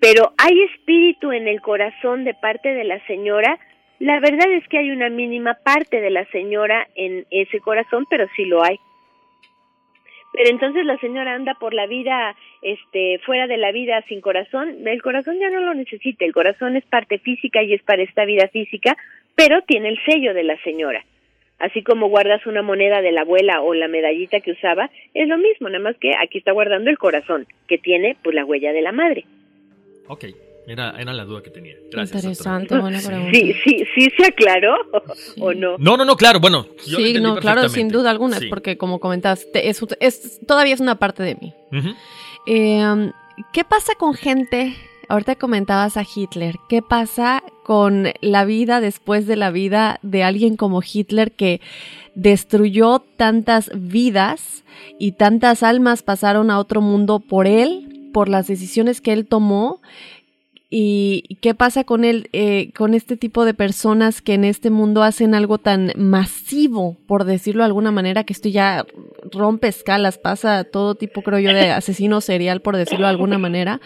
Pero 0.00 0.32
hay 0.38 0.62
espíritu 0.62 1.32
en 1.32 1.48
el 1.48 1.60
corazón 1.60 2.24
de 2.24 2.34
parte 2.34 2.74
de 2.74 2.84
la 2.84 3.04
señora. 3.06 3.58
La 4.00 4.20
verdad 4.20 4.50
es 4.52 4.66
que 4.68 4.78
hay 4.78 4.90
una 4.90 5.08
mínima 5.08 5.54
parte 5.64 6.00
de 6.00 6.10
la 6.10 6.24
señora 6.26 6.88
en 6.94 7.26
ese 7.30 7.60
corazón, 7.60 8.06
pero 8.10 8.26
sí 8.36 8.44
lo 8.44 8.62
hay. 8.62 8.78
Pero 10.32 10.50
entonces 10.50 10.84
la 10.84 10.98
señora 10.98 11.34
anda 11.34 11.54
por 11.54 11.74
la 11.74 11.86
vida, 11.86 12.34
este, 12.60 13.20
fuera 13.24 13.46
de 13.46 13.56
la 13.56 13.70
vida 13.70 14.02
sin 14.08 14.20
corazón. 14.20 14.86
El 14.86 15.00
corazón 15.00 15.38
ya 15.38 15.48
no 15.48 15.60
lo 15.60 15.74
necesita. 15.74 16.24
El 16.24 16.32
corazón 16.32 16.76
es 16.76 16.84
parte 16.86 17.18
física 17.18 17.62
y 17.62 17.72
es 17.72 17.82
para 17.84 18.02
esta 18.02 18.24
vida 18.24 18.48
física, 18.48 18.96
pero 19.36 19.62
tiene 19.62 19.90
el 19.90 19.98
sello 20.04 20.34
de 20.34 20.42
la 20.42 20.60
señora 20.64 21.04
así 21.58 21.82
como 21.82 22.08
guardas 22.08 22.46
una 22.46 22.62
moneda 22.62 23.00
de 23.00 23.12
la 23.12 23.22
abuela 23.22 23.60
o 23.62 23.74
la 23.74 23.88
medallita 23.88 24.40
que 24.40 24.52
usaba, 24.52 24.90
es 25.14 25.28
lo 25.28 25.38
mismo, 25.38 25.68
nada 25.68 25.82
más 25.82 25.96
que 25.98 26.12
aquí 26.20 26.38
está 26.38 26.52
guardando 26.52 26.90
el 26.90 26.98
corazón, 26.98 27.46
que 27.68 27.78
tiene 27.78 28.16
pues 28.22 28.34
la 28.34 28.44
huella 28.44 28.72
de 28.72 28.82
la 28.82 28.92
madre. 28.92 29.24
Ok, 30.08 30.24
era, 30.66 30.94
era 30.98 31.12
la 31.12 31.24
duda 31.24 31.42
que 31.42 31.50
tenía. 31.50 31.74
Gracias. 31.90 32.24
Interesante, 32.24 32.78
buena 32.78 33.00
pregunta. 33.00 33.30
Sí, 33.32 33.54
sí, 33.64 33.84
sí 33.94 34.10
se 34.16 34.26
aclaró 34.26 34.74
o 35.40 35.52
no. 35.52 35.76
No, 35.78 35.96
no, 35.96 36.04
no, 36.04 36.16
claro, 36.16 36.40
bueno. 36.40 36.66
sí, 36.78 37.14
no, 37.20 37.36
claro, 37.36 37.68
sin 37.68 37.88
duda 37.88 38.10
alguna, 38.10 38.38
porque 38.48 38.76
como 38.76 39.00
comentaste, 39.00 39.68
es, 39.68 39.80
es, 40.00 40.40
todavía 40.46 40.74
es 40.74 40.80
una 40.80 40.98
parte 40.98 41.22
de 41.22 41.36
mí. 41.36 41.54
Eh, 42.46 43.10
¿Qué 43.52 43.64
pasa 43.64 43.94
con 43.96 44.14
gente 44.14 44.74
Ahorita 45.08 45.36
comentabas 45.36 45.96
a 45.96 46.04
Hitler. 46.04 46.56
¿Qué 46.68 46.82
pasa 46.82 47.42
con 47.62 48.08
la 48.20 48.44
vida 48.44 48.80
después 48.80 49.26
de 49.26 49.36
la 49.36 49.50
vida 49.50 49.98
de 50.02 50.22
alguien 50.22 50.56
como 50.56 50.82
Hitler 50.82 51.32
que 51.32 51.60
destruyó 52.14 53.00
tantas 53.16 53.70
vidas 53.74 54.64
y 54.98 55.12
tantas 55.12 55.62
almas 55.62 56.02
pasaron 56.02 56.50
a 56.50 56.58
otro 56.58 56.80
mundo 56.80 57.20
por 57.20 57.46
él, 57.46 58.10
por 58.12 58.28
las 58.28 58.46
decisiones 58.46 59.00
que 59.00 59.12
él 59.12 59.26
tomó? 59.26 59.80
¿Y 60.76 61.38
qué 61.40 61.54
pasa 61.54 61.84
con 61.84 62.02
él, 62.02 62.26
eh, 62.32 62.72
con 62.76 62.94
este 62.94 63.16
tipo 63.16 63.44
de 63.44 63.54
personas 63.54 64.20
que 64.20 64.34
en 64.34 64.42
este 64.42 64.70
mundo 64.70 65.04
hacen 65.04 65.32
algo 65.32 65.58
tan 65.58 65.92
masivo, 65.96 66.96
por 67.06 67.22
decirlo 67.22 67.62
de 67.62 67.66
alguna 67.66 67.92
manera, 67.92 68.24
que 68.24 68.32
esto 68.32 68.48
ya 68.48 68.84
rompe 69.30 69.68
escalas, 69.68 70.18
pasa 70.18 70.64
todo 70.64 70.96
tipo, 70.96 71.22
creo 71.22 71.38
yo, 71.38 71.54
de 71.54 71.70
asesino 71.70 72.20
serial, 72.20 72.60
por 72.60 72.76
decirlo 72.76 73.06
de 73.06 73.10
alguna 73.10 73.38
manera? 73.38 73.80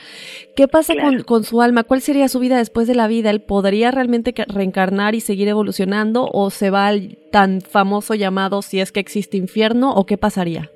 ¿Qué 0.56 0.66
pasa 0.66 0.94
con, 0.96 1.24
con, 1.24 1.44
su 1.44 1.60
alma? 1.60 1.84
¿Cuál 1.84 2.00
sería 2.00 2.26
su 2.26 2.40
vida 2.40 2.56
después 2.56 2.86
de 2.88 2.94
la 2.94 3.06
vida? 3.06 3.28
¿Él 3.28 3.42
podría 3.42 3.90
realmente 3.90 4.32
reencarnar 4.46 5.14
y 5.14 5.20
seguir 5.20 5.48
evolucionando 5.48 6.26
o 6.32 6.48
se 6.48 6.70
va 6.70 6.86
al 6.86 7.18
tan 7.30 7.60
famoso 7.60 8.14
llamado 8.14 8.62
si 8.62 8.80
es 8.80 8.92
que 8.92 9.00
existe 9.00 9.36
infierno 9.36 9.92
o 9.92 10.06
qué 10.06 10.16
pasaría? 10.16 10.70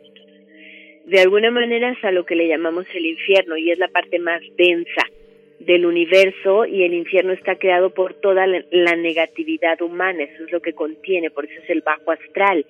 De 1.07 1.23
alguna 1.23 1.51
manera 1.51 1.91
es 1.91 2.05
a 2.05 2.11
lo 2.11 2.27
que 2.27 2.37
le 2.37 2.49
llamamos 2.49 2.85
el 2.93 3.07
infierno 3.07 3.57
y 3.57 3.71
es 3.71 3.79
la 3.79 3.89
parte 3.89 4.19
más 4.19 4.43
densa 4.59 5.07
del 5.67 5.87
universo 5.87 6.67
y 6.67 6.85
el 6.85 6.95
infierno 6.95 7.33
está 7.33 7.57
creado 7.57 7.91
por 7.91 8.15
toda 8.15 8.47
la, 8.47 8.97
negatividad 8.97 9.81
humana, 9.81 10.25
eso 10.25 10.45
es 10.45 10.53
lo 10.53 10.61
que 10.61 10.73
contiene, 10.73 11.31
por 11.31 11.45
eso 11.45 11.61
es 11.63 11.71
el 11.71 11.83
bajo 11.83 12.11
astral. 12.11 12.67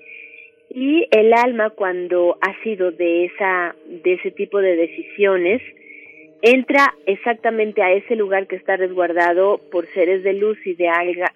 Y 0.75 1.07
el 1.11 1.35
alma 1.35 1.71
cuando 1.71 2.39
ha 2.41 2.63
sido 2.63 2.91
de 2.91 3.27
esa 3.27 3.75
de 3.87 4.15
ese 4.15 4.31
tipo 4.31 4.59
de 4.61 4.77
decisiones 4.77 5.61
entra 6.41 6.95
exactamente 7.07 7.83
a 7.83 7.93
ese 7.93 8.17
lugar 8.17 8.47
que 8.47 8.57
está 8.57 8.77
resguardado 8.77 9.61
por 9.71 9.87
seres 9.89 10.23
de 10.23 10.33
luz 10.33 10.59
y 10.67 10.75
de, 10.75 10.91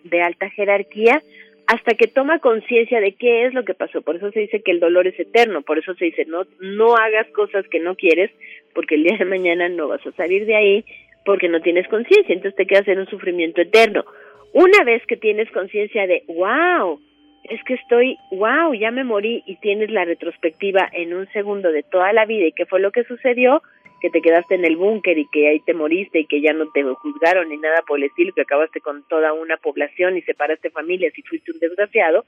de 0.05 0.23
alta 0.23 0.49
jerarquía 0.51 1.23
hasta 1.67 1.95
que 1.95 2.07
toma 2.07 2.39
conciencia 2.39 3.01
de 3.01 3.13
qué 3.13 3.45
es 3.45 3.53
lo 3.53 3.65
que 3.65 3.75
pasó. 3.75 4.01
Por 4.01 4.17
eso 4.17 4.31
se 4.31 4.41
dice 4.41 4.63
que 4.63 4.71
el 4.71 4.81
dolor 4.81 5.07
es 5.07 5.19
eterno, 5.19 5.63
por 5.63 5.79
eso 5.79 5.95
se 5.95 6.07
dice 6.07 6.25
no 6.25 6.47
no 6.61 6.97
hagas 6.97 7.27
cosas 7.29 7.67
que 7.69 7.81
no 7.81 7.95
quieres 7.95 8.31
porque 8.73 8.95
el 8.95 9.05
día 9.05 9.17
de 9.19 9.25
mañana 9.25 9.69
no 9.69 9.89
vas 9.89 10.07
a 10.07 10.13
salir 10.13 10.47
de 10.47 10.55
ahí 10.55 10.85
porque 11.27 11.49
no 11.49 11.61
tienes 11.61 11.87
conciencia, 11.89 12.33
entonces 12.33 12.57
te 12.57 12.67
quedas 12.67 12.89
en 12.89 13.01
un 13.01 13.09
sufrimiento 13.09 13.61
eterno. 13.61 14.05
Una 14.53 14.85
vez 14.85 15.05
que 15.07 15.17
tienes 15.17 15.51
conciencia 15.51 16.07
de, 16.07 16.23
wow, 16.29 17.01
es 17.45 17.63
que 17.65 17.75
estoy, 17.75 18.17
wow, 18.31 18.73
ya 18.73 18.91
me 18.91 19.05
morí 19.05 19.43
y 19.45 19.57
tienes 19.57 19.91
la 19.91 20.05
retrospectiva 20.05 20.89
en 20.93 21.13
un 21.13 21.27
segundo 21.33 21.71
de 21.73 21.83
toda 21.83 22.13
la 22.13 22.25
vida 22.25 22.47
y 22.47 22.53
qué 22.53 22.65
fue 22.65 22.81
lo 22.81 22.93
que 22.93 23.05
sucedió, 23.05 23.63
que 24.01 24.11
te 24.11 24.23
quedaste 24.23 24.55
en 24.55 24.65
el 24.65 24.77
búnker 24.77 25.19
y 25.19 25.27
que 25.33 25.49
ahí 25.49 25.61
te 25.61 25.75
moriste 25.75 26.21
y 26.21 26.27
que 26.27 26.41
ya 26.41 26.53
no 26.53 26.71
te 26.71 26.85
juzgaron 26.85 27.49
ni 27.49 27.57
nada 27.57 27.83
por 27.87 27.99
el 27.99 28.05
estilo, 28.05 28.33
que 28.33 28.43
acabaste 28.43 28.81
con 28.81 29.03
toda 29.09 29.33
una 29.33 29.57
población 29.57 30.17
y 30.17 30.23
separaste 30.23 30.71
familias 30.71 31.13
y 31.19 31.23
fuiste 31.23 31.51
un 31.53 31.59
desgraciado, 31.59 32.25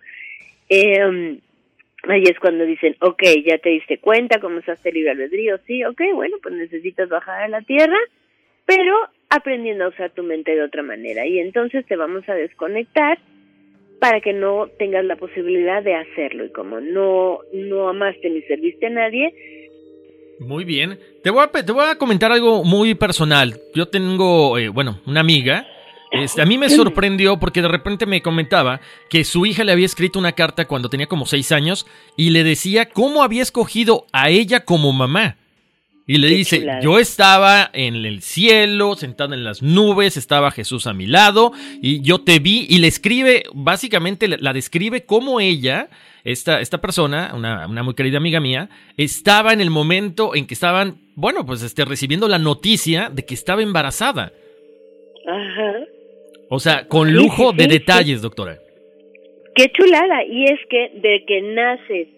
eh, 0.68 1.38
ahí 2.08 2.22
es 2.24 2.38
cuando 2.40 2.64
dicen, 2.64 2.96
ok, 3.00 3.22
ya 3.44 3.58
te 3.58 3.70
diste 3.70 3.98
cuenta, 3.98 4.40
comenzaste 4.40 4.92
libre 4.92 5.12
albedrío, 5.12 5.58
sí, 5.66 5.84
ok, 5.84 6.00
bueno, 6.14 6.36
pues 6.42 6.54
necesitas 6.54 7.08
bajar 7.08 7.44
a 7.44 7.48
la 7.48 7.60
tierra, 7.62 7.98
pero 8.68 8.94
aprendiendo 9.30 9.86
a 9.86 9.88
usar 9.88 10.10
tu 10.10 10.22
mente 10.22 10.54
de 10.54 10.62
otra 10.62 10.82
manera. 10.82 11.26
Y 11.26 11.38
entonces 11.38 11.86
te 11.86 11.96
vamos 11.96 12.28
a 12.28 12.34
desconectar 12.34 13.18
para 13.98 14.20
que 14.20 14.34
no 14.34 14.68
tengas 14.78 15.06
la 15.06 15.16
posibilidad 15.16 15.82
de 15.82 15.94
hacerlo. 15.94 16.44
Y 16.44 16.52
como 16.52 16.78
no, 16.78 17.38
no 17.54 17.88
amaste 17.88 18.28
ni 18.28 18.42
serviste 18.42 18.86
a 18.86 18.90
nadie. 18.90 19.34
Muy 20.38 20.64
bien. 20.64 20.98
Te 21.24 21.30
voy 21.30 21.44
a, 21.44 21.46
te 21.48 21.72
voy 21.72 21.86
a 21.88 21.96
comentar 21.96 22.30
algo 22.30 22.62
muy 22.62 22.94
personal. 22.94 23.58
Yo 23.74 23.86
tengo, 23.86 24.58
eh, 24.58 24.68
bueno, 24.68 25.00
una 25.06 25.20
amiga. 25.20 25.66
Este, 26.10 26.42
a 26.42 26.46
mí 26.46 26.58
me 26.58 26.68
sorprendió 26.68 27.38
porque 27.38 27.62
de 27.62 27.68
repente 27.68 28.04
me 28.04 28.20
comentaba 28.20 28.82
que 29.08 29.24
su 29.24 29.46
hija 29.46 29.64
le 29.64 29.72
había 29.72 29.86
escrito 29.86 30.18
una 30.18 30.32
carta 30.32 30.66
cuando 30.66 30.90
tenía 30.90 31.06
como 31.06 31.24
seis 31.24 31.52
años 31.52 31.86
y 32.18 32.30
le 32.30 32.44
decía 32.44 32.90
cómo 32.90 33.22
había 33.22 33.42
escogido 33.42 34.04
a 34.12 34.28
ella 34.28 34.66
como 34.66 34.92
mamá. 34.92 35.38
Y 36.10 36.16
le 36.16 36.28
dice, 36.28 36.66
yo 36.80 36.98
estaba 36.98 37.68
en 37.74 37.94
el 37.94 38.22
cielo, 38.22 38.94
sentado 38.94 39.34
en 39.34 39.44
las 39.44 39.62
nubes, 39.62 40.16
estaba 40.16 40.50
Jesús 40.50 40.86
a 40.86 40.94
mi 40.94 41.06
lado, 41.06 41.52
y 41.82 42.00
yo 42.00 42.22
te 42.22 42.38
vi, 42.38 42.66
y 42.66 42.78
le 42.78 42.86
escribe, 42.86 43.42
básicamente 43.52 44.26
la 44.26 44.54
describe 44.54 45.04
como 45.04 45.38
ella, 45.38 45.90
esta, 46.24 46.62
esta 46.62 46.80
persona, 46.80 47.32
una, 47.34 47.66
una, 47.68 47.82
muy 47.82 47.92
querida 47.92 48.16
amiga 48.16 48.40
mía, 48.40 48.70
estaba 48.96 49.52
en 49.52 49.60
el 49.60 49.68
momento 49.68 50.34
en 50.34 50.46
que 50.46 50.54
estaban, 50.54 50.96
bueno, 51.14 51.44
pues 51.44 51.62
este, 51.62 51.84
recibiendo 51.84 52.26
la 52.26 52.38
noticia 52.38 53.10
de 53.10 53.26
que 53.26 53.34
estaba 53.34 53.60
embarazada. 53.60 54.32
Ajá. 55.26 55.72
O 56.48 56.58
sea, 56.58 56.88
con 56.88 57.12
lujo 57.12 57.52
de 57.52 57.66
detalles, 57.66 58.22
doctora. 58.22 58.56
Qué 59.54 59.70
chulada, 59.72 60.24
y 60.24 60.44
es 60.44 60.60
que 60.70 60.90
de 61.02 61.24
que 61.26 61.42
naces 61.42 62.17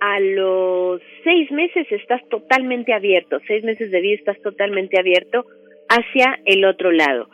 a 0.00 0.20
los 0.20 1.00
seis 1.24 1.50
meses 1.50 1.86
estás 1.90 2.26
totalmente 2.28 2.92
abierto, 2.92 3.40
seis 3.46 3.64
meses 3.64 3.90
de 3.90 4.00
vida 4.00 4.14
estás 4.14 4.40
totalmente 4.42 4.98
abierto 4.98 5.44
hacia 5.88 6.38
el 6.44 6.64
otro 6.64 6.92
lado. 6.92 7.28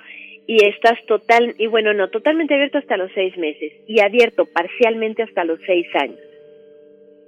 Y 0.46 0.64
estás 0.66 0.98
total, 1.06 1.54
y 1.58 1.66
bueno, 1.66 1.94
no, 1.94 2.10
totalmente 2.10 2.54
abierto 2.54 2.78
hasta 2.78 2.96
los 2.96 3.10
seis 3.12 3.36
meses 3.38 3.72
y 3.86 4.00
abierto 4.00 4.44
parcialmente 4.46 5.22
hasta 5.22 5.44
los 5.44 5.58
seis 5.66 5.86
años. 5.94 6.18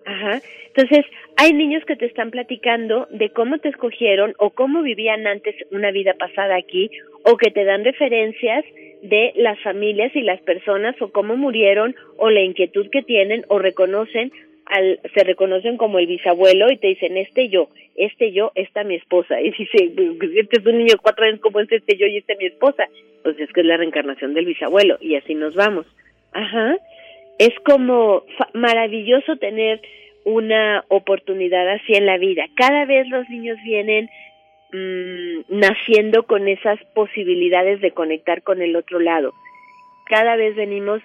Ajá. 0.05 0.41
Entonces, 0.67 1.07
hay 1.37 1.53
niños 1.53 1.85
que 1.85 1.97
te 1.97 2.07
están 2.07 2.31
platicando 2.31 3.09
de 3.11 3.31
cómo 3.31 3.59
te 3.59 3.71
escogieron 3.71 4.35
o 4.39 4.51
cómo 4.51 4.83
vivían 4.83 5.27
antes 5.27 5.55
una 5.71 5.91
vida 5.91 6.15
pasada 6.15 6.57
aquí 6.57 6.91
o 7.25 7.37
que 7.37 7.51
te 7.51 7.65
dan 7.65 7.85
referencias 7.85 8.65
de 9.03 9.33
las 9.37 9.59
familias 9.61 10.15
y 10.15 10.21
las 10.21 10.41
personas 10.43 10.95
o 11.01 11.11
cómo 11.11 11.37
murieron 11.37 11.95
o 12.19 12.31
la 12.31 12.43
inquietud 12.43 12.89
que 12.91 13.03
tienen 13.03 13.45
o 13.49 13.59
reconocen 13.59 14.31
al, 14.66 15.01
se 15.14 15.24
reconocen 15.24 15.76
como 15.76 15.98
el 15.98 16.06
bisabuelo 16.06 16.70
y 16.70 16.76
te 16.76 16.88
dicen, 16.88 17.16
este 17.16 17.48
yo, 17.48 17.68
este 17.94 18.32
yo, 18.32 18.52
esta 18.55 18.84
mi 18.84 18.97
esposa. 18.97 19.40
Y 19.47 19.51
dice, 19.52 19.93
este 20.36 20.59
es 20.59 20.66
un 20.66 20.78
niño 20.78 20.97
cuatro 21.01 21.24
años, 21.24 21.40
como 21.40 21.60
es 21.60 21.70
este 21.70 21.97
yo 21.97 22.06
y 22.06 22.18
esta 22.18 22.34
mi 22.38 22.47
esposa? 22.47 22.88
Pues 23.22 23.38
es 23.40 23.52
que 23.52 23.60
es 23.60 23.66
la 23.66 23.76
reencarnación 23.76 24.34
del 24.34 24.47
bisabuelo 24.47 24.98
y 25.01 25.16
así 25.16 25.34
nos 25.34 25.55
vamos. 25.55 25.86
Ajá. 26.32 26.76
Es 27.38 27.52
como 27.64 28.24
maravilloso 28.55 29.36
tener 29.36 29.80
una 30.24 30.84
oportunidad 30.88 31.68
así 31.68 31.94
en 31.94 32.06
la 32.06 32.18
vida. 32.18 32.47
Cada 32.56 32.84
vez 32.84 33.09
los 33.09 33.28
niños 33.28 33.59
vienen 33.64 34.09
mmm, 34.72 35.40
naciendo 35.48 36.24
con 36.24 36.48
esas 36.48 36.82
posibilidades 36.94 37.80
de 37.80 37.93
conectar 37.93 38.43
con 38.43 38.62
el 38.62 38.74
otro 38.74 38.98
lado. 38.98 39.32
Cada 40.06 40.36
vez 40.36 40.56
venimos 40.56 41.02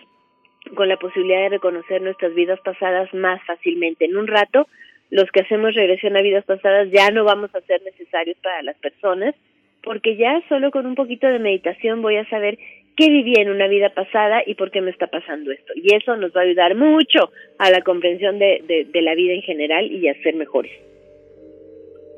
con 0.75 0.87
la 0.87 0.97
posibilidad 0.97 1.41
de 1.41 1.49
reconocer 1.49 2.01
nuestras 2.01 2.33
vidas 2.33 2.59
pasadas 2.61 3.13
más 3.13 3.41
fácilmente. 3.45 4.05
En 4.05 4.17
un 4.17 4.27
rato, 4.27 4.67
los 5.09 5.29
que 5.31 5.41
hacemos 5.41 5.73
regresión 5.73 6.15
a 6.15 6.21
vidas 6.21 6.45
pasadas 6.45 6.89
ya 6.91 7.09
no 7.09 7.23
vamos 7.23 7.53
a 7.55 7.61
ser 7.61 7.81
necesarios 7.83 8.37
para 8.41 8.61
las 8.63 8.77
personas, 8.77 9.35
porque 9.83 10.15
ya 10.15 10.41
solo 10.47 10.71
con 10.71 10.85
un 10.85 10.95
poquito 10.95 11.27
de 11.27 11.39
meditación 11.39 12.01
voy 12.01 12.17
a 12.17 12.29
saber 12.29 12.57
qué 12.95 13.09
viví 13.09 13.33
en 13.37 13.49
una 13.49 13.67
vida 13.67 13.89
pasada 13.89 14.43
y 14.45 14.55
por 14.55 14.71
qué 14.71 14.81
me 14.81 14.91
está 14.91 15.07
pasando 15.07 15.51
esto. 15.51 15.73
Y 15.75 15.93
eso 15.95 16.15
nos 16.17 16.35
va 16.35 16.41
a 16.41 16.43
ayudar 16.43 16.75
mucho 16.75 17.31
a 17.57 17.71
la 17.71 17.81
comprensión 17.81 18.37
de, 18.37 18.63
de, 18.67 18.85
de 18.85 19.01
la 19.01 19.15
vida 19.15 19.33
en 19.33 19.41
general 19.41 19.91
y 19.91 20.07
a 20.07 20.21
ser 20.21 20.35
mejores. 20.35 20.71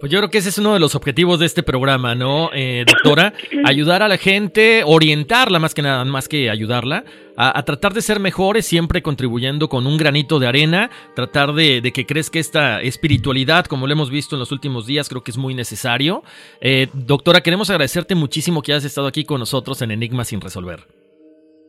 Pues 0.03 0.11
yo 0.11 0.19
creo 0.19 0.29
que 0.29 0.39
ese 0.39 0.49
es 0.49 0.57
uno 0.57 0.73
de 0.73 0.81
los 0.81 0.95
objetivos 0.95 1.39
de 1.39 1.45
este 1.45 1.63
programa, 1.63 2.13
¿no, 2.13 2.49
eh, 2.53 2.83
doctora? 2.85 3.31
Ayudar 3.63 4.03
a 4.03 4.09
la 4.09 4.17
gente, 4.17 4.81
orientarla 4.85 5.59
más 5.59 5.73
que 5.73 5.81
nada, 5.81 6.03
más 6.03 6.27
que 6.27 6.49
ayudarla, 6.49 7.05
a, 7.37 7.63
tratar 7.63 7.93
de 7.93 8.01
ser 8.01 8.19
mejores, 8.19 8.65
siempre 8.65 9.01
contribuyendo 9.01 9.69
con 9.69 9.87
un 9.87 9.97
granito 9.97 10.39
de 10.39 10.47
arena, 10.47 10.89
tratar 11.15 11.53
de, 11.53 11.81
que 11.95 12.05
crezca 12.05 12.37
esta 12.37 12.81
espiritualidad, 12.81 13.63
como 13.63 13.87
lo 13.87 13.93
hemos 13.93 14.11
visto 14.11 14.35
en 14.35 14.41
los 14.41 14.51
últimos 14.51 14.85
días, 14.87 15.07
creo 15.07 15.23
que 15.23 15.31
es 15.31 15.37
muy 15.37 15.53
necesario. 15.53 16.23
Eh, 16.59 16.87
doctora, 16.93 17.39
queremos 17.39 17.69
agradecerte 17.69 18.13
muchísimo 18.13 18.61
que 18.61 18.73
hayas 18.73 18.83
estado 18.83 19.07
aquí 19.07 19.23
con 19.23 19.39
nosotros 19.39 19.81
en 19.83 19.91
Enigma 19.91 20.25
sin 20.25 20.41
resolver. 20.41 20.79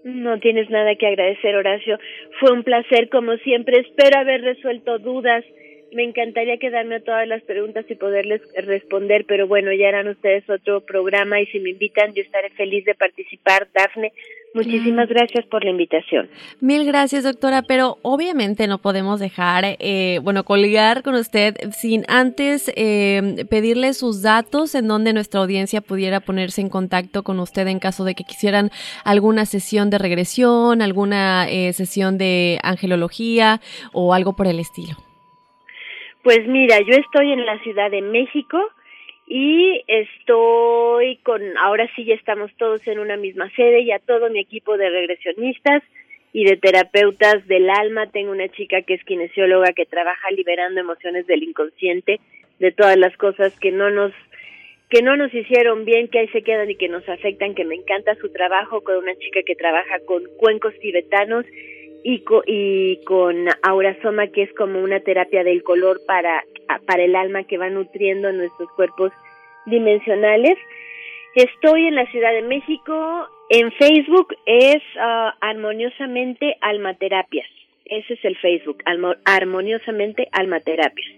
No 0.02 0.40
tienes 0.40 0.68
nada 0.70 0.96
que 0.96 1.06
agradecer, 1.06 1.54
Horacio. 1.54 2.00
Fue 2.40 2.50
un 2.50 2.64
placer, 2.64 3.08
como 3.10 3.36
siempre. 3.44 3.78
Espero 3.78 4.18
haber 4.18 4.42
resuelto 4.42 4.98
dudas 4.98 5.44
me 5.94 6.04
encantaría 6.04 6.58
quedarme 6.58 6.96
a 6.96 7.00
todas 7.00 7.26
las 7.26 7.42
preguntas 7.42 7.84
y 7.88 7.94
poderles 7.94 8.42
responder, 8.56 9.24
pero 9.26 9.46
bueno, 9.46 9.72
ya 9.72 9.88
eran 9.88 10.08
ustedes 10.08 10.48
otro 10.50 10.80
programa 10.80 11.40
y 11.40 11.46
si 11.46 11.60
me 11.60 11.70
invitan 11.70 12.12
yo 12.12 12.22
estaré 12.22 12.50
feliz 12.50 12.84
de 12.84 12.94
participar. 12.94 13.68
Dafne, 13.72 14.12
muchísimas 14.54 15.08
gracias 15.08 15.46
por 15.46 15.64
la 15.64 15.70
invitación. 15.70 16.28
Mil 16.60 16.84
gracias, 16.84 17.24
doctora, 17.24 17.62
pero 17.62 17.98
obviamente 18.02 18.66
no 18.66 18.78
podemos 18.78 19.20
dejar, 19.20 19.76
eh, 19.78 20.18
bueno, 20.22 20.44
colgar 20.44 21.02
con 21.02 21.14
usted 21.14 21.54
sin 21.72 22.04
antes 22.08 22.72
eh, 22.74 23.46
pedirle 23.48 23.94
sus 23.94 24.22
datos 24.22 24.74
en 24.74 24.88
donde 24.88 25.12
nuestra 25.12 25.40
audiencia 25.40 25.80
pudiera 25.80 26.20
ponerse 26.20 26.60
en 26.60 26.68
contacto 26.68 27.22
con 27.22 27.38
usted 27.38 27.66
en 27.68 27.78
caso 27.78 28.04
de 28.04 28.14
que 28.14 28.24
quisieran 28.24 28.70
alguna 29.04 29.46
sesión 29.46 29.90
de 29.90 29.98
regresión, 29.98 30.82
alguna 30.82 31.48
eh, 31.48 31.72
sesión 31.72 32.18
de 32.18 32.58
angelología 32.62 33.60
o 33.92 34.12
algo 34.12 34.34
por 34.34 34.48
el 34.48 34.58
estilo. 34.58 35.03
Pues 36.24 36.46
mira, 36.48 36.80
yo 36.80 36.96
estoy 36.96 37.32
en 37.32 37.44
la 37.44 37.58
Ciudad 37.58 37.90
de 37.90 38.00
México 38.00 38.58
y 39.26 39.84
estoy 39.86 41.16
con, 41.18 41.42
ahora 41.58 41.86
sí 41.94 42.06
ya 42.06 42.14
estamos 42.14 42.50
todos 42.56 42.86
en 42.88 42.98
una 42.98 43.18
misma 43.18 43.50
sede, 43.50 43.84
ya 43.84 43.98
todo 43.98 44.30
mi 44.30 44.40
equipo 44.40 44.78
de 44.78 44.88
regresionistas 44.88 45.82
y 46.32 46.46
de 46.46 46.56
terapeutas 46.56 47.46
del 47.46 47.68
alma. 47.68 48.10
Tengo 48.10 48.32
una 48.32 48.48
chica 48.48 48.80
que 48.80 48.94
es 48.94 49.04
kinesióloga 49.04 49.74
que 49.74 49.84
trabaja 49.84 50.30
liberando 50.30 50.80
emociones 50.80 51.26
del 51.26 51.42
inconsciente, 51.42 52.20
de 52.58 52.72
todas 52.72 52.96
las 52.96 53.14
cosas 53.18 53.54
que 53.60 53.70
no 53.70 53.90
nos 53.90 54.12
que 54.88 55.02
no 55.02 55.16
nos 55.16 55.34
hicieron 55.34 55.84
bien, 55.84 56.08
que 56.08 56.20
ahí 56.20 56.28
se 56.28 56.42
quedan 56.42 56.70
y 56.70 56.76
que 56.76 56.88
nos 56.88 57.06
afectan, 57.06 57.54
que 57.54 57.64
me 57.64 57.74
encanta 57.74 58.14
su 58.14 58.32
trabajo 58.32 58.82
con 58.82 58.96
una 58.96 59.14
chica 59.16 59.40
que 59.44 59.56
trabaja 59.56 59.98
con 60.06 60.22
cuencos 60.38 60.72
tibetanos 60.78 61.44
y, 62.04 62.22
y 62.46 63.02
con 63.04 63.46
Aurasoma, 63.62 64.28
que 64.28 64.42
es 64.42 64.52
como 64.54 64.80
una 64.80 65.00
terapia 65.00 65.42
del 65.42 65.62
color 65.62 66.00
para, 66.06 66.44
para 66.86 67.02
el 67.02 67.16
alma 67.16 67.44
que 67.44 67.58
va 67.58 67.70
nutriendo 67.70 68.30
nuestros 68.30 68.70
cuerpos 68.72 69.10
dimensionales. 69.66 70.56
Estoy 71.34 71.86
en 71.86 71.96
la 71.96 72.06
Ciudad 72.12 72.32
de 72.32 72.42
México. 72.42 73.26
En 73.48 73.72
Facebook 73.72 74.36
es 74.46 74.82
ah, 75.00 75.34
Armoniosamente 75.40 76.56
Almaterapias. 76.60 77.48
Ese 77.86 78.14
es 78.14 78.24
el 78.24 78.36
Facebook, 78.36 78.78
Armoniosamente 79.24 80.28
Almaterapias. 80.32 81.08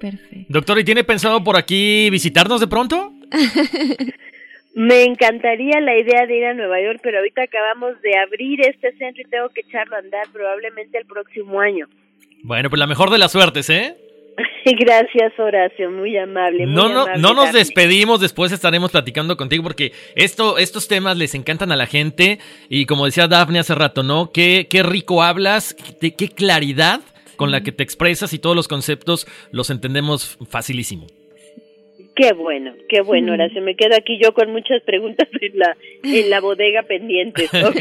Perfecto. 0.00 0.46
Doctor, 0.48 0.78
¿y 0.78 0.84
tiene 0.84 1.04
pensado 1.04 1.42
por 1.42 1.56
aquí 1.56 2.10
visitarnos 2.10 2.60
de 2.60 2.66
pronto? 2.66 3.12
Me 4.78 5.04
encantaría 5.04 5.80
la 5.80 5.96
idea 5.96 6.26
de 6.26 6.36
ir 6.36 6.44
a 6.44 6.52
Nueva 6.52 6.78
York, 6.82 7.00
pero 7.02 7.16
ahorita 7.16 7.44
acabamos 7.44 7.98
de 8.02 8.14
abrir 8.18 8.60
este 8.60 8.94
centro 8.98 9.22
y 9.22 9.30
tengo 9.30 9.48
que 9.48 9.62
echarlo 9.62 9.96
a 9.96 10.00
andar 10.00 10.26
probablemente 10.34 10.98
el 10.98 11.06
próximo 11.06 11.60
año. 11.60 11.86
Bueno, 12.42 12.68
pues 12.68 12.78
la 12.78 12.86
mejor 12.86 13.08
de 13.08 13.16
las 13.16 13.32
suertes, 13.32 13.70
¿eh? 13.70 13.96
Gracias, 14.78 15.32
Horacio, 15.38 15.90
muy 15.90 16.18
amable. 16.18 16.66
no, 16.66 16.90
no, 16.90 17.06
no 17.16 17.32
nos 17.32 17.54
despedimos, 17.54 18.20
después 18.20 18.52
estaremos 18.52 18.90
platicando 18.90 19.38
contigo 19.38 19.62
porque 19.62 19.92
esto, 20.14 20.58
estos 20.58 20.88
temas 20.88 21.16
les 21.16 21.34
encantan 21.34 21.72
a 21.72 21.76
la 21.76 21.86
gente 21.86 22.38
y 22.68 22.84
como 22.84 23.06
decía 23.06 23.28
Daphne 23.28 23.60
hace 23.60 23.74
rato, 23.74 24.02
¿no? 24.02 24.30
Qué, 24.30 24.66
qué 24.68 24.82
rico 24.82 25.22
hablas, 25.22 25.74
qué, 26.02 26.14
qué 26.14 26.28
claridad 26.28 27.00
con 27.36 27.50
la 27.50 27.62
que 27.62 27.72
te 27.72 27.82
expresas 27.82 28.34
y 28.34 28.38
todos 28.38 28.54
los 28.54 28.68
conceptos 28.68 29.26
los 29.52 29.70
entendemos 29.70 30.36
facilísimo. 30.50 31.06
Qué 32.16 32.32
bueno, 32.32 32.72
qué 32.88 33.02
bueno, 33.02 33.34
Horacio. 33.34 33.60
Me 33.60 33.76
quedo 33.76 33.94
aquí 33.94 34.18
yo 34.20 34.32
con 34.32 34.50
muchas 34.50 34.82
preguntas 34.84 35.28
en 35.38 35.58
la, 35.58 35.76
en 36.02 36.30
la 36.30 36.40
bodega 36.40 36.82
pendientes, 36.84 37.52
¿ok? 37.52 37.76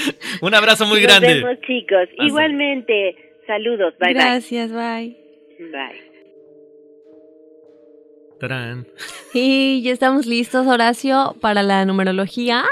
Un 0.40 0.54
abrazo 0.54 0.86
muy 0.86 1.02
grande. 1.02 1.34
Nos 1.34 1.42
vemos, 1.42 1.60
chicos. 1.66 2.08
Igualmente, 2.18 3.16
saludos. 3.44 3.94
Bye, 3.98 4.14
Gracias, 4.14 4.70
bye. 4.70 5.16
Bye. 5.58 6.12
Tarán. 8.38 8.86
Y 9.34 9.82
ya 9.82 9.90
estamos 9.92 10.26
listos, 10.26 10.64
Horacio, 10.68 11.34
para 11.40 11.64
la 11.64 11.84
numerología. 11.84 12.62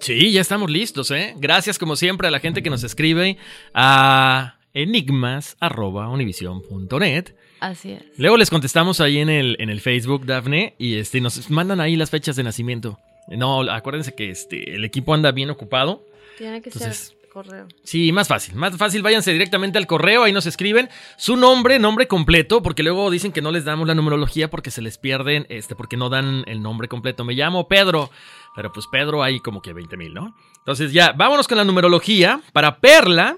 Sí, 0.00 0.32
ya 0.32 0.40
estamos 0.40 0.68
listos, 0.68 1.12
¿eh? 1.12 1.34
Gracias, 1.36 1.78
como 1.78 1.94
siempre, 1.94 2.26
a 2.26 2.32
la 2.32 2.40
gente 2.40 2.64
que 2.64 2.70
nos 2.70 2.82
escribe 2.82 3.36
a 3.72 4.58
enigmas.univision.net 4.74 7.36
Así 7.60 7.92
es. 7.92 8.02
Luego 8.16 8.36
les 8.36 8.50
contestamos 8.50 9.00
ahí 9.00 9.18
en 9.18 9.28
el, 9.28 9.56
en 9.58 9.70
el 9.70 9.80
Facebook, 9.80 10.26
Dafne, 10.26 10.74
y 10.78 10.96
este, 10.96 11.20
nos 11.20 11.50
mandan 11.50 11.80
ahí 11.80 11.96
las 11.96 12.10
fechas 12.10 12.36
de 12.36 12.42
nacimiento. 12.42 12.98
No, 13.28 13.62
acuérdense 13.70 14.14
que 14.14 14.30
este, 14.30 14.74
el 14.74 14.84
equipo 14.84 15.14
anda 15.14 15.32
bien 15.32 15.50
ocupado. 15.50 16.04
Tiene 16.38 16.62
que 16.62 16.70
ser 16.70 16.92
correo. 17.36 17.66
Sí, 17.82 18.12
más 18.12 18.28
fácil, 18.28 18.54
más 18.54 18.74
fácil, 18.78 19.02
váyanse 19.02 19.30
directamente 19.30 19.76
al 19.76 19.86
correo, 19.86 20.24
ahí 20.24 20.32
nos 20.32 20.46
escriben 20.46 20.88
su 21.18 21.36
nombre, 21.36 21.78
nombre 21.78 22.08
completo, 22.08 22.62
porque 22.62 22.82
luego 22.82 23.10
dicen 23.10 23.30
que 23.30 23.42
no 23.42 23.52
les 23.52 23.66
damos 23.66 23.86
la 23.86 23.94
numerología 23.94 24.48
porque 24.48 24.70
se 24.70 24.80
les 24.80 24.96
pierden, 24.96 25.44
este, 25.50 25.74
porque 25.76 25.98
no 25.98 26.08
dan 26.08 26.44
el 26.46 26.62
nombre 26.62 26.88
completo. 26.88 27.24
Me 27.24 27.34
llamo 27.34 27.68
Pedro, 27.68 28.10
pero 28.54 28.72
pues 28.72 28.86
Pedro 28.90 29.22
hay 29.22 29.40
como 29.40 29.60
que 29.60 29.74
20 29.74 29.98
mil, 29.98 30.14
¿no? 30.14 30.34
Entonces 30.56 30.94
ya, 30.94 31.12
vámonos 31.12 31.46
con 31.46 31.58
la 31.58 31.64
numerología. 31.64 32.40
Para 32.54 32.78
Perla, 32.78 33.36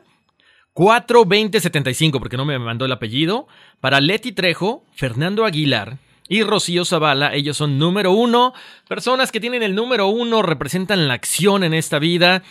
42075, 0.78 2.20
porque 2.20 2.36
no 2.36 2.44
me 2.44 2.56
mandó 2.56 2.84
el 2.84 2.92
apellido. 2.92 3.48
Para 3.80 4.00
Leti 4.00 4.30
Trejo, 4.30 4.84
Fernando 4.94 5.44
Aguilar 5.44 5.98
y 6.28 6.44
Rocío 6.44 6.84
Zavala, 6.84 7.34
ellos 7.34 7.56
son 7.56 7.80
número 7.80 8.12
uno. 8.12 8.54
Personas 8.86 9.32
que 9.32 9.40
tienen 9.40 9.64
el 9.64 9.74
número 9.74 10.06
uno 10.06 10.40
representan 10.40 11.08
la 11.08 11.14
acción 11.14 11.64
en 11.64 11.74
esta 11.74 11.98
vida. 11.98 12.44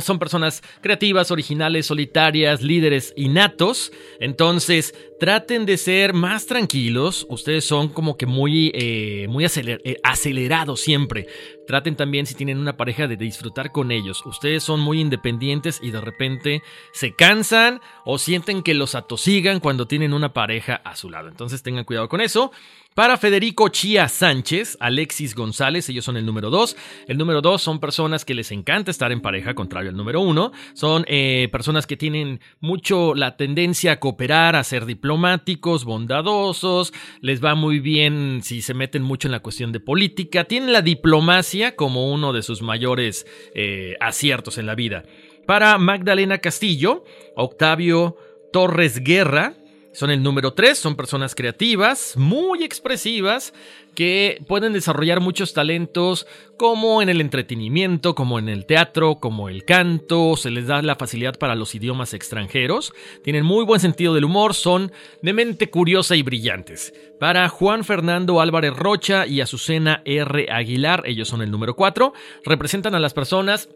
Son 0.00 0.18
personas 0.18 0.62
creativas, 0.80 1.30
originales, 1.30 1.86
solitarias, 1.86 2.62
líderes 2.62 3.12
innatos. 3.16 3.92
Entonces, 4.20 4.94
traten 5.18 5.66
de 5.66 5.76
ser 5.76 6.14
más 6.14 6.46
tranquilos. 6.46 7.26
Ustedes 7.28 7.64
son 7.64 7.88
como 7.88 8.16
que 8.16 8.26
muy, 8.26 8.70
eh, 8.74 9.26
muy 9.28 9.44
eh, 9.44 9.96
acelerados 10.02 10.80
siempre. 10.80 11.26
Traten 11.66 11.96
también, 11.96 12.26
si 12.26 12.34
tienen 12.34 12.58
una 12.58 12.76
pareja, 12.76 13.08
de 13.08 13.16
disfrutar 13.16 13.72
con 13.72 13.90
ellos. 13.90 14.24
Ustedes 14.24 14.62
son 14.62 14.80
muy 14.80 15.00
independientes 15.00 15.80
y 15.82 15.90
de 15.90 16.00
repente 16.00 16.62
se 16.92 17.14
cansan 17.14 17.80
o 18.04 18.18
sienten 18.18 18.62
que 18.62 18.74
los 18.74 18.94
atosigan 18.94 19.60
cuando 19.60 19.86
tienen 19.86 20.12
una 20.12 20.32
pareja 20.32 20.76
a 20.76 20.96
su 20.96 21.10
lado. 21.10 21.28
Entonces, 21.28 21.62
tengan 21.62 21.84
cuidado 21.84 22.08
con 22.08 22.20
eso. 22.20 22.52
Para 22.98 23.16
Federico 23.16 23.68
Chía 23.68 24.08
Sánchez, 24.08 24.76
Alexis 24.80 25.36
González, 25.36 25.88
ellos 25.88 26.04
son 26.04 26.16
el 26.16 26.26
número 26.26 26.50
dos. 26.50 26.76
El 27.06 27.16
número 27.16 27.40
dos 27.40 27.62
son 27.62 27.78
personas 27.78 28.24
que 28.24 28.34
les 28.34 28.50
encanta 28.50 28.90
estar 28.90 29.12
en 29.12 29.20
pareja 29.20 29.54
con 29.54 29.67
contrario 29.68 29.90
al 29.90 29.96
número 29.98 30.22
uno. 30.22 30.50
Son 30.72 31.04
eh, 31.08 31.48
personas 31.52 31.86
que 31.86 31.98
tienen 31.98 32.40
mucho 32.60 33.14
la 33.14 33.36
tendencia 33.36 33.92
a 33.92 34.00
cooperar, 34.00 34.56
a 34.56 34.64
ser 34.64 34.86
diplomáticos, 34.86 35.84
bondadosos, 35.84 36.94
les 37.20 37.44
va 37.44 37.54
muy 37.54 37.78
bien 37.78 38.40
si 38.42 38.62
se 38.62 38.72
meten 38.72 39.02
mucho 39.02 39.28
en 39.28 39.32
la 39.32 39.40
cuestión 39.40 39.70
de 39.72 39.80
política, 39.80 40.44
tienen 40.44 40.72
la 40.72 40.80
diplomacia 40.80 41.76
como 41.76 42.10
uno 42.10 42.32
de 42.32 42.42
sus 42.42 42.62
mayores 42.62 43.26
eh, 43.54 43.96
aciertos 44.00 44.56
en 44.56 44.64
la 44.64 44.74
vida. 44.74 45.02
Para 45.46 45.76
Magdalena 45.76 46.38
Castillo, 46.38 47.04
Octavio 47.36 48.16
Torres 48.50 49.04
Guerra, 49.04 49.54
son 49.92 50.10
el 50.10 50.22
número 50.22 50.52
3, 50.52 50.78
son 50.78 50.96
personas 50.96 51.34
creativas, 51.34 52.16
muy 52.16 52.62
expresivas, 52.62 53.52
que 53.94 54.40
pueden 54.46 54.74
desarrollar 54.74 55.18
muchos 55.18 55.54
talentos 55.54 56.26
como 56.56 57.02
en 57.02 57.08
el 57.08 57.20
entretenimiento, 57.20 58.14
como 58.14 58.38
en 58.38 58.48
el 58.48 58.64
teatro, 58.64 59.18
como 59.18 59.48
el 59.48 59.64
canto, 59.64 60.36
se 60.36 60.52
les 60.52 60.68
da 60.68 60.82
la 60.82 60.94
facilidad 60.94 61.36
para 61.36 61.56
los 61.56 61.74
idiomas 61.74 62.14
extranjeros, 62.14 62.92
tienen 63.24 63.44
muy 63.44 63.64
buen 63.64 63.80
sentido 63.80 64.14
del 64.14 64.24
humor, 64.24 64.54
son 64.54 64.92
de 65.22 65.32
mente 65.32 65.68
curiosa 65.68 66.14
y 66.14 66.22
brillantes. 66.22 66.94
Para 67.18 67.48
Juan 67.48 67.82
Fernando 67.82 68.40
Álvarez 68.40 68.76
Rocha 68.76 69.26
y 69.26 69.40
Azucena 69.40 70.02
R. 70.04 70.46
Aguilar, 70.52 71.02
ellos 71.06 71.26
son 71.26 71.42
el 71.42 71.50
número 71.50 71.74
4, 71.74 72.12
representan 72.44 72.94
a 72.94 73.00
las 73.00 73.14
personas 73.14 73.68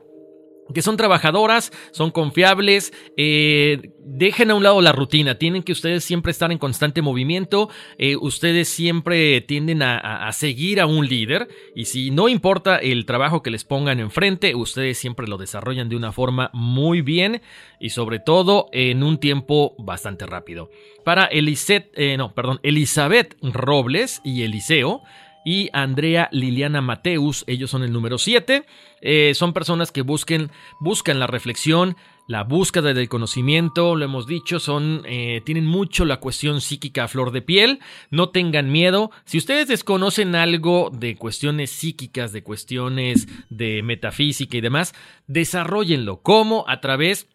que 0.72 0.82
son 0.82 0.96
trabajadoras, 0.96 1.72
son 1.92 2.10
confiables, 2.10 2.92
eh, 3.16 3.90
dejen 4.04 4.50
a 4.50 4.54
un 4.54 4.62
lado 4.62 4.80
la 4.80 4.92
rutina, 4.92 5.36
tienen 5.36 5.62
que 5.62 5.72
ustedes 5.72 6.04
siempre 6.04 6.32
estar 6.32 6.50
en 6.52 6.58
constante 6.58 7.02
movimiento, 7.02 7.68
eh, 7.98 8.16
ustedes 8.16 8.68
siempre 8.68 9.40
tienden 9.40 9.82
a, 9.82 10.30
seguir 10.32 10.80
a 10.80 10.86
un 10.86 11.06
líder 11.06 11.48
y 11.74 11.84
si 11.84 12.10
no 12.10 12.28
importa 12.28 12.78
el 12.78 13.06
trabajo 13.06 13.42
que 13.42 13.50
les 13.50 13.64
pongan 13.64 14.00
enfrente, 14.00 14.54
ustedes 14.54 14.98
siempre 14.98 15.26
lo 15.28 15.38
desarrollan 15.38 15.88
de 15.88 15.96
una 15.96 16.12
forma 16.12 16.50
muy 16.52 17.02
bien 17.02 17.42
y 17.80 17.90
sobre 17.90 18.18
todo 18.18 18.68
en 18.72 19.02
un 19.02 19.18
tiempo 19.18 19.74
bastante 19.78 20.26
rápido. 20.26 20.70
Para 21.04 21.28
eh, 21.32 22.16
no, 22.16 22.34
perdón, 22.34 22.60
Elizabeth 22.62 23.36
Robles 23.42 24.20
y 24.24 24.42
Eliseo, 24.42 25.02
y 25.44 25.70
Andrea 25.72 26.28
Liliana 26.32 26.80
Mateus, 26.80 27.44
ellos 27.46 27.70
son 27.70 27.82
el 27.82 27.92
número 27.92 28.18
7. 28.18 28.64
Eh, 29.00 29.32
son 29.34 29.52
personas 29.52 29.90
que 29.90 30.02
busquen, 30.02 30.50
buscan 30.80 31.18
la 31.18 31.26
reflexión, 31.26 31.96
la 32.28 32.44
búsqueda 32.44 32.94
del 32.94 33.08
conocimiento, 33.08 33.96
lo 33.96 34.04
hemos 34.04 34.26
dicho, 34.26 34.60
son, 34.60 35.02
eh, 35.06 35.42
tienen 35.44 35.66
mucho 35.66 36.04
la 36.04 36.18
cuestión 36.18 36.60
psíquica 36.60 37.04
a 37.04 37.08
flor 37.08 37.32
de 37.32 37.42
piel, 37.42 37.80
no 38.10 38.28
tengan 38.28 38.70
miedo. 38.70 39.10
Si 39.24 39.38
ustedes 39.38 39.66
desconocen 39.68 40.36
algo 40.36 40.90
de 40.92 41.16
cuestiones 41.16 41.70
psíquicas, 41.70 42.32
de 42.32 42.44
cuestiones 42.44 43.26
de 43.50 43.82
metafísica 43.82 44.56
y 44.56 44.60
demás, 44.60 44.94
desarrollenlo. 45.26 46.22
¿Cómo? 46.22 46.64
A 46.68 46.80
través 46.80 47.26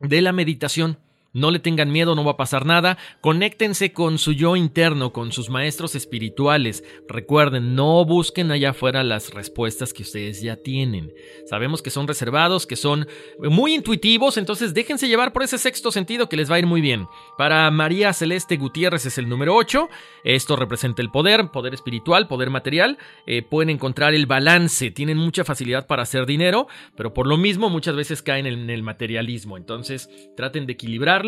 de 0.00 0.22
la 0.22 0.32
meditación. 0.32 0.98
No 1.36 1.50
le 1.50 1.58
tengan 1.58 1.92
miedo, 1.92 2.14
no 2.14 2.24
va 2.24 2.32
a 2.32 2.36
pasar 2.38 2.64
nada. 2.64 2.96
Conéctense 3.20 3.92
con 3.92 4.16
su 4.16 4.32
yo 4.32 4.56
interno, 4.56 5.12
con 5.12 5.32
sus 5.32 5.50
maestros 5.50 5.94
espirituales. 5.94 6.82
Recuerden, 7.06 7.74
no 7.74 8.06
busquen 8.06 8.50
allá 8.50 8.70
afuera 8.70 9.04
las 9.04 9.34
respuestas 9.34 9.92
que 9.92 10.02
ustedes 10.02 10.40
ya 10.40 10.56
tienen. 10.56 11.12
Sabemos 11.44 11.82
que 11.82 11.90
son 11.90 12.08
reservados, 12.08 12.66
que 12.66 12.76
son 12.76 13.06
muy 13.38 13.74
intuitivos, 13.74 14.38
entonces 14.38 14.72
déjense 14.72 15.08
llevar 15.08 15.34
por 15.34 15.42
ese 15.42 15.58
sexto 15.58 15.92
sentido 15.92 16.30
que 16.30 16.38
les 16.38 16.50
va 16.50 16.54
a 16.54 16.58
ir 16.58 16.66
muy 16.66 16.80
bien. 16.80 17.06
Para 17.36 17.70
María 17.70 18.14
Celeste 18.14 18.56
Gutiérrez 18.56 19.04
es 19.04 19.18
el 19.18 19.28
número 19.28 19.54
8. 19.56 19.90
Esto 20.24 20.56
representa 20.56 21.02
el 21.02 21.10
poder, 21.10 21.50
poder 21.50 21.74
espiritual, 21.74 22.28
poder 22.28 22.48
material. 22.48 22.96
Eh, 23.26 23.42
pueden 23.42 23.68
encontrar 23.68 24.14
el 24.14 24.24
balance, 24.24 24.90
tienen 24.90 25.18
mucha 25.18 25.44
facilidad 25.44 25.86
para 25.86 26.04
hacer 26.04 26.24
dinero, 26.24 26.66
pero 26.96 27.12
por 27.12 27.26
lo 27.26 27.36
mismo 27.36 27.68
muchas 27.68 27.94
veces 27.94 28.22
caen 28.22 28.46
en 28.46 28.70
el 28.70 28.82
materialismo. 28.82 29.58
Entonces 29.58 30.08
traten 30.34 30.64
de 30.64 30.72
equilibrar 30.72 31.25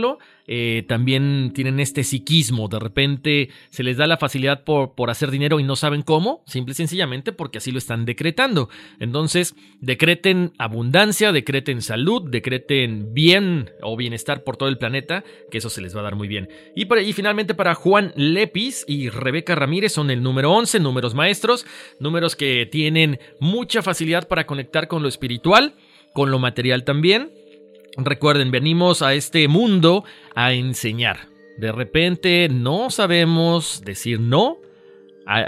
Eh, 0.51 0.85
también 0.89 1.53
tienen 1.55 1.79
este 1.79 2.05
psiquismo, 2.05 2.69
de 2.69 2.79
repente 2.79 3.51
se 3.69 3.83
les 3.83 3.99
da 3.99 4.07
la 4.07 4.17
facilidad 4.17 4.65
por, 4.65 4.95
por 4.95 5.11
hacer 5.11 5.31
dinero 5.31 5.61
y 5.61 5.63
no 5.63 5.77
saben 5.77 6.01
cómo, 6.01 6.43
simple 6.47 6.73
y 6.73 6.75
sencillamente 6.75 7.33
porque 7.33 7.59
así 7.59 7.71
lo 7.71 7.77
están 7.77 8.07
decretando. 8.07 8.71
Entonces, 8.99 9.55
decreten 9.81 10.53
abundancia, 10.57 11.33
decreten 11.33 11.83
salud, 11.83 12.31
decreten 12.31 13.13
bien 13.13 13.71
o 13.83 13.95
bienestar 13.95 14.43
por 14.43 14.57
todo 14.57 14.71
el 14.71 14.79
planeta, 14.79 15.23
que 15.51 15.59
eso 15.59 15.69
se 15.69 15.83
les 15.83 15.95
va 15.95 16.01
a 16.01 16.05
dar 16.05 16.17
muy 16.17 16.29
bien. 16.29 16.49
Y, 16.75 16.91
y 17.03 17.13
finalmente 17.13 17.55
para 17.55 17.75
Juan 17.75 18.15
Lepis 18.17 18.87
y 18.89 19.11
Rebeca 19.11 19.55
Ramírez 19.55 19.93
son 19.93 20.11
el 20.11 20.23
número 20.23 20.51
11, 20.53 20.81
números 20.81 21.15
maestros, 21.15 21.67
números 22.01 22.37
que 22.37 22.65
tienen 22.65 23.19
mucha 23.39 23.83
facilidad 23.83 24.27
para 24.29 24.47
conectar 24.47 24.89
con 24.89 25.03
lo 25.03 25.09
espiritual, 25.09 25.75
con 26.15 26.31
lo 26.31 26.39
material 26.39 26.85
también. 26.85 27.31
Recuerden, 27.97 28.51
venimos 28.51 29.03
a 29.03 29.15
este 29.15 29.49
mundo 29.49 30.05
a 30.35 30.53
enseñar. 30.53 31.29
De 31.57 31.73
repente 31.73 32.49
no 32.49 32.91
sabemos 32.91 33.83
decir 33.85 34.21
no. 34.21 34.59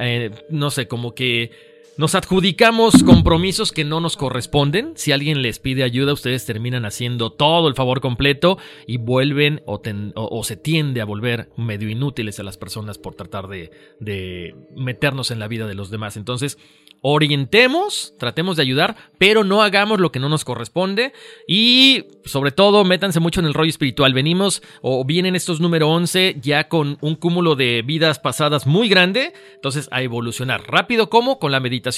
Eh, 0.00 0.30
no 0.50 0.70
sé, 0.70 0.88
como 0.88 1.14
que 1.14 1.52
nos 2.00 2.14
adjudicamos 2.14 3.02
compromisos 3.02 3.72
que 3.72 3.84
no 3.84 4.00
nos 4.00 4.16
corresponden. 4.16 4.94
Si 4.96 5.12
alguien 5.12 5.42
les 5.42 5.58
pide 5.58 5.82
ayuda, 5.82 6.14
ustedes 6.14 6.46
terminan 6.46 6.86
haciendo 6.86 7.30
todo 7.30 7.68
el 7.68 7.74
favor 7.74 8.00
completo 8.00 8.56
y 8.86 8.96
vuelven 8.96 9.60
o, 9.66 10.42
se 10.42 10.56
tiende 10.56 11.02
a 11.02 11.04
volver 11.04 11.50
medio 11.58 11.90
inútiles 11.90 12.40
a 12.40 12.42
las 12.42 12.56
personas 12.56 12.96
por 12.96 13.16
tratar 13.16 13.48
de, 13.48 13.70
de 14.00 14.54
meternos 14.74 15.30
en 15.30 15.40
la 15.40 15.46
vida 15.46 15.66
de 15.66 15.74
los 15.74 15.90
demás. 15.90 16.16
Entonces, 16.16 16.56
orientemos, 17.02 18.14
tratemos 18.18 18.56
de 18.56 18.62
ayudar, 18.62 18.96
pero 19.18 19.44
no 19.44 19.62
hagamos 19.62 20.00
lo 20.00 20.12
que 20.12 20.20
no 20.20 20.28
nos 20.28 20.44
corresponde 20.44 21.12
y 21.46 22.04
sobre 22.24 22.50
todo 22.50 22.84
métanse 22.84 23.20
mucho 23.20 23.40
en 23.40 23.46
el 23.46 23.54
rollo 23.54 23.70
espiritual. 23.70 24.14
Venimos 24.14 24.62
o 24.80 25.04
vienen 25.04 25.36
estos 25.36 25.60
número 25.60 25.90
11 25.90 26.36
ya 26.40 26.68
con 26.68 26.98
un 27.00 27.14
cúmulo 27.16 27.56
de 27.56 27.82
vidas 27.82 28.18
pasadas 28.18 28.66
muy 28.66 28.88
grande, 28.88 29.32
entonces 29.54 29.88
a 29.92 30.02
evolucionar 30.02 30.62
rápido 30.66 31.10
como 31.10 31.38
con 31.38 31.52
la 31.52 31.60
meditación 31.60 31.89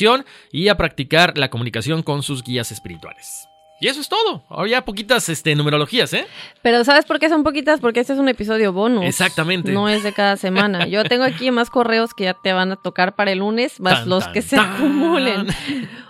y 0.51 0.69
a 0.69 0.77
practicar 0.77 1.36
la 1.36 1.51
comunicación 1.51 2.02
con 2.02 2.23
sus 2.23 2.43
guías 2.43 2.73
espirituales. 2.73 3.48
Y 3.82 3.89
eso 3.89 4.01
es 4.01 4.09
todo. 4.09 4.44
Ahora 4.48 4.70
ya 4.70 4.85
poquitas 4.85 5.28
este, 5.28 5.56
numerologías, 5.56 6.12
¿eh? 6.12 6.24
Pero 6.62 6.85
¿sabes 6.85 7.05
por 7.05 7.19
qué 7.19 7.28
son 7.28 7.43
poquitas? 7.43 7.81
Porque 7.81 7.98
este 7.98 8.12
es 8.12 8.19
un 8.20 8.28
episodio 8.28 8.73
bonus. 8.73 9.05
Exactamente. 9.05 9.73
No 9.73 9.89
es 9.89 10.05
de 10.05 10.12
cada 10.12 10.36
semana. 10.36 10.86
Yo 10.86 11.02
tengo 11.02 11.24
aquí 11.24 11.51
más 11.51 11.69
correos 11.69 12.14
que 12.14 12.24
ya 12.24 12.36
te 12.44 12.52
van 12.52 12.70
a 12.70 12.77
tocar 12.77 13.16
para 13.16 13.32
el 13.32 13.40
lunes, 13.40 13.81
más 13.81 14.06
los 14.06 14.28
que 14.28 14.40
se 14.40 14.56
acumulen. 14.56 15.48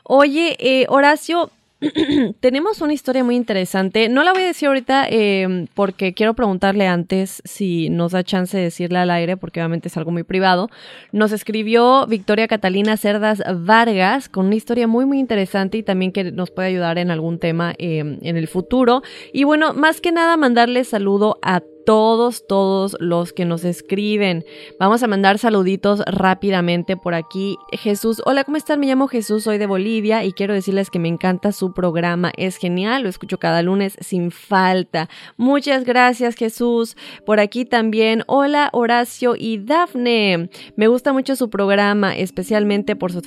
Oye, 0.02 0.54
eh, 0.58 0.84
Horacio, 0.90 1.50
tenemos 2.40 2.80
una 2.80 2.92
historia 2.92 3.24
muy 3.24 3.36
interesante. 3.36 4.08
No 4.08 4.22
la 4.24 4.32
voy 4.32 4.42
a 4.42 4.46
decir 4.46 4.68
ahorita 4.68 5.06
eh, 5.08 5.66
porque 5.74 6.14
quiero 6.14 6.34
preguntarle 6.34 6.86
antes 6.86 7.42
si 7.44 7.90
nos 7.90 8.12
da 8.12 8.22
chance 8.22 8.56
de 8.56 8.64
decirle 8.64 8.98
al 8.98 9.10
aire, 9.10 9.36
porque 9.36 9.60
obviamente 9.60 9.88
es 9.88 9.96
algo 9.96 10.10
muy 10.10 10.22
privado. 10.22 10.70
Nos 11.12 11.32
escribió 11.32 12.06
Victoria 12.06 12.48
Catalina 12.48 12.96
Cerdas 12.96 13.42
Vargas 13.54 14.28
con 14.28 14.46
una 14.46 14.54
historia 14.54 14.86
muy, 14.86 15.06
muy 15.06 15.18
interesante 15.18 15.78
y 15.78 15.82
también 15.82 16.12
que 16.12 16.30
nos 16.30 16.50
puede 16.50 16.68
ayudar 16.68 16.98
en 16.98 17.10
algún 17.10 17.38
tema 17.38 17.74
eh, 17.78 17.98
en 17.98 18.36
el 18.36 18.48
futuro. 18.48 19.02
Y 19.32 19.44
bueno, 19.44 19.74
más 19.74 20.00
que 20.00 20.12
nada 20.12 20.36
mandarle 20.36 20.84
saludo 20.84 21.38
a 21.42 21.62
todos, 21.84 22.46
todos 22.46 22.96
los 23.00 23.32
que 23.32 23.44
nos 23.44 23.64
escriben. 23.64 24.44
Vamos 24.78 25.02
a 25.02 25.06
mandar 25.06 25.38
saluditos 25.38 26.02
rápidamente 26.06 26.96
por 26.96 27.14
aquí. 27.14 27.56
Jesús, 27.72 28.22
hola, 28.24 28.44
¿cómo 28.44 28.56
están? 28.56 28.80
Me 28.80 28.86
llamo 28.86 29.08
Jesús, 29.08 29.44
soy 29.44 29.58
de 29.58 29.66
Bolivia 29.66 30.24
y 30.24 30.32
quiero 30.32 30.54
decirles 30.54 30.90
que 30.90 30.98
me 30.98 31.08
encanta 31.08 31.52
su 31.52 31.72
programa. 31.72 32.32
Es 32.36 32.56
genial, 32.56 33.02
lo 33.02 33.08
escucho 33.08 33.38
cada 33.38 33.62
lunes 33.62 33.96
sin 34.00 34.30
falta. 34.30 35.08
Muchas 35.36 35.84
gracias, 35.84 36.36
Jesús. 36.36 36.96
Por 37.26 37.40
aquí 37.40 37.64
también, 37.64 38.22
hola, 38.26 38.70
Horacio 38.72 39.34
y 39.36 39.58
Dafne. 39.58 40.50
Me 40.76 40.86
gusta 40.86 41.12
mucho 41.12 41.36
su 41.36 41.50
programa, 41.50 42.16
especialmente 42.16 42.96
por 42.96 43.12
su 43.12 43.22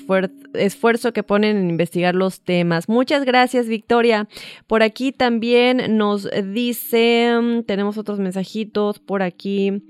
esfuerzo 0.54 1.14
que 1.14 1.24
ponen 1.24 1.58
en 1.58 1.70
investigar 1.70 2.16
los 2.16 2.42
temas. 2.42 2.88
Muchas 2.88 3.26
gracias, 3.26 3.68
Victoria. 3.68 4.28
Por 4.68 4.84
aquí 4.84 5.12
también 5.12 5.98
nos 5.98 6.30
dice, 6.54 7.64
tenemos 7.66 7.98
otros 7.98 8.20
mensajes 8.20 8.45
por 9.06 9.22
aquí. 9.22 9.84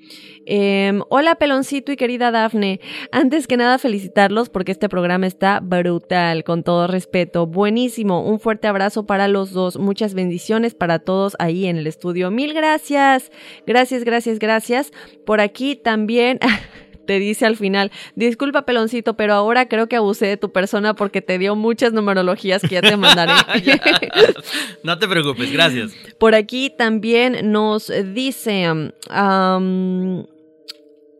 Em, 0.45 1.02
hola, 1.10 1.36
peloncito 1.36 1.91
y 1.91 1.98
querida 1.98 2.32
Dafne. 2.32 2.80
Antes 3.11 3.48
que 3.48 3.57
nada, 3.57 3.77
felicitarlos 3.77 4.49
porque 4.49 4.72
este 4.72 4.90
programa 4.90 5.27
está 5.27 5.60
brutal, 5.60 6.44
con 6.44 6.64
todo 6.64 6.88
respeto. 6.88 7.48
Buenísimo. 7.48 8.23
Un 8.23 8.40
fuerte 8.40 8.68
abrazo 8.68 9.06
para 9.06 9.27
los 9.27 9.52
dos. 9.52 9.77
Muchas 9.77 10.14
bendiciones 10.14 10.73
para 10.73 10.99
todos 10.99 11.36
ahí 11.40 11.65
en 11.65 11.77
el 11.77 11.88
estudio. 11.88 12.32
Mil 12.32 12.53
gracias. 12.53 13.32
Gracias, 13.65 14.03
gracias, 14.03 14.40
gracias. 14.40 14.91
Por 15.26 15.41
aquí 15.41 15.76
también. 15.76 16.40
te 17.06 17.19
dice 17.19 17.45
al 17.45 17.56
final, 17.56 17.91
disculpa 18.15 18.65
peloncito, 18.65 19.15
pero 19.15 19.34
ahora 19.34 19.68
creo 19.68 19.88
que 19.88 19.95
abusé 19.95 20.26
de 20.27 20.38
tu 20.38 20.52
persona 20.52 20.94
porque 20.94 21.22
te 21.22 21.38
dio 21.38 21.56
muchas 21.56 21.94
numerologías 21.94 22.61
que 22.61 22.76
ya 22.76 22.82
te 22.82 22.98
mandaré. 22.98 23.34
no 24.84 24.98
te 24.99 25.07
preocupes, 25.07 25.52
gracias. 25.52 25.94
Por 26.18 26.36
aquí 26.36 26.72
también 26.76 27.52
nos 27.52 27.91
dice, 28.14 28.91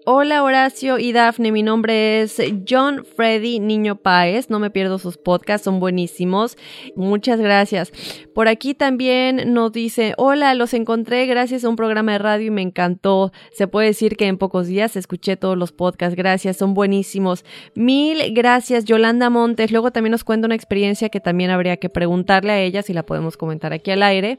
Hola 0.08 0.44
Horacio 0.44 1.00
y 1.00 1.14
Dafne, 1.14 1.52
mi 1.52 1.64
nombre 1.64 2.22
es 2.22 2.40
John 2.70 3.04
Freddy 3.16 3.60
Niño 3.60 3.96
Páez, 3.96 4.52
no 4.52 4.60
me 4.60 4.70
pierdo 4.70 5.00
sus 5.00 5.18
podcasts, 5.18 5.66
son 5.66 5.80
buenísimos, 5.80 6.60
muchas 6.96 7.40
gracias. 7.40 7.92
Por 8.36 8.48
aquí 8.48 8.76
también 8.76 9.52
nos 9.56 9.72
dice, 9.72 10.14
hola, 10.18 10.54
los 10.54 10.76
encontré 10.76 11.26
gracias 11.26 11.66
a 11.66 11.70
un 11.70 11.76
programa 11.76 12.12
de 12.12 12.18
radio 12.20 12.46
y 12.46 12.52
me 12.52 12.62
encantó, 12.62 13.32
se 13.52 13.68
puede 13.68 13.88
decir 13.88 14.16
que 14.16 14.28
en 14.28 14.38
pocos 14.38 14.68
días 14.68 14.96
escuché 14.96 15.38
todos 15.38 15.58
los 15.58 15.72
podcasts, 15.72 16.16
gracias, 16.16 16.58
son 16.58 16.76
buenísimos. 16.76 17.44
Mil 17.74 18.32
gracias 18.36 18.86
Yolanda 18.86 19.32
Montes, 19.32 19.72
luego 19.72 19.90
también 19.90 20.12
nos 20.12 20.24
cuenta 20.24 20.46
una 20.46 20.54
experiencia 20.54 21.10
que 21.10 21.20
también 21.20 21.50
habría 21.50 21.78
que 21.78 21.90
preguntarle 21.90 22.52
a 22.52 22.60
ella 22.60 22.84
si 22.84 22.94
la 22.94 23.08
podemos 23.08 23.38
comentar 23.38 23.74
aquí 23.74 23.90
al 23.90 24.04
aire. 24.04 24.38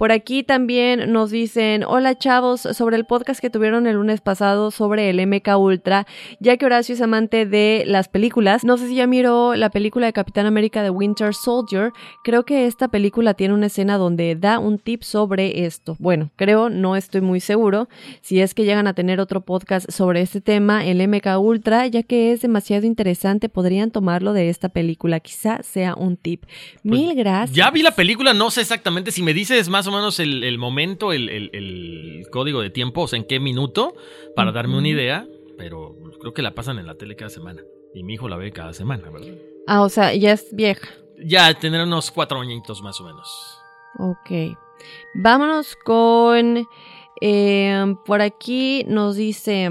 Por 0.00 0.12
aquí 0.12 0.42
también 0.44 1.12
nos 1.12 1.30
dicen, 1.30 1.84
hola 1.84 2.16
chavos, 2.16 2.62
sobre 2.62 2.96
el 2.96 3.04
podcast 3.04 3.38
que 3.38 3.50
tuvieron 3.50 3.86
el 3.86 3.96
lunes 3.96 4.22
pasado 4.22 4.70
sobre 4.70 5.10
el 5.10 5.26
MK 5.26 5.58
Ultra, 5.58 6.06
ya 6.40 6.56
que 6.56 6.64
Horacio 6.64 6.94
es 6.94 7.02
amante 7.02 7.44
de 7.44 7.84
las 7.86 8.08
películas. 8.08 8.64
No 8.64 8.78
sé 8.78 8.88
si 8.88 8.94
ya 8.94 9.06
miró 9.06 9.54
la 9.56 9.68
película 9.68 10.06
de 10.06 10.14
Capitán 10.14 10.46
América 10.46 10.82
de 10.82 10.88
Winter 10.88 11.34
Soldier. 11.34 11.92
Creo 12.24 12.46
que 12.46 12.66
esta 12.66 12.88
película 12.88 13.34
tiene 13.34 13.52
una 13.52 13.66
escena 13.66 13.98
donde 13.98 14.36
da 14.36 14.58
un 14.58 14.78
tip 14.78 15.02
sobre 15.02 15.66
esto. 15.66 15.96
Bueno, 15.98 16.30
creo, 16.36 16.70
no 16.70 16.96
estoy 16.96 17.20
muy 17.20 17.40
seguro. 17.40 17.90
Si 18.22 18.40
es 18.40 18.54
que 18.54 18.64
llegan 18.64 18.86
a 18.86 18.94
tener 18.94 19.20
otro 19.20 19.42
podcast 19.42 19.90
sobre 19.90 20.22
este 20.22 20.40
tema, 20.40 20.82
el 20.82 21.06
MK 21.06 21.38
Ultra, 21.38 21.86
ya 21.88 22.04
que 22.04 22.32
es 22.32 22.40
demasiado 22.40 22.86
interesante, 22.86 23.50
podrían 23.50 23.90
tomarlo 23.90 24.32
de 24.32 24.48
esta 24.48 24.70
película. 24.70 25.20
Quizá 25.20 25.62
sea 25.62 25.94
un 25.94 26.16
tip. 26.16 26.46
Pues, 26.46 26.84
Mil 26.84 27.14
gracias. 27.14 27.54
Ya 27.54 27.70
vi 27.70 27.82
la 27.82 27.94
película, 27.94 28.32
no 28.32 28.50
sé 28.50 28.62
exactamente. 28.62 29.12
Si 29.12 29.22
me 29.22 29.34
dices 29.34 29.68
más 29.68 29.89
o 29.90 29.96
menos 29.96 30.20
el, 30.20 30.58
momento, 30.58 31.12
el, 31.12 32.26
código 32.30 32.60
de 32.60 32.70
tiempo, 32.70 33.02
o 33.02 33.08
sea, 33.08 33.18
en 33.18 33.24
qué 33.24 33.40
minuto, 33.40 33.94
para 34.34 34.52
darme 34.52 34.78
una 34.78 34.88
idea, 34.88 35.26
pero 35.58 35.96
creo 36.20 36.32
que 36.32 36.42
la 36.42 36.54
pasan 36.54 36.78
en 36.78 36.86
la 36.86 36.94
tele 36.94 37.16
cada 37.16 37.30
semana. 37.30 37.62
Y 37.94 38.04
mi 38.04 38.14
hijo 38.14 38.28
la 38.28 38.36
ve 38.36 38.52
cada 38.52 38.72
semana, 38.72 39.10
¿verdad? 39.10 39.34
Ah, 39.66 39.82
o 39.82 39.88
sea, 39.88 40.14
ya 40.14 40.32
es 40.32 40.54
vieja. 40.54 40.88
Ya, 41.24 41.52
tener 41.54 41.82
unos 41.82 42.10
cuatro 42.10 42.40
añitos 42.40 42.82
más 42.82 43.00
o 43.00 43.04
menos. 43.04 43.58
Ok. 43.98 44.56
Vámonos 45.14 45.76
con... 45.84 46.66
Eh, 47.20 47.94
por 48.06 48.22
aquí 48.22 48.84
nos 48.86 49.16
dice... 49.16 49.68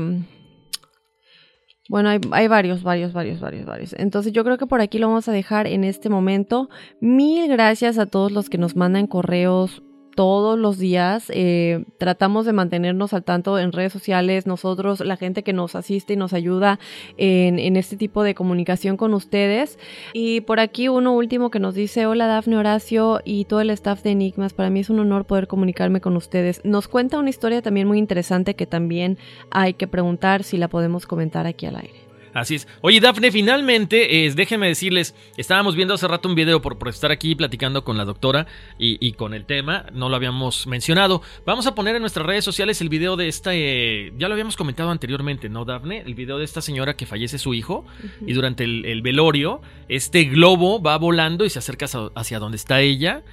Bueno, 1.87 2.09
hay, 2.09 2.19
hay, 2.31 2.47
varios, 2.47 2.83
varios, 2.83 3.13
varios, 3.13 3.39
varios, 3.39 3.65
varios. 3.65 3.93
Entonces 3.93 4.31
yo 4.31 4.43
creo 4.43 4.59
que 4.59 4.67
por 4.67 4.79
aquí 4.79 4.99
lo 4.99 5.07
vamos 5.07 5.27
a 5.27 5.31
dejar 5.31 5.65
en 5.65 5.83
este 5.83 6.09
momento. 6.09 6.69
Mil 7.01 7.47
gracias 7.47 7.97
a 7.97 8.05
todos 8.05 8.31
los 8.31 8.47
que 8.47 8.59
nos 8.59 8.75
mandan 8.75 9.07
correos 9.07 9.81
todos 10.15 10.57
los 10.57 10.77
días. 10.77 11.31
Eh, 11.33 11.85
tratamos 11.97 12.45
de 12.45 12.53
mantenernos 12.53 13.13
al 13.13 13.23
tanto 13.23 13.57
en 13.59 13.71
redes 13.71 13.93
sociales, 13.93 14.47
nosotros, 14.47 14.99
la 14.99 15.17
gente 15.17 15.43
que 15.43 15.53
nos 15.53 15.75
asiste 15.75 16.13
y 16.13 16.17
nos 16.17 16.33
ayuda 16.33 16.79
en, 17.17 17.59
en, 17.59 17.75
este 17.75 17.97
tipo 17.97 18.23
de 18.23 18.35
comunicación 18.35 18.97
con 18.97 19.13
ustedes. 19.13 19.79
Y 20.13 20.41
por 20.41 20.59
aquí 20.59 20.89
uno 20.89 21.13
último 21.13 21.51
que 21.51 21.59
nos 21.59 21.75
dice, 21.75 22.05
hola 22.05 22.27
Dafne 22.27 22.57
Horacio 22.57 23.21
y 23.23 23.45
todo 23.45 23.61
el 23.61 23.69
staff 23.69 24.03
de 24.03 24.11
Enigmas, 24.11 24.53
para 24.53 24.69
mí 24.69 24.81
es 24.81 24.89
un 24.89 24.99
honor 24.99 25.25
poder 25.25 25.47
comunicarme 25.47 26.01
con 26.01 26.15
ustedes. 26.17 26.61
Nos 26.63 26.87
cuenta 26.87 27.19
una 27.19 27.29
historia 27.29 27.61
también 27.61 27.87
muy 27.87 27.97
interesante 27.97 28.55
que 28.55 28.65
también 28.65 29.17
hay 29.51 29.73
que 29.73 29.87
preguntar 29.87 30.43
si 30.43 30.57
la 30.57 30.67
podemos 30.67 31.05
comentar 31.05 31.47
aquí 31.47 31.65
al 31.65 31.77
aire. 31.77 32.08
Así 32.39 32.55
es. 32.55 32.67
Oye, 32.81 33.01
Dafne, 33.01 33.31
finalmente, 33.31 34.25
eh, 34.25 34.31
déjenme 34.33 34.67
decirles, 34.67 35.13
estábamos 35.35 35.75
viendo 35.75 35.93
hace 35.93 36.07
rato 36.07 36.29
un 36.29 36.35
video 36.35 36.61
por, 36.61 36.77
estar 36.87 37.11
aquí 37.11 37.35
platicando 37.35 37.83
con 37.83 37.97
la 37.97 38.05
doctora 38.05 38.47
y, 38.77 39.11
con 39.13 39.33
el 39.33 39.45
tema, 39.45 39.85
no 39.91 40.07
lo 40.07 40.15
habíamos 40.15 40.65
mencionado. 40.65 41.21
Vamos 41.45 41.67
a 41.67 41.75
poner 41.75 41.95
en 41.97 42.01
nuestras 42.01 42.25
redes 42.25 42.45
sociales 42.45 42.79
el 42.79 42.87
video 42.87 43.17
de 43.17 43.27
esta, 43.27 43.53
eh, 43.53 44.13
ya 44.17 44.29
lo 44.29 44.33
habíamos 44.33 44.55
comentado 44.55 44.89
anteriormente, 44.89 45.49
¿no, 45.49 45.65
Dafne? 45.65 46.01
El 46.05 46.15
video 46.15 46.37
de 46.37 46.45
esta 46.45 46.61
señora 46.61 46.95
que 46.95 47.05
fallece 47.05 47.37
su 47.37 47.53
hijo 47.53 47.85
y 48.25 48.31
durante 48.31 48.63
el, 48.63 49.01
velorio, 49.01 49.61
este 49.89 50.23
globo 50.23 50.81
va 50.81 50.97
volando 50.97 51.43
y 51.43 51.49
se 51.49 51.59
acerca 51.59 51.87
hacia 52.15 52.39
donde 52.39 52.55
está 52.55 52.79
ella. 52.79 53.23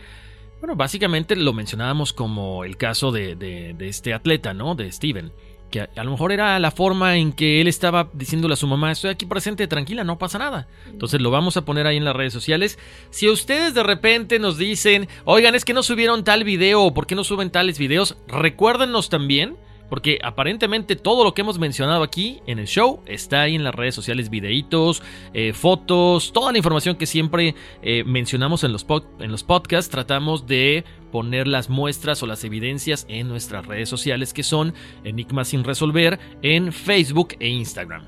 Bueno, 0.58 0.74
básicamente 0.74 1.36
lo 1.36 1.52
mencionábamos 1.52 2.12
como 2.12 2.64
el 2.64 2.76
caso 2.76 3.12
de, 3.12 3.36
de, 3.36 3.74
de 3.74 3.88
este 3.88 4.14
atleta, 4.14 4.52
¿no? 4.52 4.74
De 4.74 4.90
Steven 4.90 5.30
que 5.70 5.80
a, 5.80 6.05
lo 6.05 6.10
mejor 6.10 6.32
era 6.32 6.59
la 6.59 6.70
forma 6.70 7.16
en 7.16 7.32
que 7.32 7.60
él 7.60 7.68
estaba 7.68 8.09
diciéndole 8.12 8.55
a 8.55 8.56
su 8.56 8.66
mamá, 8.66 8.93
estoy 8.93 9.10
aquí 9.10 9.26
presente, 9.26 9.66
tranquila, 9.66 10.05
no 10.05 10.18
pasa 10.18 10.38
nada. 10.38 10.68
Entonces 10.86 11.20
lo 11.20 11.30
vamos 11.30 11.56
a 11.56 11.64
poner 11.64 11.86
ahí 11.86 11.97
en 11.97 12.05
las 12.05 12.16
redes 12.16 12.32
sociales. 12.32 12.78
Si 13.10 13.28
ustedes 13.28 13.74
de 13.74 13.82
repente 13.82 14.38
nos 14.38 14.59
dicen, 14.59 15.09
oigan, 15.24 15.55
es 15.55 15.64
que 15.64 15.74
no 15.74 15.82
subieron 15.82 16.24
tal 16.24 16.44
video 16.44 16.93
por 16.94 17.06
qué 17.06 17.14
no 17.14 17.24
suben 17.24 17.51
tales 17.51 17.78
videos, 17.78 18.16
recuérdenos 18.28 19.09
también 19.09 19.56
porque 19.88 20.18
aparentemente 20.22 20.96
todo 20.96 21.24
lo 21.24 21.34
que 21.34 21.42
hemos 21.42 21.58
mencionado 21.58 22.02
aquí 22.02 22.40
en 22.46 22.58
el 22.58 22.66
show 22.66 23.02
está 23.06 23.42
ahí 23.42 23.54
en 23.54 23.64
las 23.64 23.74
redes 23.74 23.94
sociales, 23.94 24.30
videitos, 24.30 25.02
eh, 25.34 25.52
fotos, 25.52 26.32
toda 26.32 26.52
la 26.52 26.58
información 26.58 26.96
que 26.96 27.06
siempre 27.06 27.54
eh, 27.82 28.04
mencionamos 28.04 28.64
en 28.64 28.72
los, 28.72 28.86
en 29.20 29.30
los 29.30 29.44
podcasts. 29.44 29.90
Tratamos 29.90 30.46
de 30.46 30.84
poner 31.12 31.46
las 31.46 31.70
muestras 31.70 32.22
o 32.22 32.26
las 32.26 32.44
evidencias 32.44 33.06
en 33.08 33.28
nuestras 33.28 33.66
redes 33.66 33.88
sociales 33.88 34.32
que 34.32 34.42
son 34.42 34.74
Enigmas 35.04 35.48
sin 35.48 35.64
resolver 35.64 36.18
en 36.42 36.72
Facebook 36.72 37.36
e 37.40 37.48
Instagram. 37.48 38.04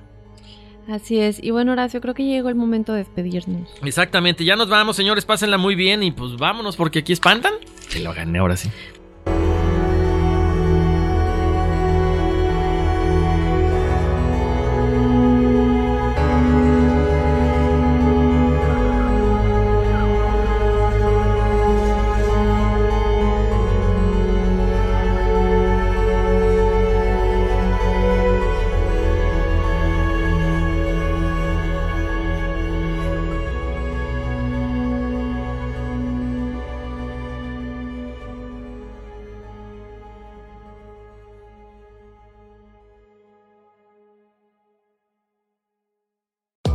Así 0.88 1.20
es. 1.20 1.42
Y 1.42 1.50
bueno, 1.50 1.72
Horacio, 1.72 2.00
creo 2.00 2.14
que 2.14 2.24
llegó 2.24 2.48
el 2.48 2.54
momento 2.54 2.92
de 2.92 3.00
despedirnos. 3.00 3.68
Exactamente. 3.82 4.44
Ya 4.44 4.56
nos 4.56 4.70
vamos, 4.70 4.96
señores. 4.96 5.26
Pásenla 5.26 5.58
muy 5.58 5.74
bien 5.74 6.02
y 6.02 6.12
pues 6.12 6.36
vámonos 6.36 6.76
porque 6.76 7.00
aquí 7.00 7.12
espantan. 7.12 7.52
Que 7.92 8.00
lo 8.00 8.14
gané 8.14 8.38
ahora 8.38 8.56
sí. 8.56 8.70